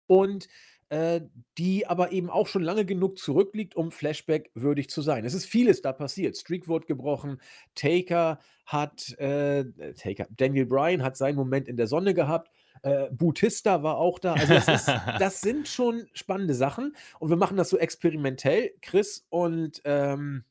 und 0.07 0.49
äh, 0.89 1.22
die 1.57 1.88
aber 1.88 2.11
eben 2.11 2.30
auch 2.30 2.47
schon 2.47 2.63
lange 2.63 2.84
genug 2.84 3.18
zurückliegt, 3.18 3.76
um 3.77 3.91
Flashback 3.91 4.51
würdig 4.55 4.89
zu 4.89 5.01
sein. 5.01 5.23
Es 5.23 5.34
ist 5.34 5.45
vieles 5.45 5.81
da 5.81 5.93
passiert. 5.93 6.35
Streak 6.35 6.68
wurde 6.68 6.85
gebrochen, 6.85 7.39
Taker 7.76 8.39
hat, 8.65 9.18
äh, 9.18 9.63
Taker, 9.93 10.27
Daniel 10.35 10.65
Bryan 10.65 11.01
hat 11.01 11.15
seinen 11.15 11.38
Moment 11.38 11.69
in 11.69 11.77
der 11.77 11.88
Sonne 11.88 12.13
gehabt, 12.13 12.51
äh, 12.84 13.10
Butista 13.11 13.84
war 13.84 13.98
auch 13.98 14.19
da. 14.19 14.34
Also 14.34 14.53
das, 14.53 14.68
ist, 14.68 14.88
das 15.19 15.41
sind 15.41 15.68
schon 15.68 16.07
spannende 16.14 16.53
Sachen 16.53 16.95
und 17.19 17.30
wir 17.30 17.38
machen 17.38 17.57
das 17.57 17.69
so 17.69 17.77
experimentell. 17.77 18.72
Chris 18.81 19.26
und 19.30 19.81
ähm, 19.85 20.43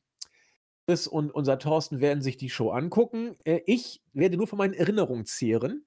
Chris 0.85 1.07
und 1.07 1.31
unser 1.31 1.59
Thorsten 1.59 1.99
werden 1.99 2.21
sich 2.21 2.37
die 2.37 2.49
Show 2.49 2.71
angucken. 2.71 3.35
Äh, 3.43 3.61
ich 3.65 4.01
werde 4.13 4.37
nur 4.37 4.47
von 4.47 4.57
meinen 4.57 4.73
Erinnerungen 4.73 5.25
zehren. 5.25 5.85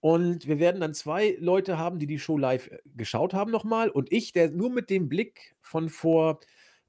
Und 0.00 0.48
wir 0.48 0.58
werden 0.58 0.80
dann 0.80 0.94
zwei 0.94 1.36
Leute 1.38 1.78
haben, 1.78 2.00
die 2.00 2.08
die 2.08 2.18
Show 2.18 2.36
live 2.36 2.66
äh, 2.68 2.78
geschaut 2.96 3.34
haben 3.34 3.52
nochmal. 3.52 3.88
Und 3.88 4.12
ich, 4.12 4.32
der 4.32 4.50
nur 4.50 4.68
mit 4.68 4.90
dem 4.90 5.08
Blick 5.08 5.54
von 5.60 5.88
vor 5.88 6.40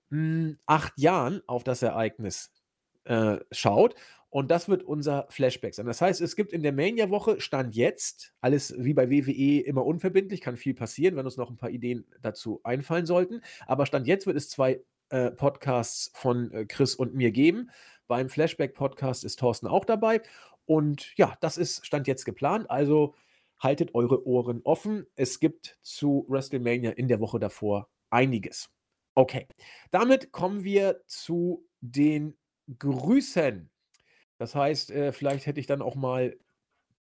mh, 0.09 0.55
acht 0.65 0.97
Jahren 0.97 1.41
auf 1.45 1.63
das 1.63 1.83
Ereignis 1.83 2.51
äh, 3.05 3.37
schaut. 3.51 3.95
Und 4.33 4.49
das 4.49 4.67
wird 4.67 4.81
unser 4.81 5.27
Flashback 5.29 5.75
sein. 5.75 5.85
Das 5.85 6.01
heißt, 6.01 6.19
es 6.19 6.35
gibt 6.35 6.53
in 6.53 6.63
der 6.63 6.73
Mania-Woche 6.73 7.39
Stand 7.39 7.75
jetzt, 7.75 8.33
alles 8.41 8.73
wie 8.79 8.95
bei 8.95 9.11
WWE 9.11 9.59
immer 9.59 9.85
unverbindlich, 9.85 10.41
kann 10.41 10.57
viel 10.57 10.73
passieren, 10.73 11.15
wenn 11.15 11.25
uns 11.25 11.37
noch 11.37 11.51
ein 11.51 11.55
paar 11.57 11.69
Ideen 11.69 12.07
dazu 12.19 12.59
einfallen 12.63 13.05
sollten. 13.05 13.41
Aber 13.67 13.85
Stand 13.85 14.07
jetzt 14.07 14.25
wird 14.25 14.35
es 14.35 14.49
zwei 14.49 14.81
äh, 15.09 15.29
Podcasts 15.29 16.09
von 16.15 16.51
äh, 16.51 16.65
Chris 16.65 16.95
und 16.95 17.13
mir 17.13 17.29
geben. 17.29 17.69
Beim 18.07 18.27
Flashback-Podcast 18.27 19.23
ist 19.23 19.37
Thorsten 19.37 19.67
auch 19.67 19.85
dabei. 19.85 20.19
Und 20.65 21.15
ja, 21.15 21.37
das 21.39 21.59
ist 21.59 21.85
Stand 21.85 22.07
jetzt 22.07 22.25
geplant. 22.25 22.71
Also 22.71 23.13
haltet 23.59 23.93
eure 23.93 24.25
Ohren 24.25 24.61
offen. 24.63 25.05
Es 25.13 25.39
gibt 25.39 25.77
zu 25.83 26.25
WrestleMania 26.27 26.89
in 26.89 27.07
der 27.07 27.19
Woche 27.19 27.37
davor 27.37 27.87
einiges. 28.09 28.71
Okay, 29.13 29.47
damit 29.91 30.31
kommen 30.31 30.63
wir 30.63 31.03
zu 31.05 31.67
den 31.81 32.35
Grüßen. 32.79 33.69
Das 34.43 34.55
heißt, 34.55 34.91
äh, 34.91 35.13
vielleicht 35.13 35.45
hätte 35.45 35.61
ich 35.61 35.67
dann 35.67 35.81
auch 35.81 35.95
mal 35.95 36.37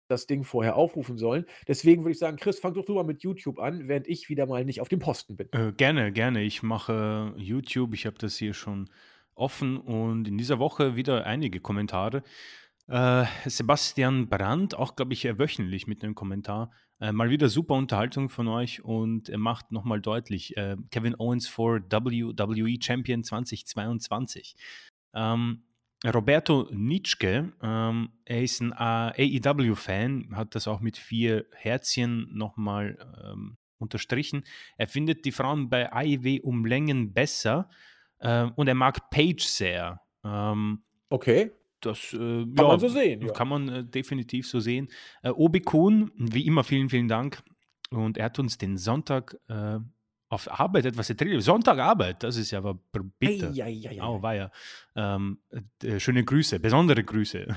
das 0.09 0.27
Ding 0.27 0.43
vorher 0.43 0.75
aufrufen 0.75 1.19
sollen. 1.19 1.45
Deswegen 1.69 2.03
würde 2.03 2.13
ich 2.13 2.19
sagen, 2.19 2.39
Chris, 2.39 2.59
fang 2.59 2.73
doch 2.73 2.89
mal 2.89 3.05
mit 3.05 3.23
YouTube 3.23 3.59
an, 3.59 3.89
während 3.89 4.09
ich 4.09 4.31
wieder 4.31 4.47
mal 4.47 4.65
nicht 4.65 4.81
auf 4.81 4.89
dem 4.89 5.01
Posten 5.01 5.37
bin. 5.37 5.53
Äh, 5.53 5.73
gerne, 5.73 6.13
gerne. 6.13 6.43
Ich 6.45 6.63
mache 6.63 7.35
YouTube. 7.37 7.93
Ich 7.93 8.07
habe 8.07 8.17
das 8.17 8.39
hier 8.39 8.55
schon 8.55 8.89
offen 9.35 9.77
und 9.77 10.27
in 10.27 10.39
dieser 10.39 10.59
Woche 10.59 10.97
wieder 10.97 11.27
einige 11.27 11.61
Kommentare. 11.61 12.23
Äh, 12.89 13.27
Sebastian 13.45 14.31
Brandt, 14.31 14.75
auch 14.75 14.97
glaube 14.97 15.13
ich 15.13 15.27
äh, 15.27 15.39
wöchentlich 15.39 15.87
mit 15.87 16.03
einem 16.03 16.15
Kommentar. 16.15 16.71
Äh, 17.01 17.13
mal 17.13 17.29
wieder 17.29 17.51
super 17.51 17.75
Unterhaltung 17.75 18.31
von 18.31 18.49
euch 18.49 18.83
und 18.83 19.29
er 19.29 19.37
macht 19.37 19.73
nochmal 19.73 20.01
deutlich: 20.01 20.57
äh, 20.57 20.77
Kevin 20.91 21.17
Owens 21.19 21.49
for 21.49 21.81
WWE 21.81 22.77
Champion 22.81 23.23
2022. 23.23 24.57
Ähm, 25.13 25.66
Roberto 26.05 26.69
Nitschke, 26.73 27.53
ähm, 27.63 28.11
er 28.25 28.43
ist 28.43 28.61
ein 28.61 28.73
äh, 28.73 29.41
AEW-Fan, 29.41 30.37
hat 30.37 30.55
das 30.55 30.69
auch 30.69 30.81
mit 30.81 30.97
vier 30.99 31.47
Herzchen 31.55 32.29
nochmal 32.33 32.99
ähm, 33.25 33.57
unterstrichen. 33.79 34.45
Er 34.77 34.89
findet 34.89 35.25
die 35.25 35.33
Frauen 35.33 35.71
bei 35.71 35.93
AEW 35.93 36.41
um 36.43 36.65
Längen 36.65 37.13
besser 37.13 37.71
äh, 38.19 38.45
und 38.57 38.69
er 38.69 38.75
mag 38.75 39.11
Paige 39.11 39.45
sehr. 39.47 40.01
Ähm, 40.25 40.83
Okay, 41.09 41.53
das 41.81 42.13
äh, 42.13 42.19
kann 42.19 42.67
man 42.67 42.81
so 42.81 42.89
sehen. 42.89 43.23
Ja. 43.23 43.33
kann 43.33 43.49
man 43.49 43.69
äh, 43.69 43.85
definitiv 43.85 44.49
so 44.49 44.61
sehen. 44.61 44.89
Äh, 45.23 45.31
Obi 45.31 45.61
Kuhn, 45.61 46.11
wie 46.17 46.47
immer, 46.47 46.65
vielen, 46.65 46.89
vielen 46.89 47.09
Dank. 47.09 47.43
Und 47.91 48.19
er 48.19 48.27
hat 48.27 48.39
uns 48.39 48.59
den 48.59 48.77
Sonntag 48.77 49.37
äh, 49.49 49.79
auf 50.37 50.61
Arbeit 50.61 50.85
etwas 50.85 51.09
erträglich. 51.09 51.43
Sonntag 51.43 51.79
Arbeit, 51.79 52.23
das 52.23 52.37
ist 52.37 52.51
ja 52.51 52.59
aber 52.59 52.79
bitter. 53.19 53.51
Oh, 54.03 54.21
war 54.21 54.35
ja. 54.35 54.51
Ähm, 54.95 55.39
äh, 55.83 55.99
schöne 55.99 56.25
Grüße, 56.25 56.61
besondere 56.61 57.03
Grüße. 57.03 57.47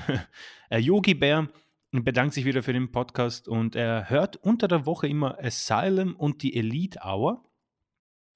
Äh, 0.72 0.78
Yogi 0.78 1.16
Bär 1.16 1.50
bedankt 1.92 2.36
sich 2.36 2.46
wieder 2.46 2.62
für 2.62 2.74
den 2.74 2.92
Podcast 2.92 3.48
und 3.48 3.76
er 3.76 4.08
hört 4.12 4.36
unter 4.36 4.68
der 4.68 4.86
Woche 4.86 5.08
immer 5.08 5.40
Asylum 5.44 6.16
und 6.16 6.44
die 6.44 6.56
Elite 6.56 7.00
Hour. 7.04 7.44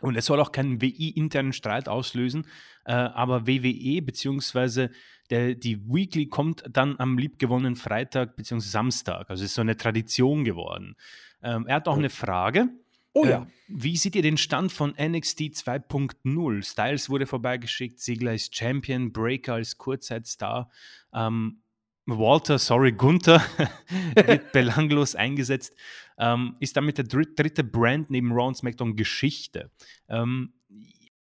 Und 0.02 0.15
es 0.15 0.26
soll 0.26 0.40
auch 0.40 0.52
keinen 0.52 0.82
WI-internen 0.82 1.53
Streit 1.53 1.88
auslösen, 1.88 2.48
äh, 2.86 2.94
aber 2.94 3.45
WWE 3.45 4.02
bzw. 4.02 4.90
die 5.30 5.80
Weekly 5.88 6.26
kommt 6.26 6.64
dann 6.72 6.99
am 6.99 7.20
liebgewonnenen 7.20 7.76
Freitag 7.76 8.36
bzw. 8.36 8.61
Samstag. 8.61 9.30
Also 9.30 9.44
es 9.44 9.52
ist 9.52 9.56
so 9.56 9.61
eine 9.61 9.78
Tradition 9.78 10.44
geworden. 10.44 10.95
Ähm, 11.44 11.68
er 11.68 11.76
hat 11.76 11.88
auch 11.88 11.98
eine 11.98 12.10
Frage. 12.10 12.70
Oh 13.14 13.26
ja. 13.26 13.44
Äh, 13.44 13.45
wie 13.68 13.98
seht 13.98 14.15
ihr 14.15 14.22
den 14.22 14.38
Stand 14.38 14.72
von 14.72 14.91
NXT 14.91 15.40
2.0? 15.40 16.64
Styles 16.64 17.10
wurde 17.10 17.26
vorbeigeschickt, 17.26 17.99
Ziegler 17.99 18.34
ist 18.34 18.56
Champion, 18.56 19.11
Breaker 19.11 19.56
als 19.56 19.77
Kurzzeitstar. 19.77 20.69
Ähm, 21.14 21.61
Walter, 22.06 22.60
sorry, 22.60 22.91
Gunther 22.91 23.41
wird 24.15 24.52
belanglos 24.52 25.15
eingesetzt, 25.15 25.76
ähm, 26.18 26.56
ist 26.60 26.76
damit 26.76 26.98
der 26.98 27.06
dritte 27.06 27.64
Brand 27.64 28.10
neben 28.10 28.31
Raw 28.31 28.48
und 28.48 28.57
SmackDown 28.57 28.95
Geschichte. 28.95 29.72
Ähm, 30.10 30.53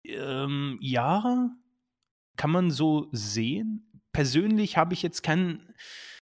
ähm, 0.03 0.77
ja, 0.81 1.49
kann 2.35 2.51
man 2.51 2.71
so 2.71 3.07
sehen. 3.11 3.89
Persönlich 4.11 4.77
habe 4.77 4.93
ich 4.93 5.01
jetzt 5.01 5.23
keinen 5.23 5.73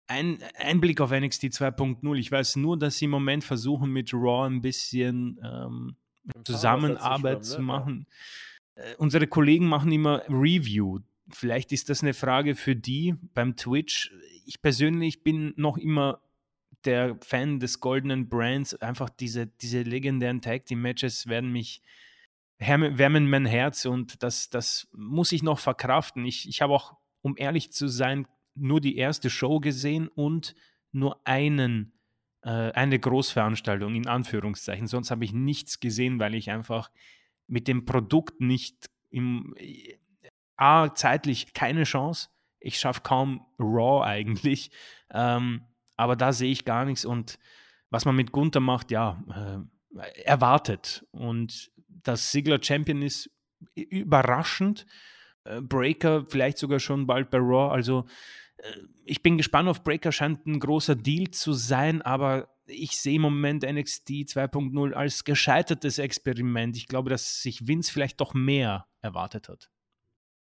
ein 0.08 0.40
Einblick 0.58 1.02
auf 1.02 1.12
NXT 1.12 1.46
2.0. 1.46 2.18
Ich 2.18 2.32
weiß 2.32 2.56
nur, 2.56 2.78
dass 2.78 2.98
sie 2.98 3.06
im 3.06 3.12
Moment 3.12 3.44
versuchen, 3.44 3.92
mit 3.92 4.14
Raw 4.14 4.48
ein 4.48 4.62
bisschen 4.62 5.40
ähm, 5.44 5.96
Zusammenarbeit 6.44 7.46
zu 7.46 7.62
machen. 7.62 8.08
Äh, 8.76 8.96
unsere 8.98 9.28
Kollegen 9.28 9.68
machen 9.68 9.92
immer 9.92 10.24
Review 10.30 11.00
vielleicht 11.30 11.72
ist 11.72 11.90
das 11.90 12.02
eine 12.02 12.14
Frage 12.14 12.56
für 12.56 12.76
die 12.76 13.16
beim 13.34 13.56
Twitch. 13.56 14.12
Ich 14.46 14.62
persönlich 14.62 15.24
bin 15.24 15.54
noch 15.58 15.78
immer 15.78 16.22
der 16.86 17.18
Fan 17.22 17.60
des 17.60 17.80
goldenen 17.80 18.30
Brands. 18.30 18.76
Einfach 18.76 19.10
diese, 19.10 19.48
diese 19.48 19.82
legendären 19.82 20.42
Tag 20.42 20.66
Team 20.66 20.82
Matches 20.82 21.28
werden 21.28 21.52
mich 21.52 21.82
wärmen 22.60 23.30
mein 23.30 23.46
Herz 23.46 23.86
und 23.86 24.24
das, 24.24 24.50
das 24.50 24.88
muss 24.92 25.32
ich 25.32 25.44
noch 25.44 25.60
verkraften. 25.60 26.26
Ich, 26.26 26.50
ich 26.50 26.62
habe 26.62 26.74
auch, 26.74 26.96
um 27.22 27.36
ehrlich 27.38 27.72
zu 27.72 27.88
sein, 27.88 28.28
nur 28.60 28.82
die 28.82 28.98
erste 28.98 29.30
Show 29.30 29.60
gesehen 29.60 30.08
und 30.08 30.56
nur 30.92 31.26
einen, 31.26 31.94
äh, 32.42 32.72
eine 32.72 33.00
Großveranstaltung 33.00 33.96
in 33.96 34.08
Anführungszeichen. 34.08 34.88
Sonst 34.88 35.12
habe 35.12 35.26
ich 35.26 35.34
nichts 35.34 35.80
gesehen, 35.80 36.20
weil 36.20 36.36
ich 36.36 36.50
einfach 36.50 36.92
mit 37.48 37.68
dem 37.68 37.86
Produkt 37.86 38.42
nicht 38.42 38.90
im, 39.10 39.56
A, 40.58 40.94
zeitlich 40.94 41.54
keine 41.54 41.84
Chance. 41.84 42.30
Ich 42.60 42.80
schaffe 42.80 43.02
kaum 43.02 43.46
Raw 43.60 44.04
eigentlich. 44.04 44.72
Ähm, 45.12 45.62
aber 45.96 46.16
da 46.16 46.34
sehe 46.34 46.52
ich 46.52 46.66
gar 46.66 46.84
nichts. 46.86 47.06
Und 47.06 47.40
was 47.90 48.06
man 48.06 48.16
mit 48.16 48.32
Gunther 48.32 48.60
macht, 48.60 48.92
ja, 48.92 49.24
äh, 49.96 50.22
erwartet. 50.24 51.06
Und 51.12 51.72
dass 51.88 52.32
Sigler 52.32 52.62
Champion 52.62 53.02
ist, 53.02 53.30
überraschend. 53.76 54.86
Äh, 55.44 55.62
Breaker 55.62 56.26
vielleicht 56.28 56.58
sogar 56.58 56.80
schon 56.80 57.06
bald 57.08 57.30
bei 57.30 57.38
Raw. 57.38 57.72
Also 57.72 58.02
äh, 58.02 58.12
ich 59.06 59.22
bin 59.22 59.38
gespannt 59.38 59.70
auf 59.70 59.84
Breaker, 59.84 60.12
scheint 60.12 60.46
ein 60.46 60.60
großer 60.60 60.96
Deal 60.96 61.30
zu 61.32 61.54
sein, 61.54 62.02
aber 62.02 62.50
ich 62.66 63.00
sehe 63.00 63.16
im 63.16 63.22
Moment 63.22 63.64
NXT 63.64 64.10
2.0 64.10 64.94
als 64.94 65.24
gescheitertes 65.24 66.00
Experiment. 66.00 66.76
Ich 66.76 66.88
glaube, 66.88 67.10
dass 67.10 67.42
sich 67.42 67.68
Vince 67.68 67.92
vielleicht 67.92 68.20
doch 68.20 68.34
mehr 68.34 68.88
erwartet 69.02 69.50
hat. 69.50 69.70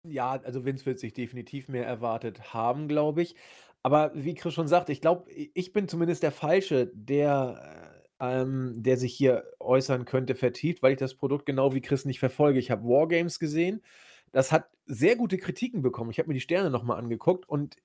Ja, 0.05 0.32
also 0.32 0.64
Vince 0.64 0.86
wird 0.86 0.98
sich 0.98 1.12
definitiv 1.12 1.68
mehr 1.68 1.86
erwartet 1.86 2.52
haben, 2.52 2.89
glaube 2.89 3.22
ich. 3.22 3.34
Aber 3.82 4.12
wie 4.14 4.34
Chris 4.34 4.55
schon 4.55 4.68
sagt, 4.68 4.90
ich 4.90 5.01
glaube, 5.01 5.30
ich 5.30 5.72
bin 5.72 5.89
zumindest 5.89 6.22
der 6.22 6.32
Falsche, 6.32 6.90
der, 6.94 8.05
äh, 8.20 8.40
ähm, 8.43 8.74
der 8.76 8.97
sich 8.97 9.14
hier 9.14 9.44
äußern 9.59 10.05
könnte 10.05 10.34
vertieft, 10.34 10.82
weil 10.82 10.93
ich 10.93 10.98
das 10.98 11.14
Produkt 11.14 11.47
genau 11.47 11.74
wie 11.74 11.80
Chris 11.80 12.05
nicht 12.05 12.20
verfolge. 12.20 12.59
Ich 12.59 12.70
habe 12.70 12.84
Wargames 12.84 13.39
gesehen. 13.39 13.82
Das 14.30 14.52
hat 14.52 14.68
sehr 14.86 15.16
gute 15.16 15.39
Kritiken 15.39 15.82
bekommen. 15.82 16.10
Ich 16.10 16.18
habe 16.18 16.28
mir 16.28 16.34
die 16.34 16.40
Sterne 16.40 16.70
nochmal 16.70 16.98
angeguckt 16.98 17.48
und 17.48 17.76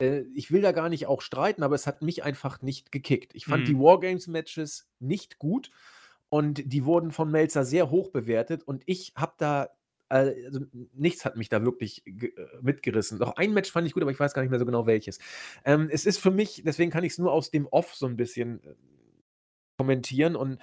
äh, 0.00 0.20
ich 0.34 0.50
will 0.50 0.62
da 0.62 0.72
gar 0.72 0.88
nicht 0.88 1.06
auch 1.06 1.22
streiten, 1.22 1.62
aber 1.62 1.74
es 1.74 1.86
hat 1.86 2.02
mich 2.02 2.22
einfach 2.24 2.62
nicht 2.62 2.92
gekickt. 2.92 3.34
Ich 3.34 3.46
fand 3.46 3.68
die 3.68 3.74
mhm. 3.74 3.82
Wargames-Matches 3.82 4.88
nicht 4.98 5.38
gut 5.38 5.70
und 6.28 6.72
die 6.72 6.84
wurden 6.84 7.10
von 7.10 7.30
Melzer 7.30 7.64
sehr 7.64 7.90
hoch 7.90 8.10
bewertet 8.10 8.62
und 8.62 8.82
ich 8.86 9.12
habe 9.16 9.34
da 9.38 9.68
also 10.10 10.60
nichts 10.94 11.26
hat 11.26 11.36
mich 11.36 11.50
da 11.50 11.62
wirklich 11.64 12.06
äh, 12.06 12.30
mitgerissen. 12.62 13.18
Doch 13.18 13.36
ein 13.36 13.52
Match 13.52 13.70
fand 13.70 13.86
ich 13.86 13.92
gut, 13.92 14.02
aber 14.02 14.10
ich 14.10 14.18
weiß 14.18 14.32
gar 14.32 14.40
nicht 14.40 14.50
mehr 14.50 14.58
so 14.58 14.64
genau 14.64 14.86
welches. 14.86 15.18
Ähm, 15.66 15.90
es 15.92 16.06
ist 16.06 16.18
für 16.18 16.30
mich, 16.30 16.62
deswegen 16.64 16.90
kann 16.90 17.04
ich 17.04 17.12
es 17.12 17.18
nur 17.18 17.30
aus 17.30 17.50
dem 17.50 17.66
Off 17.66 17.94
so 17.94 18.06
ein 18.06 18.16
bisschen 18.16 18.64
äh, 18.64 18.74
kommentieren 19.76 20.34
und 20.34 20.58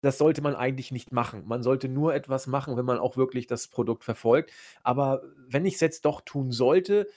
das 0.00 0.18
sollte 0.18 0.42
man 0.42 0.54
eigentlich 0.54 0.92
nicht 0.92 1.12
machen. 1.12 1.44
Man 1.46 1.62
sollte 1.62 1.88
nur 1.88 2.14
etwas 2.14 2.46
machen, 2.46 2.76
wenn 2.76 2.84
man 2.84 2.98
auch 2.98 3.16
wirklich 3.16 3.46
das 3.46 3.68
Produkt 3.68 4.04
verfolgt. 4.04 4.52
Aber 4.82 5.22
wenn 5.48 5.66
ich 5.66 5.74
es 5.74 5.80
jetzt 5.80 6.04
doch 6.04 6.22
tun 6.22 6.52
sollte, 6.52 7.08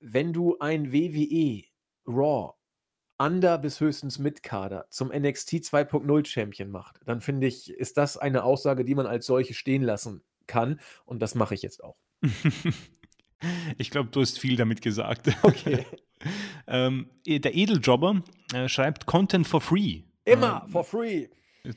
wenn 0.00 0.32
du 0.32 0.58
ein 0.58 0.92
WWE 0.92 1.64
Raw 2.06 2.54
Under 3.20 3.58
bis 3.58 3.80
höchstens 3.80 4.20
Mitkader 4.20 4.86
zum 4.90 5.08
NXT 5.08 5.54
2.0 5.54 6.26
Champion 6.26 6.70
macht, 6.70 7.00
dann 7.04 7.20
finde 7.20 7.48
ich, 7.48 7.70
ist 7.70 7.96
das 7.96 8.16
eine 8.16 8.44
Aussage, 8.44 8.84
die 8.84 8.94
man 8.94 9.06
als 9.06 9.26
solche 9.26 9.54
stehen 9.54 9.82
lassen 9.82 10.22
kann. 10.46 10.80
Und 11.04 11.20
das 11.20 11.34
mache 11.34 11.54
ich 11.54 11.62
jetzt 11.62 11.82
auch. 11.82 11.96
ich 13.78 13.90
glaube, 13.90 14.10
du 14.10 14.20
hast 14.20 14.38
viel 14.38 14.56
damit 14.56 14.82
gesagt. 14.82 15.28
Okay. 15.42 15.84
ähm, 16.68 17.10
der 17.26 17.56
Edeljobber 17.56 18.22
äh, 18.54 18.68
schreibt 18.68 19.06
Content 19.06 19.48
for 19.48 19.60
free. 19.60 20.02
Immer 20.24 20.64
äh, 20.66 20.70
for 20.70 20.84
free. 20.84 21.26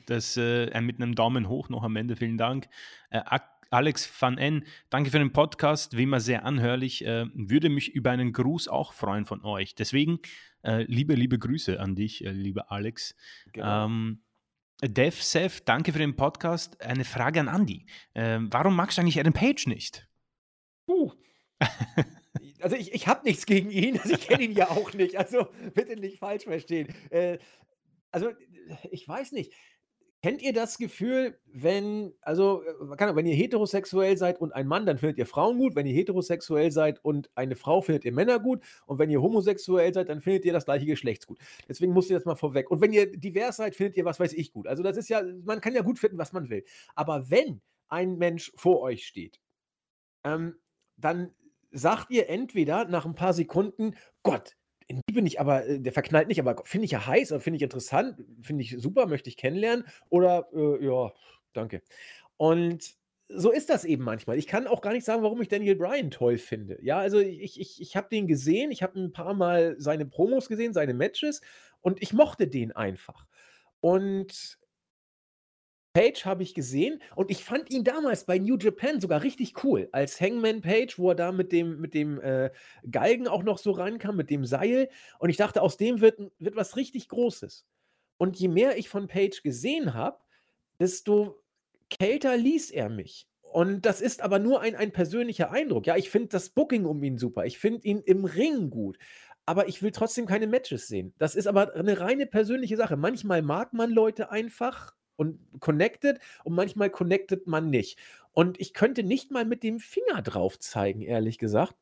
Das 0.06 0.36
äh, 0.36 0.80
mit 0.80 1.02
einem 1.02 1.16
Daumen 1.16 1.48
hoch 1.48 1.68
noch 1.68 1.82
am 1.82 1.96
Ende. 1.96 2.14
Vielen 2.14 2.38
Dank. 2.38 2.68
Äh, 3.10 3.20
Alex 3.72 4.10
van 4.20 4.36
N, 4.36 4.66
danke 4.90 5.10
für 5.10 5.18
den 5.18 5.32
Podcast, 5.32 5.96
wie 5.96 6.02
immer 6.02 6.20
sehr 6.20 6.44
anhörlich. 6.44 7.06
Äh, 7.06 7.26
würde 7.32 7.70
mich 7.70 7.94
über 7.94 8.10
einen 8.10 8.34
Gruß 8.34 8.68
auch 8.68 8.92
freuen 8.92 9.24
von 9.24 9.42
euch. 9.44 9.74
Deswegen 9.74 10.18
äh, 10.62 10.82
liebe, 10.82 11.14
liebe 11.14 11.38
Grüße 11.38 11.80
an 11.80 11.94
dich, 11.94 12.22
äh, 12.22 12.30
lieber 12.30 12.70
Alex. 12.70 13.16
Genau. 13.52 13.86
Ähm, 13.86 14.22
DevSev, 14.82 15.62
danke 15.64 15.92
für 15.92 16.00
den 16.00 16.16
Podcast. 16.16 16.82
Eine 16.82 17.04
Frage 17.04 17.40
an 17.40 17.48
Andy. 17.48 17.86
Ähm, 18.14 18.52
warum 18.52 18.76
magst 18.76 18.98
du 18.98 19.00
eigentlich 19.00 19.18
Adam 19.18 19.32
Page 19.32 19.66
nicht? 19.66 20.06
Uh. 20.86 21.12
also 22.60 22.76
ich, 22.76 22.92
ich 22.92 23.06
habe 23.06 23.24
nichts 23.24 23.46
gegen 23.46 23.70
ihn, 23.70 23.98
also 23.98 24.14
ich 24.14 24.28
kenne 24.28 24.44
ihn 24.44 24.52
ja 24.52 24.68
auch 24.68 24.92
nicht, 24.92 25.16
also 25.16 25.46
bitte 25.72 25.96
nicht 25.96 26.18
falsch 26.18 26.44
verstehen. 26.44 26.92
Äh, 27.08 27.38
also 28.10 28.32
ich 28.90 29.08
weiß 29.08 29.32
nicht. 29.32 29.54
Kennt 30.22 30.40
ihr 30.40 30.52
das 30.52 30.78
Gefühl, 30.78 31.36
wenn, 31.46 32.14
also, 32.20 32.62
äh, 32.62 33.16
wenn 33.16 33.26
ihr 33.26 33.34
heterosexuell 33.34 34.16
seid 34.16 34.40
und 34.40 34.52
ein 34.52 34.68
Mann, 34.68 34.86
dann 34.86 34.96
findet 34.96 35.18
ihr 35.18 35.26
Frauen 35.26 35.58
gut. 35.58 35.74
Wenn 35.74 35.84
ihr 35.84 35.94
heterosexuell 35.94 36.70
seid 36.70 37.04
und 37.04 37.28
eine 37.34 37.56
Frau, 37.56 37.82
findet 37.82 38.04
ihr 38.04 38.12
Männer 38.12 38.38
gut. 38.38 38.62
Und 38.86 39.00
wenn 39.00 39.10
ihr 39.10 39.20
homosexuell 39.20 39.92
seid, 39.92 40.08
dann 40.08 40.20
findet 40.20 40.44
ihr 40.44 40.52
das 40.52 40.64
gleiche 40.64 40.86
Geschlecht 40.86 41.26
gut. 41.26 41.38
Deswegen 41.68 41.92
muss 41.92 42.08
ich 42.08 42.14
das 42.14 42.24
mal 42.24 42.36
vorweg. 42.36 42.70
Und 42.70 42.80
wenn 42.80 42.92
ihr 42.92 43.10
divers 43.10 43.56
seid, 43.56 43.74
findet 43.74 43.96
ihr 43.96 44.04
was 44.04 44.20
weiß 44.20 44.32
ich 44.34 44.52
gut. 44.52 44.68
Also, 44.68 44.84
das 44.84 44.96
ist 44.96 45.08
ja, 45.08 45.22
man 45.44 45.60
kann 45.60 45.74
ja 45.74 45.82
gut 45.82 45.98
finden, 45.98 46.18
was 46.18 46.32
man 46.32 46.48
will. 46.48 46.64
Aber 46.94 47.28
wenn 47.28 47.60
ein 47.88 48.16
Mensch 48.16 48.52
vor 48.54 48.80
euch 48.80 49.04
steht, 49.04 49.40
ähm, 50.22 50.54
dann 50.96 51.34
sagt 51.72 52.12
ihr 52.12 52.28
entweder 52.28 52.84
nach 52.84 53.06
ein 53.06 53.16
paar 53.16 53.32
Sekunden, 53.32 53.96
Gott, 54.22 54.56
in 54.92 55.00
die 55.08 55.14
bin 55.14 55.26
ich 55.26 55.40
aber, 55.40 55.66
äh, 55.66 55.80
der 55.80 55.92
verknallt 55.92 56.28
nicht, 56.28 56.40
aber 56.40 56.62
finde 56.64 56.84
ich 56.84 56.90
ja 56.92 57.06
heiß 57.06 57.34
finde 57.38 57.56
ich 57.56 57.62
interessant, 57.62 58.22
finde 58.42 58.62
ich 58.62 58.76
super, 58.78 59.06
möchte 59.06 59.28
ich 59.28 59.36
kennenlernen 59.36 59.84
oder 60.08 60.48
äh, 60.54 60.84
ja, 60.84 61.12
danke. 61.52 61.82
Und 62.36 62.94
so 63.28 63.50
ist 63.50 63.70
das 63.70 63.84
eben 63.84 64.04
manchmal. 64.04 64.36
Ich 64.36 64.46
kann 64.46 64.66
auch 64.66 64.82
gar 64.82 64.92
nicht 64.92 65.06
sagen, 65.06 65.22
warum 65.22 65.40
ich 65.40 65.48
Daniel 65.48 65.76
Bryan 65.76 66.10
toll 66.10 66.36
finde. 66.36 66.78
Ja, 66.82 66.98
also 66.98 67.18
ich, 67.18 67.58
ich, 67.58 67.80
ich 67.80 67.96
habe 67.96 68.08
den 68.10 68.26
gesehen, 68.26 68.70
ich 68.70 68.82
habe 68.82 69.00
ein 69.00 69.12
paar 69.12 69.32
Mal 69.32 69.76
seine 69.78 70.04
Promos 70.04 70.48
gesehen, 70.48 70.74
seine 70.74 70.92
Matches 70.92 71.40
und 71.80 72.02
ich 72.02 72.12
mochte 72.12 72.46
den 72.46 72.72
einfach. 72.72 73.26
Und 73.80 74.58
Page 75.94 76.24
habe 76.24 76.42
ich 76.42 76.54
gesehen 76.54 77.02
und 77.16 77.30
ich 77.30 77.44
fand 77.44 77.70
ihn 77.70 77.84
damals 77.84 78.24
bei 78.24 78.38
New 78.38 78.56
Japan 78.56 79.00
sogar 79.00 79.22
richtig 79.22 79.62
cool. 79.62 79.88
Als 79.92 80.20
Hangman 80.20 80.62
Page, 80.62 80.98
wo 80.98 81.10
er 81.10 81.14
da 81.14 81.32
mit 81.32 81.52
dem, 81.52 81.80
mit 81.80 81.92
dem 81.92 82.18
äh, 82.20 82.50
Galgen 82.90 83.28
auch 83.28 83.42
noch 83.42 83.58
so 83.58 83.72
reinkam, 83.72 84.16
mit 84.16 84.30
dem 84.30 84.46
Seil. 84.46 84.88
Und 85.18 85.28
ich 85.28 85.36
dachte, 85.36 85.60
aus 85.60 85.76
dem 85.76 86.00
wird, 86.00 86.18
wird 86.38 86.56
was 86.56 86.76
richtig 86.76 87.08
Großes. 87.08 87.66
Und 88.16 88.38
je 88.38 88.48
mehr 88.48 88.78
ich 88.78 88.88
von 88.88 89.06
Page 89.06 89.42
gesehen 89.42 89.92
habe, 89.92 90.18
desto 90.80 91.42
kälter 91.90 92.36
ließ 92.36 92.70
er 92.70 92.88
mich. 92.88 93.28
Und 93.42 93.84
das 93.84 94.00
ist 94.00 94.22
aber 94.22 94.38
nur 94.38 94.62
ein, 94.62 94.74
ein 94.76 94.92
persönlicher 94.92 95.50
Eindruck. 95.50 95.86
Ja, 95.86 95.96
ich 95.96 96.08
finde 96.08 96.28
das 96.28 96.48
Booking 96.48 96.86
um 96.86 97.02
ihn 97.02 97.18
super. 97.18 97.44
Ich 97.44 97.58
finde 97.58 97.86
ihn 97.86 98.00
im 98.00 98.24
Ring 98.24 98.70
gut. 98.70 98.96
Aber 99.44 99.68
ich 99.68 99.82
will 99.82 99.90
trotzdem 99.90 100.24
keine 100.24 100.46
Matches 100.46 100.88
sehen. 100.88 101.12
Das 101.18 101.34
ist 101.34 101.46
aber 101.46 101.74
eine 101.74 102.00
reine 102.00 102.26
persönliche 102.26 102.76
Sache. 102.78 102.96
Manchmal 102.96 103.42
mag 103.42 103.74
man 103.74 103.90
Leute 103.90 104.30
einfach 104.30 104.94
und 105.16 105.38
connected 105.60 106.18
und 106.44 106.54
manchmal 106.54 106.90
connected 106.90 107.46
man 107.46 107.70
nicht. 107.70 107.98
Und 108.32 108.60
ich 108.60 108.74
könnte 108.74 109.02
nicht 109.02 109.30
mal 109.30 109.44
mit 109.44 109.62
dem 109.62 109.78
Finger 109.78 110.22
drauf 110.22 110.58
zeigen, 110.58 111.02
ehrlich 111.02 111.38
gesagt 111.38 111.74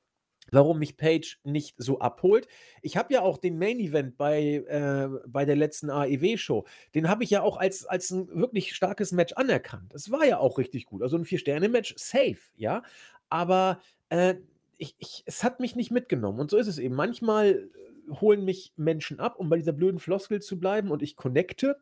warum 0.51 0.78
mich 0.78 0.97
Page 0.97 1.39
nicht 1.44 1.74
so 1.78 2.01
abholt. 2.01 2.47
Ich 2.82 2.97
habe 2.97 3.12
ja 3.12 3.23
auch 3.23 3.39
den 3.39 3.59
Main 3.59 3.81
Event 3.81 4.16
bei, 4.16 4.65
äh, 4.66 5.09
bei 5.27 5.44
der 5.44 5.57
letzten 5.57 5.90
AEW-Show, 5.90 6.66
den 6.94 7.09
habe 7.09 7.24
ich 7.24 7.31
ja 7.31 7.43
auch 7.43 7.57
als, 7.57 7.86
als 7.86 8.11
ein 8.11 8.28
wirklich 8.35 8.74
starkes 8.74 9.12
Match 9.12 9.32
anerkannt. 9.35 9.94
Das 9.94 10.11
war 10.11 10.24
ja 10.24 10.39
auch 10.39 10.59
richtig 10.59 10.86
gut. 10.86 11.02
Also 11.02 11.16
ein 11.16 11.24
Vier-Sterne-Match, 11.24 11.94
safe, 11.97 12.39
ja. 12.57 12.82
Aber 13.28 13.81
äh, 14.09 14.36
ich, 14.78 14.97
ich, 14.98 15.23
es 15.27 15.44
hat 15.44 15.61
mich 15.61 15.77
nicht 15.77 15.90
mitgenommen. 15.90 16.40
Und 16.40 16.51
so 16.51 16.57
ist 16.57 16.66
es 16.66 16.78
eben. 16.78 16.94
Manchmal 16.94 17.51
äh, 17.51 18.12
holen 18.20 18.44
mich 18.44 18.73
Menschen 18.77 19.20
ab, 19.20 19.39
um 19.39 19.48
bei 19.48 19.57
dieser 19.57 19.73
blöden 19.73 20.01
Floskel 20.01 20.40
zu 20.40 20.59
bleiben 20.59 20.90
und 20.90 21.02
ich 21.02 21.16
connecte 21.16 21.77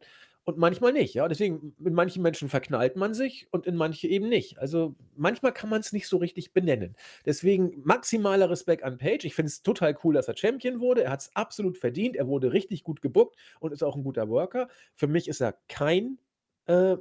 und 0.48 0.56
manchmal 0.56 0.94
nicht, 0.94 1.12
ja. 1.12 1.28
Deswegen, 1.28 1.74
in 1.84 1.92
manchen 1.92 2.22
Menschen 2.22 2.48
verknallt 2.48 2.96
man 2.96 3.12
sich 3.12 3.46
und 3.50 3.66
in 3.66 3.76
manche 3.76 4.08
eben 4.08 4.30
nicht. 4.30 4.58
Also 4.58 4.94
manchmal 5.14 5.52
kann 5.52 5.68
man 5.68 5.80
es 5.80 5.92
nicht 5.92 6.08
so 6.08 6.16
richtig 6.16 6.54
benennen. 6.54 6.96
Deswegen 7.26 7.82
maximaler 7.84 8.48
Respekt 8.48 8.82
an 8.82 8.96
Page. 8.96 9.26
Ich 9.26 9.34
finde 9.34 9.48
es 9.48 9.62
total 9.62 9.94
cool, 10.02 10.14
dass 10.14 10.26
er 10.26 10.38
Champion 10.38 10.80
wurde. 10.80 11.04
Er 11.04 11.10
hat 11.10 11.20
es 11.20 11.36
absolut 11.36 11.76
verdient. 11.76 12.16
Er 12.16 12.28
wurde 12.28 12.50
richtig 12.54 12.82
gut 12.82 13.02
gebuckt 13.02 13.36
und 13.60 13.74
ist 13.74 13.82
auch 13.82 13.94
ein 13.94 14.02
guter 14.02 14.30
Worker. 14.30 14.68
Für 14.94 15.06
mich 15.06 15.28
ist 15.28 15.42
er 15.42 15.52
kein 15.68 16.16
äh, 16.64 16.96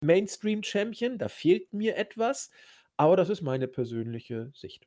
Mainstream-Champion. 0.00 1.18
Da 1.18 1.26
fehlt 1.26 1.72
mir 1.72 1.96
etwas. 1.96 2.48
Aber 2.96 3.16
das 3.16 3.28
ist 3.28 3.42
meine 3.42 3.66
persönliche 3.66 4.52
Sicht. 4.54 4.86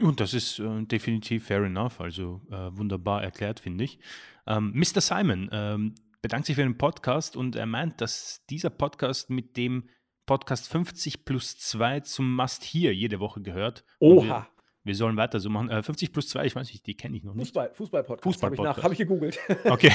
Und 0.00 0.20
das 0.20 0.34
ist 0.34 0.60
äh, 0.60 0.84
definitiv 0.84 1.46
fair 1.46 1.64
enough, 1.64 2.00
also 2.00 2.42
äh, 2.52 2.70
wunderbar 2.76 3.24
erklärt, 3.24 3.58
finde 3.58 3.82
ich. 3.82 3.98
Ähm, 4.46 4.72
Mr. 4.72 5.00
Simon, 5.00 5.48
ähm, 5.52 5.94
bedankt 6.24 6.46
sich 6.46 6.56
für 6.56 6.62
den 6.62 6.78
Podcast 6.78 7.36
und 7.36 7.54
er 7.54 7.66
meint, 7.66 8.00
dass 8.00 8.46
dieser 8.48 8.70
Podcast 8.70 9.28
mit 9.28 9.58
dem 9.58 9.90
Podcast 10.24 10.68
50 10.68 11.26
plus 11.26 11.58
2 11.58 12.00
zum 12.00 12.34
Must 12.34 12.64
Here 12.64 12.94
jede 12.94 13.20
Woche 13.20 13.42
gehört. 13.42 13.84
Oha. 13.98 14.24
Wir, 14.24 14.46
wir, 14.84 14.94
sollen 14.94 15.18
weiter 15.18 15.38
so 15.38 15.50
machen. 15.50 15.68
Äh, 15.68 15.82
50 15.82 16.14
plus 16.14 16.30
2, 16.30 16.46
ich 16.46 16.56
weiß 16.56 16.72
nicht, 16.72 16.86
die 16.86 16.96
kenne 16.96 17.18
ich 17.18 17.24
noch 17.24 17.34
nicht. 17.34 17.48
Fußball, 17.48 17.74
Fußball-Podcast. 17.74 18.40
Fußball 18.40 18.56
habe 18.56 18.78
ich, 18.78 18.84
hab 18.84 18.92
ich 18.92 18.98
gegoogelt. 18.98 19.38
Okay. 19.66 19.92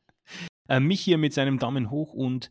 äh, 0.70 0.80
mich 0.80 1.02
hier 1.02 1.18
mit 1.18 1.34
seinem 1.34 1.58
Daumen 1.58 1.90
hoch 1.90 2.14
und 2.14 2.48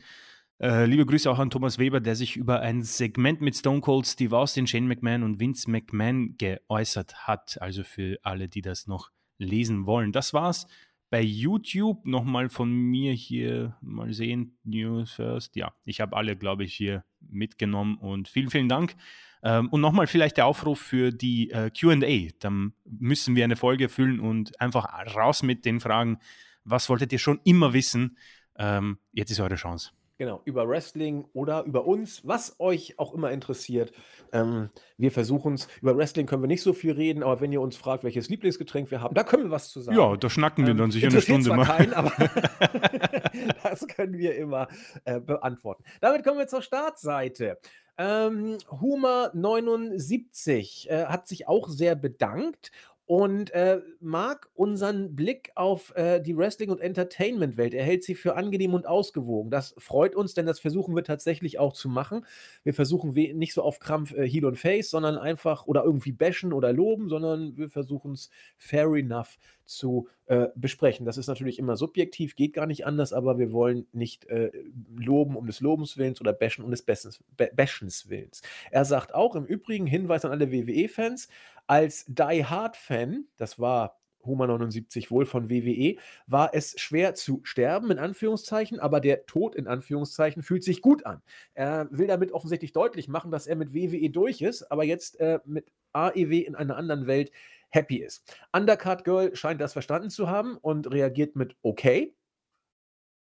äh, 0.60 0.86
liebe 0.86 1.08
Grüße 1.08 1.32
auch 1.32 1.40
an 1.40 1.50
Thomas 1.50 1.80
Weber, 1.80 2.02
der 2.02 2.16
sich 2.16 2.38
über 2.38 2.60
ein 2.60 2.84
Segment 2.84 3.42
mit 3.42 3.56
Stone 3.56 3.82
Cold 3.82 4.06
Steve 4.06 4.38
Austin, 4.38 4.68
Shane 4.68 4.88
McMahon 4.88 5.24
und 5.24 5.40
Vince 5.40 5.72
McMahon 5.72 6.36
geäußert 6.38 7.28
hat. 7.28 7.60
Also 7.64 7.84
für 7.84 8.20
alle, 8.22 8.48
die 8.48 8.62
das 8.62 8.86
noch 8.86 9.10
lesen 9.40 9.88
wollen. 9.88 10.12
Das 10.12 10.36
war's 10.36 10.68
bei 11.12 11.22
YouTube 11.22 12.08
nochmal 12.08 12.50
von 12.50 12.72
mir 12.72 13.12
hier 13.12 13.78
mal 13.82 14.14
sehen, 14.14 14.58
News 14.64 15.12
First. 15.12 15.58
Ja, 15.58 15.74
ich 15.84 16.00
habe 16.00 16.16
alle, 16.16 16.38
glaube 16.38 16.64
ich, 16.64 16.74
hier 16.74 17.04
mitgenommen 17.20 17.98
und 17.98 18.30
vielen, 18.30 18.50
vielen 18.50 18.70
Dank. 18.70 18.96
Ähm, 19.44 19.68
und 19.70 19.82
nochmal 19.82 20.08
vielleicht 20.08 20.38
der 20.38 20.46
Aufruf 20.46 20.80
für 20.80 21.12
die 21.12 21.52
äh, 21.52 21.70
QA. 21.70 22.32
Dann 22.40 22.74
müssen 22.86 23.36
wir 23.36 23.44
eine 23.44 23.58
Folge 23.58 23.90
füllen 23.90 24.22
und 24.22 24.60
einfach 24.62 24.88
raus 25.14 25.44
mit 25.44 25.66
den 25.66 25.82
Fragen. 25.82 26.18
Was 26.64 26.88
wolltet 26.88 27.12
ihr 27.12 27.20
schon 27.20 27.42
immer 27.44 27.74
wissen? 27.74 28.18
Ähm, 28.56 28.98
jetzt 29.12 29.32
ist 29.32 29.42
eure 29.42 29.56
Chance. 29.56 29.92
Genau, 30.22 30.40
über 30.46 30.70
Wrestling 30.70 31.26
oder 31.34 31.64
über 31.64 31.88
uns, 31.88 32.22
was 32.28 32.60
euch 32.60 33.00
auch 33.00 33.16
immer 33.16 33.32
interessiert. 33.32 33.92
Ähm, 34.32 34.70
wir 34.96 35.12
versuchen 35.12 35.56
es. 35.56 35.68
Über 35.82 35.98
Wrestling 35.98 36.28
können 36.28 36.44
wir 36.44 36.48
nicht 36.48 36.62
so 36.62 36.74
viel 36.74 36.92
reden, 36.92 37.24
aber 37.24 37.42
wenn 37.42 37.52
ihr 37.52 37.60
uns 37.60 37.76
fragt, 37.76 38.04
welches 38.04 38.30
Lieblingsgetränk 38.30 38.92
wir 38.92 39.02
haben, 39.02 39.16
da 39.16 39.24
können 39.24 39.46
wir 39.46 39.50
was 39.50 39.72
zu 39.72 39.82
sagen. 39.82 39.98
Ja, 39.98 40.16
da 40.16 40.30
schnacken 40.30 40.66
wir 40.66 40.74
ähm, 40.74 40.78
dann 40.78 40.92
sicher 40.92 41.08
eine 41.08 41.24
Stunde 41.24 41.48
zwar 41.48 41.58
mal. 41.58 41.66
Keinen, 41.66 41.96
aber 41.96 42.12
das 43.64 43.88
können 43.88 44.16
wir 44.20 44.36
immer 44.36 44.68
äh, 45.06 45.20
beantworten. 45.20 45.84
Damit 46.02 46.24
kommen 46.24 46.38
wir 46.38 46.46
zur 46.46 46.62
Startseite. 46.62 47.58
Ähm, 47.98 48.60
Huma 48.70 49.32
79 49.34 50.88
äh, 50.88 51.06
hat 51.06 51.28
sich 51.28 51.48
auch 51.48 51.68
sehr 51.68 51.96
bedankt 51.96 52.72
und 53.12 53.52
äh, 53.52 53.82
mag 54.00 54.48
unseren 54.56 55.18
Blick 55.18 55.52
auf 55.56 55.94
äh, 55.98 56.22
die 56.22 56.38
Wrestling- 56.38 56.70
und 56.70 56.80
Entertainment-Welt. 56.80 57.74
Er 57.74 57.84
hält 57.84 58.06
sie 58.06 58.16
für 58.16 58.38
angenehm 58.38 58.74
und 58.74 58.88
ausgewogen. 58.88 59.52
Das 59.52 59.76
freut 59.78 60.16
uns, 60.16 60.34
denn 60.34 60.46
das 60.46 60.62
versuchen 60.62 60.96
wir 60.96 61.04
tatsächlich 61.04 61.60
auch 61.60 61.74
zu 61.74 61.90
machen. 61.90 62.26
Wir 62.64 62.74
versuchen 62.74 63.12
nicht 63.12 63.54
so 63.54 63.64
auf 63.64 63.80
Krampf 63.80 64.14
äh, 64.14 64.26
Heel 64.26 64.46
und 64.46 64.56
Face, 64.56 64.90
sondern 64.92 65.18
einfach 65.18 65.68
oder 65.68 65.84
irgendwie 65.84 66.14
bashen 66.14 66.54
oder 66.54 66.72
loben, 66.72 67.10
sondern 67.10 67.58
wir 67.58 67.70
versuchen 67.70 68.14
es 68.14 68.30
fair 68.58 68.88
enough 68.94 69.38
zu 69.66 70.08
äh, 70.28 70.48
besprechen. 70.56 71.06
Das 71.06 71.18
ist 71.18 71.28
natürlich 71.28 71.60
immer 71.60 71.76
subjektiv, 71.76 72.36
geht 72.36 72.54
gar 72.54 72.66
nicht 72.66 72.86
anders, 72.86 73.14
aber 73.14 73.40
wir 73.40 73.52
wollen 73.52 73.88
nicht 73.92 74.26
äh, 74.26 74.52
loben 74.96 75.36
um 75.36 75.48
des 75.48 75.62
Lobens 75.62 75.98
Willens 75.98 76.22
oder 76.22 76.34
bashen 76.34 76.64
um 76.64 76.72
des 76.72 76.82
Bessens, 76.82 77.24
Bashens 77.36 78.10
Willens. 78.10 78.42
Er 78.70 78.86
sagt 78.86 79.14
auch 79.14 79.36
im 79.36 79.46
Übrigen, 79.46 79.88
Hinweis 79.88 80.26
an 80.26 80.32
alle 80.32 80.52
WWE-Fans, 80.52 81.30
als 81.68 82.06
Die 82.08 82.46
Hard-Fan, 82.46 83.26
das 83.38 83.60
war 83.60 84.02
Huma 84.26 84.48
79 84.48 85.12
wohl 85.12 85.26
von 85.26 85.50
WWE, 85.50 85.96
war 86.28 86.54
es 86.54 86.80
schwer 86.80 87.16
zu 87.16 87.42
sterben, 87.44 87.92
in 87.92 88.00
Anführungszeichen, 88.00 88.80
aber 88.80 89.00
der 89.00 89.26
Tod, 89.26 89.56
in 89.56 89.68
Anführungszeichen, 89.68 90.44
fühlt 90.44 90.64
sich 90.64 90.82
gut 90.82 91.06
an. 91.06 91.22
Er 91.54 91.88
will 91.92 92.08
damit 92.08 92.32
offensichtlich 92.32 92.74
deutlich 92.74 93.08
machen, 93.08 93.32
dass 93.32 93.48
er 93.48 93.56
mit 93.56 93.74
WWE 93.74 94.10
durch 94.10 94.42
ist, 94.42 94.72
aber 94.72 94.84
jetzt 94.84 95.20
äh, 95.20 95.40
mit 95.46 95.72
AEW 95.94 96.46
in 96.46 96.56
einer 96.56 96.78
anderen 96.78 97.08
Welt 97.08 97.32
happy 97.70 97.98
ist. 97.98 98.36
Undercard 98.54 99.04
Girl 99.04 99.36
scheint 99.36 99.62
das 99.62 99.74
verstanden 99.74 100.10
zu 100.10 100.30
haben 100.30 100.58
und 100.58 100.92
reagiert 100.92 101.36
mit 101.36 101.56
okay. 101.62 102.14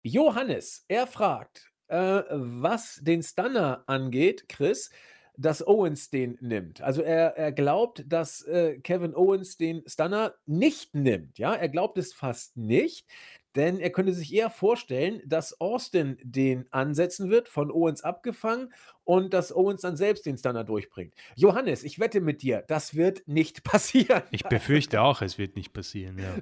Johannes, 0.04 0.86
er 0.88 1.06
fragt, 1.06 1.72
äh, 1.88 2.24
was 2.30 3.00
den 3.02 3.24
Stunner 3.24 3.84
angeht, 3.88 4.48
Chris, 4.48 4.90
dass 5.38 5.66
Owens 5.66 6.10
den 6.10 6.38
nimmt. 6.42 6.82
Also 6.82 7.02
er, 7.02 7.38
er 7.38 7.52
glaubt, 7.52 8.04
dass 8.08 8.42
äh, 8.44 8.80
Kevin 8.80 9.16
Owens 9.16 9.58
den 9.58 9.84
Stunner 9.88 10.34
nicht 10.46 10.96
nimmt. 10.96 11.38
Ja, 11.38 11.54
er 11.54 11.70
glaubt 11.70 11.98
es 11.98 12.14
fast 12.14 12.58
nicht, 12.58 13.06
denn 13.56 13.80
er 13.80 13.90
könnte 13.90 14.14
sich 14.14 14.34
eher 14.34 14.52
vorstellen, 14.52 15.22
dass 15.26 15.60
Austin 15.60 16.18
den 16.22 16.72
ansetzen 16.72 17.32
wird, 17.32 17.50
von 17.50 17.72
Owens 17.72 18.04
abgefangen 18.04 18.72
und 19.04 19.34
dass 19.34 19.56
Owens 19.56 19.82
dann 19.82 19.98
selbst 19.98 20.26
den 20.28 20.38
Stunner 20.38 20.64
durchbringt. 20.64 21.16
Johannes, 21.36 21.84
ich 21.84 21.98
wette 21.98 22.22
mit 22.22 22.42
dir, 22.44 22.64
das 22.68 22.96
wird 22.96 23.28
nicht 23.28 23.64
passieren. 23.64 24.22
Ich 24.30 24.44
befürchte 24.44 25.02
auch, 25.02 25.22
es 25.24 25.40
wird 25.40 25.56
nicht 25.56 25.74
passieren. 25.74 26.20
Ja. 26.20 26.36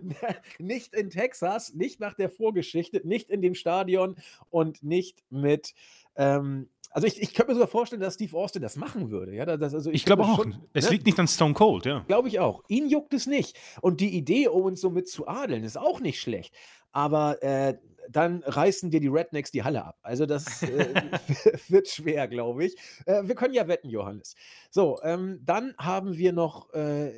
nicht 0.59 0.93
in 0.93 1.09
Texas, 1.09 1.73
nicht 1.73 2.01
nach 2.01 2.15
der 2.15 2.29
Vorgeschichte, 2.29 3.01
nicht 3.07 3.29
in 3.29 3.41
dem 3.41 3.55
Stadion 3.55 4.15
und 4.49 4.83
nicht 4.83 5.23
mit 5.29 5.73
ähm, 6.17 6.69
also 6.95 7.07
ich, 7.07 7.21
ich 7.21 7.33
könnte 7.33 7.51
mir 7.51 7.55
sogar 7.55 7.67
vorstellen, 7.67 7.99
dass 7.99 8.13
Steve 8.13 8.37
Austin 8.37 8.61
das 8.61 8.77
machen 8.77 9.11
würde. 9.11 9.35
Ja, 9.35 9.45
das, 9.45 9.73
also 9.73 9.89
ich, 9.89 9.97
ich 9.97 10.05
glaube 10.05 10.23
auch. 10.23 10.37
Schon, 10.37 10.55
es 10.71 10.85
ne? 10.85 10.91
liegt 10.91 11.05
nicht 11.05 11.19
an 11.19 11.27
Stone 11.27 11.53
Cold, 11.53 11.85
ja. 11.85 12.05
Glaube 12.07 12.29
ich 12.29 12.39
auch. 12.39 12.63
Ihn 12.69 12.87
juckt 12.87 13.13
es 13.13 13.27
nicht. 13.27 13.59
Und 13.81 13.99
die 13.99 14.15
Idee, 14.15 14.47
Owens 14.47 14.79
so 14.79 14.89
mit 14.89 15.09
zu 15.09 15.27
adeln, 15.27 15.65
ist 15.65 15.77
auch 15.77 15.99
nicht 15.99 16.21
schlecht. 16.21 16.55
Aber 16.93 17.43
äh, 17.43 17.77
dann 18.09 18.43
reißen 18.43 18.91
dir 18.91 19.01
die 19.01 19.09
Rednecks 19.09 19.51
die 19.51 19.65
Halle 19.65 19.83
ab. 19.83 19.99
Also 20.03 20.25
das 20.25 20.63
äh, 20.63 20.93
wird 21.67 21.89
schwer, 21.89 22.29
glaube 22.29 22.63
ich. 22.63 22.77
Äh, 23.05 23.23
wir 23.23 23.35
können 23.35 23.53
ja 23.53 23.67
wetten, 23.67 23.89
Johannes. 23.89 24.35
So, 24.69 24.97
ähm, 25.03 25.41
dann 25.43 25.75
haben 25.77 26.15
wir 26.15 26.31
noch 26.31 26.73
äh, 26.73 27.11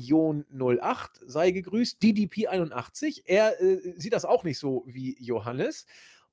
Jon 0.00 0.44
08, 0.52 1.20
sei 1.24 1.52
gegrüßt, 1.52 2.02
DDP 2.02 2.48
81. 2.48 3.22
Er 3.26 3.62
äh, 3.62 3.94
sieht 3.96 4.12
das 4.12 4.24
auch 4.24 4.42
nicht 4.42 4.58
so 4.58 4.82
wie 4.88 5.16
Johannes. 5.20 5.86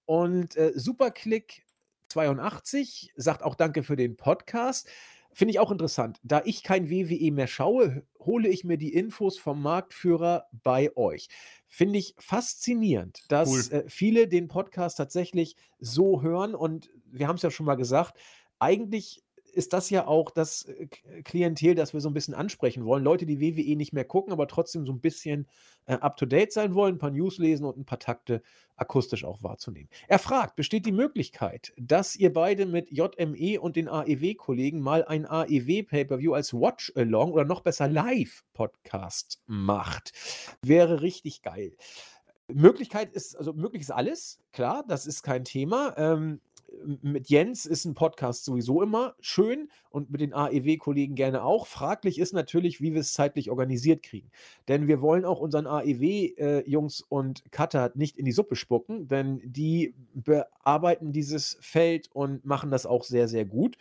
Und 0.05 0.55
äh, 0.55 0.71
Superclick 0.75 1.64
82 2.07 3.13
sagt 3.15 3.43
auch 3.43 3.55
Danke 3.55 3.83
für 3.83 3.95
den 3.95 4.15
Podcast. 4.15 4.87
Finde 5.33 5.51
ich 5.51 5.59
auch 5.59 5.71
interessant. 5.71 6.19
Da 6.23 6.41
ich 6.45 6.63
kein 6.63 6.89
WWE 6.89 7.31
mehr 7.33 7.47
schaue, 7.47 8.03
hole 8.19 8.47
ich 8.47 8.63
mir 8.63 8.77
die 8.77 8.93
Infos 8.93 9.37
vom 9.37 9.61
Marktführer 9.61 10.47
bei 10.63 10.95
euch. 10.95 11.27
Finde 11.67 11.99
ich 11.99 12.15
faszinierend, 12.17 13.23
dass 13.27 13.49
cool. 13.49 13.73
äh, 13.73 13.83
viele 13.89 14.29
den 14.29 14.47
Podcast 14.47 14.97
tatsächlich 14.97 15.57
so 15.79 16.21
hören. 16.21 16.55
Und 16.55 16.89
wir 17.11 17.27
haben 17.27 17.35
es 17.35 17.41
ja 17.41 17.51
schon 17.51 17.65
mal 17.65 17.75
gesagt, 17.75 18.17
eigentlich 18.59 19.24
ist 19.55 19.73
das 19.73 19.89
ja 19.89 20.05
auch 20.07 20.31
das 20.31 20.63
äh, 20.63 20.87
Klientel, 21.23 21.75
das 21.75 21.93
wir 21.93 22.01
so 22.01 22.09
ein 22.09 22.13
bisschen 22.13 22.33
ansprechen 22.33 22.85
wollen. 22.85 23.03
Leute, 23.03 23.25
die 23.25 23.39
WWE 23.39 23.75
nicht 23.75 23.93
mehr 23.93 24.05
gucken, 24.05 24.33
aber 24.33 24.47
trotzdem 24.47 24.85
so 24.85 24.91
ein 24.91 24.99
bisschen 24.99 25.47
äh, 25.85 25.93
up-to-date 25.93 26.51
sein 26.51 26.75
wollen, 26.75 26.95
ein 26.95 26.99
paar 26.99 27.11
News 27.11 27.37
lesen 27.37 27.65
und 27.65 27.77
ein 27.77 27.85
paar 27.85 27.99
Takte 27.99 28.41
akustisch 28.75 29.23
auch 29.23 29.41
wahrzunehmen. 29.41 29.89
Er 30.07 30.19
fragt, 30.19 30.55
besteht 30.55 30.85
die 30.85 30.91
Möglichkeit, 30.91 31.73
dass 31.77 32.15
ihr 32.15 32.33
beide 32.33 32.65
mit 32.65 32.91
JME 32.91 33.59
und 33.61 33.75
den 33.75 33.87
AEW-Kollegen 33.87 34.81
mal 34.81 35.05
ein 35.05 35.25
AEW-Pay-Per-View 35.25 36.33
als 36.33 36.53
Watch-Along 36.53 37.31
oder 37.31 37.45
noch 37.45 37.61
besser 37.61 37.87
Live-Podcast 37.87 39.41
macht? 39.47 40.11
Wäre 40.61 41.01
richtig 41.01 41.41
geil. 41.41 41.75
Möglichkeit 42.47 43.11
ist, 43.13 43.35
also 43.35 43.53
möglich 43.53 43.81
ist 43.81 43.91
alles, 43.91 44.39
klar, 44.51 44.83
das 44.87 45.07
ist 45.07 45.23
kein 45.23 45.45
Thema. 45.45 45.95
Ähm, 45.97 46.41
mit 47.01 47.29
Jens 47.29 47.65
ist 47.65 47.85
ein 47.85 47.93
Podcast 47.93 48.45
sowieso 48.45 48.81
immer 48.81 49.15
schön 49.19 49.69
und 49.89 50.09
mit 50.09 50.21
den 50.21 50.33
AEW-Kollegen 50.33 51.15
gerne 51.15 51.43
auch. 51.43 51.67
Fraglich 51.67 52.19
ist 52.19 52.33
natürlich, 52.33 52.81
wie 52.81 52.93
wir 52.93 53.01
es 53.01 53.13
zeitlich 53.13 53.49
organisiert 53.49 54.03
kriegen. 54.03 54.29
Denn 54.67 54.87
wir 54.87 55.01
wollen 55.01 55.25
auch 55.25 55.39
unseren 55.39 55.67
AEW-Jungs 55.67 57.01
und 57.01 57.43
Cutter 57.51 57.91
nicht 57.95 58.17
in 58.17 58.25
die 58.25 58.31
Suppe 58.31 58.55
spucken, 58.55 59.07
denn 59.07 59.41
die 59.43 59.95
bearbeiten 60.13 61.11
dieses 61.11 61.57
Feld 61.61 62.09
und 62.13 62.45
machen 62.45 62.71
das 62.71 62.85
auch 62.85 63.03
sehr, 63.03 63.27
sehr 63.27 63.45
gut. 63.45 63.77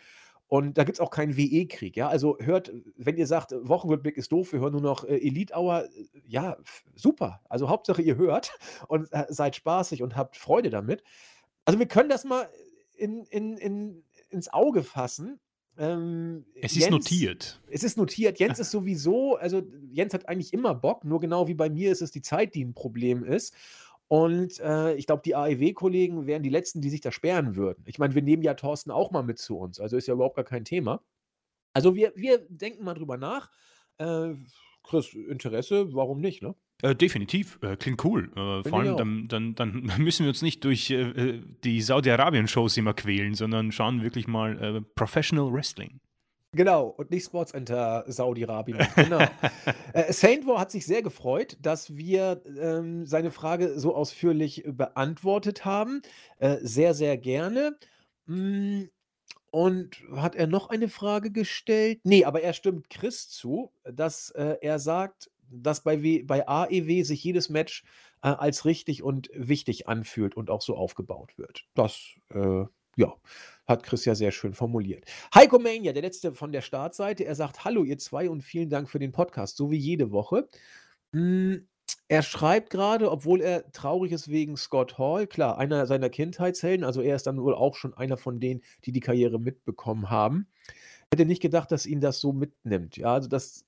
Und 0.47 0.77
da 0.77 0.83
gibt 0.83 0.97
es 0.97 1.01
auch 1.01 1.09
keinen 1.09 1.37
WE-Krieg, 1.37 1.97
ja. 1.97 2.07
Also 2.07 2.37
hört, 2.39 2.71
wenn 2.97 3.17
ihr 3.17 3.25
sagt, 3.25 3.51
Wochenrückblick 3.51 4.15
ist 4.15 4.31
doof, 4.31 4.53
wir 4.53 4.59
hören 4.59 4.73
nur 4.73 4.81
noch 4.81 5.03
äh, 5.03 5.17
Elite 5.17 5.55
Hour, 5.55 5.85
äh, 5.85 6.05
ja, 6.27 6.57
super. 6.95 7.41
Also 7.49 7.67
Hauptsache 7.67 8.01
ihr 8.01 8.15
hört 8.15 8.51
und 8.87 9.11
äh, 9.11 9.25
seid 9.29 9.55
spaßig 9.55 10.03
und 10.03 10.15
habt 10.15 10.37
Freude 10.37 10.69
damit. 10.69 11.03
Also 11.65 11.79
wir 11.79 11.87
können 11.87 12.09
das 12.09 12.25
mal 12.25 12.47
in, 12.97 13.25
in, 13.25 13.57
in, 13.57 14.03
ins 14.29 14.51
Auge 14.51 14.83
fassen. 14.83 15.39
Ähm, 15.77 16.45
es 16.55 16.71
ist 16.71 16.79
Jens, 16.79 16.91
notiert. 16.91 17.61
Es 17.69 17.83
ist 17.83 17.97
notiert. 17.97 18.39
Jens 18.39 18.59
ist 18.59 18.71
sowieso, 18.71 19.35
also 19.35 19.61
Jens 19.91 20.13
hat 20.13 20.27
eigentlich 20.29 20.53
immer 20.53 20.73
Bock, 20.73 21.03
nur 21.03 21.19
genau 21.19 21.47
wie 21.47 21.53
bei 21.53 21.69
mir 21.69 21.91
ist 21.91 22.01
es 22.01 22.11
die 22.11 22.21
Zeit, 22.21 22.55
die 22.55 22.63
ein 22.63 22.73
Problem 22.73 23.23
ist. 23.23 23.53
Und 24.07 24.59
äh, 24.59 24.93
ich 24.95 25.07
glaube, 25.07 25.23
die 25.25 25.35
AEW-Kollegen 25.35 26.27
wären 26.27 26.43
die 26.43 26.49
Letzten, 26.49 26.79
die 26.79 26.89
sich 26.89 27.01
da 27.01 27.11
sperren 27.11 27.55
würden. 27.55 27.83
Ich 27.87 27.97
meine, 27.97 28.13
wir 28.13 28.21
nehmen 28.21 28.43
ja 28.43 28.53
Thorsten 28.53 28.91
auch 28.91 29.11
mal 29.11 29.23
mit 29.23 29.39
zu 29.39 29.57
uns, 29.57 29.79
also 29.79 29.97
ist 29.97 30.07
ja 30.07 30.13
überhaupt 30.13 30.35
gar 30.35 30.45
kein 30.45 30.63
Thema. 30.63 31.01
Also 31.73 31.95
wir, 31.95 32.13
wir 32.15 32.45
denken 32.47 32.83
mal 32.83 32.93
drüber 32.93 33.17
nach. 33.17 33.49
Äh, 33.97 34.35
Chris, 34.83 35.13
Interesse, 35.13 35.93
warum 35.93 36.21
nicht, 36.21 36.43
ne? 36.43 36.55
Äh, 36.81 36.95
definitiv, 36.95 37.57
äh, 37.61 37.77
klingt 37.77 38.03
cool. 38.03 38.29
Äh, 38.35 38.67
vor 38.67 38.79
allem, 38.79 38.97
dann, 38.97 39.27
dann, 39.27 39.55
dann, 39.55 39.91
müssen 39.97 40.23
wir 40.23 40.29
uns 40.29 40.41
nicht 40.41 40.63
durch 40.63 40.89
äh, 40.91 41.41
die 41.63 41.81
Saudi-Arabien-Shows 41.81 42.77
immer 42.77 42.93
quälen, 42.93 43.33
sondern 43.33 43.71
schauen 43.71 44.03
wirklich 44.03 44.27
mal 44.27 44.61
äh, 44.61 44.81
Professional 44.95 45.51
Wrestling. 45.53 45.99
Genau, 46.55 46.87
und 46.87 47.11
nicht 47.11 47.25
Sports 47.25 47.51
Enter 47.51 48.05
Saudi-Arabien. 48.07 48.79
Genau. 48.95 49.19
äh, 49.93 50.13
Saint 50.13 50.47
War 50.47 50.59
hat 50.59 50.71
sich 50.71 50.85
sehr 50.85 51.01
gefreut, 51.01 51.57
dass 51.61 51.97
wir 51.97 52.41
ähm, 52.59 53.05
seine 53.05 53.31
Frage 53.31 53.77
so 53.77 53.93
ausführlich 53.93 54.63
beantwortet 54.65 55.65
haben. 55.65 56.01
Äh, 56.39 56.57
sehr, 56.61 56.93
sehr 56.93 57.17
gerne. 57.17 57.77
Mm, 58.25 58.83
und 59.51 60.03
hat 60.15 60.35
er 60.35 60.47
noch 60.47 60.69
eine 60.69 60.87
Frage 60.87 61.31
gestellt? 61.31 61.99
Nee, 62.03 62.25
aber 62.25 62.41
er 62.41 62.53
stimmt 62.53 62.89
Chris 62.89 63.29
zu, 63.29 63.71
dass 63.83 64.29
äh, 64.31 64.57
er 64.61 64.79
sagt, 64.79 65.29
dass 65.49 65.83
bei, 65.83 66.01
w 66.01 66.23
bei 66.23 66.47
AEW 66.47 67.03
sich 67.03 67.23
jedes 67.23 67.49
Match 67.49 67.83
äh, 68.21 68.29
als 68.29 68.65
richtig 68.65 69.03
und 69.03 69.29
wichtig 69.33 69.87
anfühlt 69.87 70.35
und 70.35 70.49
auch 70.49 70.61
so 70.61 70.75
aufgebaut 70.75 71.37
wird. 71.37 71.65
Das, 71.73 71.99
äh, 72.29 72.65
ja. 72.95 73.13
Hat 73.67 73.81
Chris 73.81 74.05
ja 74.05 74.13
sehr 74.13 74.31
schön 74.31 74.53
formuliert. 74.53 75.05
Heiko 75.33 75.57
Mania, 75.57 75.91
der 75.91 76.03
letzte 76.03 76.33
von 76.33 76.51
der 76.51 76.61
Startseite, 76.61 77.25
er 77.25 77.33
sagt: 77.33 77.65
Hallo, 77.65 77.83
ihr 77.83 77.97
zwei, 77.97 78.29
und 78.29 78.43
vielen 78.43 78.69
Dank 78.69 78.89
für 78.89 78.99
den 78.99 79.11
Podcast, 79.11 79.57
so 79.57 79.71
wie 79.71 79.77
jede 79.77 80.11
Woche. 80.11 80.47
Hm, 81.13 81.67
er 82.07 82.21
schreibt 82.21 82.69
gerade, 82.69 83.09
obwohl 83.09 83.41
er 83.41 83.71
traurig 83.71 84.11
ist 84.11 84.27
wegen 84.29 84.57
Scott 84.57 84.99
Hall, 84.99 85.25
klar, 85.25 85.57
einer 85.57 85.87
seiner 85.87 86.09
Kindheitshelden, 86.09 86.85
also 86.85 87.01
er 87.01 87.15
ist 87.15 87.25
dann 87.25 87.41
wohl 87.41 87.55
auch 87.55 87.75
schon 87.75 87.95
einer 87.95 88.17
von 88.17 88.39
denen, 88.39 88.61
die 88.85 88.91
die 88.91 88.99
Karriere 88.99 89.39
mitbekommen 89.39 90.11
haben. 90.11 90.47
Hätte 91.11 91.25
nicht 91.25 91.41
gedacht, 91.41 91.71
dass 91.71 91.87
ihn 91.87 92.01
das 92.01 92.19
so 92.19 92.33
mitnimmt. 92.33 92.97
Ja, 92.97 93.13
also 93.13 93.27
das 93.27 93.65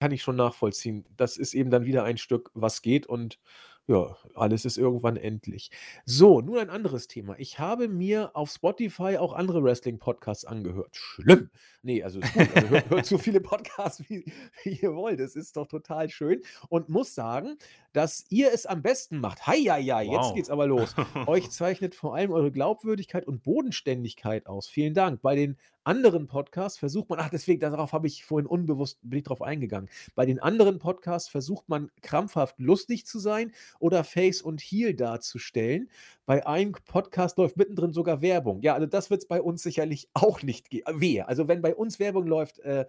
kann 0.00 0.12
ich 0.12 0.22
schon 0.22 0.36
nachvollziehen. 0.36 1.04
Das 1.16 1.36
ist 1.36 1.54
eben 1.54 1.70
dann 1.70 1.84
wieder 1.84 2.04
ein 2.04 2.16
Stück, 2.16 2.50
was 2.54 2.80
geht 2.82 3.06
und 3.06 3.38
ja, 3.86 4.16
alles 4.34 4.64
ist 4.64 4.78
irgendwann 4.78 5.16
endlich. 5.16 5.70
So, 6.04 6.40
nun 6.40 6.58
ein 6.58 6.70
anderes 6.70 7.08
Thema. 7.08 7.34
Ich 7.38 7.58
habe 7.58 7.88
mir 7.88 8.36
auf 8.36 8.50
Spotify 8.50 9.16
auch 9.18 9.32
andere 9.32 9.64
Wrestling-Podcasts 9.64 10.44
angehört. 10.44 10.94
Schlimm. 10.94 11.50
Nee, 11.82 12.02
also 12.04 12.20
ist 12.20 12.32
gut. 12.32 12.48
Also 12.54 12.68
hört, 12.68 12.90
hört 12.90 13.06
so 13.06 13.18
viele 13.18 13.40
Podcasts, 13.40 14.08
wie, 14.08 14.24
wie 14.62 14.78
ihr 14.80 14.94
wollt. 14.94 15.18
Das 15.18 15.34
ist 15.34 15.56
doch 15.56 15.66
total 15.66 16.08
schön. 16.08 16.40
Und 16.68 16.88
muss 16.88 17.16
sagen, 17.16 17.58
dass 17.92 18.26
ihr 18.28 18.52
es 18.52 18.64
am 18.64 18.80
besten 18.80 19.18
macht. 19.18 19.46
Hei, 19.48 19.56
ja, 19.56 19.76
ja, 19.76 20.00
jetzt 20.02 20.12
wow. 20.12 20.34
geht's 20.34 20.50
aber 20.50 20.68
los. 20.68 20.94
Euch 21.26 21.50
zeichnet 21.50 21.96
vor 21.96 22.14
allem 22.14 22.30
eure 22.30 22.52
Glaubwürdigkeit 22.52 23.26
und 23.26 23.42
Bodenständigkeit 23.42 24.46
aus. 24.46 24.68
Vielen 24.68 24.94
Dank. 24.94 25.20
Bei 25.20 25.34
den 25.34 25.58
anderen 25.84 26.26
Podcasts 26.26 26.78
versucht 26.78 27.08
man, 27.08 27.18
ach, 27.18 27.30
deswegen, 27.30 27.60
darauf 27.60 27.92
habe 27.92 28.06
ich 28.06 28.24
vorhin 28.24 28.46
unbewusst, 28.46 28.98
bin 29.02 29.18
ich 29.18 29.24
drauf 29.24 29.42
eingegangen. 29.42 29.88
Bei 30.14 30.26
den 30.26 30.38
anderen 30.38 30.78
Podcasts 30.78 31.28
versucht 31.28 31.68
man 31.68 31.90
krampfhaft 32.02 32.58
lustig 32.58 33.06
zu 33.06 33.18
sein 33.18 33.52
oder 33.78 34.04
Face 34.04 34.42
und 34.42 34.60
Heel 34.60 34.94
darzustellen. 34.94 35.90
Bei 36.26 36.46
einem 36.46 36.72
Podcast 36.72 37.38
läuft 37.38 37.56
mittendrin 37.56 37.92
sogar 37.92 38.22
Werbung. 38.22 38.62
Ja, 38.62 38.74
also 38.74 38.86
das 38.86 39.10
wird 39.10 39.22
es 39.22 39.28
bei 39.28 39.40
uns 39.40 39.62
sicherlich 39.62 40.08
auch 40.14 40.42
nicht 40.42 40.70
geben. 40.70 41.00
Wehe. 41.00 41.28
Also 41.28 41.48
wenn 41.48 41.62
bei 41.62 41.74
uns 41.74 41.98
Werbung 41.98 42.26
läuft, 42.26 42.58
äh, 42.60 42.86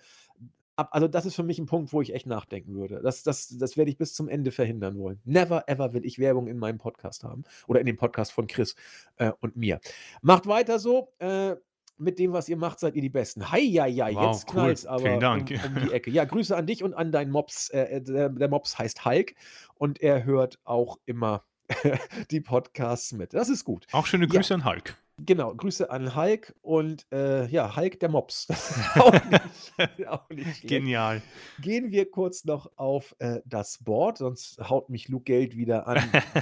also 0.76 1.08
das 1.08 1.26
ist 1.26 1.36
für 1.36 1.44
mich 1.44 1.60
ein 1.60 1.66
Punkt, 1.66 1.94
wo 1.94 2.02
ich 2.02 2.14
echt 2.14 2.26
nachdenken 2.26 2.76
würde. 2.76 3.02
Das, 3.04 3.24
das, 3.24 3.50
das 3.58 3.78
werde 3.78 3.92
ich 3.92 3.98
bis 3.98 4.14
zum 4.14 4.28
Ende 4.28 4.52
verhindern 4.52 4.98
wollen. 4.98 5.20
Never 5.26 5.68
ever 5.68 5.94
will 5.94 6.06
ich 6.06 6.18
Werbung 6.18 6.48
in 6.48 6.58
meinem 6.58 6.78
Podcast 6.78 7.24
haben. 7.24 7.44
Oder 7.68 7.80
in 7.82 7.86
dem 7.86 7.98
Podcast 7.98 8.32
von 8.32 8.48
Chris 8.48 8.76
äh, 9.18 9.32
und 9.42 9.56
mir. 9.56 9.80
Macht 10.22 10.48
weiter 10.48 10.80
so. 10.80 11.14
Äh, 11.20 11.56
mit 12.02 12.20
dem, 12.20 12.34
was 12.34 12.50
ihr 12.50 12.58
macht, 12.58 12.80
seid 12.80 12.96
ihr 12.96 13.02
die 13.02 13.10
Besten. 13.10 13.52
Hei, 13.52 13.60
ja, 13.60 13.86
ja, 13.86 14.14
wow, 14.14 14.34
jetzt 14.34 14.48
cool. 14.50 14.54
knallt's 14.54 14.86
aber 14.86 15.18
um, 15.18 15.24
um, 15.24 15.46
die 15.46 15.56
Ecke. 15.92 16.10
Ja, 16.10 16.26
Grüße 16.26 16.56
an 16.56 16.66
dich 16.66 16.84
und 16.84 16.94
an 16.94 17.12
deinen 17.12 17.32
Mops. 17.32 17.70
Äh, 17.70 17.84
äh 17.84 18.02
der, 18.02 18.30
der 18.30 18.50
Mops 18.50 18.78
heißt 18.78 19.06
Hulk 19.06 19.36
und 19.76 20.02
er 20.02 20.26
hört 20.26 20.60
auch 20.64 20.98
immer 21.06 21.44
die 22.32 22.42
Podcasts 22.42 23.14
mit. 23.14 23.34
Das 23.34 23.50
ist 23.50 23.64
gut. 23.64 23.88
Auch 23.92 24.08
schöne 24.08 24.28
Grüße 24.28 24.54
ja. 24.54 24.56
an 24.56 24.66
Hulk. 24.66 24.98
Genau, 25.24 25.54
Grüße 25.54 25.92
an 25.92 26.16
Hulk 26.16 26.56
und 26.62 27.06
äh, 27.12 27.46
ja, 27.48 27.76
Hulk 27.76 28.00
der 28.00 28.10
Mops. 28.10 28.48
auch 28.96 29.14
nicht, 29.14 30.08
auch 30.08 30.30
nicht 30.30 30.68
Genial. 30.68 31.22
Gehen 31.60 31.92
wir 31.92 32.10
kurz 32.10 32.44
noch 32.44 32.72
auf 32.76 33.16
äh, 33.20 33.42
das 33.46 33.78
Board, 33.84 34.18
sonst 34.18 34.58
haut 34.68 34.90
mich 34.90 35.10
Luke 35.10 35.26
Geld 35.26 35.56
wieder 35.56 35.88
an, 35.88 36.02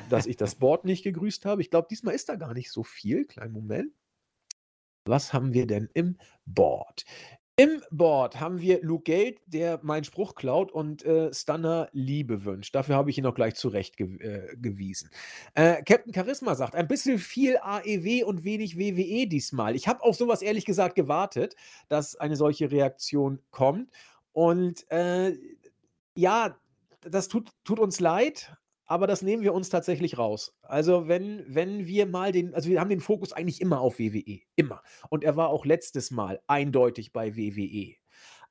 dass 0.09 0.27
ich 0.27 0.37
das 0.37 0.55
Board 0.55 0.85
nicht 0.85 1.03
gegrüßt 1.03 1.45
habe. 1.45 1.61
Ich 1.61 1.69
glaube, 1.69 1.87
diesmal 1.91 2.15
ist 2.15 2.29
da 2.29 2.35
gar 2.35 2.53
nicht 2.53 2.71
so 2.71 2.83
viel. 2.83 3.25
Kleinen 3.25 3.51
Moment. 3.51 3.91
Was 5.05 5.33
haben 5.33 5.53
wir 5.53 5.67
denn 5.67 5.89
im 5.93 6.17
Board? 6.45 7.05
Im 7.59 7.81
Board 7.91 8.39
haben 8.39 8.61
wir 8.61 8.81
Luke 8.83 9.03
Geld, 9.03 9.41
der 9.45 9.81
meinen 9.83 10.05
Spruch 10.05 10.35
klaut 10.35 10.71
und 10.71 11.03
äh, 11.03 11.33
Stunner 11.33 11.89
Liebe 11.91 12.45
wünscht. 12.45 12.73
Dafür 12.73 12.95
habe 12.95 13.09
ich 13.09 13.17
ihn 13.17 13.25
auch 13.25 13.35
gleich 13.35 13.55
zurechtgewiesen. 13.55 15.09
Äh, 15.55 15.73
äh, 15.73 15.83
Captain 15.83 16.13
Charisma 16.13 16.55
sagt, 16.55 16.73
ein 16.73 16.87
bisschen 16.87 17.19
viel 17.19 17.57
AEW 17.57 18.23
und 18.23 18.45
wenig 18.45 18.77
WWE 18.77 19.27
diesmal. 19.27 19.75
Ich 19.75 19.89
habe 19.89 20.03
auf 20.03 20.15
sowas 20.15 20.41
ehrlich 20.41 20.63
gesagt 20.63 20.95
gewartet, 20.95 21.57
dass 21.89 22.15
eine 22.15 22.37
solche 22.37 22.71
Reaktion 22.71 23.41
kommt. 23.51 23.91
Und 24.31 24.89
äh, 24.89 25.37
ja, 26.15 26.57
das 27.01 27.27
tut, 27.27 27.49
tut 27.65 27.79
uns 27.79 27.99
leid, 27.99 28.55
aber 28.89 29.05
das 29.05 29.21
nehmen 29.21 29.43
wir 29.43 29.53
uns 29.53 29.69
tatsächlich 29.69 30.17
raus. 30.17 30.57
Also, 30.63 31.07
wenn, 31.07 31.45
wenn 31.47 31.85
wir 31.85 32.07
mal 32.07 32.31
den, 32.31 32.55
also 32.55 32.69
wir 32.69 32.79
haben 32.79 32.89
den 32.89 33.01
Fokus 33.01 33.31
eigentlich 33.31 33.61
immer 33.61 33.79
auf 33.81 33.99
WWE, 33.99 34.39
immer. 34.55 34.81
Und 35.09 35.23
er 35.23 35.37
war 35.37 35.49
auch 35.49 35.63
letztes 35.63 36.09
Mal 36.09 36.41
eindeutig 36.47 37.13
bei 37.13 37.37
WWE. 37.37 37.93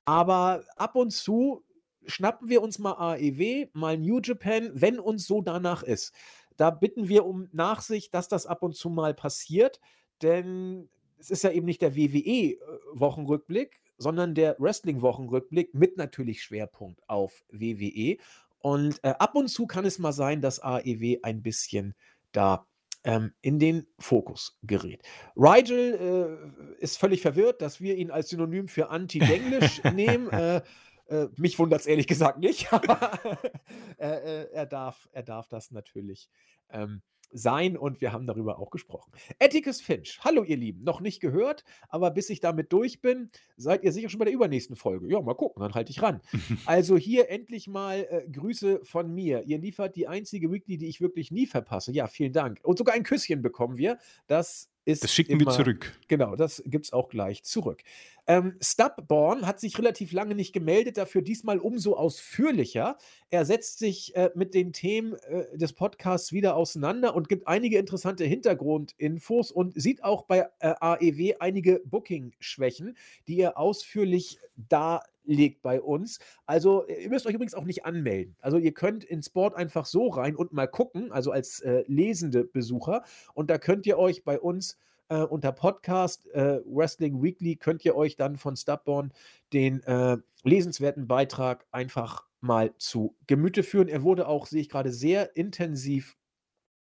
Aber 0.05 0.63
ab 0.77 0.95
und 0.95 1.11
zu 1.11 1.65
schnappen 2.07 2.49
wir 2.49 2.63
uns 2.63 2.79
mal 2.79 2.93
AEW, 2.93 3.67
mal 3.73 3.99
New 3.99 4.21
Japan, 4.23 4.71
wenn 4.75 5.01
uns 5.01 5.27
so 5.27 5.43
danach 5.43 5.83
ist. 5.83 6.15
Da 6.57 6.71
bitten 6.71 7.09
wir 7.09 7.27
um 7.27 7.49
Nachsicht, 7.53 8.15
dass 8.15 8.29
das 8.29 8.47
ab 8.47 8.63
und 8.63 8.77
zu 8.77 8.91
mal 8.91 9.15
passiert, 9.15 9.81
denn 10.23 10.89
es 11.19 11.31
ist 11.31 11.43
ja 11.43 11.51
eben 11.51 11.67
nicht 11.67 11.83
der 11.83 11.97
WWE-Wochenrückblick, 11.97 13.75
äh, 13.75 13.89
sondern 13.99 14.37
der 14.37 14.55
Wrestling-Wochenrückblick 14.61 15.75
mit 15.75 15.97
natürlich 15.97 16.43
Schwerpunkt 16.45 17.03
auf 17.09 17.43
WWE. 17.51 18.19
Und 18.61 19.03
äh, 19.05 19.15
ab 19.19 19.35
und 19.35 19.49
zu 19.49 19.67
kann 19.67 19.85
es 19.85 19.99
mal 19.99 20.13
sein, 20.13 20.41
dass 20.41 20.61
AEW 20.61 21.19
ein 21.23 21.43
bisschen 21.43 21.95
da 22.33 22.67
ähm, 23.05 23.33
in 23.41 23.59
den 23.59 23.87
Fokus 23.99 24.59
gerät. 24.63 25.03
Rigel 25.37 26.51
äh, 26.79 26.83
ist 26.83 26.99
völlig 26.99 27.23
verwirrt, 27.23 27.63
dass 27.63 27.81
wir 27.81 27.97
ihn 27.97 28.11
als 28.11 28.29
Synonym 28.29 28.69
für 28.69 28.91
Anti-Denglisch 28.91 29.83
nehmen. 29.95 30.29
Äh, 30.31 30.63
äh, 31.07 31.29
mich 31.37 31.59
wundert 31.59 31.81
es 31.81 31.87
ehrlich 31.87 32.07
gesagt 32.07 32.39
nicht, 32.39 32.73
aber 32.73 33.19
äh, 33.99 34.51
er, 34.53 34.67
darf, 34.67 35.09
er 35.13 35.23
darf 35.23 35.49
das 35.49 35.71
natürlich 35.71 36.29
ähm, 36.71 37.03
sein 37.33 37.77
und 37.77 38.01
wir 38.01 38.13
haben 38.13 38.27
darüber 38.27 38.59
auch 38.59 38.71
gesprochen. 38.71 39.13
Atticus 39.39 39.81
Finch, 39.81 40.19
hallo 40.23 40.45
ihr 40.45 40.57
Lieben, 40.57 40.85
noch 40.85 41.01
nicht 41.01 41.21
gehört, 41.21 41.65
aber 41.89 42.11
bis 42.11 42.31
ich 42.31 42.41
damit 42.41 42.73
durch 42.73 43.01
bin, 43.01 43.31
seid 43.57 43.83
ihr 43.83 43.93
sicher 43.93 44.09
schon 44.09 44.19
bei 44.19 44.25
der 44.25 44.35
übernächsten 44.35 44.77
Folge. 44.77 45.09
Ja, 45.09 45.21
mal 45.21 45.35
gucken, 45.35 45.63
dann 45.63 45.75
halte 45.75 45.91
ich 45.91 46.03
ran. 46.03 46.21
also 46.67 46.97
hier 46.97 47.31
endlich 47.31 47.69
mal 47.69 48.07
äh, 48.11 48.29
Grüße 48.31 48.81
von 48.85 49.15
mir. 49.15 49.43
Ihr 49.45 49.59
liefert 49.59 49.97
die 49.97 50.09
einzige 50.09 50.51
Weekly, 50.51 50.79
die 50.79 50.89
ich 50.89 51.01
wirklich 51.01 51.31
nie 51.31 51.47
verpasse. 51.47 51.93
Ja, 51.93 52.07
vielen 52.07 52.33
Dank. 52.33 52.61
Und 52.63 52.79
sogar 52.79 52.95
ein 52.95 53.03
Küsschen 53.03 53.43
bekommen 53.43 53.77
wir. 53.77 53.99
Das 54.27 54.71
ist 54.89 55.05
Das 55.05 55.13
schicken 55.13 55.39
wir 55.39 55.43
immer 55.43 55.53
zurück. 55.53 55.93
genau, 56.09 56.35
das 56.35 56.63
gibt's 56.65 56.95
auch 56.95 57.11
gleich 57.11 57.43
zurück. 57.43 57.83
Ähm, 58.27 58.57
Stubborn 58.61 59.47
hat 59.47 59.61
sich 59.61 59.79
relativ 59.79 60.13
lange 60.13 60.35
nicht 60.35 60.53
gemeldet, 60.55 60.97
dafür 60.97 61.21
diesmal 61.21 61.59
umso 61.59 61.95
ausführlicher. 61.95 62.97
Er 63.29 63.45
setzt 63.45 63.79
sich, 63.79 64.17
äh, 64.17 64.31
mit 64.35 64.55
den 64.55 64.73
Themen, 64.73 65.15
äh, 65.15 65.57
des 65.59 65.75
Podcasts 65.75 66.33
wieder 66.33 66.57
auseinander 66.57 67.15
und 67.15 67.29
gibt 67.29 67.47
einige 67.47 67.79
interessante 67.79 68.25
Hintergrundinfos 68.25 69.53
und 69.53 69.81
sieht 69.81 70.05
auch 70.05 70.23
bei, 70.23 70.49
äh, 70.61 70.75
AEW 70.81 71.37
einige 71.39 71.83
Booking-Schwächen, 71.85 72.97
die 73.29 73.41
er 73.41 73.59
ausführlich 73.59 74.39
darlegt 75.29 75.63
bei 75.63 75.81
uns. 75.81 76.19
Also, 76.47 76.87
äh, 76.87 77.05
ihr 77.05 77.11
müsst 77.11 77.27
euch 77.27 77.35
übrigens 77.35 77.55
auch 77.55 77.65
nicht 77.65 77.85
anmelden. 77.85 78.37
Also, 78.41 78.59
ihr 78.59 78.73
könnt 78.73 79.05
in 79.05 79.23
Sport 79.23 79.55
einfach 79.55 79.87
so 79.87 80.09
rein 80.09 80.35
und 80.35 80.53
mal 80.53 80.67
gucken, 80.67 81.13
also 81.13 81.31
als, 81.31 81.61
äh, 81.61 81.85
lesende 81.87 82.45
Besucher 82.45 83.05
und 83.35 83.51
da 83.51 83.59
könnt 83.59 83.87
ihr 83.87 83.99
euch 83.99 84.25
bei 84.25 84.41
uns 84.41 84.79
äh, 85.09 85.23
unter 85.23 85.53
Podcast 85.53 86.27
äh, 86.35 86.61
Wrestling 86.67 87.23
Weekly 87.23 87.57
könnt 87.57 87.85
ihr 87.85 87.97
euch 87.97 88.17
dann 88.17 88.37
von 88.37 88.57
Stubborn 88.57 89.13
den 89.53 89.83
äh, 89.85 90.19
lesenswerten 90.45 91.07
Beitrag 91.07 91.67
einfach 91.73 92.27
mal 92.41 92.75
zu 92.77 93.17
Gemüte 93.27 93.63
führen. 93.63 93.89
Er 93.89 94.03
wurde 94.03 94.29
auch, 94.29 94.47
sehe 94.47 94.61
ich 94.61 94.69
gerade, 94.69 94.93
sehr 94.93 95.35
intensiv 95.37 96.18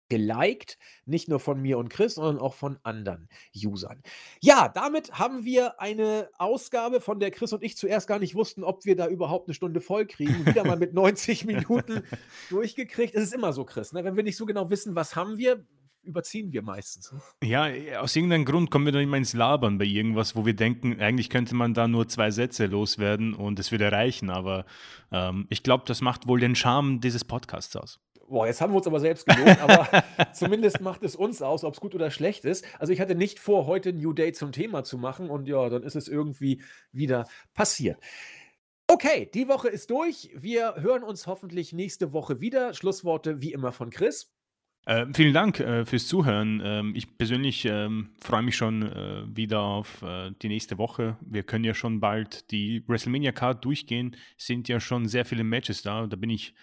geliked, 0.09 0.79
nicht 1.05 1.29
nur 1.29 1.41
von 1.41 1.61
mir 1.61 1.79
und 1.79 1.89
Chris, 1.89 2.15
sondern 2.15 2.39
auch 2.39 2.55
von 2.55 2.79
anderen 2.83 3.29
Usern. 3.55 4.03
Ja, 4.41 4.69
damit 4.69 5.13
haben 5.13 5.45
wir 5.45 5.81
eine 5.81 6.29
Ausgabe, 6.39 7.01
von 7.01 7.21
der 7.21 7.31
Chris 7.31 7.53
und 7.53 7.63
ich 7.63 7.77
zuerst 7.77 8.07
gar 8.07 8.19
nicht 8.19 8.35
wussten, 8.35 8.65
ob 8.65 8.85
wir 8.85 8.97
da 8.97 9.09
überhaupt 9.09 9.49
eine 9.49 9.55
Stunde 9.55 9.81
voll 9.81 10.07
kriegen. 10.07 10.47
Wieder 10.47 10.65
mal 10.65 10.77
mit 10.77 10.95
90 10.95 11.45
Minuten 11.45 12.03
durchgekriegt. 12.51 13.15
Es 13.15 13.25
ist 13.25 13.35
immer 13.35 13.53
so, 13.53 13.65
Chris, 13.65 13.93
ne? 13.93 14.05
wenn 14.05 14.17
wir 14.17 14.23
nicht 14.23 14.37
so 14.37 14.47
genau 14.47 14.71
wissen, 14.71 14.95
was 14.95 15.17
haben 15.17 15.39
wir, 15.39 15.65
überziehen 16.03 16.53
wir 16.53 16.63
meistens. 16.63 17.13
Ne? 17.13 17.21
Ja, 17.49 18.01
aus 18.01 18.15
irgendeinem 18.17 18.45
Grund 18.45 18.71
kommen 18.71 18.87
wir 18.87 18.93
dann 18.93 19.03
immer 19.03 19.17
ins 19.17 19.35
Labern 19.35 19.79
bei 19.79 19.85
irgendwas, 19.85 20.37
wo 20.37 20.47
wir 20.47 20.55
denken, 20.55 21.01
eigentlich 21.01 21.31
könnte 21.31 21.55
man 21.55 21.75
da 21.75 21.89
nur 21.89 22.09
zwei 22.09 22.31
Sätze 22.31 22.67
loswerden 22.67 23.35
und 23.35 23.59
es 23.59 23.73
würde 23.73 23.91
reichen. 23.91 24.31
Aber 24.31 24.65
ähm, 25.11 25.47
ich 25.51 25.63
glaube, 25.63 25.85
das 25.87 26.01
macht 26.01 26.29
wohl 26.29 26.41
den 26.41 26.55
Charme 26.55 27.01
dieses 27.01 27.25
Podcasts 27.25 27.75
aus. 27.77 28.01
Boah, 28.29 28.47
jetzt 28.47 28.61
haben 28.61 28.73
wir 28.73 28.79
uns 28.79 28.87
aber 28.87 29.01
selbst 29.01 29.27
gelobt, 29.27 29.61
aber 29.61 29.89
zumindest 30.33 30.81
macht 30.81 31.03
es 31.03 31.15
uns 31.15 31.43
aus, 31.43 31.65
ob 31.65 31.75
es 31.75 31.81
gut 31.81 31.95
oder 31.95 32.11
schlecht 32.11 32.45
ist. 32.45 32.65
Also 32.79 32.93
ich 32.93 33.01
hatte 33.01 33.15
nicht 33.15 33.39
vor, 33.39 33.67
heute 33.67 33.93
New 33.93 34.13
Day 34.13 34.33
zum 34.33 34.53
Thema 34.53 34.85
zu 34.85 34.99
machen 34.99 35.31
und 35.31 35.47
ja, 35.47 35.69
dann 35.69 35.83
ist 35.83 35.97
es 35.97 36.09
irgendwie 36.09 36.63
wieder 36.93 37.27
passiert. 37.55 37.99
Okay, 38.89 39.29
die 39.33 39.49
Woche 39.49 39.69
ist 39.69 39.91
durch. 39.91 40.31
Wir 40.35 40.75
hören 40.77 41.03
uns 41.03 41.27
hoffentlich 41.27 41.73
nächste 41.73 42.13
Woche 42.13 42.41
wieder. 42.41 42.73
Schlussworte 42.73 43.41
wie 43.41 43.53
immer 43.53 43.73
von 43.73 43.91
Chris. 43.91 44.33
Äh, 44.87 45.07
vielen 45.13 45.35
Dank 45.35 45.59
äh, 45.59 45.85
fürs 45.85 46.07
Zuhören. 46.07 46.63
Ähm, 46.65 46.93
ich 46.95 47.19
persönlich 47.19 47.65
ähm, 47.65 48.11
freue 48.23 48.43
mich 48.43 48.57
schon 48.57 48.83
äh, 48.83 49.25
wieder 49.37 49.61
auf 49.61 50.03
äh, 50.03 50.31
die 50.41 50.49
nächste 50.49 50.79
Woche. 50.79 51.17
Wir 51.21 51.43
können 51.43 51.65
ja 51.65 51.75
schon 51.75 51.99
bald 51.99 52.53
die 52.53 52.85
WrestleMania 52.87 53.33
Card 53.33 53.65
durchgehen. 53.65 54.15
Es 54.39 54.47
sind 54.47 54.69
ja 54.69 54.79
schon 54.79 55.09
sehr 55.09 55.25
viele 55.25 55.43
Matches 55.43 55.83
da. 55.83 56.07
Da 56.07 56.15
bin 56.15 56.31
ich 56.31 56.55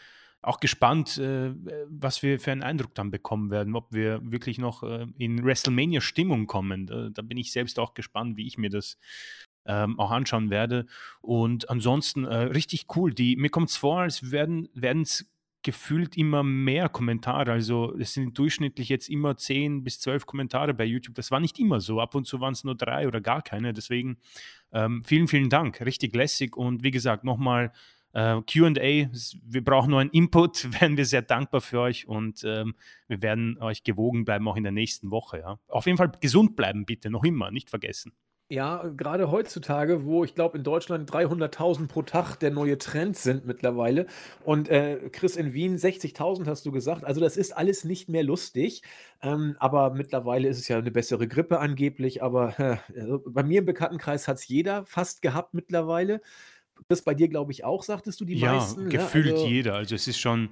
auch 0.43 0.59
gespannt, 0.59 1.17
äh, 1.17 1.53
was 1.87 2.21
wir 2.21 2.39
für 2.39 2.51
einen 2.51 2.63
Eindruck 2.63 2.93
dann 2.95 3.11
bekommen 3.11 3.49
werden, 3.49 3.75
ob 3.75 3.93
wir 3.93 4.19
wirklich 4.23 4.57
noch 4.57 4.83
äh, 4.83 5.07
in 5.17 5.43
WrestleMania-Stimmung 5.43 6.47
kommen. 6.47 6.85
Da, 6.85 7.09
da, 7.09 7.21
bin 7.21 7.37
ich 7.37 7.51
selbst 7.51 7.79
auch 7.79 7.93
gespannt, 7.93 8.37
wie 8.37 8.45
ich 8.45 8.57
mir 8.57 8.69
das 8.69 8.97
ähm, 9.65 9.99
auch 9.99 10.11
anschauen 10.11 10.49
werde. 10.49 10.85
Und 11.21 11.69
ansonsten 11.69 12.25
richtig 12.25 12.87
cool. 12.95 13.13
Die, 13.13 13.37
mir 13.37 13.49
kommt 13.49 13.69
es 13.69 13.77
vor, 13.77 14.01
als 14.01 14.31
werden 14.31 14.69
es 14.73 15.33
gefühlt 15.63 16.17
immer 16.17 16.43
mehr 16.43 16.89
Kommentare. 16.89 17.51
Also 17.51 17.95
es 17.97 18.13
sind 18.13 18.37
durchschnittlich 18.37 18.89
jetzt 18.89 19.09
immer 19.09 19.37
10 19.37 19.83
bis 19.83 19.99
12 20.01 20.25
Kommentare 20.25 20.73
bei 20.73 20.83
YouTube. 20.83 21.15
Das 21.15 21.31
war 21.31 21.39
nicht 21.39 21.57
immer 21.57 21.79
so. 21.79 22.01
Ab 22.01 22.15
und 22.15 22.27
zu 22.27 22.41
waren 22.41 22.53
es 22.53 22.65
nur 22.65 22.75
drei 22.75 23.07
oder 23.07 23.21
gar 23.21 23.41
keine. 23.41 23.73
Deswegen 23.73 24.17
ähm, 24.73 25.01
vielen, 25.03 25.27
vielen 25.27 25.49
Dank. 25.49 25.81
Richtig 25.81 26.13
lässig. 26.13 26.55
Und 26.57 26.83
wie 26.83 26.91
gesagt, 26.91 27.23
nochmal 27.23 27.71
äh, 28.13 28.41
QA. 28.41 29.09
Wir 29.45 29.63
brauchen 29.63 29.91
nur 29.91 29.99
einen 29.99 30.11
Input. 30.11 30.71
Wären 30.81 30.97
wir 30.97 31.05
sehr 31.05 31.21
dankbar 31.21 31.61
für 31.61 31.81
euch. 31.81 32.07
Und 32.07 32.43
ähm, 32.45 32.75
wir 33.07 33.21
werden 33.21 33.57
euch 33.59 33.83
gewogen 33.83 34.25
bleiben, 34.25 34.47
auch 34.47 34.55
in 34.55 34.63
der 34.63 34.71
nächsten 34.71 35.11
Woche. 35.11 35.39
Ja. 35.39 35.59
Auf 35.67 35.85
jeden 35.85 35.97
Fall 35.97 36.11
gesund 36.21 36.55
bleiben, 36.55 36.85
bitte. 36.85 37.09
Noch 37.09 37.23
immer. 37.23 37.51
Nicht 37.51 37.69
vergessen. 37.69 38.13
Ja, 38.49 38.83
gerade 38.95 39.31
heutzutage, 39.31 40.05
wo 40.05 40.23
ich 40.23 40.35
glaube 40.35 40.57
in 40.57 40.63
Deutschland 40.63 41.09
300.000 41.09 41.87
pro 41.87 42.03
Tag 42.03 42.35
der 42.35 42.51
neue 42.51 42.77
Trend 42.77 43.17
sind 43.17 43.47
mittlerweile 43.47 44.05
und 44.43 44.69
äh, 44.69 45.09
Chris 45.11 45.37
in 45.37 45.53
Wien 45.53 45.77
60.000 45.77 46.45
hast 46.45 46.63
du 46.65 46.71
gesagt. 46.71 47.03
Also 47.03 47.19
das 47.19 47.35
ist 47.35 47.55
alles 47.57 47.83
nicht 47.83 48.09
mehr 48.09 48.21
lustig, 48.21 48.83
ähm, 49.23 49.55
aber 49.59 49.95
mittlerweile 49.95 50.49
ist 50.49 50.59
es 50.59 50.67
ja 50.67 50.77
eine 50.77 50.91
bessere 50.91 51.27
Grippe 51.27 51.59
angeblich, 51.59 52.21
aber 52.21 52.59
äh, 52.59 52.77
bei 53.25 53.41
mir 53.41 53.59
im 53.59 53.65
Bekanntenkreis 53.65 54.27
hat 54.27 54.37
es 54.37 54.47
jeder 54.47 54.85
fast 54.85 55.23
gehabt 55.23 55.55
mittlerweile. 55.55 56.21
Das 56.87 57.01
bei 57.01 57.13
dir 57.13 57.27
glaube 57.27 57.51
ich 57.51 57.63
auch, 57.63 57.83
sagtest 57.83 58.19
du, 58.21 58.25
die 58.25 58.35
ja, 58.35 58.53
meisten? 58.53 58.83
Ne? 58.83 58.89
gefühlt 58.89 59.27
ja, 59.27 59.33
also, 59.33 59.47
jeder. 59.47 59.75
Also 59.75 59.95
es 59.95 60.07
ist 60.07 60.19
schon, 60.19 60.49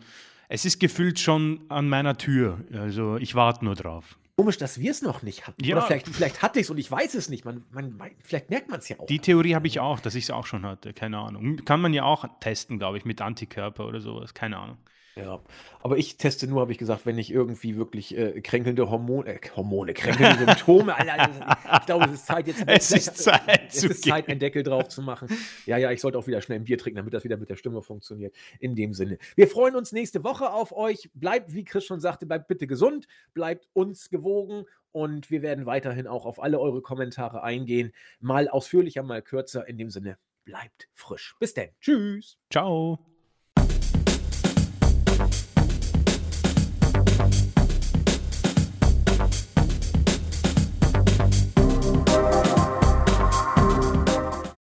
es 0.50 0.66
ist 0.66 0.80
gefühlt 0.80 1.20
schon 1.20 1.62
an 1.70 1.90
meiner 1.90 2.18
Tür. 2.18 2.60
Also 2.74 3.18
ich 3.18 3.36
warte 3.36 3.66
nur 3.66 3.76
drauf. 3.76 4.18
Komisch, 4.38 4.58
dass 4.58 4.80
wir 4.80 4.90
es 4.90 5.02
noch 5.02 5.22
nicht 5.22 5.46
hatten. 5.46 5.64
Ja. 5.64 5.76
Oder 5.76 5.86
vielleicht, 5.86 6.08
vielleicht 6.08 6.42
hatte 6.42 6.60
ich 6.60 6.66
es 6.66 6.70
und 6.70 6.78
ich 6.78 6.90
weiß 6.90 7.14
es 7.16 7.30
nicht. 7.30 7.46
Man, 7.46 7.64
man, 7.72 7.96
vielleicht 8.24 8.50
merkt 8.50 8.70
man 8.70 8.80
es 8.80 8.90
ja 8.90 9.00
auch. 9.00 9.06
Die 9.06 9.20
Theorie 9.20 9.54
habe 9.54 9.68
ich 9.68 9.80
auch, 9.80 10.00
dass 10.00 10.16
ich 10.16 10.24
es 10.24 10.32
auch 10.32 10.48
schon 10.48 10.66
hatte. 10.66 10.94
Keine 10.94 11.20
Ahnung. 11.20 11.58
Kann 11.66 11.82
man 11.82 11.94
ja 11.94 12.06
auch 12.06 12.26
testen, 12.40 12.80
glaube 12.80 12.98
ich, 12.98 13.06
mit 13.06 13.22
Antikörper 13.22 13.86
oder 13.86 14.02
sowas. 14.02 14.34
Keine 14.34 14.58
Ahnung. 14.58 14.78
Ja, 15.16 15.42
aber 15.82 15.98
ich 15.98 16.16
teste 16.16 16.48
nur, 16.48 16.62
habe 16.62 16.72
ich 16.72 16.78
gesagt, 16.78 17.06
wenn 17.06 17.18
ich 17.18 17.32
irgendwie 17.32 17.76
wirklich 17.76 18.18
äh, 18.18 18.40
kränkelnde 18.40 18.90
Hormone, 18.90 19.28
äh, 19.28 19.40
Hormone, 19.56 19.94
kränkelnde 19.94 20.46
Symptome, 20.46 20.96
Alter, 20.96 21.58
ich 21.80 21.86
glaube, 21.86 22.06
es 22.06 22.12
ist 22.14 22.26
Zeit 22.28 22.48
jetzt. 22.48 22.64
es 22.68 22.92
ist 22.92 23.18
Zeit, 23.24 23.68
es 23.68 23.84
ist 23.84 24.06
Zeit, 24.06 24.30
einen 24.30 24.40
Deckel 24.40 24.64
drauf 24.64 24.88
zu 24.88 25.02
machen. 25.02 25.28
Ja, 25.66 25.78
ja, 25.78 25.92
ich 25.92 26.00
sollte 26.00 26.18
auch 26.18 26.28
wieder 26.28 26.42
schnell 26.42 26.60
ein 26.60 26.64
Bier 26.64 26.78
trinken, 26.78 26.98
damit 26.98 27.14
das 27.14 27.26
wieder 27.26 27.36
mit 27.36 27.50
der 27.50 27.58
Stimme 27.58 27.82
funktioniert. 27.82 28.34
In 28.60 28.76
dem 28.76 28.94
Sinne. 28.94 29.18
Wir 29.36 29.48
freuen 29.48 29.76
uns 29.76 29.92
nächste 29.92 30.24
Woche 30.24 30.52
auf 30.52 30.72
euch. 30.72 31.10
Bleibt, 31.14 31.54
wie 31.54 31.66
Chris 31.66 31.84
schon 31.84 32.00
sagte, 32.00 32.26
bleibt 32.26 32.48
bitte 32.48 32.66
gesund, 32.66 33.08
bleibt 33.34 33.68
uns 33.74 34.10
gewogen 34.10 34.66
und 34.92 35.30
wir 35.30 35.42
werden 35.42 35.66
weiterhin 35.66 36.08
auch 36.08 36.26
auf 36.26 36.42
alle 36.42 36.60
eure 36.60 36.82
Kommentare 36.82 37.44
eingehen. 37.44 37.92
Mal 38.20 38.48
ausführlicher, 38.48 39.04
mal 39.04 39.22
kürzer. 39.22 39.68
In 39.68 39.78
dem 39.78 39.90
Sinne, 39.90 40.18
bleibt 40.46 40.88
frisch. 40.94 41.36
Bis 41.40 41.54
denn. 41.54 41.70
Tschüss. 41.82 42.38
Ciao. 42.50 43.11